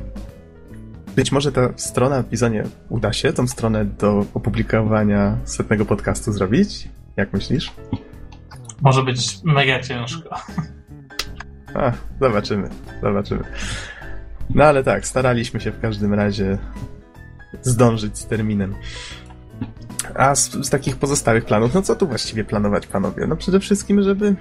Być 1.16 1.32
może 1.32 1.52
ta 1.52 1.70
strona 1.76 2.24
w 2.24 2.30
Bizonie 2.30 2.64
uda 2.90 3.14
się, 3.14 3.34
tą 3.34 3.48
stronę 3.48 3.86
do 3.86 4.26
opublikowania 4.34 5.38
setnego 5.46 5.86
podcastu 5.86 6.32
zrobić? 6.32 6.88
Jak 7.18 7.34
myślisz? 7.34 7.72
Może 8.82 9.04
być 9.04 9.44
mega 9.44 9.80
ciężko. 9.80 10.36
Zobaczymy, 12.22 12.70
zobaczymy. 13.02 13.44
No 14.56 14.64
ale 14.64 14.84
tak, 14.84 15.06
staraliśmy 15.06 15.60
się 15.60 15.72
w 15.72 15.80
każdym 15.80 16.14
razie 16.14 16.58
zdążyć 17.62 18.18
z 18.18 18.26
terminem. 18.26 18.76
A 20.16 20.36
z, 20.36 20.52
z 20.52 20.70
takich 20.70 20.96
pozostałych 20.96 21.46
planów, 21.46 21.74
no 21.74 21.82
co 21.82 21.96
tu 21.96 22.08
właściwie 22.08 22.44
planować, 22.44 22.88
panowie? 22.88 23.28
No 23.28 23.36
przede 23.36 23.60
wszystkim, 23.60 24.04
żeby, 24.04 24.36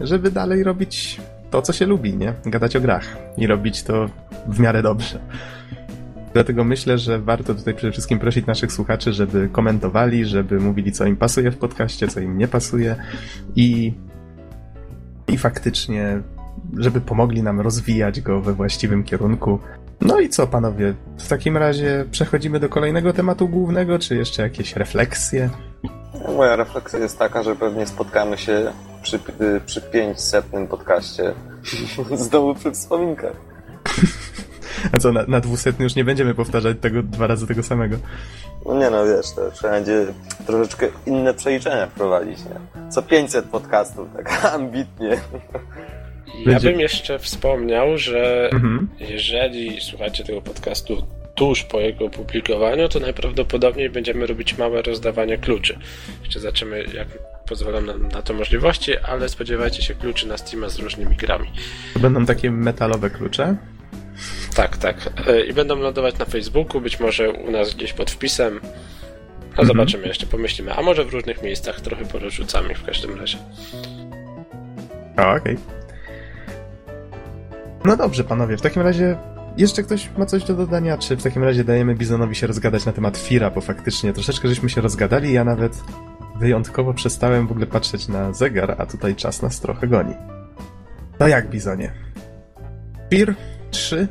żeby 0.00 0.30
dalej 0.30 0.64
robić 0.64 1.20
to, 1.50 1.62
co 1.62 1.72
się 1.72 1.86
lubi, 1.86 2.16
nie? 2.16 2.34
Gadać 2.44 2.76
o 2.76 2.80
grach 2.80 3.16
i 3.36 3.46
robić 3.46 3.82
to 3.82 4.08
w 4.46 4.60
miarę 4.60 4.82
dobrze. 4.82 5.18
Dlatego 6.34 6.64
myślę, 6.64 6.98
że 6.98 7.18
warto 7.18 7.54
tutaj 7.54 7.74
przede 7.74 7.92
wszystkim 7.92 8.18
prosić 8.18 8.46
naszych 8.46 8.72
słuchaczy, 8.72 9.12
żeby 9.12 9.48
komentowali, 9.48 10.26
żeby 10.26 10.60
mówili, 10.60 10.92
co 10.92 11.04
im 11.04 11.16
pasuje 11.16 11.50
w 11.50 11.56
podcaście, 11.56 12.08
co 12.08 12.20
im 12.20 12.38
nie 12.38 12.48
pasuje 12.48 12.96
i, 13.56 13.94
i 15.28 15.38
faktycznie, 15.38 16.22
żeby 16.78 17.00
pomogli 17.00 17.42
nam 17.42 17.60
rozwijać 17.60 18.20
go 18.20 18.40
we 18.40 18.52
właściwym 18.52 19.04
kierunku. 19.04 19.58
No 20.00 20.20
i 20.20 20.28
co, 20.28 20.46
panowie? 20.46 20.94
W 21.18 21.28
takim 21.28 21.56
razie 21.56 22.04
przechodzimy 22.10 22.60
do 22.60 22.68
kolejnego 22.68 23.12
tematu 23.12 23.48
głównego, 23.48 23.98
czy 23.98 24.16
jeszcze 24.16 24.42
jakieś 24.42 24.76
refleksje? 24.76 25.50
Moja 26.36 26.56
refleksja 26.56 26.98
jest 26.98 27.18
taka, 27.18 27.42
że 27.42 27.56
pewnie 27.56 27.86
spotkamy 27.86 28.38
się 28.38 28.72
przy, 29.02 29.18
przy 29.66 29.80
500 29.80 30.46
podcaście 30.70 31.34
znowu 32.16 32.54
przy 32.54 32.70
wspominkach. 32.70 33.36
A 34.92 34.98
co, 34.98 35.12
na, 35.12 35.24
na 35.28 35.40
dwusetny 35.40 35.84
już 35.84 35.94
nie 35.94 36.04
będziemy 36.04 36.34
powtarzać 36.34 36.76
tego 36.80 37.02
dwa 37.02 37.26
razy 37.26 37.46
tego 37.46 37.62
samego. 37.62 37.96
No 38.66 38.74
nie 38.78 38.90
no, 38.90 39.04
wiesz, 39.06 39.26
to 39.36 39.50
trzeba 39.50 39.72
będzie 39.72 40.06
troszeczkę 40.46 40.88
inne 41.06 41.34
przeliczenia 41.34 41.86
wprowadzić, 41.86 42.38
nie? 42.38 42.90
Co 42.90 43.02
500 43.02 43.44
podcastów, 43.44 44.08
tak 44.16 44.44
ambitnie. 44.54 45.20
Ja 46.46 46.60
bym 46.60 46.80
jeszcze 46.80 47.18
wspomniał, 47.18 47.98
że 47.98 48.50
Mhm. 48.52 48.88
jeżeli 49.00 49.80
słuchacie 49.80 50.24
tego 50.24 50.42
podcastu 50.42 51.02
tuż 51.34 51.62
po 51.62 51.80
jego 51.80 52.04
opublikowaniu, 52.04 52.88
to 52.88 53.00
najprawdopodobniej 53.00 53.90
będziemy 53.90 54.26
robić 54.26 54.58
małe 54.58 54.82
rozdawanie 54.82 55.38
kluczy. 55.38 55.78
Jeszcze 56.24 56.40
zobaczymy, 56.40 56.84
jak 56.94 57.08
pozwolą 57.48 57.80
nam 57.80 58.08
na 58.08 58.22
to 58.22 58.34
możliwości, 58.34 58.96
ale 58.98 59.28
spodziewajcie 59.28 59.82
się 59.82 59.94
kluczy 59.94 60.28
na 60.28 60.38
Steama 60.38 60.68
z 60.68 60.78
różnymi 60.78 61.16
grami. 61.16 61.50
Będą 62.00 62.26
takie 62.26 62.50
metalowe 62.50 63.10
klucze? 63.10 63.56
Tak, 64.54 64.76
tak. 64.76 64.96
E, 65.28 65.40
I 65.44 65.52
będą 65.52 65.76
lądować 65.76 66.18
na 66.18 66.24
Facebooku, 66.24 66.80
być 66.80 67.00
może 67.00 67.30
u 67.30 67.50
nas 67.50 67.74
gdzieś 67.74 67.92
pod 67.92 68.10
wpisem. 68.10 68.60
No 69.42 69.48
Mhm. 69.48 69.68
zobaczymy, 69.68 70.06
jeszcze 70.06 70.26
pomyślimy. 70.26 70.74
A 70.74 70.82
może 70.82 71.04
w 71.04 71.12
różnych 71.12 71.42
miejscach, 71.42 71.80
trochę 71.80 72.04
porozrzucamy 72.04 72.74
w 72.74 72.84
każdym 72.84 73.18
razie. 73.18 73.38
Okej. 75.16 75.56
No 77.84 77.96
dobrze, 77.96 78.24
panowie, 78.24 78.56
w 78.56 78.62
takim 78.62 78.82
razie 78.82 79.16
jeszcze 79.56 79.82
ktoś 79.82 80.10
ma 80.18 80.26
coś 80.26 80.44
do 80.44 80.54
dodania, 80.54 80.98
czy 80.98 81.16
w 81.16 81.22
takim 81.22 81.44
razie 81.44 81.64
dajemy 81.64 81.94
Bizonowi 81.94 82.34
się 82.34 82.46
rozgadać 82.46 82.86
na 82.86 82.92
temat 82.92 83.16
Fira, 83.18 83.50
bo 83.50 83.60
faktycznie 83.60 84.12
troszeczkę 84.12 84.48
żeśmy 84.48 84.68
się 84.68 84.80
rozgadali, 84.80 85.32
ja 85.32 85.44
nawet 85.44 85.72
wyjątkowo 86.38 86.94
przestałem 86.94 87.46
w 87.46 87.50
ogóle 87.50 87.66
patrzeć 87.66 88.08
na 88.08 88.32
zegar, 88.32 88.74
a 88.78 88.86
tutaj 88.86 89.14
czas 89.14 89.42
nas 89.42 89.60
trochę 89.60 89.86
goni. 89.86 90.14
No 91.20 91.28
jak, 91.28 91.48
Bizonie? 91.50 91.92
Fir 93.10 93.34
3? 93.72 94.08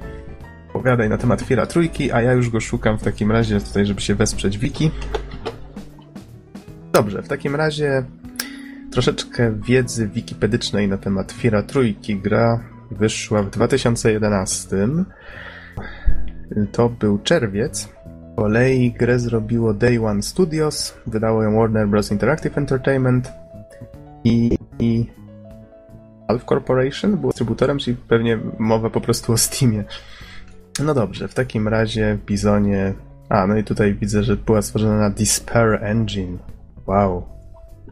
Pogadaj 0.74 1.10
na 1.10 1.18
temat 1.18 1.42
Fira 1.42 1.66
trójki, 1.66 2.12
a 2.12 2.22
ja 2.22 2.34
już 2.34 2.50
go 2.50 2.60
szukam 2.60 2.98
w 2.98 3.04
takim 3.04 3.32
razie 3.32 3.62
tutaj, 3.62 3.86
żeby 3.86 4.02
się 4.02 4.16
wesprzeć 4.16 4.58
Wiki. 4.58 4.92
Dobrze, 6.94 7.22
w 7.22 7.28
takim 7.28 7.56
razie 7.56 8.04
troszeczkę 8.92 9.52
wiedzy 9.68 10.08
wikipedycznej 10.08 10.88
na 10.88 10.98
temat 10.98 11.32
Fira 11.32 11.64
Trójki. 11.64 12.16
Gra 12.16 12.64
wyszła 12.92 13.44
w 13.44 13.50
2011. 13.50 14.78
To 16.72 16.90
był 16.90 17.20
czerwiec. 17.20 17.80
Z 17.82 17.90
kolei 18.36 18.92
grę 18.92 19.20
zrobiło 19.20 19.74
Day 19.74 20.06
One 20.06 20.22
Studios, 20.22 20.94
wydało 21.08 21.44
ją 21.44 21.56
Warner 21.56 21.88
Bros. 21.88 22.12
Interactive 22.12 22.58
Entertainment 22.58 23.32
i, 24.24 24.58
i 24.80 25.06
Valve 26.32 26.46
Corporation 26.46 27.18
był 27.18 27.30
dystrybutorem, 27.30 27.80
czyli 27.80 27.98
pewnie 28.08 28.40
mowa 28.60 28.90
po 28.90 29.02
prostu 29.02 29.34
o 29.34 29.38
Steamie. 29.38 29.84
No 30.84 30.94
dobrze, 30.94 31.28
w 31.28 31.34
takim 31.34 31.68
razie 31.68 32.18
Bizonie... 32.26 32.94
A, 33.30 33.48
no 33.48 33.58
i 33.58 33.64
tutaj 33.64 33.94
widzę, 33.94 34.24
że 34.24 34.36
była 34.36 34.62
stworzona 34.62 34.98
na 34.98 35.10
Despair 35.10 35.80
Engine. 35.84 36.38
Wow, 36.88 37.26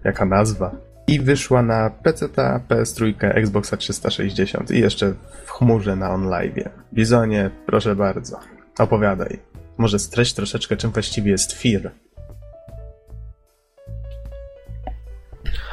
jaka 0.03 0.25
nazwa. 0.25 0.75
I 1.07 1.19
wyszła 1.19 1.61
na 1.61 1.89
PC, 1.89 2.27
PS3, 2.69 3.13
Xboxa 3.19 3.77
360 3.77 4.71
i 4.71 4.79
jeszcze 4.79 5.13
w 5.45 5.51
chmurze 5.51 5.95
na 5.95 6.11
OnLive. 6.11 6.69
Bizonie, 6.93 7.49
proszę 7.65 7.95
bardzo, 7.95 8.39
opowiadaj. 8.79 9.39
Może 9.77 9.99
streść 9.99 10.33
troszeczkę, 10.33 10.77
czym 10.77 10.91
właściwie 10.91 11.31
jest 11.31 11.53
FIR. 11.53 11.91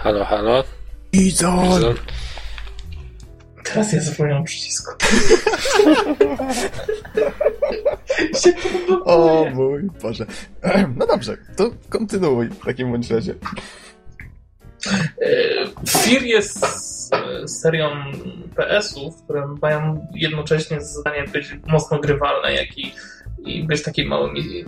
Halo, 0.02 0.24
halo. 0.24 0.64
Bizon! 1.12 1.68
Bizon. 1.68 1.94
Teraz 3.66 3.92
ja 3.92 4.00
zapomniałem 4.00 4.44
przycisku. 4.44 4.92
O 9.04 9.46
mój 9.54 9.82
Boże. 10.02 10.26
No 10.96 11.06
dobrze, 11.06 11.36
to 11.56 11.70
kontynuuj 11.88 12.48
w 12.48 12.64
takim 12.64 12.92
bądź 12.92 13.10
razie. 13.10 13.34
E, 15.22 15.28
Fear 15.88 16.22
jest 16.22 16.64
e, 17.14 17.48
serią 17.48 17.90
PS-ów, 18.56 19.22
które 19.22 19.46
mają 19.62 20.06
jednocześnie 20.14 20.80
zadanie 20.80 21.24
być 21.24 21.56
mocno 21.66 21.98
grywalne, 21.98 22.54
jak 22.54 22.78
i, 22.78 22.94
i 23.38 23.64
być 23.64 23.82
takimi 23.82 24.08
małymi 24.08 24.64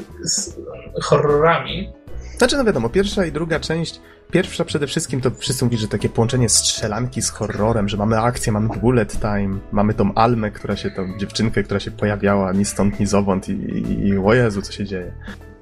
horrorami. 1.02 1.92
Znaczy, 2.38 2.56
no 2.56 2.64
wiadomo, 2.64 2.88
pierwsza 2.88 3.26
i 3.26 3.32
druga 3.32 3.60
część. 3.60 4.00
Pierwsza 4.30 4.64
przede 4.64 4.86
wszystkim 4.86 5.20
to 5.20 5.30
wszyscy 5.30 5.64
mówią, 5.64 5.78
że 5.78 5.88
takie 5.88 6.08
połączenie 6.08 6.48
strzelanki 6.48 7.22
z 7.22 7.30
horrorem, 7.30 7.88
że 7.88 7.96
mamy 7.96 8.20
akcję, 8.20 8.52
mamy 8.52 8.68
bullet 8.68 9.20
time, 9.20 9.58
mamy 9.72 9.94
tą 9.94 10.14
Almę, 10.14 10.50
która 10.50 10.76
się, 10.76 10.90
tą 10.90 11.18
dziewczynkę, 11.18 11.62
która 11.62 11.80
się 11.80 11.90
pojawiała 11.90 12.52
ni 12.52 12.64
stąd, 12.64 13.00
ni 13.00 13.06
zowąd 13.06 13.48
i, 13.48 13.52
i, 13.52 14.08
i 14.08 14.18
o 14.18 14.34
Jezu, 14.34 14.62
co 14.62 14.72
się 14.72 14.84
dzieje. 14.84 15.12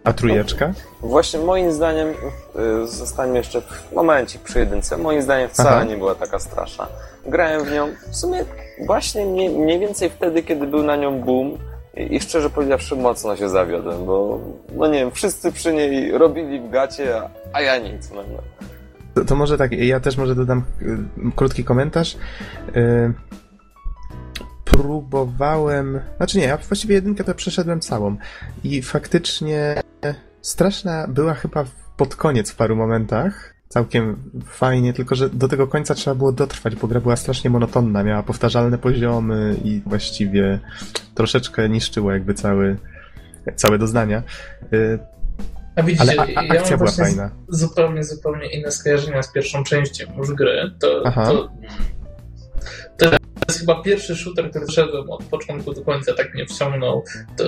A 0.05 0.12
trójeczka? 0.12 0.73
Właśnie 1.01 1.40
moim 1.40 1.73
zdaniem, 1.73 2.09
y, 2.09 2.86
zostańmy 2.86 3.39
jeszcze 3.39 3.61
w 3.61 3.93
momencie 3.93 4.39
przy 4.39 4.59
jedynce, 4.59 4.97
moim 4.97 5.23
zdaniem 5.23 5.48
wcale 5.48 5.70
Aha. 5.70 5.85
nie 5.85 5.97
była 5.97 6.15
taka 6.15 6.39
straszna. 6.39 6.86
Grałem 7.27 7.65
w 7.65 7.73
nią 7.73 7.89
w 8.11 8.16
sumie 8.16 8.44
właśnie 8.86 9.27
mniej, 9.27 9.51
mniej 9.51 9.78
więcej 9.78 10.11
wtedy, 10.11 10.43
kiedy 10.43 10.66
był 10.66 10.82
na 10.82 10.97
nią 10.97 11.20
boom 11.20 11.59
i, 11.97 12.20
szczerze 12.20 12.51
powiedziawszy 12.51 12.97
mocno 12.97 13.36
się 13.36 13.48
zawiodłem, 13.48 14.06
bo 14.06 14.40
no 14.77 14.86
nie 14.86 14.98
wiem, 14.98 15.10
wszyscy 15.10 15.52
przy 15.52 15.73
niej 15.73 16.18
robili 16.18 16.60
w 16.60 16.70
gacie, 16.70 17.20
a, 17.52 17.60
ja 17.60 17.78
nic. 17.78 18.10
No, 18.10 18.23
no. 18.32 18.43
To, 19.14 19.24
to 19.24 19.36
może 19.36 19.59
tak, 19.59 19.73
ja 19.73 20.01
też 20.01 20.16
może 20.16 20.35
dodam 20.35 20.64
y, 20.82 20.98
krótki 21.36 21.64
komentarz. 21.64 22.16
Y, 22.77 23.12
próbowałem, 24.64 26.01
znaczy 26.16 26.39
nie, 26.39 26.44
ja 26.44 26.56
właściwie 26.56 26.94
jedynkę 26.94 27.24
to 27.24 27.35
przeszedłem 27.35 27.81
całą 27.81 28.16
i 28.64 28.82
faktycznie 28.82 29.82
straszna 30.43 31.06
była 31.09 31.35
chyba 31.35 31.64
pod 31.97 32.16
koniec 32.16 32.51
w 32.51 32.56
paru 32.56 32.77
momentach. 32.77 33.55
Całkiem 33.68 34.16
fajnie, 34.47 34.93
tylko 34.93 35.14
że 35.14 35.30
do 35.30 35.48
tego 35.48 35.66
końca 35.66 35.94
trzeba 35.94 36.14
było 36.14 36.32
dotrwać, 36.32 36.76
bo 36.76 36.88
gra 36.88 37.01
była 37.01 37.16
strasznie 37.16 37.51
monotonna, 37.51 38.02
miała 38.05 38.22
powtarzalne 38.22 38.78
poziomy 38.78 39.56
i 39.64 39.82
właściwie 39.86 40.60
troszeczkę 41.14 41.68
niszczyła 41.68 42.12
jakby 42.12 42.34
cały, 42.34 42.76
całe 43.56 43.78
doznania. 43.78 44.22
A 45.76 45.82
widzicie, 45.82 46.02
Ale 46.20 46.34
a, 46.36 46.40
a, 46.40 46.43
ja 46.43 46.60
akcja 46.60 46.76
mam 46.76 46.78
była 46.78 46.90
fajna. 46.90 47.30
zupełnie, 47.48 48.05
zupełnie 48.05 48.47
inne 48.47 48.70
skojarzenia 48.70 49.22
z 49.22 49.32
pierwszą 49.32 49.64
częścią 49.64 50.05
już 50.18 50.32
gry. 50.32 50.70
To, 50.80 51.02
to, 51.12 51.51
to 52.97 53.10
jest 53.48 53.60
chyba 53.60 53.82
pierwszy 53.82 54.16
shooter, 54.16 54.51
który 54.51 54.66
szedłem 54.68 55.10
od 55.10 55.24
początku 55.24 55.72
do 55.72 55.82
końca, 55.82 56.14
tak 56.14 56.34
mnie 56.34 56.47
wciągnął. 56.47 57.05
To, 57.36 57.44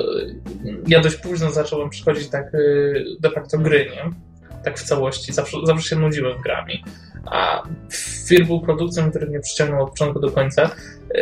ja 0.87 1.01
dość 1.01 1.17
późno 1.17 1.51
zacząłem 1.51 1.91
przychodzić 1.91 2.29
tak 2.29 2.55
y, 2.55 3.05
de 3.21 3.31
facto 3.31 3.59
gry, 3.59 3.91
nie? 3.91 4.11
Tak 4.65 4.79
w 4.79 4.83
całości. 4.83 5.33
Zawsze, 5.33 5.57
zawsze 5.65 5.89
się 5.89 5.97
nudziłem 5.97 6.41
grami. 6.43 6.85
A 7.27 7.63
Fear 8.29 8.47
był 8.47 8.61
produkcją, 8.61 9.11
który 9.11 9.27
mnie 9.27 9.41
przyciągnął 9.41 9.83
od 9.85 9.91
początku 9.91 10.21
do 10.21 10.31
końca. 10.31 10.71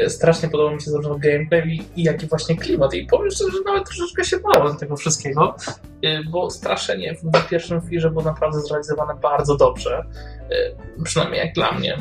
Y, 0.05 0.11
Strasznie 0.11 0.49
podobał 0.49 0.75
mi 0.75 0.83
się 0.83 0.91
zarówno 0.91 1.19
gameplay 1.19 1.69
i, 1.69 2.01
i 2.01 2.03
jak 2.03 2.23
i 2.23 2.27
właśnie 2.27 2.57
klimat. 2.57 2.95
I 2.95 3.07
powiem 3.07 3.31
szczerze, 3.31 3.51
że 3.51 3.59
nawet 3.65 3.89
troszeczkę 3.89 4.25
się 4.25 4.37
bałem 4.39 4.77
tego 4.77 4.97
wszystkiego, 4.97 5.57
y, 6.05 6.25
bo 6.31 6.51
straszenie 6.51 7.15
w 7.15 7.49
pierwszym 7.49 7.81
Fearze 7.83 8.11
było 8.11 8.23
naprawdę 8.23 8.61
zrealizowane 8.61 9.15
bardzo 9.23 9.57
dobrze. 9.57 10.05
Y, 10.99 11.03
Przynajmniej 11.05 11.41
jak 11.41 11.55
dla 11.55 11.73
mnie. 11.73 11.97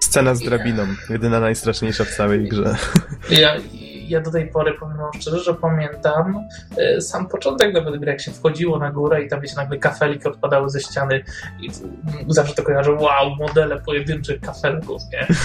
Scena 0.00 0.34
z 0.34 0.40
drabiną, 0.40 0.86
jedyna 1.10 1.40
najstraszniejsza 1.40 2.04
w 2.04 2.10
całej 2.10 2.48
grze. 2.48 2.76
Ja, 3.30 3.56
ja 4.10 4.20
do 4.20 4.30
tej 4.30 4.48
pory 4.48 4.74
powiem 4.74 4.96
szczerze, 5.20 5.38
że 5.38 5.54
pamiętam 5.54 6.48
e, 6.76 7.00
sam 7.00 7.28
początek 7.28 7.74
nawet 7.74 7.96
gry, 8.00 8.10
jak 8.10 8.20
się 8.20 8.30
wchodziło 8.30 8.78
na 8.78 8.90
górę 8.90 9.22
i 9.22 9.28
tam 9.28 9.40
wiecie, 9.40 9.56
nagle 9.56 9.78
kafelki 9.78 10.28
odpadały 10.28 10.70
ze 10.70 10.80
ściany 10.80 11.24
i 11.60 11.68
zawsze 12.28 12.54
to 12.54 12.62
kojarzę, 12.62 12.92
wow, 12.92 13.36
modele 13.38 13.80
pojedynczych 13.80 14.40
kafelków, 14.40 15.02
nie? 15.12 15.26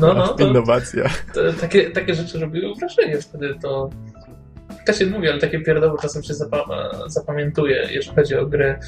No, 0.00 0.14
no, 0.14 0.28
to, 0.28 0.46
Innowacja. 0.46 1.04
to, 1.34 1.40
takie, 1.60 1.90
takie 1.90 2.14
rzeczy 2.14 2.38
robiły 2.38 2.74
wrażenie 2.74 3.18
wtedy, 3.18 3.54
to 3.62 3.90
tak 4.86 4.96
się 4.96 5.06
mówi, 5.06 5.28
ale 5.28 5.38
takie 5.38 5.60
pierdoły 5.60 5.98
czasem 6.02 6.22
się 6.22 6.34
zapa- 6.34 7.08
zapamiętuje, 7.08 7.88
jeżeli 7.90 8.16
chodzi 8.16 8.36
o 8.36 8.46
gry 8.46 8.78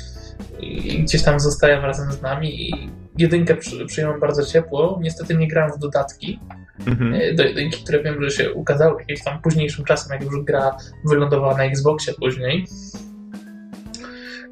i 0.61 1.03
gdzieś 1.03 1.23
tam 1.23 1.41
zostają 1.41 1.81
razem 1.81 2.12
z 2.12 2.23
nami 2.23 2.70
i 2.70 2.91
jedynkę 3.19 3.57
przy, 3.57 3.87
przyjąłem 3.87 4.20
bardzo 4.20 4.47
ciepło, 4.47 4.99
niestety 5.03 5.35
nie 5.35 5.49
grałem 5.49 5.73
w 5.73 5.79
dodatki, 5.79 6.41
Mhm. 6.86 7.14
E, 7.14 7.34
do 7.34 7.42
jedynki, 7.42 7.82
które 7.82 8.02
wiem, 8.02 8.22
że 8.22 8.30
się 8.30 8.52
ukazały 8.52 9.00
jakimś 9.00 9.24
tam 9.24 9.42
późniejszym 9.42 9.84
czasem, 9.84 10.12
jak 10.12 10.22
już 10.22 10.44
gra 10.44 10.76
wylądowała 11.04 11.56
na 11.56 11.64
Xboxie 11.64 12.14
później. 12.14 12.66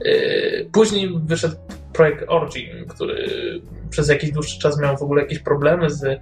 E, 0.05 0.65
Później 0.73 1.11
wyszedł 1.25 1.57
projekt 1.93 2.25
Origin, 2.29 2.87
który 2.89 3.29
przez 3.91 4.09
jakiś 4.09 4.33
dłuższy 4.33 4.61
czas 4.61 4.81
miał 4.81 4.97
w 4.97 5.03
ogóle 5.03 5.23
jakieś 5.23 5.39
problemy 5.39 5.91
z, 5.91 6.05
e, 6.05 6.21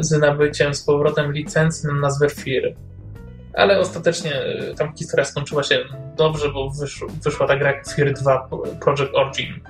z 0.00 0.10
nabyciem 0.18 0.74
z 0.74 0.82
powrotem 0.84 1.32
licencji 1.32 1.88
na 1.88 1.94
nazwę 1.94 2.28
Fear. 2.28 2.74
Ale 3.54 3.78
ostatecznie 3.78 4.32
tam 4.78 4.96
historia 4.96 5.24
skończyła 5.24 5.62
się 5.62 5.78
dobrze, 6.16 6.48
bo 6.52 6.70
wysz, 6.70 7.04
wyszła 7.24 7.46
ta 7.46 7.56
gra 7.56 7.72
Fear 7.96 8.12
2 8.12 8.48
Project 8.80 9.14
Origin. 9.14 9.60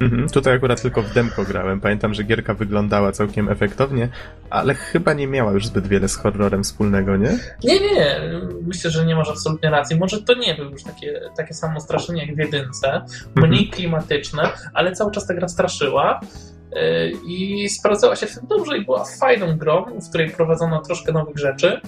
Mhm. 0.00 0.28
Tutaj 0.28 0.54
akurat 0.54 0.82
tylko 0.82 1.02
w 1.02 1.12
demko 1.12 1.44
grałem. 1.44 1.80
Pamiętam, 1.80 2.14
że 2.14 2.24
gierka 2.24 2.54
wyglądała 2.54 3.12
całkiem 3.12 3.48
efektownie, 3.48 4.08
ale 4.50 4.74
chyba 4.74 5.12
nie 5.12 5.26
miała 5.26 5.52
już 5.52 5.66
zbyt 5.66 5.86
wiele 5.86 6.08
z 6.08 6.16
horrorem 6.16 6.64
wspólnego, 6.64 7.16
nie? 7.16 7.38
Nie, 7.64 7.80
nie, 7.80 7.94
nie. 7.94 8.20
Myślę, 8.66 8.90
że 8.90 9.06
nie 9.06 9.16
masz 9.16 9.28
absolutnie 9.28 9.70
racji. 9.70 9.98
Może 9.98 10.22
to 10.22 10.34
nie 10.34 10.54
był 10.54 10.70
już 10.70 10.82
takie, 10.82 11.20
takie 11.36 11.54
samo 11.54 11.80
straszenie 11.80 12.26
jak 12.26 12.36
w 12.36 12.38
jedynce. 12.38 13.02
Mniej 13.34 13.68
klimatyczne, 13.68 14.48
ale 14.74 14.92
cały 14.92 15.12
czas 15.12 15.26
ta 15.26 15.34
gra 15.34 15.48
straszyła. 15.48 16.20
Yy, 16.72 17.12
I 17.26 17.68
sprawdzała 17.68 18.16
się 18.16 18.26
w 18.26 18.34
tym 18.34 18.46
dobrze 18.46 18.78
i 18.78 18.84
była 18.84 19.04
fajną 19.20 19.56
grą, 19.56 19.84
w 19.84 20.08
której 20.08 20.30
prowadzono 20.30 20.82
troszkę 20.82 21.12
nowych 21.12 21.38
rzeczy. 21.38 21.80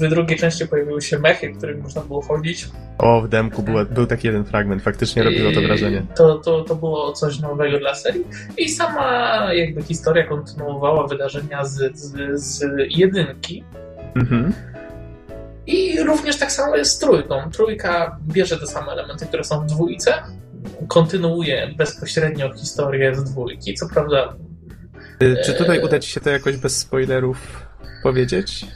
W 0.00 0.08
drugiej 0.08 0.38
części 0.38 0.68
pojawiły 0.68 1.02
się 1.02 1.18
mechy, 1.18 1.52
w 1.52 1.58
których 1.58 1.82
można 1.82 2.00
było 2.00 2.22
chodzić. 2.22 2.68
O, 2.98 3.20
w 3.20 3.28
demku 3.28 3.62
było, 3.62 3.84
był 3.84 4.06
taki 4.06 4.26
jeden 4.26 4.44
fragment, 4.44 4.82
faktycznie 4.82 5.22
robiło 5.22 5.52
to 5.52 5.60
wrażenie. 5.60 6.02
To, 6.16 6.38
to, 6.38 6.64
to 6.64 6.74
było 6.74 7.12
coś 7.12 7.40
nowego 7.40 7.78
dla 7.78 7.94
serii. 7.94 8.24
I 8.58 8.68
sama 8.68 9.38
jakby 9.54 9.82
historia 9.82 10.26
kontynuowała 10.26 11.06
wydarzenia 11.06 11.64
z, 11.64 11.98
z, 11.98 12.40
z 12.40 12.64
jedynki. 12.90 13.64
Mhm. 14.14 14.52
I 15.66 16.02
również 16.02 16.36
tak 16.36 16.52
samo 16.52 16.76
jest 16.76 16.90
z 16.90 16.98
trójką. 16.98 17.50
Trójka 17.52 18.18
bierze 18.28 18.58
te 18.58 18.66
same 18.66 18.92
elementy, 18.92 19.26
które 19.26 19.44
są 19.44 19.60
w 19.60 19.66
dwójce, 19.66 20.14
kontynuuje 20.88 21.74
bezpośrednio 21.76 22.52
historię 22.52 23.14
z 23.14 23.24
dwójki. 23.24 23.74
Co 23.74 23.88
prawda. 23.88 24.36
Y, 25.22 25.36
Czy 25.44 25.54
tutaj 25.54 25.84
uda 25.84 25.98
ci 25.98 26.10
się 26.10 26.20
to 26.20 26.30
jakoś 26.30 26.56
bez 26.56 26.78
spoilerów 26.78 27.68
powiedzieć? 28.02 28.66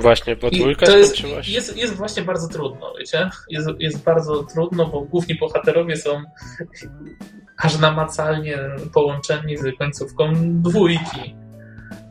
Właśnie, 0.00 0.36
bo 0.36 0.50
dwójka 0.50 0.86
to 0.86 0.98
jest, 0.98 1.16
jest, 1.48 1.76
jest 1.76 1.94
właśnie 1.94 2.22
bardzo 2.22 2.48
trudno, 2.48 2.94
wiecie? 2.98 3.30
Jest, 3.50 3.68
jest 3.78 4.04
bardzo 4.04 4.42
trudno, 4.42 4.86
bo 4.86 5.00
główni 5.00 5.34
bohaterowie 5.34 5.96
są 5.96 6.22
aż 7.56 7.78
namacalnie 7.78 8.58
połączeni 8.94 9.56
z 9.56 9.78
końcówką 9.78 10.32
dwójki. 10.62 11.36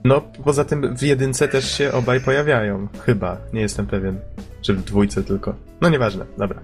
No, 0.03 0.21
poza 0.43 0.65
tym 0.65 0.97
w 0.97 1.01
jedynce 1.01 1.47
też 1.47 1.77
się 1.77 1.91
obaj 1.91 2.21
pojawiają. 2.21 2.87
Chyba, 3.05 3.37
nie 3.53 3.61
jestem 3.61 3.87
pewien. 3.87 4.19
Czy 4.61 4.73
w 4.73 4.83
dwójce 4.83 5.23
tylko. 5.23 5.55
No 5.81 5.89
nieważne, 5.89 6.25
dobra. 6.37 6.61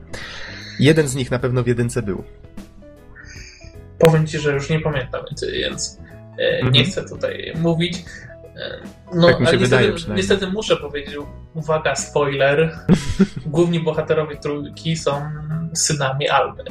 Jeden 0.80 1.08
z 1.08 1.16
nich 1.16 1.32
na 1.32 1.40
pewno 1.40 1.64
w 1.64 1.68
jedynce 1.68 2.02
był. 2.02 2.24
Powiem 4.00 4.28
ci, 4.28 4.40
że 4.40 4.52
już 4.54 4.70
nie 4.70 4.80
pamiętam, 4.80 5.22
więc 5.62 6.00
e, 6.40 6.44
Mhm. 6.58 6.74
nie 6.74 6.84
chcę 6.84 7.10
tutaj 7.10 7.54
mówić. 7.56 7.98
E, 8.58 8.78
No, 9.14 9.28
Tak 9.28 9.40
mi 9.40 9.46
się 9.46 9.50
ale 9.50 9.58
wydaje 9.58 9.92
niestety, 9.92 10.14
niestety 10.16 10.48
muszę 10.48 10.78
powiedzieć, 10.78 11.16
uwaga, 11.54 11.96
spoiler. 11.96 12.78
Główni 13.46 13.80
bohaterowie 13.80 14.38
trójki 14.38 14.96
są 14.98 15.22
synami 15.74 16.30
Alby, 16.30 16.64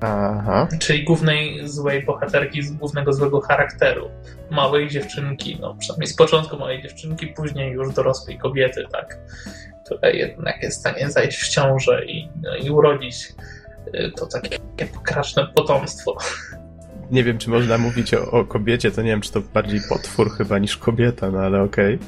Aha. 0.00 0.68
czyli 0.80 1.04
głównej 1.04 1.68
złej 1.68 2.04
bohaterki 2.04 2.62
z 2.62 2.72
głównego 2.72 3.12
złego 3.12 3.40
charakteru. 3.40 4.10
Małej 4.50 4.88
dziewczynki, 4.88 5.58
no 5.60 5.74
przynajmniej 5.74 6.06
z 6.06 6.16
początku 6.16 6.56
małej 6.58 6.82
dziewczynki, 6.82 7.26
później 7.26 7.72
już 7.72 7.94
dorosłej 7.94 8.38
kobiety, 8.38 8.84
tak, 8.92 9.18
która 9.86 10.08
jednak 10.10 10.62
jest 10.62 10.76
w 10.76 10.80
stanie 10.80 11.10
zajść 11.10 11.38
w 11.38 11.48
ciążę 11.48 12.04
i, 12.06 12.28
no, 12.42 12.56
i 12.56 12.70
urodzić 12.70 13.28
to 14.16 14.26
takie 14.26 14.58
pokraczne 14.94 15.46
potomstwo. 15.54 16.16
Nie 17.10 17.24
wiem, 17.24 17.38
czy 17.38 17.50
można 17.50 17.78
mówić 17.78 18.14
o, 18.14 18.30
o 18.30 18.44
kobiecie, 18.44 18.90
to 18.90 19.02
nie 19.02 19.08
wiem, 19.10 19.20
czy 19.20 19.32
to 19.32 19.40
bardziej 19.40 19.80
potwór 19.88 20.30
chyba 20.30 20.58
niż 20.58 20.76
kobieta, 20.76 21.30
no 21.30 21.38
ale 21.38 21.62
okej. 21.62 21.98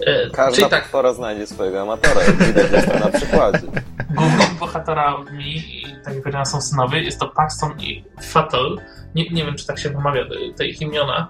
Y, 0.00 0.30
Każda 0.32 0.56
Czyli 0.56 0.70
tak, 0.70 0.82
potwora 0.82 1.14
znajdzie 1.14 1.46
swojego 1.46 1.82
amatora, 1.82 2.22
jak 2.22 2.36
widać 2.36 2.70
zresztą 2.70 2.98
na 2.98 3.08
przykładzie. 3.18 3.66
głównymi 4.14 4.58
bohaterami, 4.60 5.56
i 5.56 5.84
tak 6.04 6.14
jak 6.14 6.22
powiedziałem, 6.22 6.46
są 6.46 6.60
synowie, 6.60 7.02
jest 7.02 7.20
to 7.20 7.28
Paxton 7.28 7.80
i 7.80 8.04
Fatal. 8.22 8.76
Nie, 9.14 9.30
nie 9.30 9.44
wiem, 9.44 9.54
czy 9.56 9.66
tak 9.66 9.78
się 9.78 9.90
wymawia 9.90 10.22
te, 10.56 10.66
ich 10.66 10.80
imiona. 10.80 11.28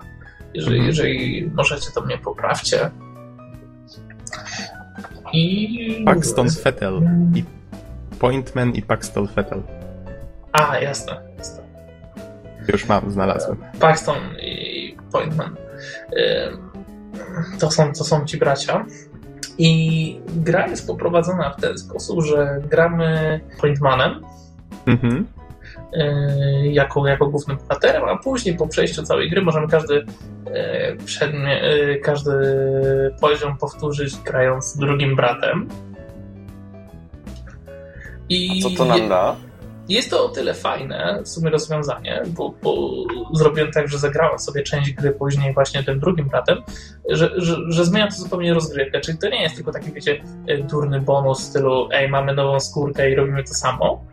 Jeżeli, 0.54 0.76
Mhm. 0.76 0.88
jeżeli 0.88 1.50
możecie, 1.54 1.90
to 1.94 2.00
mnie 2.00 2.18
poprawcie. 2.18 2.90
I... 5.32 6.02
Paxton 6.06 6.50
Fettel. 6.50 7.00
I 7.34 7.44
Pointman 8.22 8.70
i 8.74 8.82
Paxton 8.82 9.28
Fettel. 9.28 9.62
A, 10.52 10.78
jasne. 10.78 11.20
jasne. 11.38 11.62
Już 12.72 12.88
mam, 12.88 13.10
znalazłem. 13.10 13.56
Paxton 13.80 14.16
i 14.40 14.96
Pointman. 15.12 15.56
To 17.60 17.70
są, 17.70 17.92
to 17.92 18.04
są 18.04 18.24
ci 18.24 18.38
bracia. 18.38 18.84
I 19.58 20.20
gra 20.36 20.66
jest 20.66 20.86
poprowadzona 20.86 21.50
w 21.50 21.60
ten 21.60 21.78
sposób, 21.78 22.24
że 22.24 22.60
gramy 22.70 23.40
Pointmanem, 23.60 24.22
Mhm. 24.86 25.26
y, 25.94 26.68
jako, 26.72 27.06
jako 27.06 27.26
głównym 27.26 27.56
bohaterem, 27.56 28.04
a 28.04 28.16
później 28.16 28.56
po 28.56 28.68
przejściu 28.68 29.02
całej 29.02 29.30
gry 29.30 29.42
możemy 29.42 29.68
każdy, 29.68 29.94
y, 29.94 30.04
y, 31.24 32.00
każdy 32.04 32.32
poziom 33.20 33.56
powtórzyć 33.56 34.16
grając 34.24 34.76
drugim 34.76 35.16
bratem. 35.16 35.68
I 38.28 38.62
Co 38.62 38.70
to 38.70 38.84
nam 38.84 39.08
da? 39.08 39.36
jest 39.88 40.10
to 40.10 40.24
o 40.24 40.28
tyle 40.28 40.54
fajne, 40.54 41.20
w 41.24 41.28
sumie 41.28 41.50
rozwiązanie, 41.50 42.22
bo, 42.26 42.54
bo 42.62 42.90
zrobiłem 43.32 43.72
tak, 43.72 43.88
że 43.88 43.98
zagrałem 43.98 44.38
sobie 44.38 44.62
część 44.62 44.92
gry 44.92 45.10
później 45.10 45.54
właśnie 45.54 45.84
tym 45.84 46.00
drugim 46.00 46.28
bratem, 46.28 46.58
że, 47.08 47.30
że, 47.36 47.56
że 47.68 47.84
zmienia 47.84 48.08
to 48.08 48.16
zupełnie 48.16 48.54
rozgrywkę. 48.54 49.00
Czyli 49.00 49.18
to 49.18 49.28
nie 49.28 49.42
jest 49.42 49.54
tylko 49.54 49.72
taki, 49.72 49.92
wiecie, 49.92 50.22
durny 50.70 51.00
bonus 51.00 51.40
w 51.40 51.44
stylu 51.44 51.88
ej, 51.92 52.08
mamy 52.08 52.34
nową 52.34 52.60
skórkę 52.60 53.10
i 53.10 53.14
robimy 53.14 53.44
to 53.44 53.54
samo. 53.54 54.04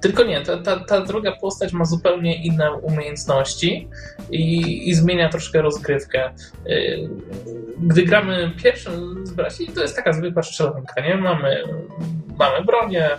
Tylko 0.00 0.24
nie, 0.24 0.40
ta, 0.40 0.56
ta, 0.56 0.80
ta 0.80 1.00
druga 1.00 1.32
postać 1.32 1.72
ma 1.72 1.84
zupełnie 1.84 2.44
inne 2.44 2.72
umiejętności 2.72 3.88
i, 4.30 4.88
i 4.88 4.94
zmienia 4.94 5.28
troszkę 5.28 5.62
rozgrywkę. 5.62 6.30
Yy, 6.66 7.10
Gdy 7.78 8.02
gramy 8.02 8.52
pierwszym 8.62 9.26
z 9.26 9.30
braci, 9.30 9.66
to 9.66 9.82
jest 9.82 9.96
taka 9.96 10.12
zwykła 10.12 10.42
strzelanka, 10.42 11.00
nie? 11.00 11.16
Mamy, 11.16 11.62
mamy 12.38 12.64
bronię, 12.64 13.10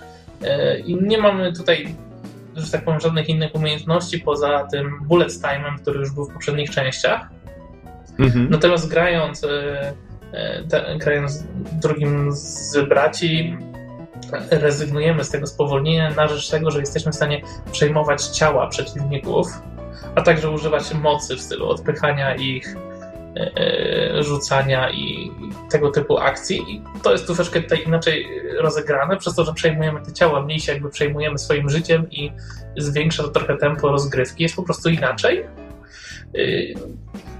E, 0.43 0.79
I 0.79 0.95
nie 0.95 1.17
mamy 1.17 1.53
tutaj, 1.53 1.95
że 2.55 2.71
tak 2.71 2.83
powiem, 2.83 2.99
żadnych 2.99 3.29
innych 3.29 3.55
umiejętności 3.55 4.19
poza 4.19 4.67
tym 4.71 4.99
bullet 5.03 5.31
time'em, 5.31 5.79
który 5.81 5.99
już 5.99 6.11
był 6.11 6.25
w 6.25 6.33
poprzednich 6.33 6.69
częściach. 6.69 7.29
Mhm. 8.19 8.49
Natomiast 8.49 8.89
grając, 8.89 9.43
e, 9.43 9.93
te, 10.69 10.95
grając 10.97 11.43
drugim 11.81 12.31
z 12.31 12.77
braci, 12.89 13.57
rezygnujemy 14.51 15.23
z 15.23 15.29
tego 15.29 15.47
spowolnienia 15.47 16.09
na 16.09 16.27
rzecz 16.27 16.49
tego, 16.49 16.71
że 16.71 16.79
jesteśmy 16.79 17.11
w 17.11 17.15
stanie 17.15 17.41
przejmować 17.71 18.25
ciała 18.25 18.67
przeciwników, 18.67 19.47
a 20.15 20.21
także 20.21 20.49
używać 20.49 20.93
mocy 20.93 21.35
w 21.35 21.41
stylu 21.41 21.69
odpychania 21.69 22.35
ich, 22.35 22.75
e, 23.35 23.51
e, 24.17 24.23
rzucania 24.23 24.91
i 24.91 25.31
tego 25.69 25.91
typu 25.91 26.17
akcji. 26.17 26.75
I 26.75 26.81
to 27.03 27.11
jest 27.11 27.25
troszeczkę 27.25 27.61
tutaj 27.61 27.83
inaczej 27.85 28.27
rozegrane, 28.59 29.17
przez 29.17 29.35
to, 29.35 29.45
że 29.45 29.53
przejmujemy 29.53 30.01
te 30.01 30.13
ciała, 30.13 30.41
mniej 30.41 30.59
się 30.59 30.71
jakby 30.73 30.89
przejmujemy 30.89 31.37
swoim 31.37 31.69
życiem 31.69 32.11
i 32.11 32.31
zwiększa 32.77 33.23
to 33.23 33.29
trochę 33.29 33.57
tempo 33.57 33.91
rozgrywki. 33.91 34.43
Jest 34.43 34.55
po 34.55 34.63
prostu 34.63 34.89
inaczej. 34.89 35.45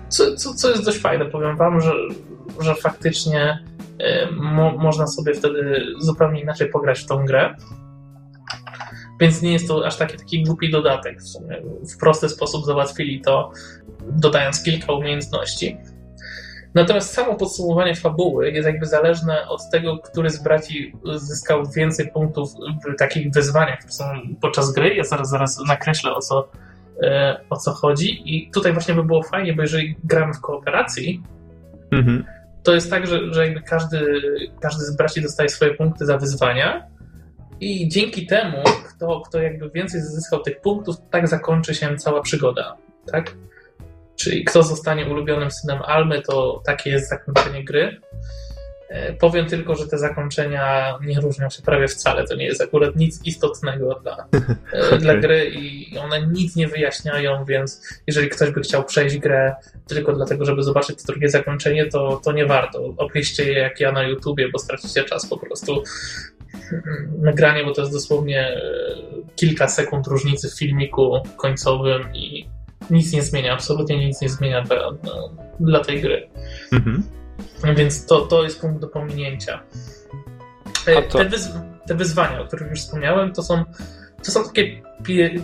Co, 0.09 0.35
co, 0.35 0.53
co 0.53 0.69
jest 0.69 0.85
dość 0.85 0.99
fajne, 0.99 1.25
powiem 1.25 1.57
wam, 1.57 1.81
że, 1.81 1.93
że 2.59 2.75
faktycznie 2.75 3.59
mo, 4.31 4.77
można 4.77 5.07
sobie 5.07 5.33
wtedy 5.33 5.85
zupełnie 5.99 6.41
inaczej 6.41 6.69
pograć 6.69 6.99
w 6.99 7.05
tą 7.05 7.25
grę. 7.25 7.55
Więc 9.19 9.41
nie 9.41 9.53
jest 9.53 9.67
to 9.67 9.85
aż 9.85 9.97
taki, 9.97 10.17
taki 10.17 10.43
głupi 10.43 10.71
dodatek. 10.71 11.21
W, 11.21 11.27
sumie. 11.27 11.61
w 11.93 11.97
prosty 11.97 12.29
sposób 12.29 12.65
załatwili 12.65 13.21
to, 13.21 13.51
dodając 14.11 14.63
kilka 14.63 14.93
umiejętności. 14.93 15.77
Natomiast 16.73 17.13
samo 17.13 17.35
podsumowanie 17.35 17.95
fabuły 17.95 18.51
jest 18.51 18.67
jakby 18.67 18.85
zależne 18.85 19.47
od 19.47 19.61
tego, 19.71 19.97
który 19.97 20.29
z 20.29 20.43
braci 20.43 20.93
zyskał 21.15 21.65
więcej 21.65 22.11
punktów 22.11 22.49
w 22.53 22.99
takich 22.99 23.31
wyzwaniach, 23.31 23.79
podczas 24.41 24.71
gry. 24.71 24.95
Ja 24.95 25.03
zaraz, 25.03 25.29
zaraz 25.29 25.59
nakreślę 25.67 26.13
o 26.13 26.19
co, 26.19 26.47
e, 27.03 27.39
o 27.49 27.57
co 27.57 27.71
chodzi. 27.71 28.35
I 28.35 28.51
tutaj 28.51 28.73
właśnie 28.73 28.93
by 28.93 29.03
było 29.03 29.23
fajnie, 29.23 29.53
bo 29.53 29.61
jeżeli 29.61 29.95
gramy 30.03 30.33
w 30.33 30.41
kooperacji, 30.41 31.23
Mhm. 31.91 32.25
To 32.63 32.73
jest 32.73 32.89
tak, 32.89 33.07
że, 33.07 33.33
że 33.33 33.45
jakby 33.45 33.61
każdy, 33.61 34.21
każdy 34.61 34.85
z 34.85 34.95
braci 34.95 35.21
dostaje 35.21 35.49
swoje 35.49 35.73
punkty 35.73 36.05
za 36.05 36.17
wyzwania 36.17 36.87
i 37.59 37.89
dzięki 37.89 38.27
temu, 38.27 38.57
kto, 38.89 39.21
kto 39.21 39.41
jakby 39.41 39.69
więcej 39.69 40.01
zyskał 40.01 40.41
tych 40.41 40.61
punktów, 40.61 40.95
tak 41.11 41.27
zakończy 41.27 41.75
się 41.75 41.97
cała 41.97 42.21
przygoda, 42.21 42.77
tak? 43.11 43.35
Czyli 44.15 44.45
kto 44.45 44.63
zostanie 44.63 45.05
ulubionym 45.05 45.51
synem 45.51 45.81
Almy, 45.81 46.21
to 46.21 46.61
takie 46.65 46.89
jest 46.89 47.09
zakończenie 47.09 47.63
gry. 47.63 48.01
E, 48.89 49.13
Powiem 49.13 49.45
tylko, 49.45 49.75
że 49.75 49.87
te 49.87 49.97
zakończenia 49.97 50.97
nie 51.01 51.19
różnią 51.19 51.49
się 51.49 51.61
prawie 51.61 51.87
wcale. 51.87 52.27
To 52.27 52.35
nie 52.35 52.45
jest 52.45 52.61
akurat 52.61 52.95
nic 52.95 53.25
istotnego 53.25 53.99
dla, 54.03 54.27
e, 54.73 54.85
Okej. 54.87 54.99
dla 54.99 55.15
gry 55.15 55.49
i 55.49 55.97
one 55.97 56.27
nic 56.27 56.55
nie 56.55 56.67
wyjaśniają, 56.67 57.45
więc 57.45 57.99
jeżeli 58.07 58.29
ktoś 58.29 58.51
by 58.51 58.61
chciał 58.61 58.83
przejść 58.83 59.17
grę 59.17 59.55
tylko 59.87 60.13
dlatego, 60.13 60.45
żeby 60.45 60.63
zobaczyć 60.63 60.97
to 60.97 61.07
drugie 61.07 61.29
zakończenie, 61.29 61.85
to, 61.85 62.21
to 62.23 62.31
nie 62.31 62.45
warto. 62.45 62.93
Obejście 62.97 63.43
je 63.43 63.59
jak 63.59 63.79
ja 63.79 63.91
na 63.91 64.03
YouTubie, 64.03 64.49
bo 64.49 64.59
stracicie 64.59 65.03
czas 65.03 65.25
po 65.25 65.37
prostu 65.37 65.83
nagranie, 67.21 67.63
bo 67.63 67.73
to 67.73 67.81
jest 67.81 67.93
dosłownie 67.93 68.47
e, 68.47 68.61
kilka 69.35 69.67
sekund 69.67 70.07
różnicy 70.07 70.49
w 70.49 70.59
filmiku 70.59 71.23
końcowym 71.37 72.15
i 72.15 72.49
nic 72.89 73.13
nie 73.13 73.21
zmienia, 73.21 73.53
absolutnie 73.53 74.05
nic 74.07 74.21
nie 74.21 74.29
zmienia 74.29 74.61
dla, 74.61 74.91
dla, 74.91 75.13
dla 75.59 75.79
tej 75.79 76.01
gry. 76.01 76.29
Mhm. 76.71 77.03
Więc 77.75 78.05
to, 78.05 78.21
to 78.21 78.43
jest 78.43 78.61
punkt 78.61 78.81
do 78.81 78.87
pominięcia. 78.87 79.63
E, 80.85 81.01
to- 81.01 81.17
Te, 81.17 81.25
wyz, 81.25 81.49
te 81.87 81.95
wyzwania, 81.95 82.41
o 82.41 82.45
których 82.45 82.69
już 82.69 82.79
wspomniałem, 82.79 83.33
to 83.33 83.43
są 83.43 83.65
to 84.25 84.31
są 84.31 84.43
takie 84.43 84.81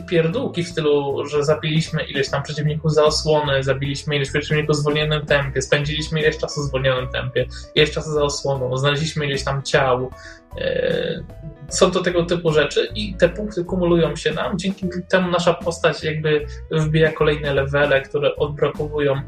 pierdółki 0.10 0.64
w 0.64 0.68
stylu, 0.68 1.26
że 1.26 1.46
zabiliśmy 1.46 2.04
ileś 2.04 2.30
tam 2.30 2.44
przeciwników 2.44 2.94
za 2.94 3.04
osłony, 3.04 3.64
zabiliśmy 3.64 4.16
ileś 4.16 4.30
przeciwników 4.30 4.76
w 4.76 4.80
zwolnionym 4.80 5.26
tempie, 5.26 5.62
spędziliśmy 5.62 6.22
ileś 6.22 6.38
czasu 6.38 6.62
w 6.62 6.64
zwolnionym 6.64 7.08
tempie, 7.08 7.46
ileś 7.76 7.92
czasu 7.92 8.12
za 8.12 8.22
osłoną, 8.22 8.78
znaleźliśmy 8.78 9.26
ileś 9.26 9.44
tam 9.44 9.64
ciał. 9.64 10.10
E, 10.58 11.24
są 11.70 11.92
to 11.92 12.02
tego 12.02 12.26
typu 12.26 12.54
rzeczy 12.54 12.88
i 12.96 13.14
te 13.16 13.30
punkty 13.30 13.64
kumulują 13.64 14.16
się 14.16 14.34
nam, 14.34 14.60
dzięki 14.60 14.86
temu 15.10 15.32
nasza 15.32 15.54
postać 15.54 16.04
jakby 16.04 16.46
wbija 16.72 17.12
kolejne 17.12 17.54
levele, 17.54 18.02
które 18.02 18.36
odblokowują 18.36 19.22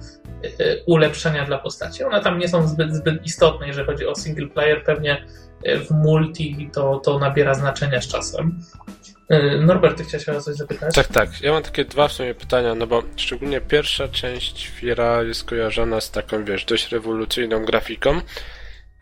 ulepszenia 0.86 1.46
dla 1.46 1.58
postaci. 1.58 2.04
One 2.04 2.22
tam 2.22 2.40
nie 2.40 2.48
są 2.48 2.68
zbyt, 2.68 2.96
zbyt 2.96 3.26
istotne, 3.26 3.68
jeżeli 3.68 3.88
chodzi 3.88 4.08
o 4.08 4.16
single 4.16 4.48
player, 4.48 4.84
pewnie 4.84 5.26
w 5.64 5.92
multi 5.92 6.70
to, 6.74 7.00
to 7.00 7.20
nabiera 7.20 7.54
znaczenia 7.54 8.02
z 8.02 8.08
czasem. 8.08 8.60
E, 9.30 9.58
Norbert, 9.58 9.98
ty 9.98 10.04
chciałeś 10.04 10.30
o 10.30 10.42
coś 10.42 10.56
zapytać? 10.56 10.96
Tak, 10.96 11.08
tak. 11.08 11.42
Ja 11.42 11.52
mam 11.52 11.64
takie 11.64 11.86
dwa 11.86 12.08
w 12.08 12.12
sumie 12.12 12.36
pytania, 12.36 12.76
no 12.76 12.88
bo 12.88 13.04
szczególnie 13.16 13.62
pierwsza 13.62 14.08
część 14.08 14.68
Fira 14.68 15.24
jest 15.24 15.44
kojarzona 15.44 16.02
z 16.02 16.12
taką, 16.12 16.46
wiesz, 16.46 16.66
dość 16.66 16.92
rewolucyjną 16.92 17.66
grafiką 17.66 18.22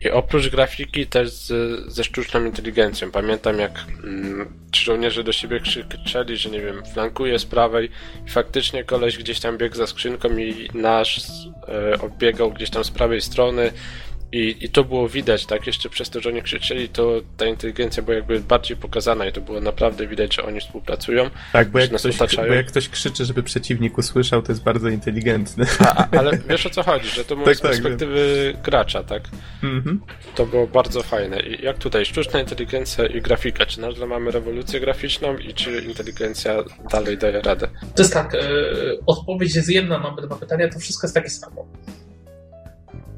i 0.00 0.10
oprócz 0.10 0.48
grafiki 0.48 1.06
też 1.06 1.30
z, 1.30 1.48
ze 1.92 2.04
sztuczną 2.04 2.44
inteligencją. 2.44 3.10
Pamiętam 3.10 3.58
jak 3.58 3.84
mm, 4.04 4.52
żołnierze 4.74 5.24
do 5.24 5.32
siebie 5.32 5.60
krzyczeli, 5.60 6.36
że 6.36 6.50
nie 6.50 6.60
wiem, 6.60 6.82
flankuje 6.94 7.38
z 7.38 7.44
prawej 7.44 7.90
i 8.26 8.30
faktycznie 8.30 8.84
koleś 8.84 9.18
gdzieś 9.18 9.40
tam 9.40 9.58
biegł 9.58 9.76
za 9.76 9.86
skrzynką 9.86 10.36
i 10.36 10.68
nasz 10.74 11.20
e, 11.68 11.98
gdzieś 12.50 12.70
tam 12.70 12.84
z 12.84 12.90
prawej 12.90 13.20
strony 13.20 13.72
i, 14.32 14.56
I 14.60 14.68
to 14.68 14.84
było 14.84 15.08
widać, 15.08 15.46
tak? 15.46 15.66
Jeszcze 15.66 15.88
przez 15.88 16.10
to, 16.10 16.20
że 16.20 16.28
oni 16.28 16.42
krzyczeli, 16.42 16.88
to 16.88 17.20
ta 17.36 17.46
inteligencja 17.46 18.02
była 18.02 18.16
jakby 18.16 18.40
bardziej 18.40 18.76
pokazana 18.76 19.26
i 19.26 19.32
to 19.32 19.40
było 19.40 19.60
naprawdę 19.60 20.06
widać, 20.06 20.34
że 20.34 20.42
oni 20.42 20.60
współpracują. 20.60 21.30
Tak, 21.52 21.68
bo 21.68 21.78
jak, 21.78 21.90
ktoś, 21.90 22.36
bo 22.36 22.54
jak 22.54 22.66
ktoś 22.66 22.88
krzyczy, 22.88 23.24
żeby 23.24 23.42
przeciwnik 23.42 23.98
usłyszał, 23.98 24.42
to 24.42 24.52
jest 24.52 24.62
bardzo 24.62 24.88
inteligentny. 24.88 25.66
A, 25.78 25.96
a, 25.96 26.08
ale 26.18 26.38
wiesz 26.48 26.66
o 26.66 26.70
co 26.70 26.82
chodzi, 26.82 27.08
że 27.08 27.24
to 27.24 27.34
było 27.36 27.46
tak, 27.46 27.56
z 27.56 27.60
tak, 27.60 27.70
perspektywy 27.70 28.50
tak, 28.52 28.62
gracza, 28.62 29.02
tak? 29.02 29.22
Mhm. 29.62 30.00
To 30.34 30.46
było 30.46 30.66
bardzo 30.66 31.02
fajne. 31.02 31.40
I 31.40 31.64
jak 31.64 31.78
tutaj 31.78 32.06
sztuczna 32.06 32.40
inteligencja 32.40 33.06
i 33.06 33.20
grafika, 33.20 33.66
czy 33.66 33.80
nadal 33.80 34.08
mamy 34.08 34.30
rewolucję 34.30 34.80
graficzną 34.80 35.36
i 35.36 35.54
czy 35.54 35.80
inteligencja 35.80 36.64
dalej 36.90 37.18
daje 37.18 37.42
radę? 37.42 37.68
To 37.94 38.02
jest 38.02 38.14
tak, 38.14 38.32
yy, 38.32 38.98
odpowiedź 39.06 39.54
jest 39.54 39.68
jedna 39.68 39.98
na 39.98 40.08
obydwa 40.08 40.36
pytania, 40.36 40.68
to 40.68 40.78
wszystko 40.78 41.06
jest 41.06 41.14
takie 41.14 41.30
samo 41.30 41.66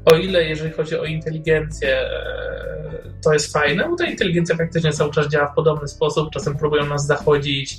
o 0.05 0.15
ile 0.15 0.43
jeżeli 0.43 0.71
chodzi 0.71 0.99
o 0.99 1.05
inteligencję, 1.05 1.97
e, 1.97 2.89
to 3.23 3.33
jest 3.33 3.53
fajne, 3.53 3.89
bo 3.89 3.95
ta 3.95 4.05
inteligencja 4.05 4.57
faktycznie 4.57 4.91
cały 4.91 5.11
czas 5.11 5.27
działa 5.27 5.47
w 5.47 5.55
podobny 5.55 5.87
sposób, 5.87 6.29
czasem 6.31 6.57
próbują 6.57 6.85
nas 6.85 7.05
zachodzić 7.05 7.77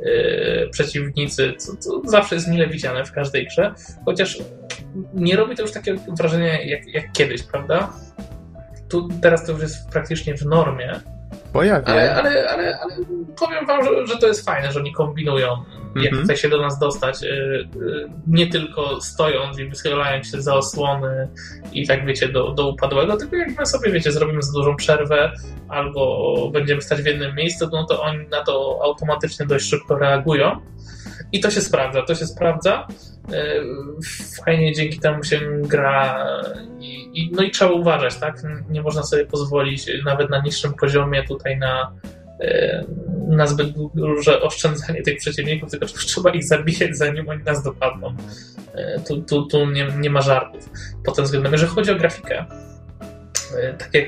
yy, 0.00 0.68
przeciwnicy, 0.72 1.54
co, 1.58 1.76
co, 1.76 2.02
zawsze 2.04 2.34
jest 2.34 2.48
mile 2.48 2.68
widziane 2.68 3.04
w 3.04 3.12
każdej 3.12 3.46
grze, 3.46 3.74
chociaż 4.04 4.38
nie 5.14 5.36
robi 5.36 5.56
to 5.56 5.62
już 5.62 5.72
takie 5.72 5.94
wrażenie 6.18 6.66
jak, 6.66 6.86
jak 6.86 7.12
kiedyś, 7.12 7.42
prawda? 7.42 7.92
Tu, 8.88 9.08
teraz 9.22 9.46
to 9.46 9.52
już 9.52 9.62
jest 9.62 9.90
praktycznie 9.90 10.36
w 10.36 10.46
normie, 10.46 11.00
Pojawia. 11.52 11.86
Ale, 11.86 12.14
ale, 12.14 12.48
ale, 12.48 12.78
ale 12.80 12.96
powiem 13.36 13.66
wam, 13.66 13.84
że, 13.84 14.06
że, 14.06 14.18
to 14.18 14.26
jest 14.26 14.44
fajne, 14.44 14.72
że 14.72 14.80
oni 14.80 14.92
kombinują, 14.92 15.64
mm-hmm. 15.96 16.14
jak 16.14 16.24
chce 16.24 16.36
się 16.36 16.48
do 16.48 16.62
nas 16.62 16.78
dostać. 16.78 17.22
Y, 17.22 17.26
y, 17.26 17.66
nie 18.26 18.46
tylko 18.46 19.00
stojąc 19.00 19.58
i 19.58 19.68
wychylając 19.68 20.30
się 20.30 20.42
za 20.42 20.54
osłony 20.54 21.28
i 21.72 21.86
tak 21.86 22.06
wiecie, 22.06 22.28
do, 22.28 22.50
do 22.50 22.68
upadłego, 22.68 23.16
tylko 23.16 23.36
jak 23.36 23.58
my 23.58 23.66
sobie, 23.66 23.90
wiecie, 23.90 24.12
zrobimy 24.12 24.42
za 24.42 24.52
dużą 24.52 24.76
przerwę 24.76 25.32
albo 25.68 26.50
będziemy 26.52 26.82
stać 26.82 27.02
w 27.02 27.06
jednym 27.06 27.34
miejscu, 27.34 27.68
no 27.72 27.84
to 27.84 28.02
oni 28.02 28.28
na 28.28 28.42
to 28.44 28.80
automatycznie 28.84 29.46
dość 29.46 29.70
szybko 29.70 29.98
reagują. 29.98 30.60
I 31.32 31.40
to 31.40 31.50
się 31.50 31.60
sprawdza, 31.60 32.02
to 32.02 32.14
się 32.14 32.26
sprawdza. 32.26 32.86
E, 33.32 33.62
fajnie 34.44 34.72
dzięki 34.72 34.98
temu 34.98 35.24
się 35.24 35.40
gra 35.62 36.26
i, 36.80 37.20
i, 37.20 37.30
no 37.32 37.42
i 37.42 37.50
trzeba 37.50 37.70
uważać, 37.70 38.16
tak? 38.16 38.42
Nie 38.70 38.82
można 38.82 39.02
sobie 39.02 39.26
pozwolić 39.26 39.86
nawet 40.04 40.30
na 40.30 40.42
niższym 40.42 40.74
poziomie 40.74 41.24
tutaj 41.24 41.58
na, 41.58 41.92
na 43.26 43.46
zbyt 43.46 43.68
duże 43.94 44.42
oszczędzanie 44.42 45.02
tych 45.02 45.18
przeciwników, 45.18 45.70
tylko 45.70 45.86
trzeba 46.06 46.30
ich 46.30 46.44
zabijać 46.44 46.96
zanim 46.96 47.28
oni 47.28 47.42
nas 47.42 47.62
dopadną. 47.62 48.16
E, 48.74 49.00
tu, 49.00 49.22
tu, 49.22 49.46
tu 49.46 49.70
nie, 49.70 49.88
nie 49.98 50.10
ma 50.10 50.20
żartów 50.20 50.70
pod 51.04 51.16
tym 51.16 51.24
względem. 51.24 51.52
Jeżeli 51.52 51.72
chodzi 51.72 51.90
o 51.90 51.96
grafikę, 51.96 52.44
tak 53.78 53.94
jak 53.94 54.06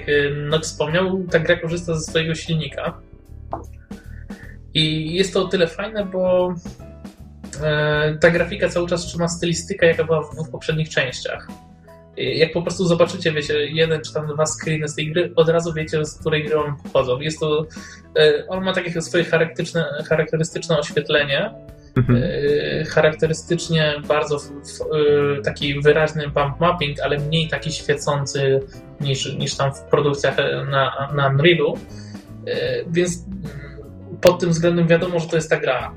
Nox 0.51 0.69
wspomniał, 0.69 1.25
ta 1.31 1.39
gra 1.39 1.57
korzysta 1.57 1.95
ze 1.95 2.01
swojego 2.01 2.35
silnika. 2.35 3.01
I 4.75 5.15
jest 5.15 5.35
to 5.35 5.45
o 5.45 5.49
tyle 5.49 5.67
fajne, 5.67 6.05
bo 6.07 6.55
E, 7.63 8.19
ta 8.21 8.31
grafika 8.31 8.69
cały 8.69 8.89
czas 8.89 9.07
trzyma 9.07 9.29
stylistykę, 9.29 9.87
jaka 9.87 10.05
była 10.05 10.23
w 10.23 10.35
dwóch 10.35 10.51
poprzednich 10.51 10.89
częściach. 10.89 11.49
Jak 12.19 12.53
po 12.53 12.63
prostu 12.63 12.87
zobaczycie, 12.87 13.33
wiecie, 13.33 13.67
jeden 13.67 14.01
czy 14.01 14.15
tam 14.15 14.27
dwa 14.27 14.47
screeny 14.47 14.89
z 14.89 14.95
tej 14.95 15.13
gry, 15.13 15.33
od 15.37 15.49
razu 15.49 15.73
wiecie, 15.75 16.05
z 16.05 16.21
której 16.21 16.45
gry 16.45 16.59
on 16.59 16.77
pochodzą. 16.77 17.21
Jest 17.21 17.41
to, 17.41 17.67
e, 18.19 18.47
on 18.49 18.65
ma 18.65 18.73
takie 18.73 19.03
swoje 19.03 19.25
charakterystyczne, 19.25 20.05
charakterystyczne 20.09 20.79
oświetlenie, 20.79 21.51
mhm. 21.97 22.23
E, 22.23 22.85
charakterystycznie 22.85 23.95
bardzo 24.09 24.39
w, 24.39 24.53
taki 25.45 25.81
wyraźny 25.81 26.29
bump 26.29 26.61
mapping, 26.61 27.01
ale 27.01 27.19
mniej 27.19 27.49
taki 27.49 27.73
świecący 27.73 28.61
niż, 29.01 29.35
niż 29.35 29.57
tam 29.57 29.75
w 29.75 29.81
produkcjach 29.81 30.37
na, 30.71 31.13
na 31.15 31.29
Unrealu. 31.29 31.75
Więc 32.91 33.25
pod 34.21 34.41
tym 34.41 34.51
względem 34.51 34.87
wiadomo, 34.87 35.21
że 35.21 35.29
to 35.29 35.37
jest 35.37 35.51
ta 35.51 35.57
gra 35.57 35.93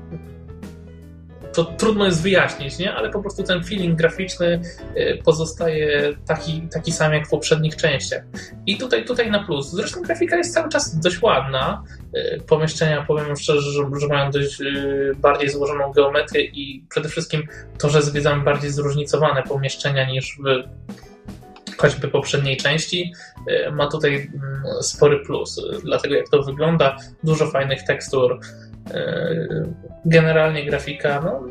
to 1.52 1.64
trudno 1.64 2.04
jest 2.04 2.22
wyjaśnić, 2.22 2.78
nie? 2.78 2.94
ale 2.94 3.10
po 3.10 3.20
prostu 3.20 3.42
ten 3.42 3.64
feeling 3.64 3.98
graficzny 3.98 4.60
y, 4.96 5.18
pozostaje 5.24 6.14
taki, 6.26 6.68
taki 6.72 6.92
sam 6.92 7.12
jak 7.12 7.26
w 7.26 7.30
poprzednich 7.30 7.76
częściach. 7.76 8.22
I 8.66 8.76
tutaj, 8.76 9.04
tutaj 9.04 9.30
na 9.30 9.44
plus. 9.44 9.70
Zresztą 9.70 10.02
grafika 10.02 10.36
jest 10.36 10.54
cały 10.54 10.68
czas 10.68 10.98
dość 10.98 11.22
ładna. 11.22 11.84
Y, 12.16 12.40
pomieszczenia, 12.48 13.04
powiem 13.08 13.36
szczerze, 13.36 13.70
że, 13.70 14.00
że 14.00 14.06
mają 14.06 14.30
dość 14.30 14.60
y, 14.60 15.12
bardziej 15.16 15.48
złożoną 15.48 15.92
geometrię 15.92 16.44
i 16.44 16.84
przede 16.90 17.08
wszystkim 17.08 17.42
to, 17.78 17.88
że 17.88 18.02
zwiedzamy 18.02 18.44
bardziej 18.44 18.70
zróżnicowane 18.70 19.42
pomieszczenia 19.42 20.10
niż 20.10 20.38
w 20.38 20.62
choćby 21.76 22.08
poprzedniej 22.08 22.56
części, 22.56 23.12
ma 23.72 23.86
tutaj 23.86 24.14
mm, 24.14 24.82
spory 24.82 25.18
plus. 25.26 25.60
Dlatego 25.84 26.14
jak 26.14 26.28
to 26.28 26.42
wygląda, 26.42 26.96
dużo 27.22 27.46
fajnych 27.46 27.82
tekstur, 27.82 28.40
generalnie 30.04 30.66
grafika 30.66 31.20
no, 31.24 31.42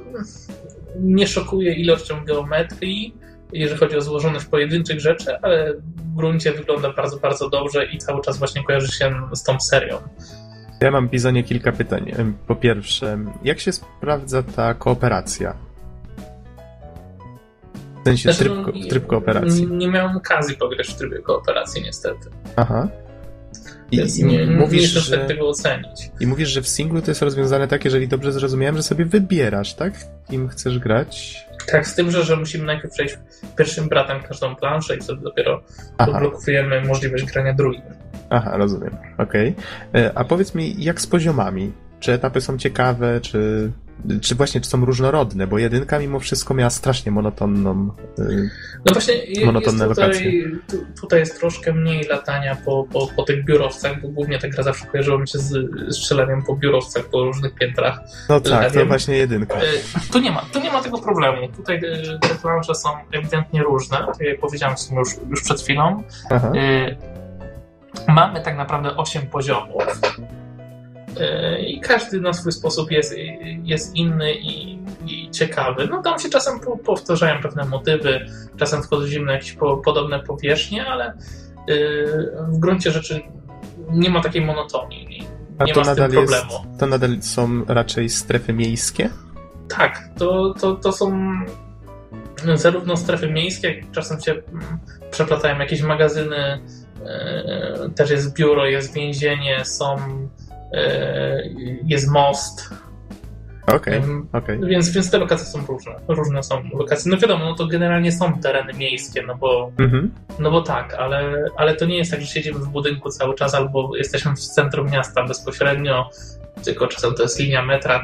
nie 0.99 1.28
szokuje 1.28 1.74
ilością 1.74 2.26
geometrii, 2.26 3.16
jeżeli 3.53 3.80
chodzi 3.80 3.98
o 3.98 4.02
złożoność 4.02 4.45
pojedynczych 4.45 4.99
rzeczy, 4.99 5.38
ale 5.41 5.74
w 5.74 6.16
gruncie 6.16 6.52
wygląda 6.52 6.94
bardzo, 6.94 7.18
bardzo 7.18 7.49
dobrze 7.49 7.86
i 7.86 7.98
cały 7.98 8.22
czas 8.22 8.38
właśnie 8.38 8.64
kojarzy 8.64 8.91
się 8.91 9.14
z 9.34 9.44
tą 9.44 9.60
serią. 9.60 9.98
Ja 10.82 10.91
mam, 10.91 11.10
Bizonie, 11.10 11.44
kilka 11.44 11.72
pytań. 11.72 12.12
Po 12.48 12.56
pierwsze, 12.56 13.20
jak 13.44 13.60
się 13.60 13.72
sprawdza 13.72 14.44
ta 14.44 14.74
kooperacja? 14.74 15.53
W 18.02 18.03
sensie 18.03 18.34
znaczy, 18.34 18.49
tryb, 18.49 18.76
no, 18.76 18.90
tryb 18.90 19.08
kooperacji. 19.08 19.68
Nie, 19.68 19.78
nie 19.78 19.88
miałem 19.88 20.18
okazji 20.18 20.58
pograć 20.58 20.88
w 20.88 20.95
trybie 20.95 21.20
kooperacji, 21.20 21.82
niestety. 21.84 22.30
Aha. 22.56 22.88
I, 23.91 24.19
i 24.19 24.26
nie, 24.26 24.45
mówisz, 24.45 24.95
nie 24.95 25.01
że, 25.01 25.18
tego 25.18 25.49
ocenić. 25.49 26.11
I 26.19 26.27
mówisz, 26.27 26.49
że 26.49 26.61
w 26.61 26.68
singlu 26.68 27.01
to 27.01 27.11
jest 27.11 27.22
rozwiązane 27.22 27.68
tak, 27.68 27.85
jeżeli 27.85 28.07
dobrze 28.07 28.31
zrozumiałem, 28.31 28.77
że 28.77 28.84
sobie 28.84 29.05
wybierasz, 29.05 29.73
tak? 29.73 29.93
Kim 30.30 30.49
chcesz 30.49 30.80
grać? 30.80 31.38
Tak, 31.72 31.88
z 31.88 31.95
tym, 31.95 32.11
że, 32.11 32.23
że 32.23 32.35
musimy 32.35 32.65
najpierw 32.65 32.93
przejść 32.93 33.18
pierwszym 33.57 33.89
bratem 33.89 34.23
każdą 34.23 34.55
planszę 34.55 34.95
i 34.95 34.99
wtedy 34.99 35.22
dopiero 35.22 35.61
odblokujemy 35.97 36.81
możliwość 36.81 37.26
grania 37.26 37.53
drugim. 37.53 37.81
Aha, 38.30 38.57
rozumiem. 38.57 38.97
Okej. 39.18 39.55
Okay. 39.89 40.01
E, 40.01 40.11
a 40.18 40.23
powiedz 40.23 40.55
mi, 40.55 40.84
jak 40.84 41.01
z 41.01 41.07
poziomami? 41.07 41.72
Czy 41.99 42.11
etapy 42.11 42.41
są 42.41 42.57
ciekawe, 42.57 43.22
czy 43.22 43.72
czy 44.22 44.36
właśnie 44.36 44.61
czy 44.61 44.69
są 44.69 44.86
różnorodne, 44.86 45.48
bo 45.48 45.57
jedynka 45.57 45.99
mimo 45.99 46.19
wszystko 46.19 46.53
miała 46.53 46.69
strasznie 46.69 47.11
monotonną 47.11 47.91
yy, 48.18 48.49
No 48.86 48.94
właśnie 48.94 49.14
monotonne 49.45 49.88
jest 49.88 50.02
tutaj, 50.02 50.45
tutaj 51.02 51.19
jest 51.19 51.40
troszkę 51.40 51.73
mniej 51.73 52.03
latania 52.03 52.57
po, 52.65 52.84
po, 52.91 53.07
po 53.15 53.23
tych 53.23 53.45
biurowcach, 53.45 54.02
bo 54.02 54.07
głównie 54.07 54.40
ta 54.40 54.48
gra 54.48 54.64
zawsze 54.64 54.86
kojarzyła 54.86 55.18
mi 55.18 55.28
się 55.28 55.40
z 55.40 55.69
strzelaniem 55.95 56.44
po 56.44 56.56
biurowcach, 56.56 57.06
po 57.06 57.23
różnych 57.23 57.56
piętrach. 57.56 57.99
No 58.30 58.41
tak, 58.41 58.73
to 58.73 58.86
właśnie 58.86 59.18
jedynka. 59.18 59.61
Y, 59.61 60.11
tu 60.11 60.19
nie 60.19 60.32
ma, 60.32 60.45
tu 60.53 60.60
nie 60.60 60.72
ma 60.72 60.82
tego 60.82 60.98
problemu. 60.98 61.48
Tutaj 61.48 61.78
y, 61.78 62.19
te 62.19 62.36
plansze 62.41 62.76
są 62.76 62.90
ewidentnie 63.11 63.64
różne, 63.64 63.98
tak 63.98 64.22
jak 64.22 64.40
powiedziałem 64.40 64.76
już, 64.98 65.10
już 65.30 65.44
przed 65.44 65.61
chwilą. 65.61 66.03
Aha. 66.30 66.52
Y, 66.56 66.98
mamy 68.07 68.41
tak 68.41 68.57
naprawdę 68.57 68.98
8 68.98 69.28
poziomów 69.28 69.84
E, 69.84 70.40
i 71.67 71.79
każdy 71.79 72.21
na 72.21 72.33
swój 72.33 72.51
sposób 72.51 72.91
jest, 72.91 73.15
jest 73.63 73.95
inny 73.95 74.33
i, 74.33 74.79
i 75.07 75.31
ciekawy. 75.31 75.88
No 75.88 76.01
tam 76.01 76.19
się 76.19 76.29
czasem 76.29 76.59
powtarzają 76.85 77.41
pewne 77.41 77.65
motywy, 77.65 78.25
czasem 78.57 78.83
wchodzimy 78.83 79.25
na 79.25 79.33
jakieś 79.33 79.53
po, 79.53 79.77
podobne 79.77 80.19
powierzchnie, 80.19 80.85
ale 80.85 81.05
e, 81.05 81.15
w 82.47 82.59
gruncie 82.59 82.91
rzeczy 82.91 83.21
nie 83.91 84.09
ma 84.09 84.21
takiej 84.21 84.41
monotonii. 84.45 85.27
Nie 85.65 85.73
to 85.73 85.79
ma 85.79 85.85
z 85.85 85.95
tym 85.95 86.03
nadal, 86.03 86.21
jest, 86.21 86.33
problemu. 86.33 86.77
to 86.79 86.88
nadal 86.88 87.21
są 87.21 87.65
raczej 87.67 88.09
strefy 88.09 88.53
miejskie? 88.53 89.09
Tak, 89.67 90.09
to, 90.17 90.53
to, 90.53 90.75
to 90.75 90.91
są 90.91 91.31
zarówno 92.53 92.97
strefy 92.97 93.31
miejskie, 93.31 93.75
jak 93.75 93.91
czasem 93.91 94.21
się 94.21 94.31
mm, 94.31 94.79
przeplatają 95.11 95.59
jakieś 95.59 95.81
magazyny, 95.81 96.61
e, 97.05 97.89
też 97.95 98.09
jest 98.09 98.33
biuro, 98.33 98.65
jest 98.65 98.93
więzienie, 98.93 99.65
są, 99.65 99.95
e, 99.95 100.40
jest 101.85 102.07
most. 102.07 102.69
Okej, 103.68 103.93
Em, 103.98 104.27
okej. 104.34 104.60
Więc, 104.60 104.89
więc 104.89 105.11
te 105.11 105.18
lokacje 105.18 105.45
są 105.45 105.65
różne. 105.65 105.91
Różne 106.07 106.43
są 106.43 106.64
lokacje. 106.73 107.11
No 107.11 107.18
wiadomo, 107.18 107.45
no 107.45 107.56
to 107.56 107.68
generalnie 107.68 108.11
są 108.11 108.39
tereny 108.39 108.73
miejskie, 108.73 109.23
no 109.23 109.35
bo, 109.35 109.72
Mhm. 109.80 110.11
no 110.39 110.52
bo 110.52 110.61
tak, 110.61 110.93
ale, 110.93 111.45
ale 111.57 111.76
to 111.76 111.85
nie 111.85 111.98
jest 111.98 112.11
tak, 112.11 112.22
że 112.22 112.27
siedzimy 112.27 112.60
w 112.60 112.68
budynku 112.68 113.10
cały 113.10 113.35
czas 113.35 113.53
albo 113.56 113.95
jesteśmy 113.95 114.35
w 114.35 114.39
centrum 114.39 114.89
miasta 114.91 115.23
bezpośrednio, 115.27 116.10
tylko 116.64 116.88
czasem 116.88 117.14
to 117.15 117.23
jest 117.23 117.39
linia 117.39 117.61
metra, 117.65 118.03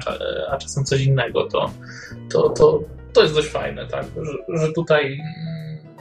a 0.51 0.57
czasem 0.57 0.83
coś 0.85 1.01
innego. 1.01 1.45
To, 1.47 1.71
to, 2.31 2.49
to, 2.49 2.79
to 3.13 3.21
jest 3.21 3.33
dość 3.35 3.47
fajne, 3.49 3.87
tak, 3.87 4.05
że, 4.21 4.59
że 4.61 4.73
tutaj 4.73 5.19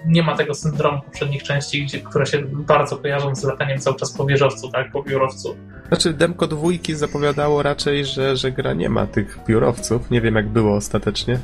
nie 0.06 0.22
ma 0.22 0.36
tego 0.36 0.54
syndromu 0.54 1.00
poprzednich 1.02 1.42
części, 1.42 1.84
gdzie, 1.84 2.00
które 2.00 2.26
się 2.26 2.38
bardzo 2.42 2.96
kojarzą 2.96 3.34
z 3.34 3.44
lataniem 3.44 3.78
cały 3.78 3.96
czas 3.96 4.12
po 4.12 4.26
wieżowcu, 4.26 4.70
tak, 4.70 4.90
po 4.92 5.02
biurowcu. 5.02 5.56
Znaczy, 5.88 6.12
demko 6.12 6.46
dwójki 6.46 6.94
zapowiadało 6.94 7.62
raczej, 7.62 8.04
że, 8.04 8.36
że 8.36 8.52
gra 8.52 8.72
nie 8.72 8.88
ma 8.88 9.06
tych 9.06 9.38
biurowców. 9.48 10.10
Nie 10.10 10.20
wiem, 10.20 10.34
jak 10.34 10.48
było 10.48 10.76
ostatecznie. 10.76 11.38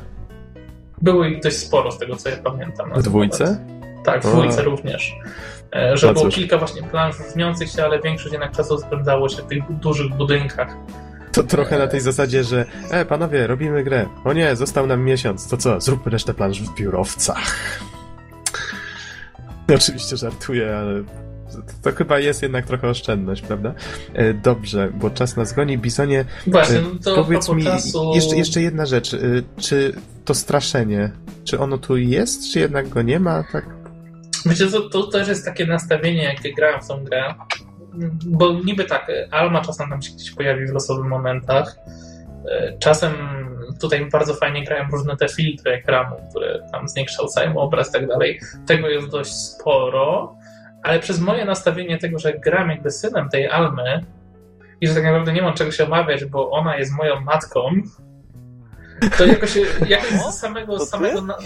Było 1.02 1.24
ich 1.24 1.42
dość 1.42 1.56
sporo 1.56 1.92
z 1.92 1.98
tego, 1.98 2.16
co 2.16 2.28
ja 2.28 2.36
pamiętam. 2.36 2.92
W 2.94 3.02
dwójce? 3.02 3.44
moment. 3.44 3.60
Tak, 4.04 4.22
w 4.22 4.26
dwójce 4.26 4.62
również. 4.62 5.14
E, 5.74 5.96
Że 5.96 6.06
No 6.06 6.12
było 6.12 6.24
cóż. 6.24 6.34
kilka 6.34 6.58
właśnie 6.58 6.82
planż 6.82 7.16
różniących 7.18 7.68
się, 7.70 7.84
ale 7.84 8.00
większość 8.00 8.32
jednak 8.32 8.52
czasu 8.52 8.78
spędzało 8.78 9.28
się 9.28 9.42
w 9.42 9.46
tych 9.46 9.72
dużych 9.72 10.14
budynkach. 10.16 10.76
To 11.32 11.42
trochę 11.42 11.78
na 11.78 11.86
tej 11.86 12.00
zasadzie, 12.00 12.44
że 12.44 12.64
e, 12.90 13.04
panowie, 13.04 13.46
robimy 13.46 13.84
grę. 13.84 14.06
O 14.24 14.32
nie, 14.32 14.56
został 14.56 14.86
nam 14.86 15.04
miesiąc. 15.04 15.48
To 15.48 15.56
co, 15.56 15.80
zróbmy 15.80 16.12
resztę 16.12 16.34
planż 16.34 16.60
w 16.62 16.74
biurowcach. 16.74 17.78
Oczywiście 19.74 20.16
żartuję, 20.16 20.76
ale 20.76 21.04
to, 21.52 21.90
to 21.90 21.96
chyba 21.96 22.18
jest 22.18 22.42
jednak 22.42 22.66
trochę 22.66 22.88
oszczędność, 22.88 23.42
prawda? 23.42 23.74
E, 24.14 24.34
dobrze, 24.34 24.92
bo 24.94 25.10
czas 25.10 25.36
nas 25.36 25.52
goni. 25.52 25.78
Bizonie, 25.78 26.24
Właśnie, 26.46 26.78
e, 26.78 26.82
no 26.82 26.90
to 27.04 27.14
powiedz 27.14 27.48
mi 27.48 27.64
czasu... 27.64 28.12
jeszcze, 28.14 28.36
jeszcze 28.36 28.62
jedna 28.62 28.86
rzecz. 28.86 29.14
E, 29.14 29.18
czy 29.60 29.94
to 30.24 30.34
straszenie, 30.34 31.12
czy 31.44 31.60
ono 31.60 31.78
tu 31.78 31.96
jest, 31.96 32.52
czy 32.52 32.58
jednak 32.58 32.88
go 32.88 33.02
nie 33.02 33.20
ma? 33.20 33.44
Tak? 33.52 33.66
Wiecie, 34.46 34.66
to, 34.66 34.80
to 34.80 35.06
też 35.06 35.28
jest 35.28 35.44
takie 35.44 35.66
nastawienie, 35.66 36.22
jak 36.22 36.54
grałem 36.56 36.82
w 36.82 36.88
tą 36.88 37.04
grę. 37.04 37.34
Bo 38.26 38.52
niby 38.52 38.84
tak, 38.84 39.06
Alma 39.30 39.60
czasem 39.60 39.90
tam 39.90 40.02
się 40.02 40.12
gdzieś 40.12 40.30
pojawi 40.30 40.66
w 40.66 40.72
losowych 40.72 41.06
momentach. 41.06 41.76
E, 42.50 42.78
Czasem 42.78 43.12
tutaj 43.80 44.06
bardzo 44.12 44.34
fajnie 44.34 44.64
grają 44.64 44.84
różne 44.92 45.16
te 45.16 45.28
filtry 45.28 45.72
ekranu, 45.72 46.16
które 46.30 46.68
tam 46.72 46.88
zniekształcają 46.88 47.56
obraz 47.56 47.88
i 47.88 47.92
tak 47.92 48.06
dalej. 48.08 48.40
Tego 48.66 48.88
jest 48.88 49.08
dość 49.08 49.34
sporo, 49.34 50.36
ale 50.82 51.00
przez 51.00 51.20
moje 51.20 51.44
nastawienie 51.44 51.98
tego, 51.98 52.18
że 52.18 52.32
gram 52.32 52.68
jakby 52.70 52.90
synem 52.90 53.28
tej 53.28 53.48
Almy 53.48 54.00
i 54.80 54.88
że 54.88 54.94
tak 54.94 55.04
naprawdę 55.04 55.32
nie 55.32 55.42
mam 55.42 55.54
czego 55.54 55.70
się 55.72 55.84
obawiać, 55.84 56.24
bo 56.24 56.50
ona 56.50 56.76
jest 56.76 56.92
moją 56.92 57.20
matką, 57.20 57.60
to 59.18 59.26
jakoś, 59.26 59.58
jakoś 59.88 60.10
z 60.10 60.38
samego, 60.38 60.78
To 60.78 60.84
z 60.86 60.90
ty? 60.90 60.96
samego, 60.96 61.22
na, 61.22 61.38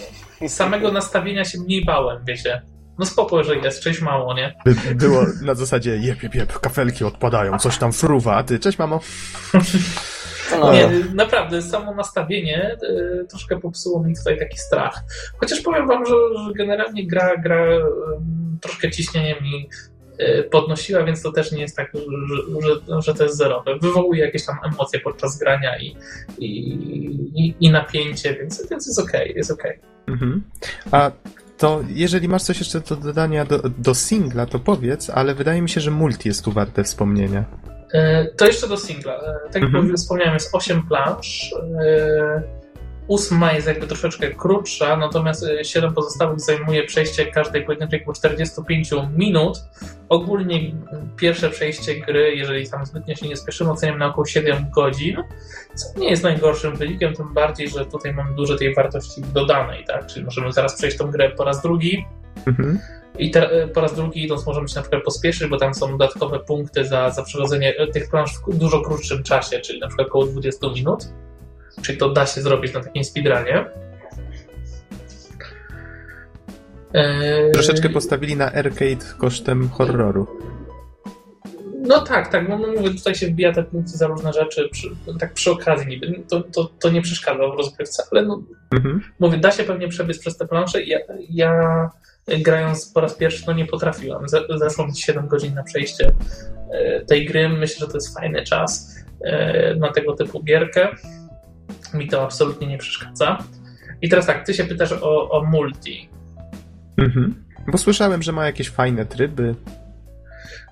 z 0.48 0.52
samego 0.52 0.93
nastawienia 0.93 1.44
się 1.44 1.59
mniej 1.60 1.85
bałem, 1.85 2.24
wiecie. 2.24 2.62
No 2.98 3.06
spoko, 3.06 3.44
że 3.44 3.56
jest, 3.56 3.81
cześć 3.82 4.01
mało, 4.01 4.35
nie? 4.35 4.55
By, 4.64 4.94
było 4.94 5.23
na 5.43 5.55
zasadzie 5.55 5.97
jep, 5.97 6.23
jep, 6.23 6.35
jep, 6.35 6.60
kafelki 6.60 7.05
odpadają, 7.05 7.59
coś 7.59 7.78
tam 7.78 7.93
fruwa, 7.93 8.35
a 8.36 8.43
ty, 8.43 8.59
cześć 8.59 8.78
mamo. 8.78 9.01
No, 10.51 10.73
Nie, 10.73 10.90
naprawdę, 11.14 11.62
samo 11.62 11.94
nastawienie 11.94 12.77
y, 12.82 13.27
troszkę 13.28 13.60
popsuło 13.60 14.05
mi 14.05 14.16
tutaj 14.16 14.39
taki 14.39 14.59
strach. 14.59 15.02
Chociaż 15.36 15.60
powiem 15.60 15.86
wam, 15.86 16.06
że, 16.06 16.14
że 16.14 16.52
generalnie 16.55 17.06
gra, 17.06 17.36
gra 17.36 17.77
y, 17.77 17.81
troszkę 18.60 18.90
ciśnienie 18.90 19.36
mi 19.40 19.68
y, 20.20 20.43
podnosiła, 20.51 21.05
więc 21.05 21.23
to 21.23 21.32
też 21.32 21.52
nie 21.52 21.60
jest 21.60 21.77
tak, 21.77 21.93
że, 21.94 22.62
że, 22.62 23.02
że 23.02 23.14
to 23.14 23.24
jest 23.24 23.36
zerowe. 23.36 23.78
Wywołuje 23.78 24.24
jakieś 24.24 24.47
tam 24.47 24.56
emocje 24.64 25.01
podczas 25.01 25.39
grania 25.39 25.78
i, 25.78 25.97
i, 26.39 26.73
i, 27.35 27.55
i 27.60 27.70
napięcie, 27.70 28.35
więc, 28.35 28.70
więc 28.70 28.86
jest 28.86 29.01
okej, 29.01 29.32
jest 29.36 29.51
okej. 29.51 29.78
Mhm. 30.06 30.43
A 30.90 31.10
to 31.59 31.82
jeżeli 31.89 32.28
masz 32.28 32.43
coś 32.43 32.59
jeszcze 32.59 32.81
do 32.81 32.97
dodania 32.97 33.44
do, 33.44 33.59
do 33.78 33.94
singla, 33.94 34.47
to 34.47 34.59
powiedz, 34.59 35.10
ale 35.10 35.35
wydaje 35.35 35.62
mi 35.62 35.68
się, 35.68 35.81
że 35.81 35.90
multi 35.90 36.28
jest 36.28 36.44
tu 36.44 36.52
warte 36.52 36.85
wspomnienia. 36.85 37.44
E, 37.93 38.25
To 38.25 38.47
jeszcze 38.47 38.69
do 38.69 38.77
singla. 38.77 39.15
E, 39.15 39.35
Tak 39.53 39.63
jak 39.63 39.75
Mhm. 39.75 39.97
wspomniałem, 39.97 40.35
jest 40.35 40.55
8 40.55 40.83
plansz. 40.89 41.55
E, 41.87 42.43
Ósma 43.09 43.53
jest 43.53 43.67
jakby 43.67 43.87
troszeczkę 43.87 44.31
krótsza, 44.31 44.97
natomiast 44.97 45.45
e, 45.45 45.65
7 45.65 45.95
pozostałych 45.95 46.41
zajmuje 46.41 46.85
przejście 46.85 47.27
każdej 47.27 47.65
pojedynczej 47.65 48.01
po 48.01 48.13
45 48.13 48.91
minut. 49.17 49.59
Ogólnie 50.09 50.61
pierwsze 51.17 51.51
przejście 51.51 52.01
gry, 52.01 52.35
jeżeli 52.35 52.71
tam 52.71 52.87
zbytnio 52.87 53.15
się 53.15 53.29
nie 53.29 53.37
spieszymy, 53.37 53.71
oceniam 53.71 53.99
na 53.99 54.07
około 54.07 54.27
7 54.27 54.71
godzin, 54.75 55.17
co 55.75 56.01
nie 56.01 56.11
jest 56.11 56.23
najgorszym 56.23 56.77
wynikiem, 56.77 57.15
tym 57.15 57.35
bardziej, 57.35 57.69
że 57.69 57.87
tutaj 57.87 58.15
mamy 58.15 58.35
dużo 58.35 58.57
tej 58.57 58.75
wartości 58.75 59.23
dodanej, 59.35 59.85
tak? 59.85 60.07
Czyli 60.07 60.25
możemy 60.25 60.53
zaraz 60.53 60.77
przejść 60.79 60.97
tą 60.97 61.11
grę 61.11 61.31
po 61.31 61.45
raz 61.45 61.63
drugi, 61.63 62.05
Mhm. 62.47 62.79
I 63.18 63.30
te, 63.30 63.68
po 63.74 63.80
raz 63.80 63.94
drugi 63.94 64.24
idąc 64.24 64.47
możemy 64.47 64.68
się 64.68 64.74
na 64.76 64.82
przykład 64.82 65.02
pospieszyć, 65.02 65.48
bo 65.48 65.56
tam 65.56 65.74
są 65.74 65.90
dodatkowe 65.90 66.38
punkty 66.38 66.84
za, 66.84 67.10
za 67.10 67.22
przechodzenie 67.22 67.74
e, 67.76 67.86
tych 67.86 68.10
planż 68.10 68.30
w 68.48 68.56
dużo 68.56 68.80
krótszym 68.80 69.22
czasie, 69.22 69.60
czyli 69.60 69.80
na 69.80 69.86
przykład 69.86 70.09
około 70.09 70.26
20 70.26 70.68
minut. 70.74 71.09
Czyli 71.82 71.98
to 71.98 72.09
da 72.09 72.26
się 72.26 72.40
zrobić 72.40 72.74
na 72.74 72.80
takim 72.84 73.05
speedrunie. 73.05 73.64
Eee, 76.94 77.52
Troszeczkę 77.52 77.88
postawili 77.88 78.36
na 78.36 78.52
arcade 78.52 79.05
kosztem 79.18 79.68
horroru. 79.68 80.26
No 81.87 82.01
tak, 82.01 82.33
tak, 82.33 82.49
no, 82.49 82.59
no 82.59 82.69
mówię, 82.77 82.91
tutaj 82.91 83.15
się 83.15 83.27
wbija 83.27 83.53
te 83.53 83.63
punkty 83.63 83.91
za 83.91 84.07
różne 84.07 84.33
rzeczy, 84.33 84.69
przy, 84.73 84.89
tak 85.19 85.33
przy 85.33 85.51
okazji 85.51 85.87
niby, 85.87 86.23
to, 86.29 86.41
to, 86.41 86.65
to 86.65 86.91
nie 86.91 87.03
przeszkadza 87.03 87.49
w 87.49 87.57
rozgrywce, 87.57 88.03
ale 88.11 88.23
no, 88.23 88.43
Mhm. 88.71 89.01
Mówię, 89.19 89.39
da 89.39 89.51
się 89.51 89.65
pewnie 89.65 89.89
przebiec 89.89 90.19
przez 90.19 90.37
te 90.37 90.47
plansze. 90.47 90.85
Ja, 90.85 90.99
ja 91.31 91.91
grając 92.39 92.93
po 92.93 93.01
raz 93.01 93.15
pierwszy, 93.15 93.45
no 93.47 93.53
nie 93.53 93.67
potrafiłam. 93.67 94.25
Mi 94.89 94.97
7 94.97 95.29
godzin 95.29 95.55
na 95.55 95.63
przejście 95.63 96.13
e, 96.73 97.05
tej 97.05 97.27
gry. 97.27 97.49
Myślę, 97.49 97.81
że 97.81 97.87
to 97.87 97.97
jest 97.97 98.15
fajny 98.15 98.45
czas 98.45 98.97
e, 99.25 99.75
na 99.75 99.93
tego 99.93 100.15
typu 100.15 100.43
gierkę. 100.43 100.89
Mi 101.95 102.09
to 102.09 102.23
absolutnie 102.23 102.67
nie 102.67 102.79
przeszkadza. 102.79 103.39
I 104.03 104.09
teraz 104.09 104.27
tak, 104.27 104.47
ty 104.47 104.55
się 104.55 104.65
pytasz 104.65 104.93
o, 104.93 105.31
o 105.31 105.45
multi. 105.45 106.09
Mhm. 106.97 107.45
Bo 107.69 107.79
słyszałem, 107.79 108.23
że 108.23 108.33
ma 108.33 108.47
jakieś 108.47 108.71
fajne 108.71 109.07
tryby. 109.07 109.55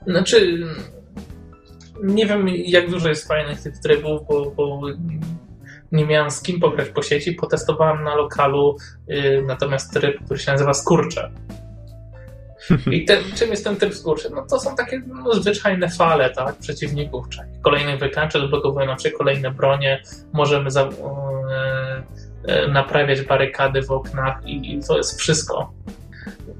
Znaczy, 0.07 0.67
nie 2.05 2.27
wiem 2.27 2.49
jak 2.49 2.91
dużo 2.91 3.09
jest 3.09 3.29
fajnych 3.29 3.63
tych 3.63 3.79
trybów, 3.79 4.27
bo, 4.29 4.51
bo 4.51 4.81
nie 5.93 6.07
miałem 6.07 6.31
z 6.31 6.43
kim 6.43 6.61
pograć 6.61 6.89
po 6.89 7.03
sieci. 7.03 7.33
Potestowałem 7.33 8.05
na 8.05 8.15
lokalu 8.15 8.77
y, 9.11 9.45
natomiast 9.47 9.93
tryb, 9.93 10.25
który 10.25 10.41
się 10.41 10.53
nazywa 10.53 10.75
Skurcze. 10.75 11.31
I 12.91 13.07
czym 13.35 13.51
jest 13.51 13.65
ten 13.65 13.77
tryb 13.77 13.95
skurczy? 13.95 14.31
No 14.31 14.47
to 14.51 14.61
są 14.61 14.77
takie 14.77 15.03
no, 15.07 15.35
zwyczajne 15.35 15.89
fale, 15.89 16.31
tak, 16.31 16.57
przeciwników, 16.57 17.29
czyli 17.29 17.49
kolejnych 17.63 18.01
wykańczy, 18.01 18.39
odblokowują 18.39 18.87
nam 18.87 18.99
się 18.99 19.11
kolejne 19.11 19.51
bronie, 19.51 20.03
możemy 20.33 20.71
za, 20.71 20.89
e, 22.47 22.69
naprawiać 22.69 23.23
barykady 23.23 23.83
w 23.83 23.91
oknach 23.91 24.47
i, 24.47 24.75
i 24.75 24.81
to 24.89 24.97
jest 24.97 25.21
wszystko. 25.21 25.73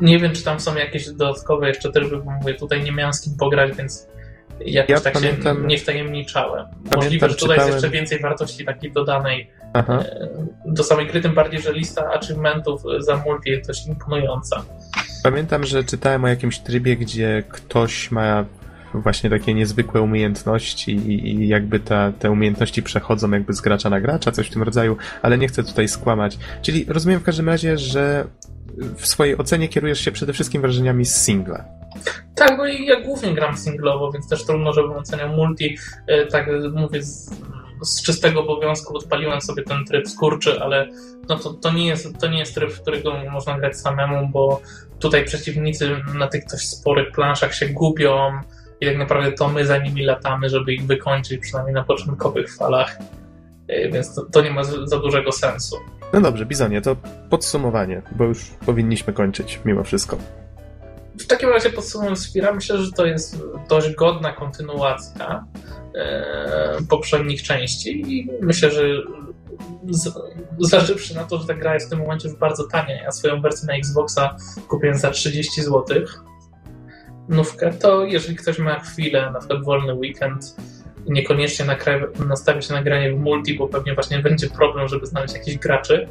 Nie 0.01 0.19
wiem, 0.19 0.33
czy 0.33 0.45
tam 0.45 0.61
są 0.61 0.75
jakieś 0.75 1.07
dodatkowe 1.11 1.69
jeszcze 1.69 1.93
tryby, 1.93 2.17
bo 2.17 2.31
mówię, 2.31 2.55
tutaj 2.55 2.83
nie 2.83 2.93
miałem 2.93 3.13
z 3.13 3.21
kim 3.21 3.37
pograć, 3.37 3.77
więc 3.77 4.09
jakoś 4.61 4.91
Ja 4.91 5.01
tak 5.01 5.13
pamiętam- 5.13 5.57
się 5.63 5.67
nie 5.67 5.79
wtajemniczałem. 5.79 6.67
Pamiętam, 6.67 7.01
Możliwe, 7.03 7.29
że 7.29 7.35
tutaj 7.35 7.57
czytałem- 7.57 7.73
jest 7.73 7.85
jeszcze 7.85 7.99
więcej 7.99 8.21
wartości 8.21 8.65
takiej 8.65 8.93
dodanej 8.93 9.51
Aha. 9.73 10.05
e, 10.09 10.29
do 10.67 10.85
samej 10.85 11.07
gry, 11.07 11.21
tym 11.21 11.35
bardziej, 11.35 11.61
że 11.61 11.73
lista 11.73 12.11
achievementów 12.13 12.83
za 12.99 13.17
multi 13.17 13.51
jest 13.51 13.67
dość 13.69 13.87
imponująca. 13.87 14.63
Pamiętam, 15.23 15.65
że 15.65 15.85
czytałem 15.85 16.25
o 16.25 16.29
jakimś 16.29 16.59
trybie, 16.59 16.97
gdzie 16.97 17.43
ktoś 17.49 18.11
ma 18.11 18.45
właśnie 18.95 19.31
takie 19.31 19.55
niezwykłe 19.55 20.01
umiejętności 20.03 20.97
i, 20.97 21.29
i 21.43 21.49
jakby 21.49 21.81
ta, 21.81 22.13
te 22.19 22.31
umiejętności 22.31 22.83
przechodzą 22.83 23.31
jakby 23.31 23.53
z 23.53 23.61
gracza 23.61 23.91
na 23.91 24.01
gracza, 24.01 24.33
coś 24.33 24.47
w 24.47 24.51
tym 24.53 24.63
rodzaju, 24.63 24.97
ale 25.23 25.39
nie 25.39 25.49
chcę 25.49 25.65
tutaj 25.65 25.89
skłamać. 25.89 26.39
Czyli 26.63 26.85
rozumiem 26.89 27.21
w 27.21 27.23
każdym 27.23 27.49
razie, 27.49 27.79
że 27.79 28.25
w 28.97 29.07
swojej 29.07 29.39
ocenie 29.39 29.69
kierujesz 29.69 30.01
się 30.01 30.13
przede 30.13 30.33
wszystkim 30.33 30.63
wrażeniami 30.63 31.05
z 31.05 31.15
singla. 31.25 31.65
Tak, 32.35 32.59
i 32.79 32.87
ja 32.87 33.01
głównie 33.01 33.35
gram 33.35 33.57
singlowo, 33.57 34.13
więc 34.13 34.29
też 34.29 34.45
trudno, 34.45 34.73
żebym 34.73 34.93
oceniał 34.93 35.29
multi. 35.29 35.77
E, 36.07 36.27
Tak 36.27 36.47
mówię, 36.75 37.03
z, 37.03 37.31
z 37.83 38.03
czystego 38.03 38.41
obowiązku 38.41 38.97
odpaliłem 38.97 39.41
sobie 39.41 39.63
ten 39.63 39.85
tryb 39.85 40.09
skurczy, 40.09 40.61
ale 40.63 40.89
no 41.29 41.39
to, 41.39 41.55
to, 41.55 41.73
nie 41.73 41.87
jest, 41.87 42.19
to 42.21 42.29
nie 42.29 42.39
jest 42.39 42.55
tryb, 42.55 42.73
w 42.73 42.83
którego 42.83 43.15
można 43.31 43.59
grać 43.59 43.77
samemu, 43.77 44.29
bo 44.29 44.61
tutaj 44.99 45.25
przeciwnicy 45.25 45.97
na 46.15 46.29
tych 46.29 46.45
dość 46.47 46.69
sporych 46.69 47.13
planszach 47.13 47.55
się 47.55 47.69
gubią, 47.69 48.41
i 48.81 48.87
tak 48.87 48.99
naprawdę 48.99 49.33
to 49.33 49.49
my 49.49 49.67
za 49.67 49.79
nimi 49.79 50.03
latamy, 50.05 50.49
żeby 50.49 50.75
ich 50.75 50.87
wykończyć, 50.87 51.41
przynajmniej 51.41 51.75
na 51.75 51.85
początkowych 51.85 52.57
falach, 52.57 52.99
y, 53.71 53.91
więc 53.93 54.15
to, 54.15 54.23
to 54.33 54.43
nie 54.43 54.51
ma 54.51 54.65
za 54.65 54.99
dużego 54.99 55.33
sensu. 55.33 55.77
No 56.13 56.21
dobrze, 56.21 56.47
Bizonie, 56.47 56.81
to 56.81 56.97
podsumowanie, 57.31 58.03
bo 58.17 58.25
już 58.25 58.51
powinniśmy 58.67 59.13
kończyć 59.13 59.61
mimo 59.65 59.85
wszystko. 59.85 60.19
W 61.19 61.27
takim 61.27 61.49
razie 61.49 61.71
podsumowując 61.71 62.27
Spira, 62.27 62.53
myślę, 62.53 62.79
że 62.79 62.93
to 62.93 63.07
jest 63.07 63.43
dość 63.69 63.95
godna 63.95 64.33
kontynuacja 64.33 65.45
e, 65.95 66.77
poprzednich 66.89 67.43
części 67.43 68.19
i 68.19 68.31
myślę, 68.41 68.71
że 68.71 68.83
z, 69.91 70.13
zważywszy 70.59 71.15
na 71.15 71.25
to, 71.25 71.39
że 71.39 71.47
ta 71.47 71.55
gra 71.55 71.75
jest 71.75 71.87
w 71.87 71.91
tym 71.91 71.99
momencie 71.99 72.29
już 72.29 72.39
bardzo 72.39 72.65
tania, 72.65 73.03
ja 73.03 73.13
swoją 73.13 73.41
wersję 73.41 73.67
na 73.67 73.75
Xboxa 73.75 74.37
kupiłem 74.69 74.97
za 74.97 75.11
30 75.11 75.63
zł, 75.63 75.85
nówkę, 77.29 77.73
to 77.73 78.05
jeżeli 78.05 78.37
ktoś 78.37 78.59
ma 78.59 78.81
chwilę, 78.81 79.31
na 79.33 79.39
przykład 79.39 79.65
wolny 79.65 79.95
weekend, 79.95 80.57
niekoniecznie 81.07 81.67
nastawia 82.27 82.61
się 82.61 82.75
na 82.75 82.83
granie 82.83 83.13
w 83.13 83.19
multi, 83.19 83.55
bo 83.55 83.69
pewnie 83.69 83.95
właśnie 83.95 84.19
będzie 84.19 84.51
problem, 84.51 84.89
żeby 84.89 85.07
znaleźć 85.07 85.35
jakichś 85.35 85.59
graczy, 85.59 86.09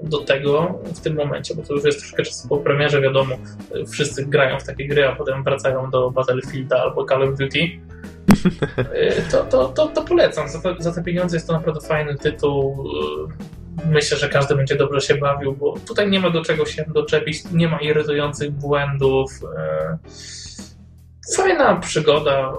do 0.00 0.18
tego 0.18 0.80
w 0.84 1.00
tym 1.00 1.14
momencie, 1.16 1.54
bo 1.54 1.62
to 1.62 1.74
już 1.74 1.84
jest 1.84 1.98
troszkę 1.98 2.22
czasu 2.22 2.48
po 2.48 2.56
premierze, 2.56 3.00
wiadomo, 3.00 3.34
wszyscy 3.92 4.26
grają 4.26 4.58
w 4.58 4.64
takie 4.64 4.88
gry, 4.88 5.08
a 5.08 5.16
potem 5.16 5.44
wracają 5.44 5.90
do 5.90 6.10
Battlefielda 6.10 6.82
albo 6.82 7.06
Call 7.06 7.22
of 7.22 7.38
Duty, 7.38 7.70
to, 9.30 9.44
to, 9.44 9.68
to, 9.68 9.86
to 9.86 10.02
polecam. 10.02 10.48
Za 10.48 10.60
za 10.78 10.92
te 10.92 11.02
pieniądze 11.02 11.36
jest 11.36 11.46
to 11.46 11.52
naprawdę 11.52 11.80
fajny 11.80 12.16
tytuł. 12.16 12.88
Myślę, 13.86 14.18
że 14.18 14.28
każdy 14.28 14.56
będzie 14.56 14.76
dobrze 14.76 15.00
się 15.00 15.14
bawił, 15.14 15.56
bo 15.56 15.74
tutaj 15.78 16.10
nie 16.10 16.20
ma 16.20 16.30
do 16.30 16.44
czego 16.44 16.66
się 16.66 16.84
doczepić, 16.94 17.44
nie 17.52 17.68
ma 17.68 17.80
irytujących 17.80 18.50
błędów. 18.50 19.30
Fajna 21.36 21.76
przygoda, 21.76 22.52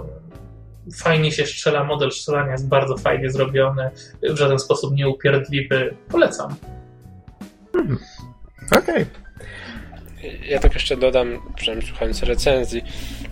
fajnie 0.95 1.31
się 1.31 1.45
strzela, 1.45 1.83
model 1.83 2.11
strzelania 2.11 2.51
jest 2.51 2.67
bardzo 2.67 2.97
fajnie 2.97 3.31
zrobiony, 3.31 3.89
w 4.23 4.37
żaden 4.37 4.59
sposób 4.59 4.95
nieupierdliwy. 4.95 5.95
Polecam. 6.11 6.55
Hmm. 7.79 7.97
Okej. 8.71 9.03
Okay. 9.03 9.29
Ja 10.49 10.59
tak 10.59 10.73
jeszcze 10.73 10.97
dodam, 10.97 11.39
przynajmniej 11.55 11.89
słuchając 11.89 12.23
recenzji, 12.23 12.81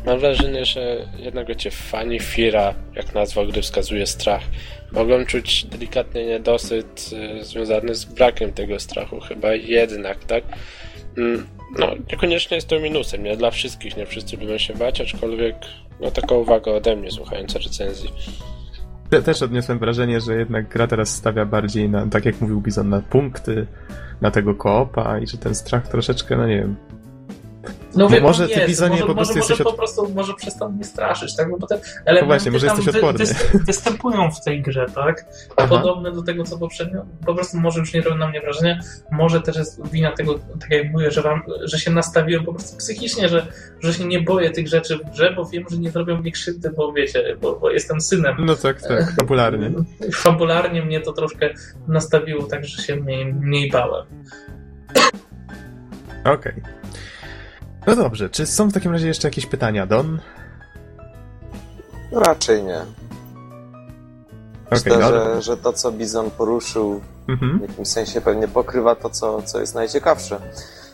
mam 0.06 0.20
wrażenie, 0.20 0.66
że 0.66 1.08
jednak 1.18 1.48
wiecie, 1.48 1.72
fani 1.72 2.20
Fira, 2.20 2.74
jak 2.96 3.14
nazwa 3.14 3.46
gry 3.46 3.62
wskazuje 3.62 4.08
strach, 4.08 4.42
mogą 4.92 5.26
czuć 5.26 5.66
delikatny 5.66 6.26
niedosyt 6.26 7.10
y, 7.40 7.44
związany 7.44 7.96
z 7.96 8.06
brakiem 8.06 8.54
tego 8.54 8.80
strachu, 8.80 9.20
chyba 9.20 9.54
jednak, 9.54 10.26
tak? 10.26 10.44
Mm, 11.18 11.48
no, 11.80 11.96
niekoniecznie 12.12 12.56
jest 12.56 12.68
to 12.68 12.80
minusem, 12.80 13.24
nie 13.24 13.38
dla 13.38 13.52
wszystkich, 13.52 13.98
nie 13.98 14.06
wszyscy 14.06 14.38
lubią 14.38 14.58
się 14.58 14.74
bać, 14.74 15.02
aczkolwiek 15.02 15.56
no 16.00 16.12
taka 16.12 16.36
uwaga 16.36 16.72
ode 16.72 16.96
mnie, 16.96 17.12
słuchając 17.12 17.56
recenzji. 17.56 18.10
Ja 19.12 19.22
też 19.22 19.42
odniosłem 19.42 19.80
wrażenie, 19.80 20.22
że 20.22 20.36
jednak 20.36 20.70
gra 20.70 20.88
teraz 20.88 21.16
stawia 21.16 21.46
bardziej 21.46 21.90
na, 21.90 22.08
tak 22.08 22.26
jak 22.26 22.42
mówił 22.42 22.62
Bizon, 22.62 22.90
na 22.90 23.02
punkty, 23.02 23.68
na 24.22 24.32
tego 24.32 24.56
koopa 24.56 25.20
i 25.20 25.28
że 25.28 25.38
ten 25.38 25.56
strach 25.56 25.88
troszeczkę, 25.88 26.38
no 26.38 26.48
nie 26.48 26.58
wiem, 26.58 26.76
no, 27.98 28.10
wie, 28.10 28.22
może 28.22 28.48
ty 28.48 28.68
Bizonie 28.68 28.98
po 28.98 29.16
prostu 29.16 29.20
może, 29.20 29.40
jesteś... 29.40 29.50
Może 29.50 29.64
po 29.64 29.74
prostu 29.74 30.10
może 30.10 30.34
przestań 30.34 30.74
mnie 30.74 30.84
straszyć, 30.84 31.36
tak? 31.36 31.60
Bo 31.60 31.68
te 31.68 31.80
elementy 32.06 32.22
no 32.22 32.26
właśnie, 32.26 32.52
może 32.52 32.68
jesteś 32.68 32.88
odporny. 32.88 33.26
Wy, 33.26 33.60
występują 33.68 34.32
w 34.32 34.44
tej 34.44 34.62
grze, 34.62 34.86
tak? 34.96 35.26
Aha. 35.58 35.68
Podobne 35.68 36.12
do 36.12 36.24
tego, 36.24 36.44
co 36.44 36.58
poprzednio. 36.58 37.06
Po 37.26 37.36
prostu 37.36 37.58
może 37.58 37.80
już 37.80 37.94
nie 37.94 38.02
robią 38.02 38.18
na 38.18 38.28
mnie 38.28 38.42
wrażenia. 38.42 38.80
Może 39.12 39.42
też 39.42 39.56
jest 39.56 39.92
wina 39.92 40.12
tego, 40.12 40.40
tak 40.60 40.72
jak 40.72 40.92
mówię, 40.92 41.12
że, 41.12 41.22
wam, 41.22 41.42
że 41.64 41.80
się 41.80 41.92
nastawiłem 41.92 42.46
po 42.46 42.54
prostu 42.54 42.78
psychicznie, 42.78 43.30
że, 43.30 43.48
że 43.80 43.94
się 43.94 44.06
nie 44.06 44.22
boję 44.22 44.50
tych 44.50 44.68
rzeczy 44.68 44.98
w 44.98 45.12
grze, 45.12 45.34
bo 45.36 45.46
wiem, 45.46 45.64
że 45.72 45.78
nie 45.78 45.92
zrobią 45.92 46.18
mnie 46.18 46.32
krzywdy, 46.32 46.70
bo 46.70 46.94
wiecie, 46.94 47.38
bo, 47.42 47.56
bo 47.56 47.72
jestem 47.72 48.02
synem. 48.02 48.36
No 48.40 48.56
tak, 48.56 48.82
tak, 48.82 49.16
fabularnie. 49.16 49.72
Fabularnie 50.14 50.82
mnie 50.82 51.02
to 51.02 51.14
troszkę 51.14 51.50
nastawiło 51.88 52.44
tak, 52.44 52.66
że 52.66 52.84
się 52.84 52.96
mniej, 52.96 53.26
mniej 53.26 53.72
bałem. 53.72 54.06
Okej. 56.26 56.54
Okay. 56.54 56.77
No 57.88 57.96
dobrze, 57.96 58.30
czy 58.30 58.46
są 58.46 58.70
w 58.70 58.74
takim 58.74 58.92
razie 58.92 59.08
jeszcze 59.08 59.28
jakieś 59.28 59.46
pytania, 59.46 59.86
Don? 59.86 60.20
Raczej 62.12 62.64
nie. 62.64 62.82
Myślę, 64.72 64.96
okay, 64.96 65.10
że, 65.10 65.42
że 65.42 65.58
to, 65.58 65.74
co 65.74 65.92
Bizon 65.92 66.32
poruszył, 66.32 67.02
mhm. 67.28 67.60
w 67.60 67.62
jakimś 67.62 67.88
sensie 67.88 68.22
pewnie 68.22 68.48
pokrywa 68.48 68.96
to, 68.96 69.10
co, 69.10 69.42
co 69.42 69.60
jest 69.60 69.76
najciekawsze. 69.76 70.40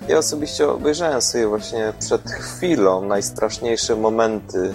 Ja 0.07 0.18
osobiście 0.18 0.70
obejrzałem 0.70 1.22
sobie 1.22 1.48
właśnie 1.48 1.94
przed 1.99 2.30
chwilą 2.32 3.06
najstraszniejsze 3.06 3.95
momenty 3.95 4.74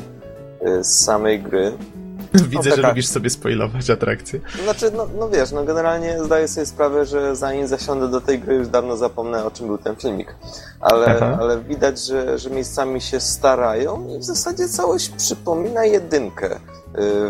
y, 0.67 0.85
z 0.85 1.05
samej 1.05 1.43
gry. 1.43 1.73
Widzę, 2.35 2.49
no, 2.55 2.63
taka... 2.63 2.77
że 2.77 2.89
lubisz 2.89 3.07
sobie 3.07 3.31
spoilować 3.31 3.91
atrakcje. 3.91 4.41
Znaczy, 4.65 4.91
no, 4.97 5.09
no 5.19 5.29
wiesz, 5.29 5.53
no 5.53 5.65
generalnie 5.65 6.25
zdaję 6.25 6.49
sobie 6.49 6.67
sprawę, 6.67 7.07
że 7.07 7.37
zanim 7.37 7.67
zasiądę 7.67 8.09
do 8.09 8.21
tej 8.21 8.39
gry, 8.39 8.55
już 8.55 8.69
dawno 8.69 8.97
zapomnę, 8.97 9.45
o 9.45 9.51
czym 9.51 9.67
był 9.67 9.79
ten 9.79 9.97
filmik. 9.97 10.35
Ale, 10.81 11.37
ale 11.41 11.61
widać, 11.61 12.07
że, 12.07 12.39
że 12.39 12.51
miejscami 12.51 13.01
się 13.01 13.21
starają 13.21 14.09
i 14.17 14.19
w 14.19 14.25
zasadzie 14.25 14.69
całość 14.69 15.09
przypomina 15.09 15.85
jedynkę 15.85 16.57
y, 16.57 16.59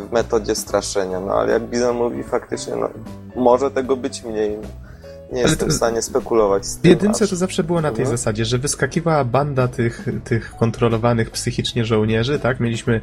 w 0.00 0.08
metodzie 0.12 0.54
straszenia. 0.54 1.20
No 1.20 1.34
ale 1.34 1.52
jak 1.52 1.62
Bizon 1.62 1.96
mówi, 1.96 2.22
faktycznie, 2.22 2.76
no, 2.76 2.90
może 3.36 3.70
tego 3.70 3.96
być 3.96 4.22
mniej. 4.22 4.58
No. 4.62 4.87
Nie 5.32 5.40
Ale 5.40 5.50
jestem 5.50 5.68
w 5.68 5.72
stanie 5.72 6.02
spekulować 6.02 6.66
z 6.66 6.74
tym. 6.74 6.82
W 6.82 6.84
jedynce 6.84 7.24
aż. 7.24 7.30
to 7.30 7.36
zawsze 7.36 7.64
było 7.64 7.80
na 7.80 7.90
tej 7.90 8.00
mhm. 8.00 8.18
zasadzie, 8.18 8.44
że 8.44 8.58
wyskakiwała 8.58 9.24
banda 9.24 9.68
tych, 9.68 10.06
tych 10.24 10.56
kontrolowanych 10.56 11.30
psychicznie 11.30 11.84
żołnierzy, 11.84 12.38
tak? 12.38 12.60
Mieliśmy 12.60 13.00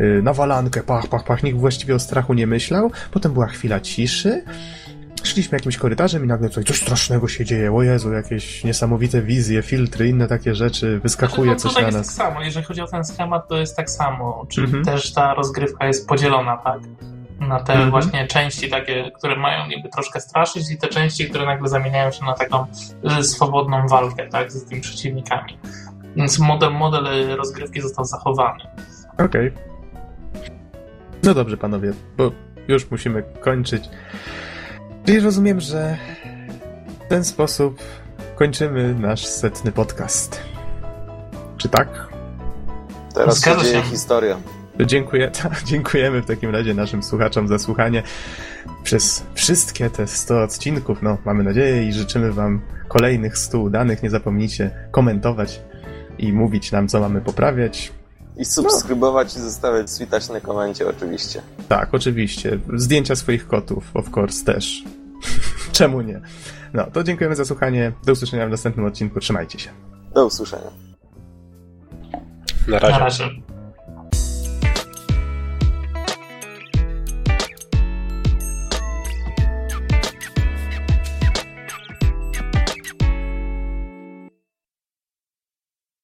y, 0.00 0.20
nawalankę, 0.22 0.82
pach, 0.82 1.06
pach, 1.06 1.24
pach, 1.24 1.42
nikt 1.42 1.58
właściwie 1.58 1.94
o 1.94 1.98
strachu 1.98 2.34
nie 2.34 2.46
myślał. 2.46 2.90
Potem 3.10 3.32
była 3.32 3.46
chwila 3.46 3.80
ciszy. 3.80 4.44
Szliśmy 5.22 5.56
jakimś 5.56 5.76
korytarzem 5.76 6.24
i 6.24 6.26
nagle 6.26 6.48
coś, 6.48 6.64
coś 6.64 6.82
strasznego 6.82 7.28
się 7.28 7.44
dzieje. 7.44 7.74
O 7.74 7.82
Jezu, 7.82 8.12
jakieś 8.12 8.64
niesamowite 8.64 9.22
wizje, 9.22 9.62
filtry, 9.62 10.08
inne 10.08 10.26
takie 10.26 10.54
rzeczy, 10.54 11.00
wyskakuje 11.02 11.50
znaczy, 11.50 11.64
no, 11.66 11.72
coś 11.72 11.82
na 11.82 11.90
nas. 11.90 12.06
jest 12.06 12.18
tak 12.18 12.26
samo, 12.26 12.42
jeżeli 12.42 12.66
chodzi 12.66 12.80
o 12.80 12.86
ten 12.86 13.04
schemat, 13.04 13.48
to 13.48 13.56
jest 13.56 13.76
tak 13.76 13.90
samo. 13.90 14.46
Czyli 14.48 14.66
mhm. 14.66 14.84
też 14.84 15.12
ta 15.12 15.34
rozgrywka 15.34 15.86
jest 15.86 16.08
podzielona, 16.08 16.56
tak? 16.56 16.80
Na 17.40 17.60
te 17.60 17.72
mhm. 17.72 17.90
właśnie 17.90 18.26
części 18.26 18.70
takie, 18.70 19.10
które 19.10 19.36
mają 19.36 19.66
niby 19.66 19.88
troszkę 19.88 20.20
straszyć 20.20 20.70
i 20.70 20.78
te 20.78 20.88
części, 20.88 21.28
które 21.28 21.46
nagle 21.46 21.68
zamieniają 21.68 22.10
się 22.10 22.24
na 22.24 22.34
taką 22.34 22.66
y, 23.20 23.24
swobodną 23.24 23.88
walkę, 23.88 24.28
tak, 24.28 24.52
z 24.52 24.64
tymi 24.64 24.80
przeciwnikami. 24.80 25.58
Więc 26.16 26.38
model, 26.38 26.72
model 26.72 27.36
rozgrywki 27.36 27.80
został 27.80 28.04
zachowany. 28.04 28.64
Okej. 29.14 29.26
Okay. 29.26 29.52
No 31.22 31.34
dobrze, 31.34 31.56
panowie, 31.56 31.92
bo 32.16 32.30
już 32.68 32.90
musimy 32.90 33.22
kończyć. 33.40 33.84
Czyli 35.04 35.20
rozumiem, 35.20 35.60
że 35.60 35.98
w 37.04 37.08
ten 37.08 37.24
sposób 37.24 37.80
kończymy 38.36 38.94
nasz 38.94 39.26
setny 39.26 39.72
podcast. 39.72 40.42
Czy 41.56 41.68
tak? 41.68 42.08
Teraz 43.14 43.40
Zgadza 43.40 43.64
się 43.64 43.70
dzieje 43.70 43.82
historia. 43.82 44.36
Dziękuję, 44.86 45.30
ta, 45.42 45.50
dziękujemy 45.64 46.22
w 46.22 46.26
takim 46.26 46.50
razie 46.50 46.74
naszym 46.74 47.02
słuchaczom 47.02 47.48
za 47.48 47.58
słuchanie 47.58 48.02
przez 48.82 49.26
wszystkie 49.34 49.90
te 49.90 50.06
100 50.06 50.42
odcinków. 50.42 51.02
No, 51.02 51.18
mamy 51.24 51.44
nadzieję 51.44 51.88
i 51.88 51.92
życzymy 51.92 52.32
Wam 52.32 52.60
kolejnych 52.88 53.38
100 53.38 53.60
udanych. 53.60 54.02
Nie 54.02 54.10
zapomnijcie 54.10 54.70
komentować 54.90 55.60
i 56.18 56.32
mówić 56.32 56.72
nam, 56.72 56.88
co 56.88 57.00
mamy 57.00 57.20
poprawiać. 57.20 57.92
I 58.36 58.44
subskrybować 58.44 59.36
no. 59.36 59.40
i 59.40 59.44
zostawiać 59.44 59.90
switać 59.90 60.28
na 60.28 60.40
komencie, 60.40 60.88
oczywiście. 60.88 61.42
Tak, 61.68 61.94
oczywiście. 61.94 62.58
Zdjęcia 62.74 63.16
swoich 63.16 63.48
kotów, 63.48 63.90
of 63.94 64.16
course, 64.16 64.44
też. 64.44 64.84
Czemu 65.72 66.00
nie? 66.00 66.20
No, 66.74 66.86
to 66.92 67.04
dziękujemy 67.04 67.36
za 67.36 67.44
słuchanie. 67.44 67.92
Do 68.04 68.12
usłyszenia 68.12 68.46
w 68.46 68.50
następnym 68.50 68.86
odcinku. 68.86 69.20
Trzymajcie 69.20 69.58
się. 69.58 69.70
Do 70.14 70.26
usłyszenia. 70.26 70.70
Na 72.68 72.78
razie. 72.78 72.92
Na 72.92 72.98
razie. 72.98 73.57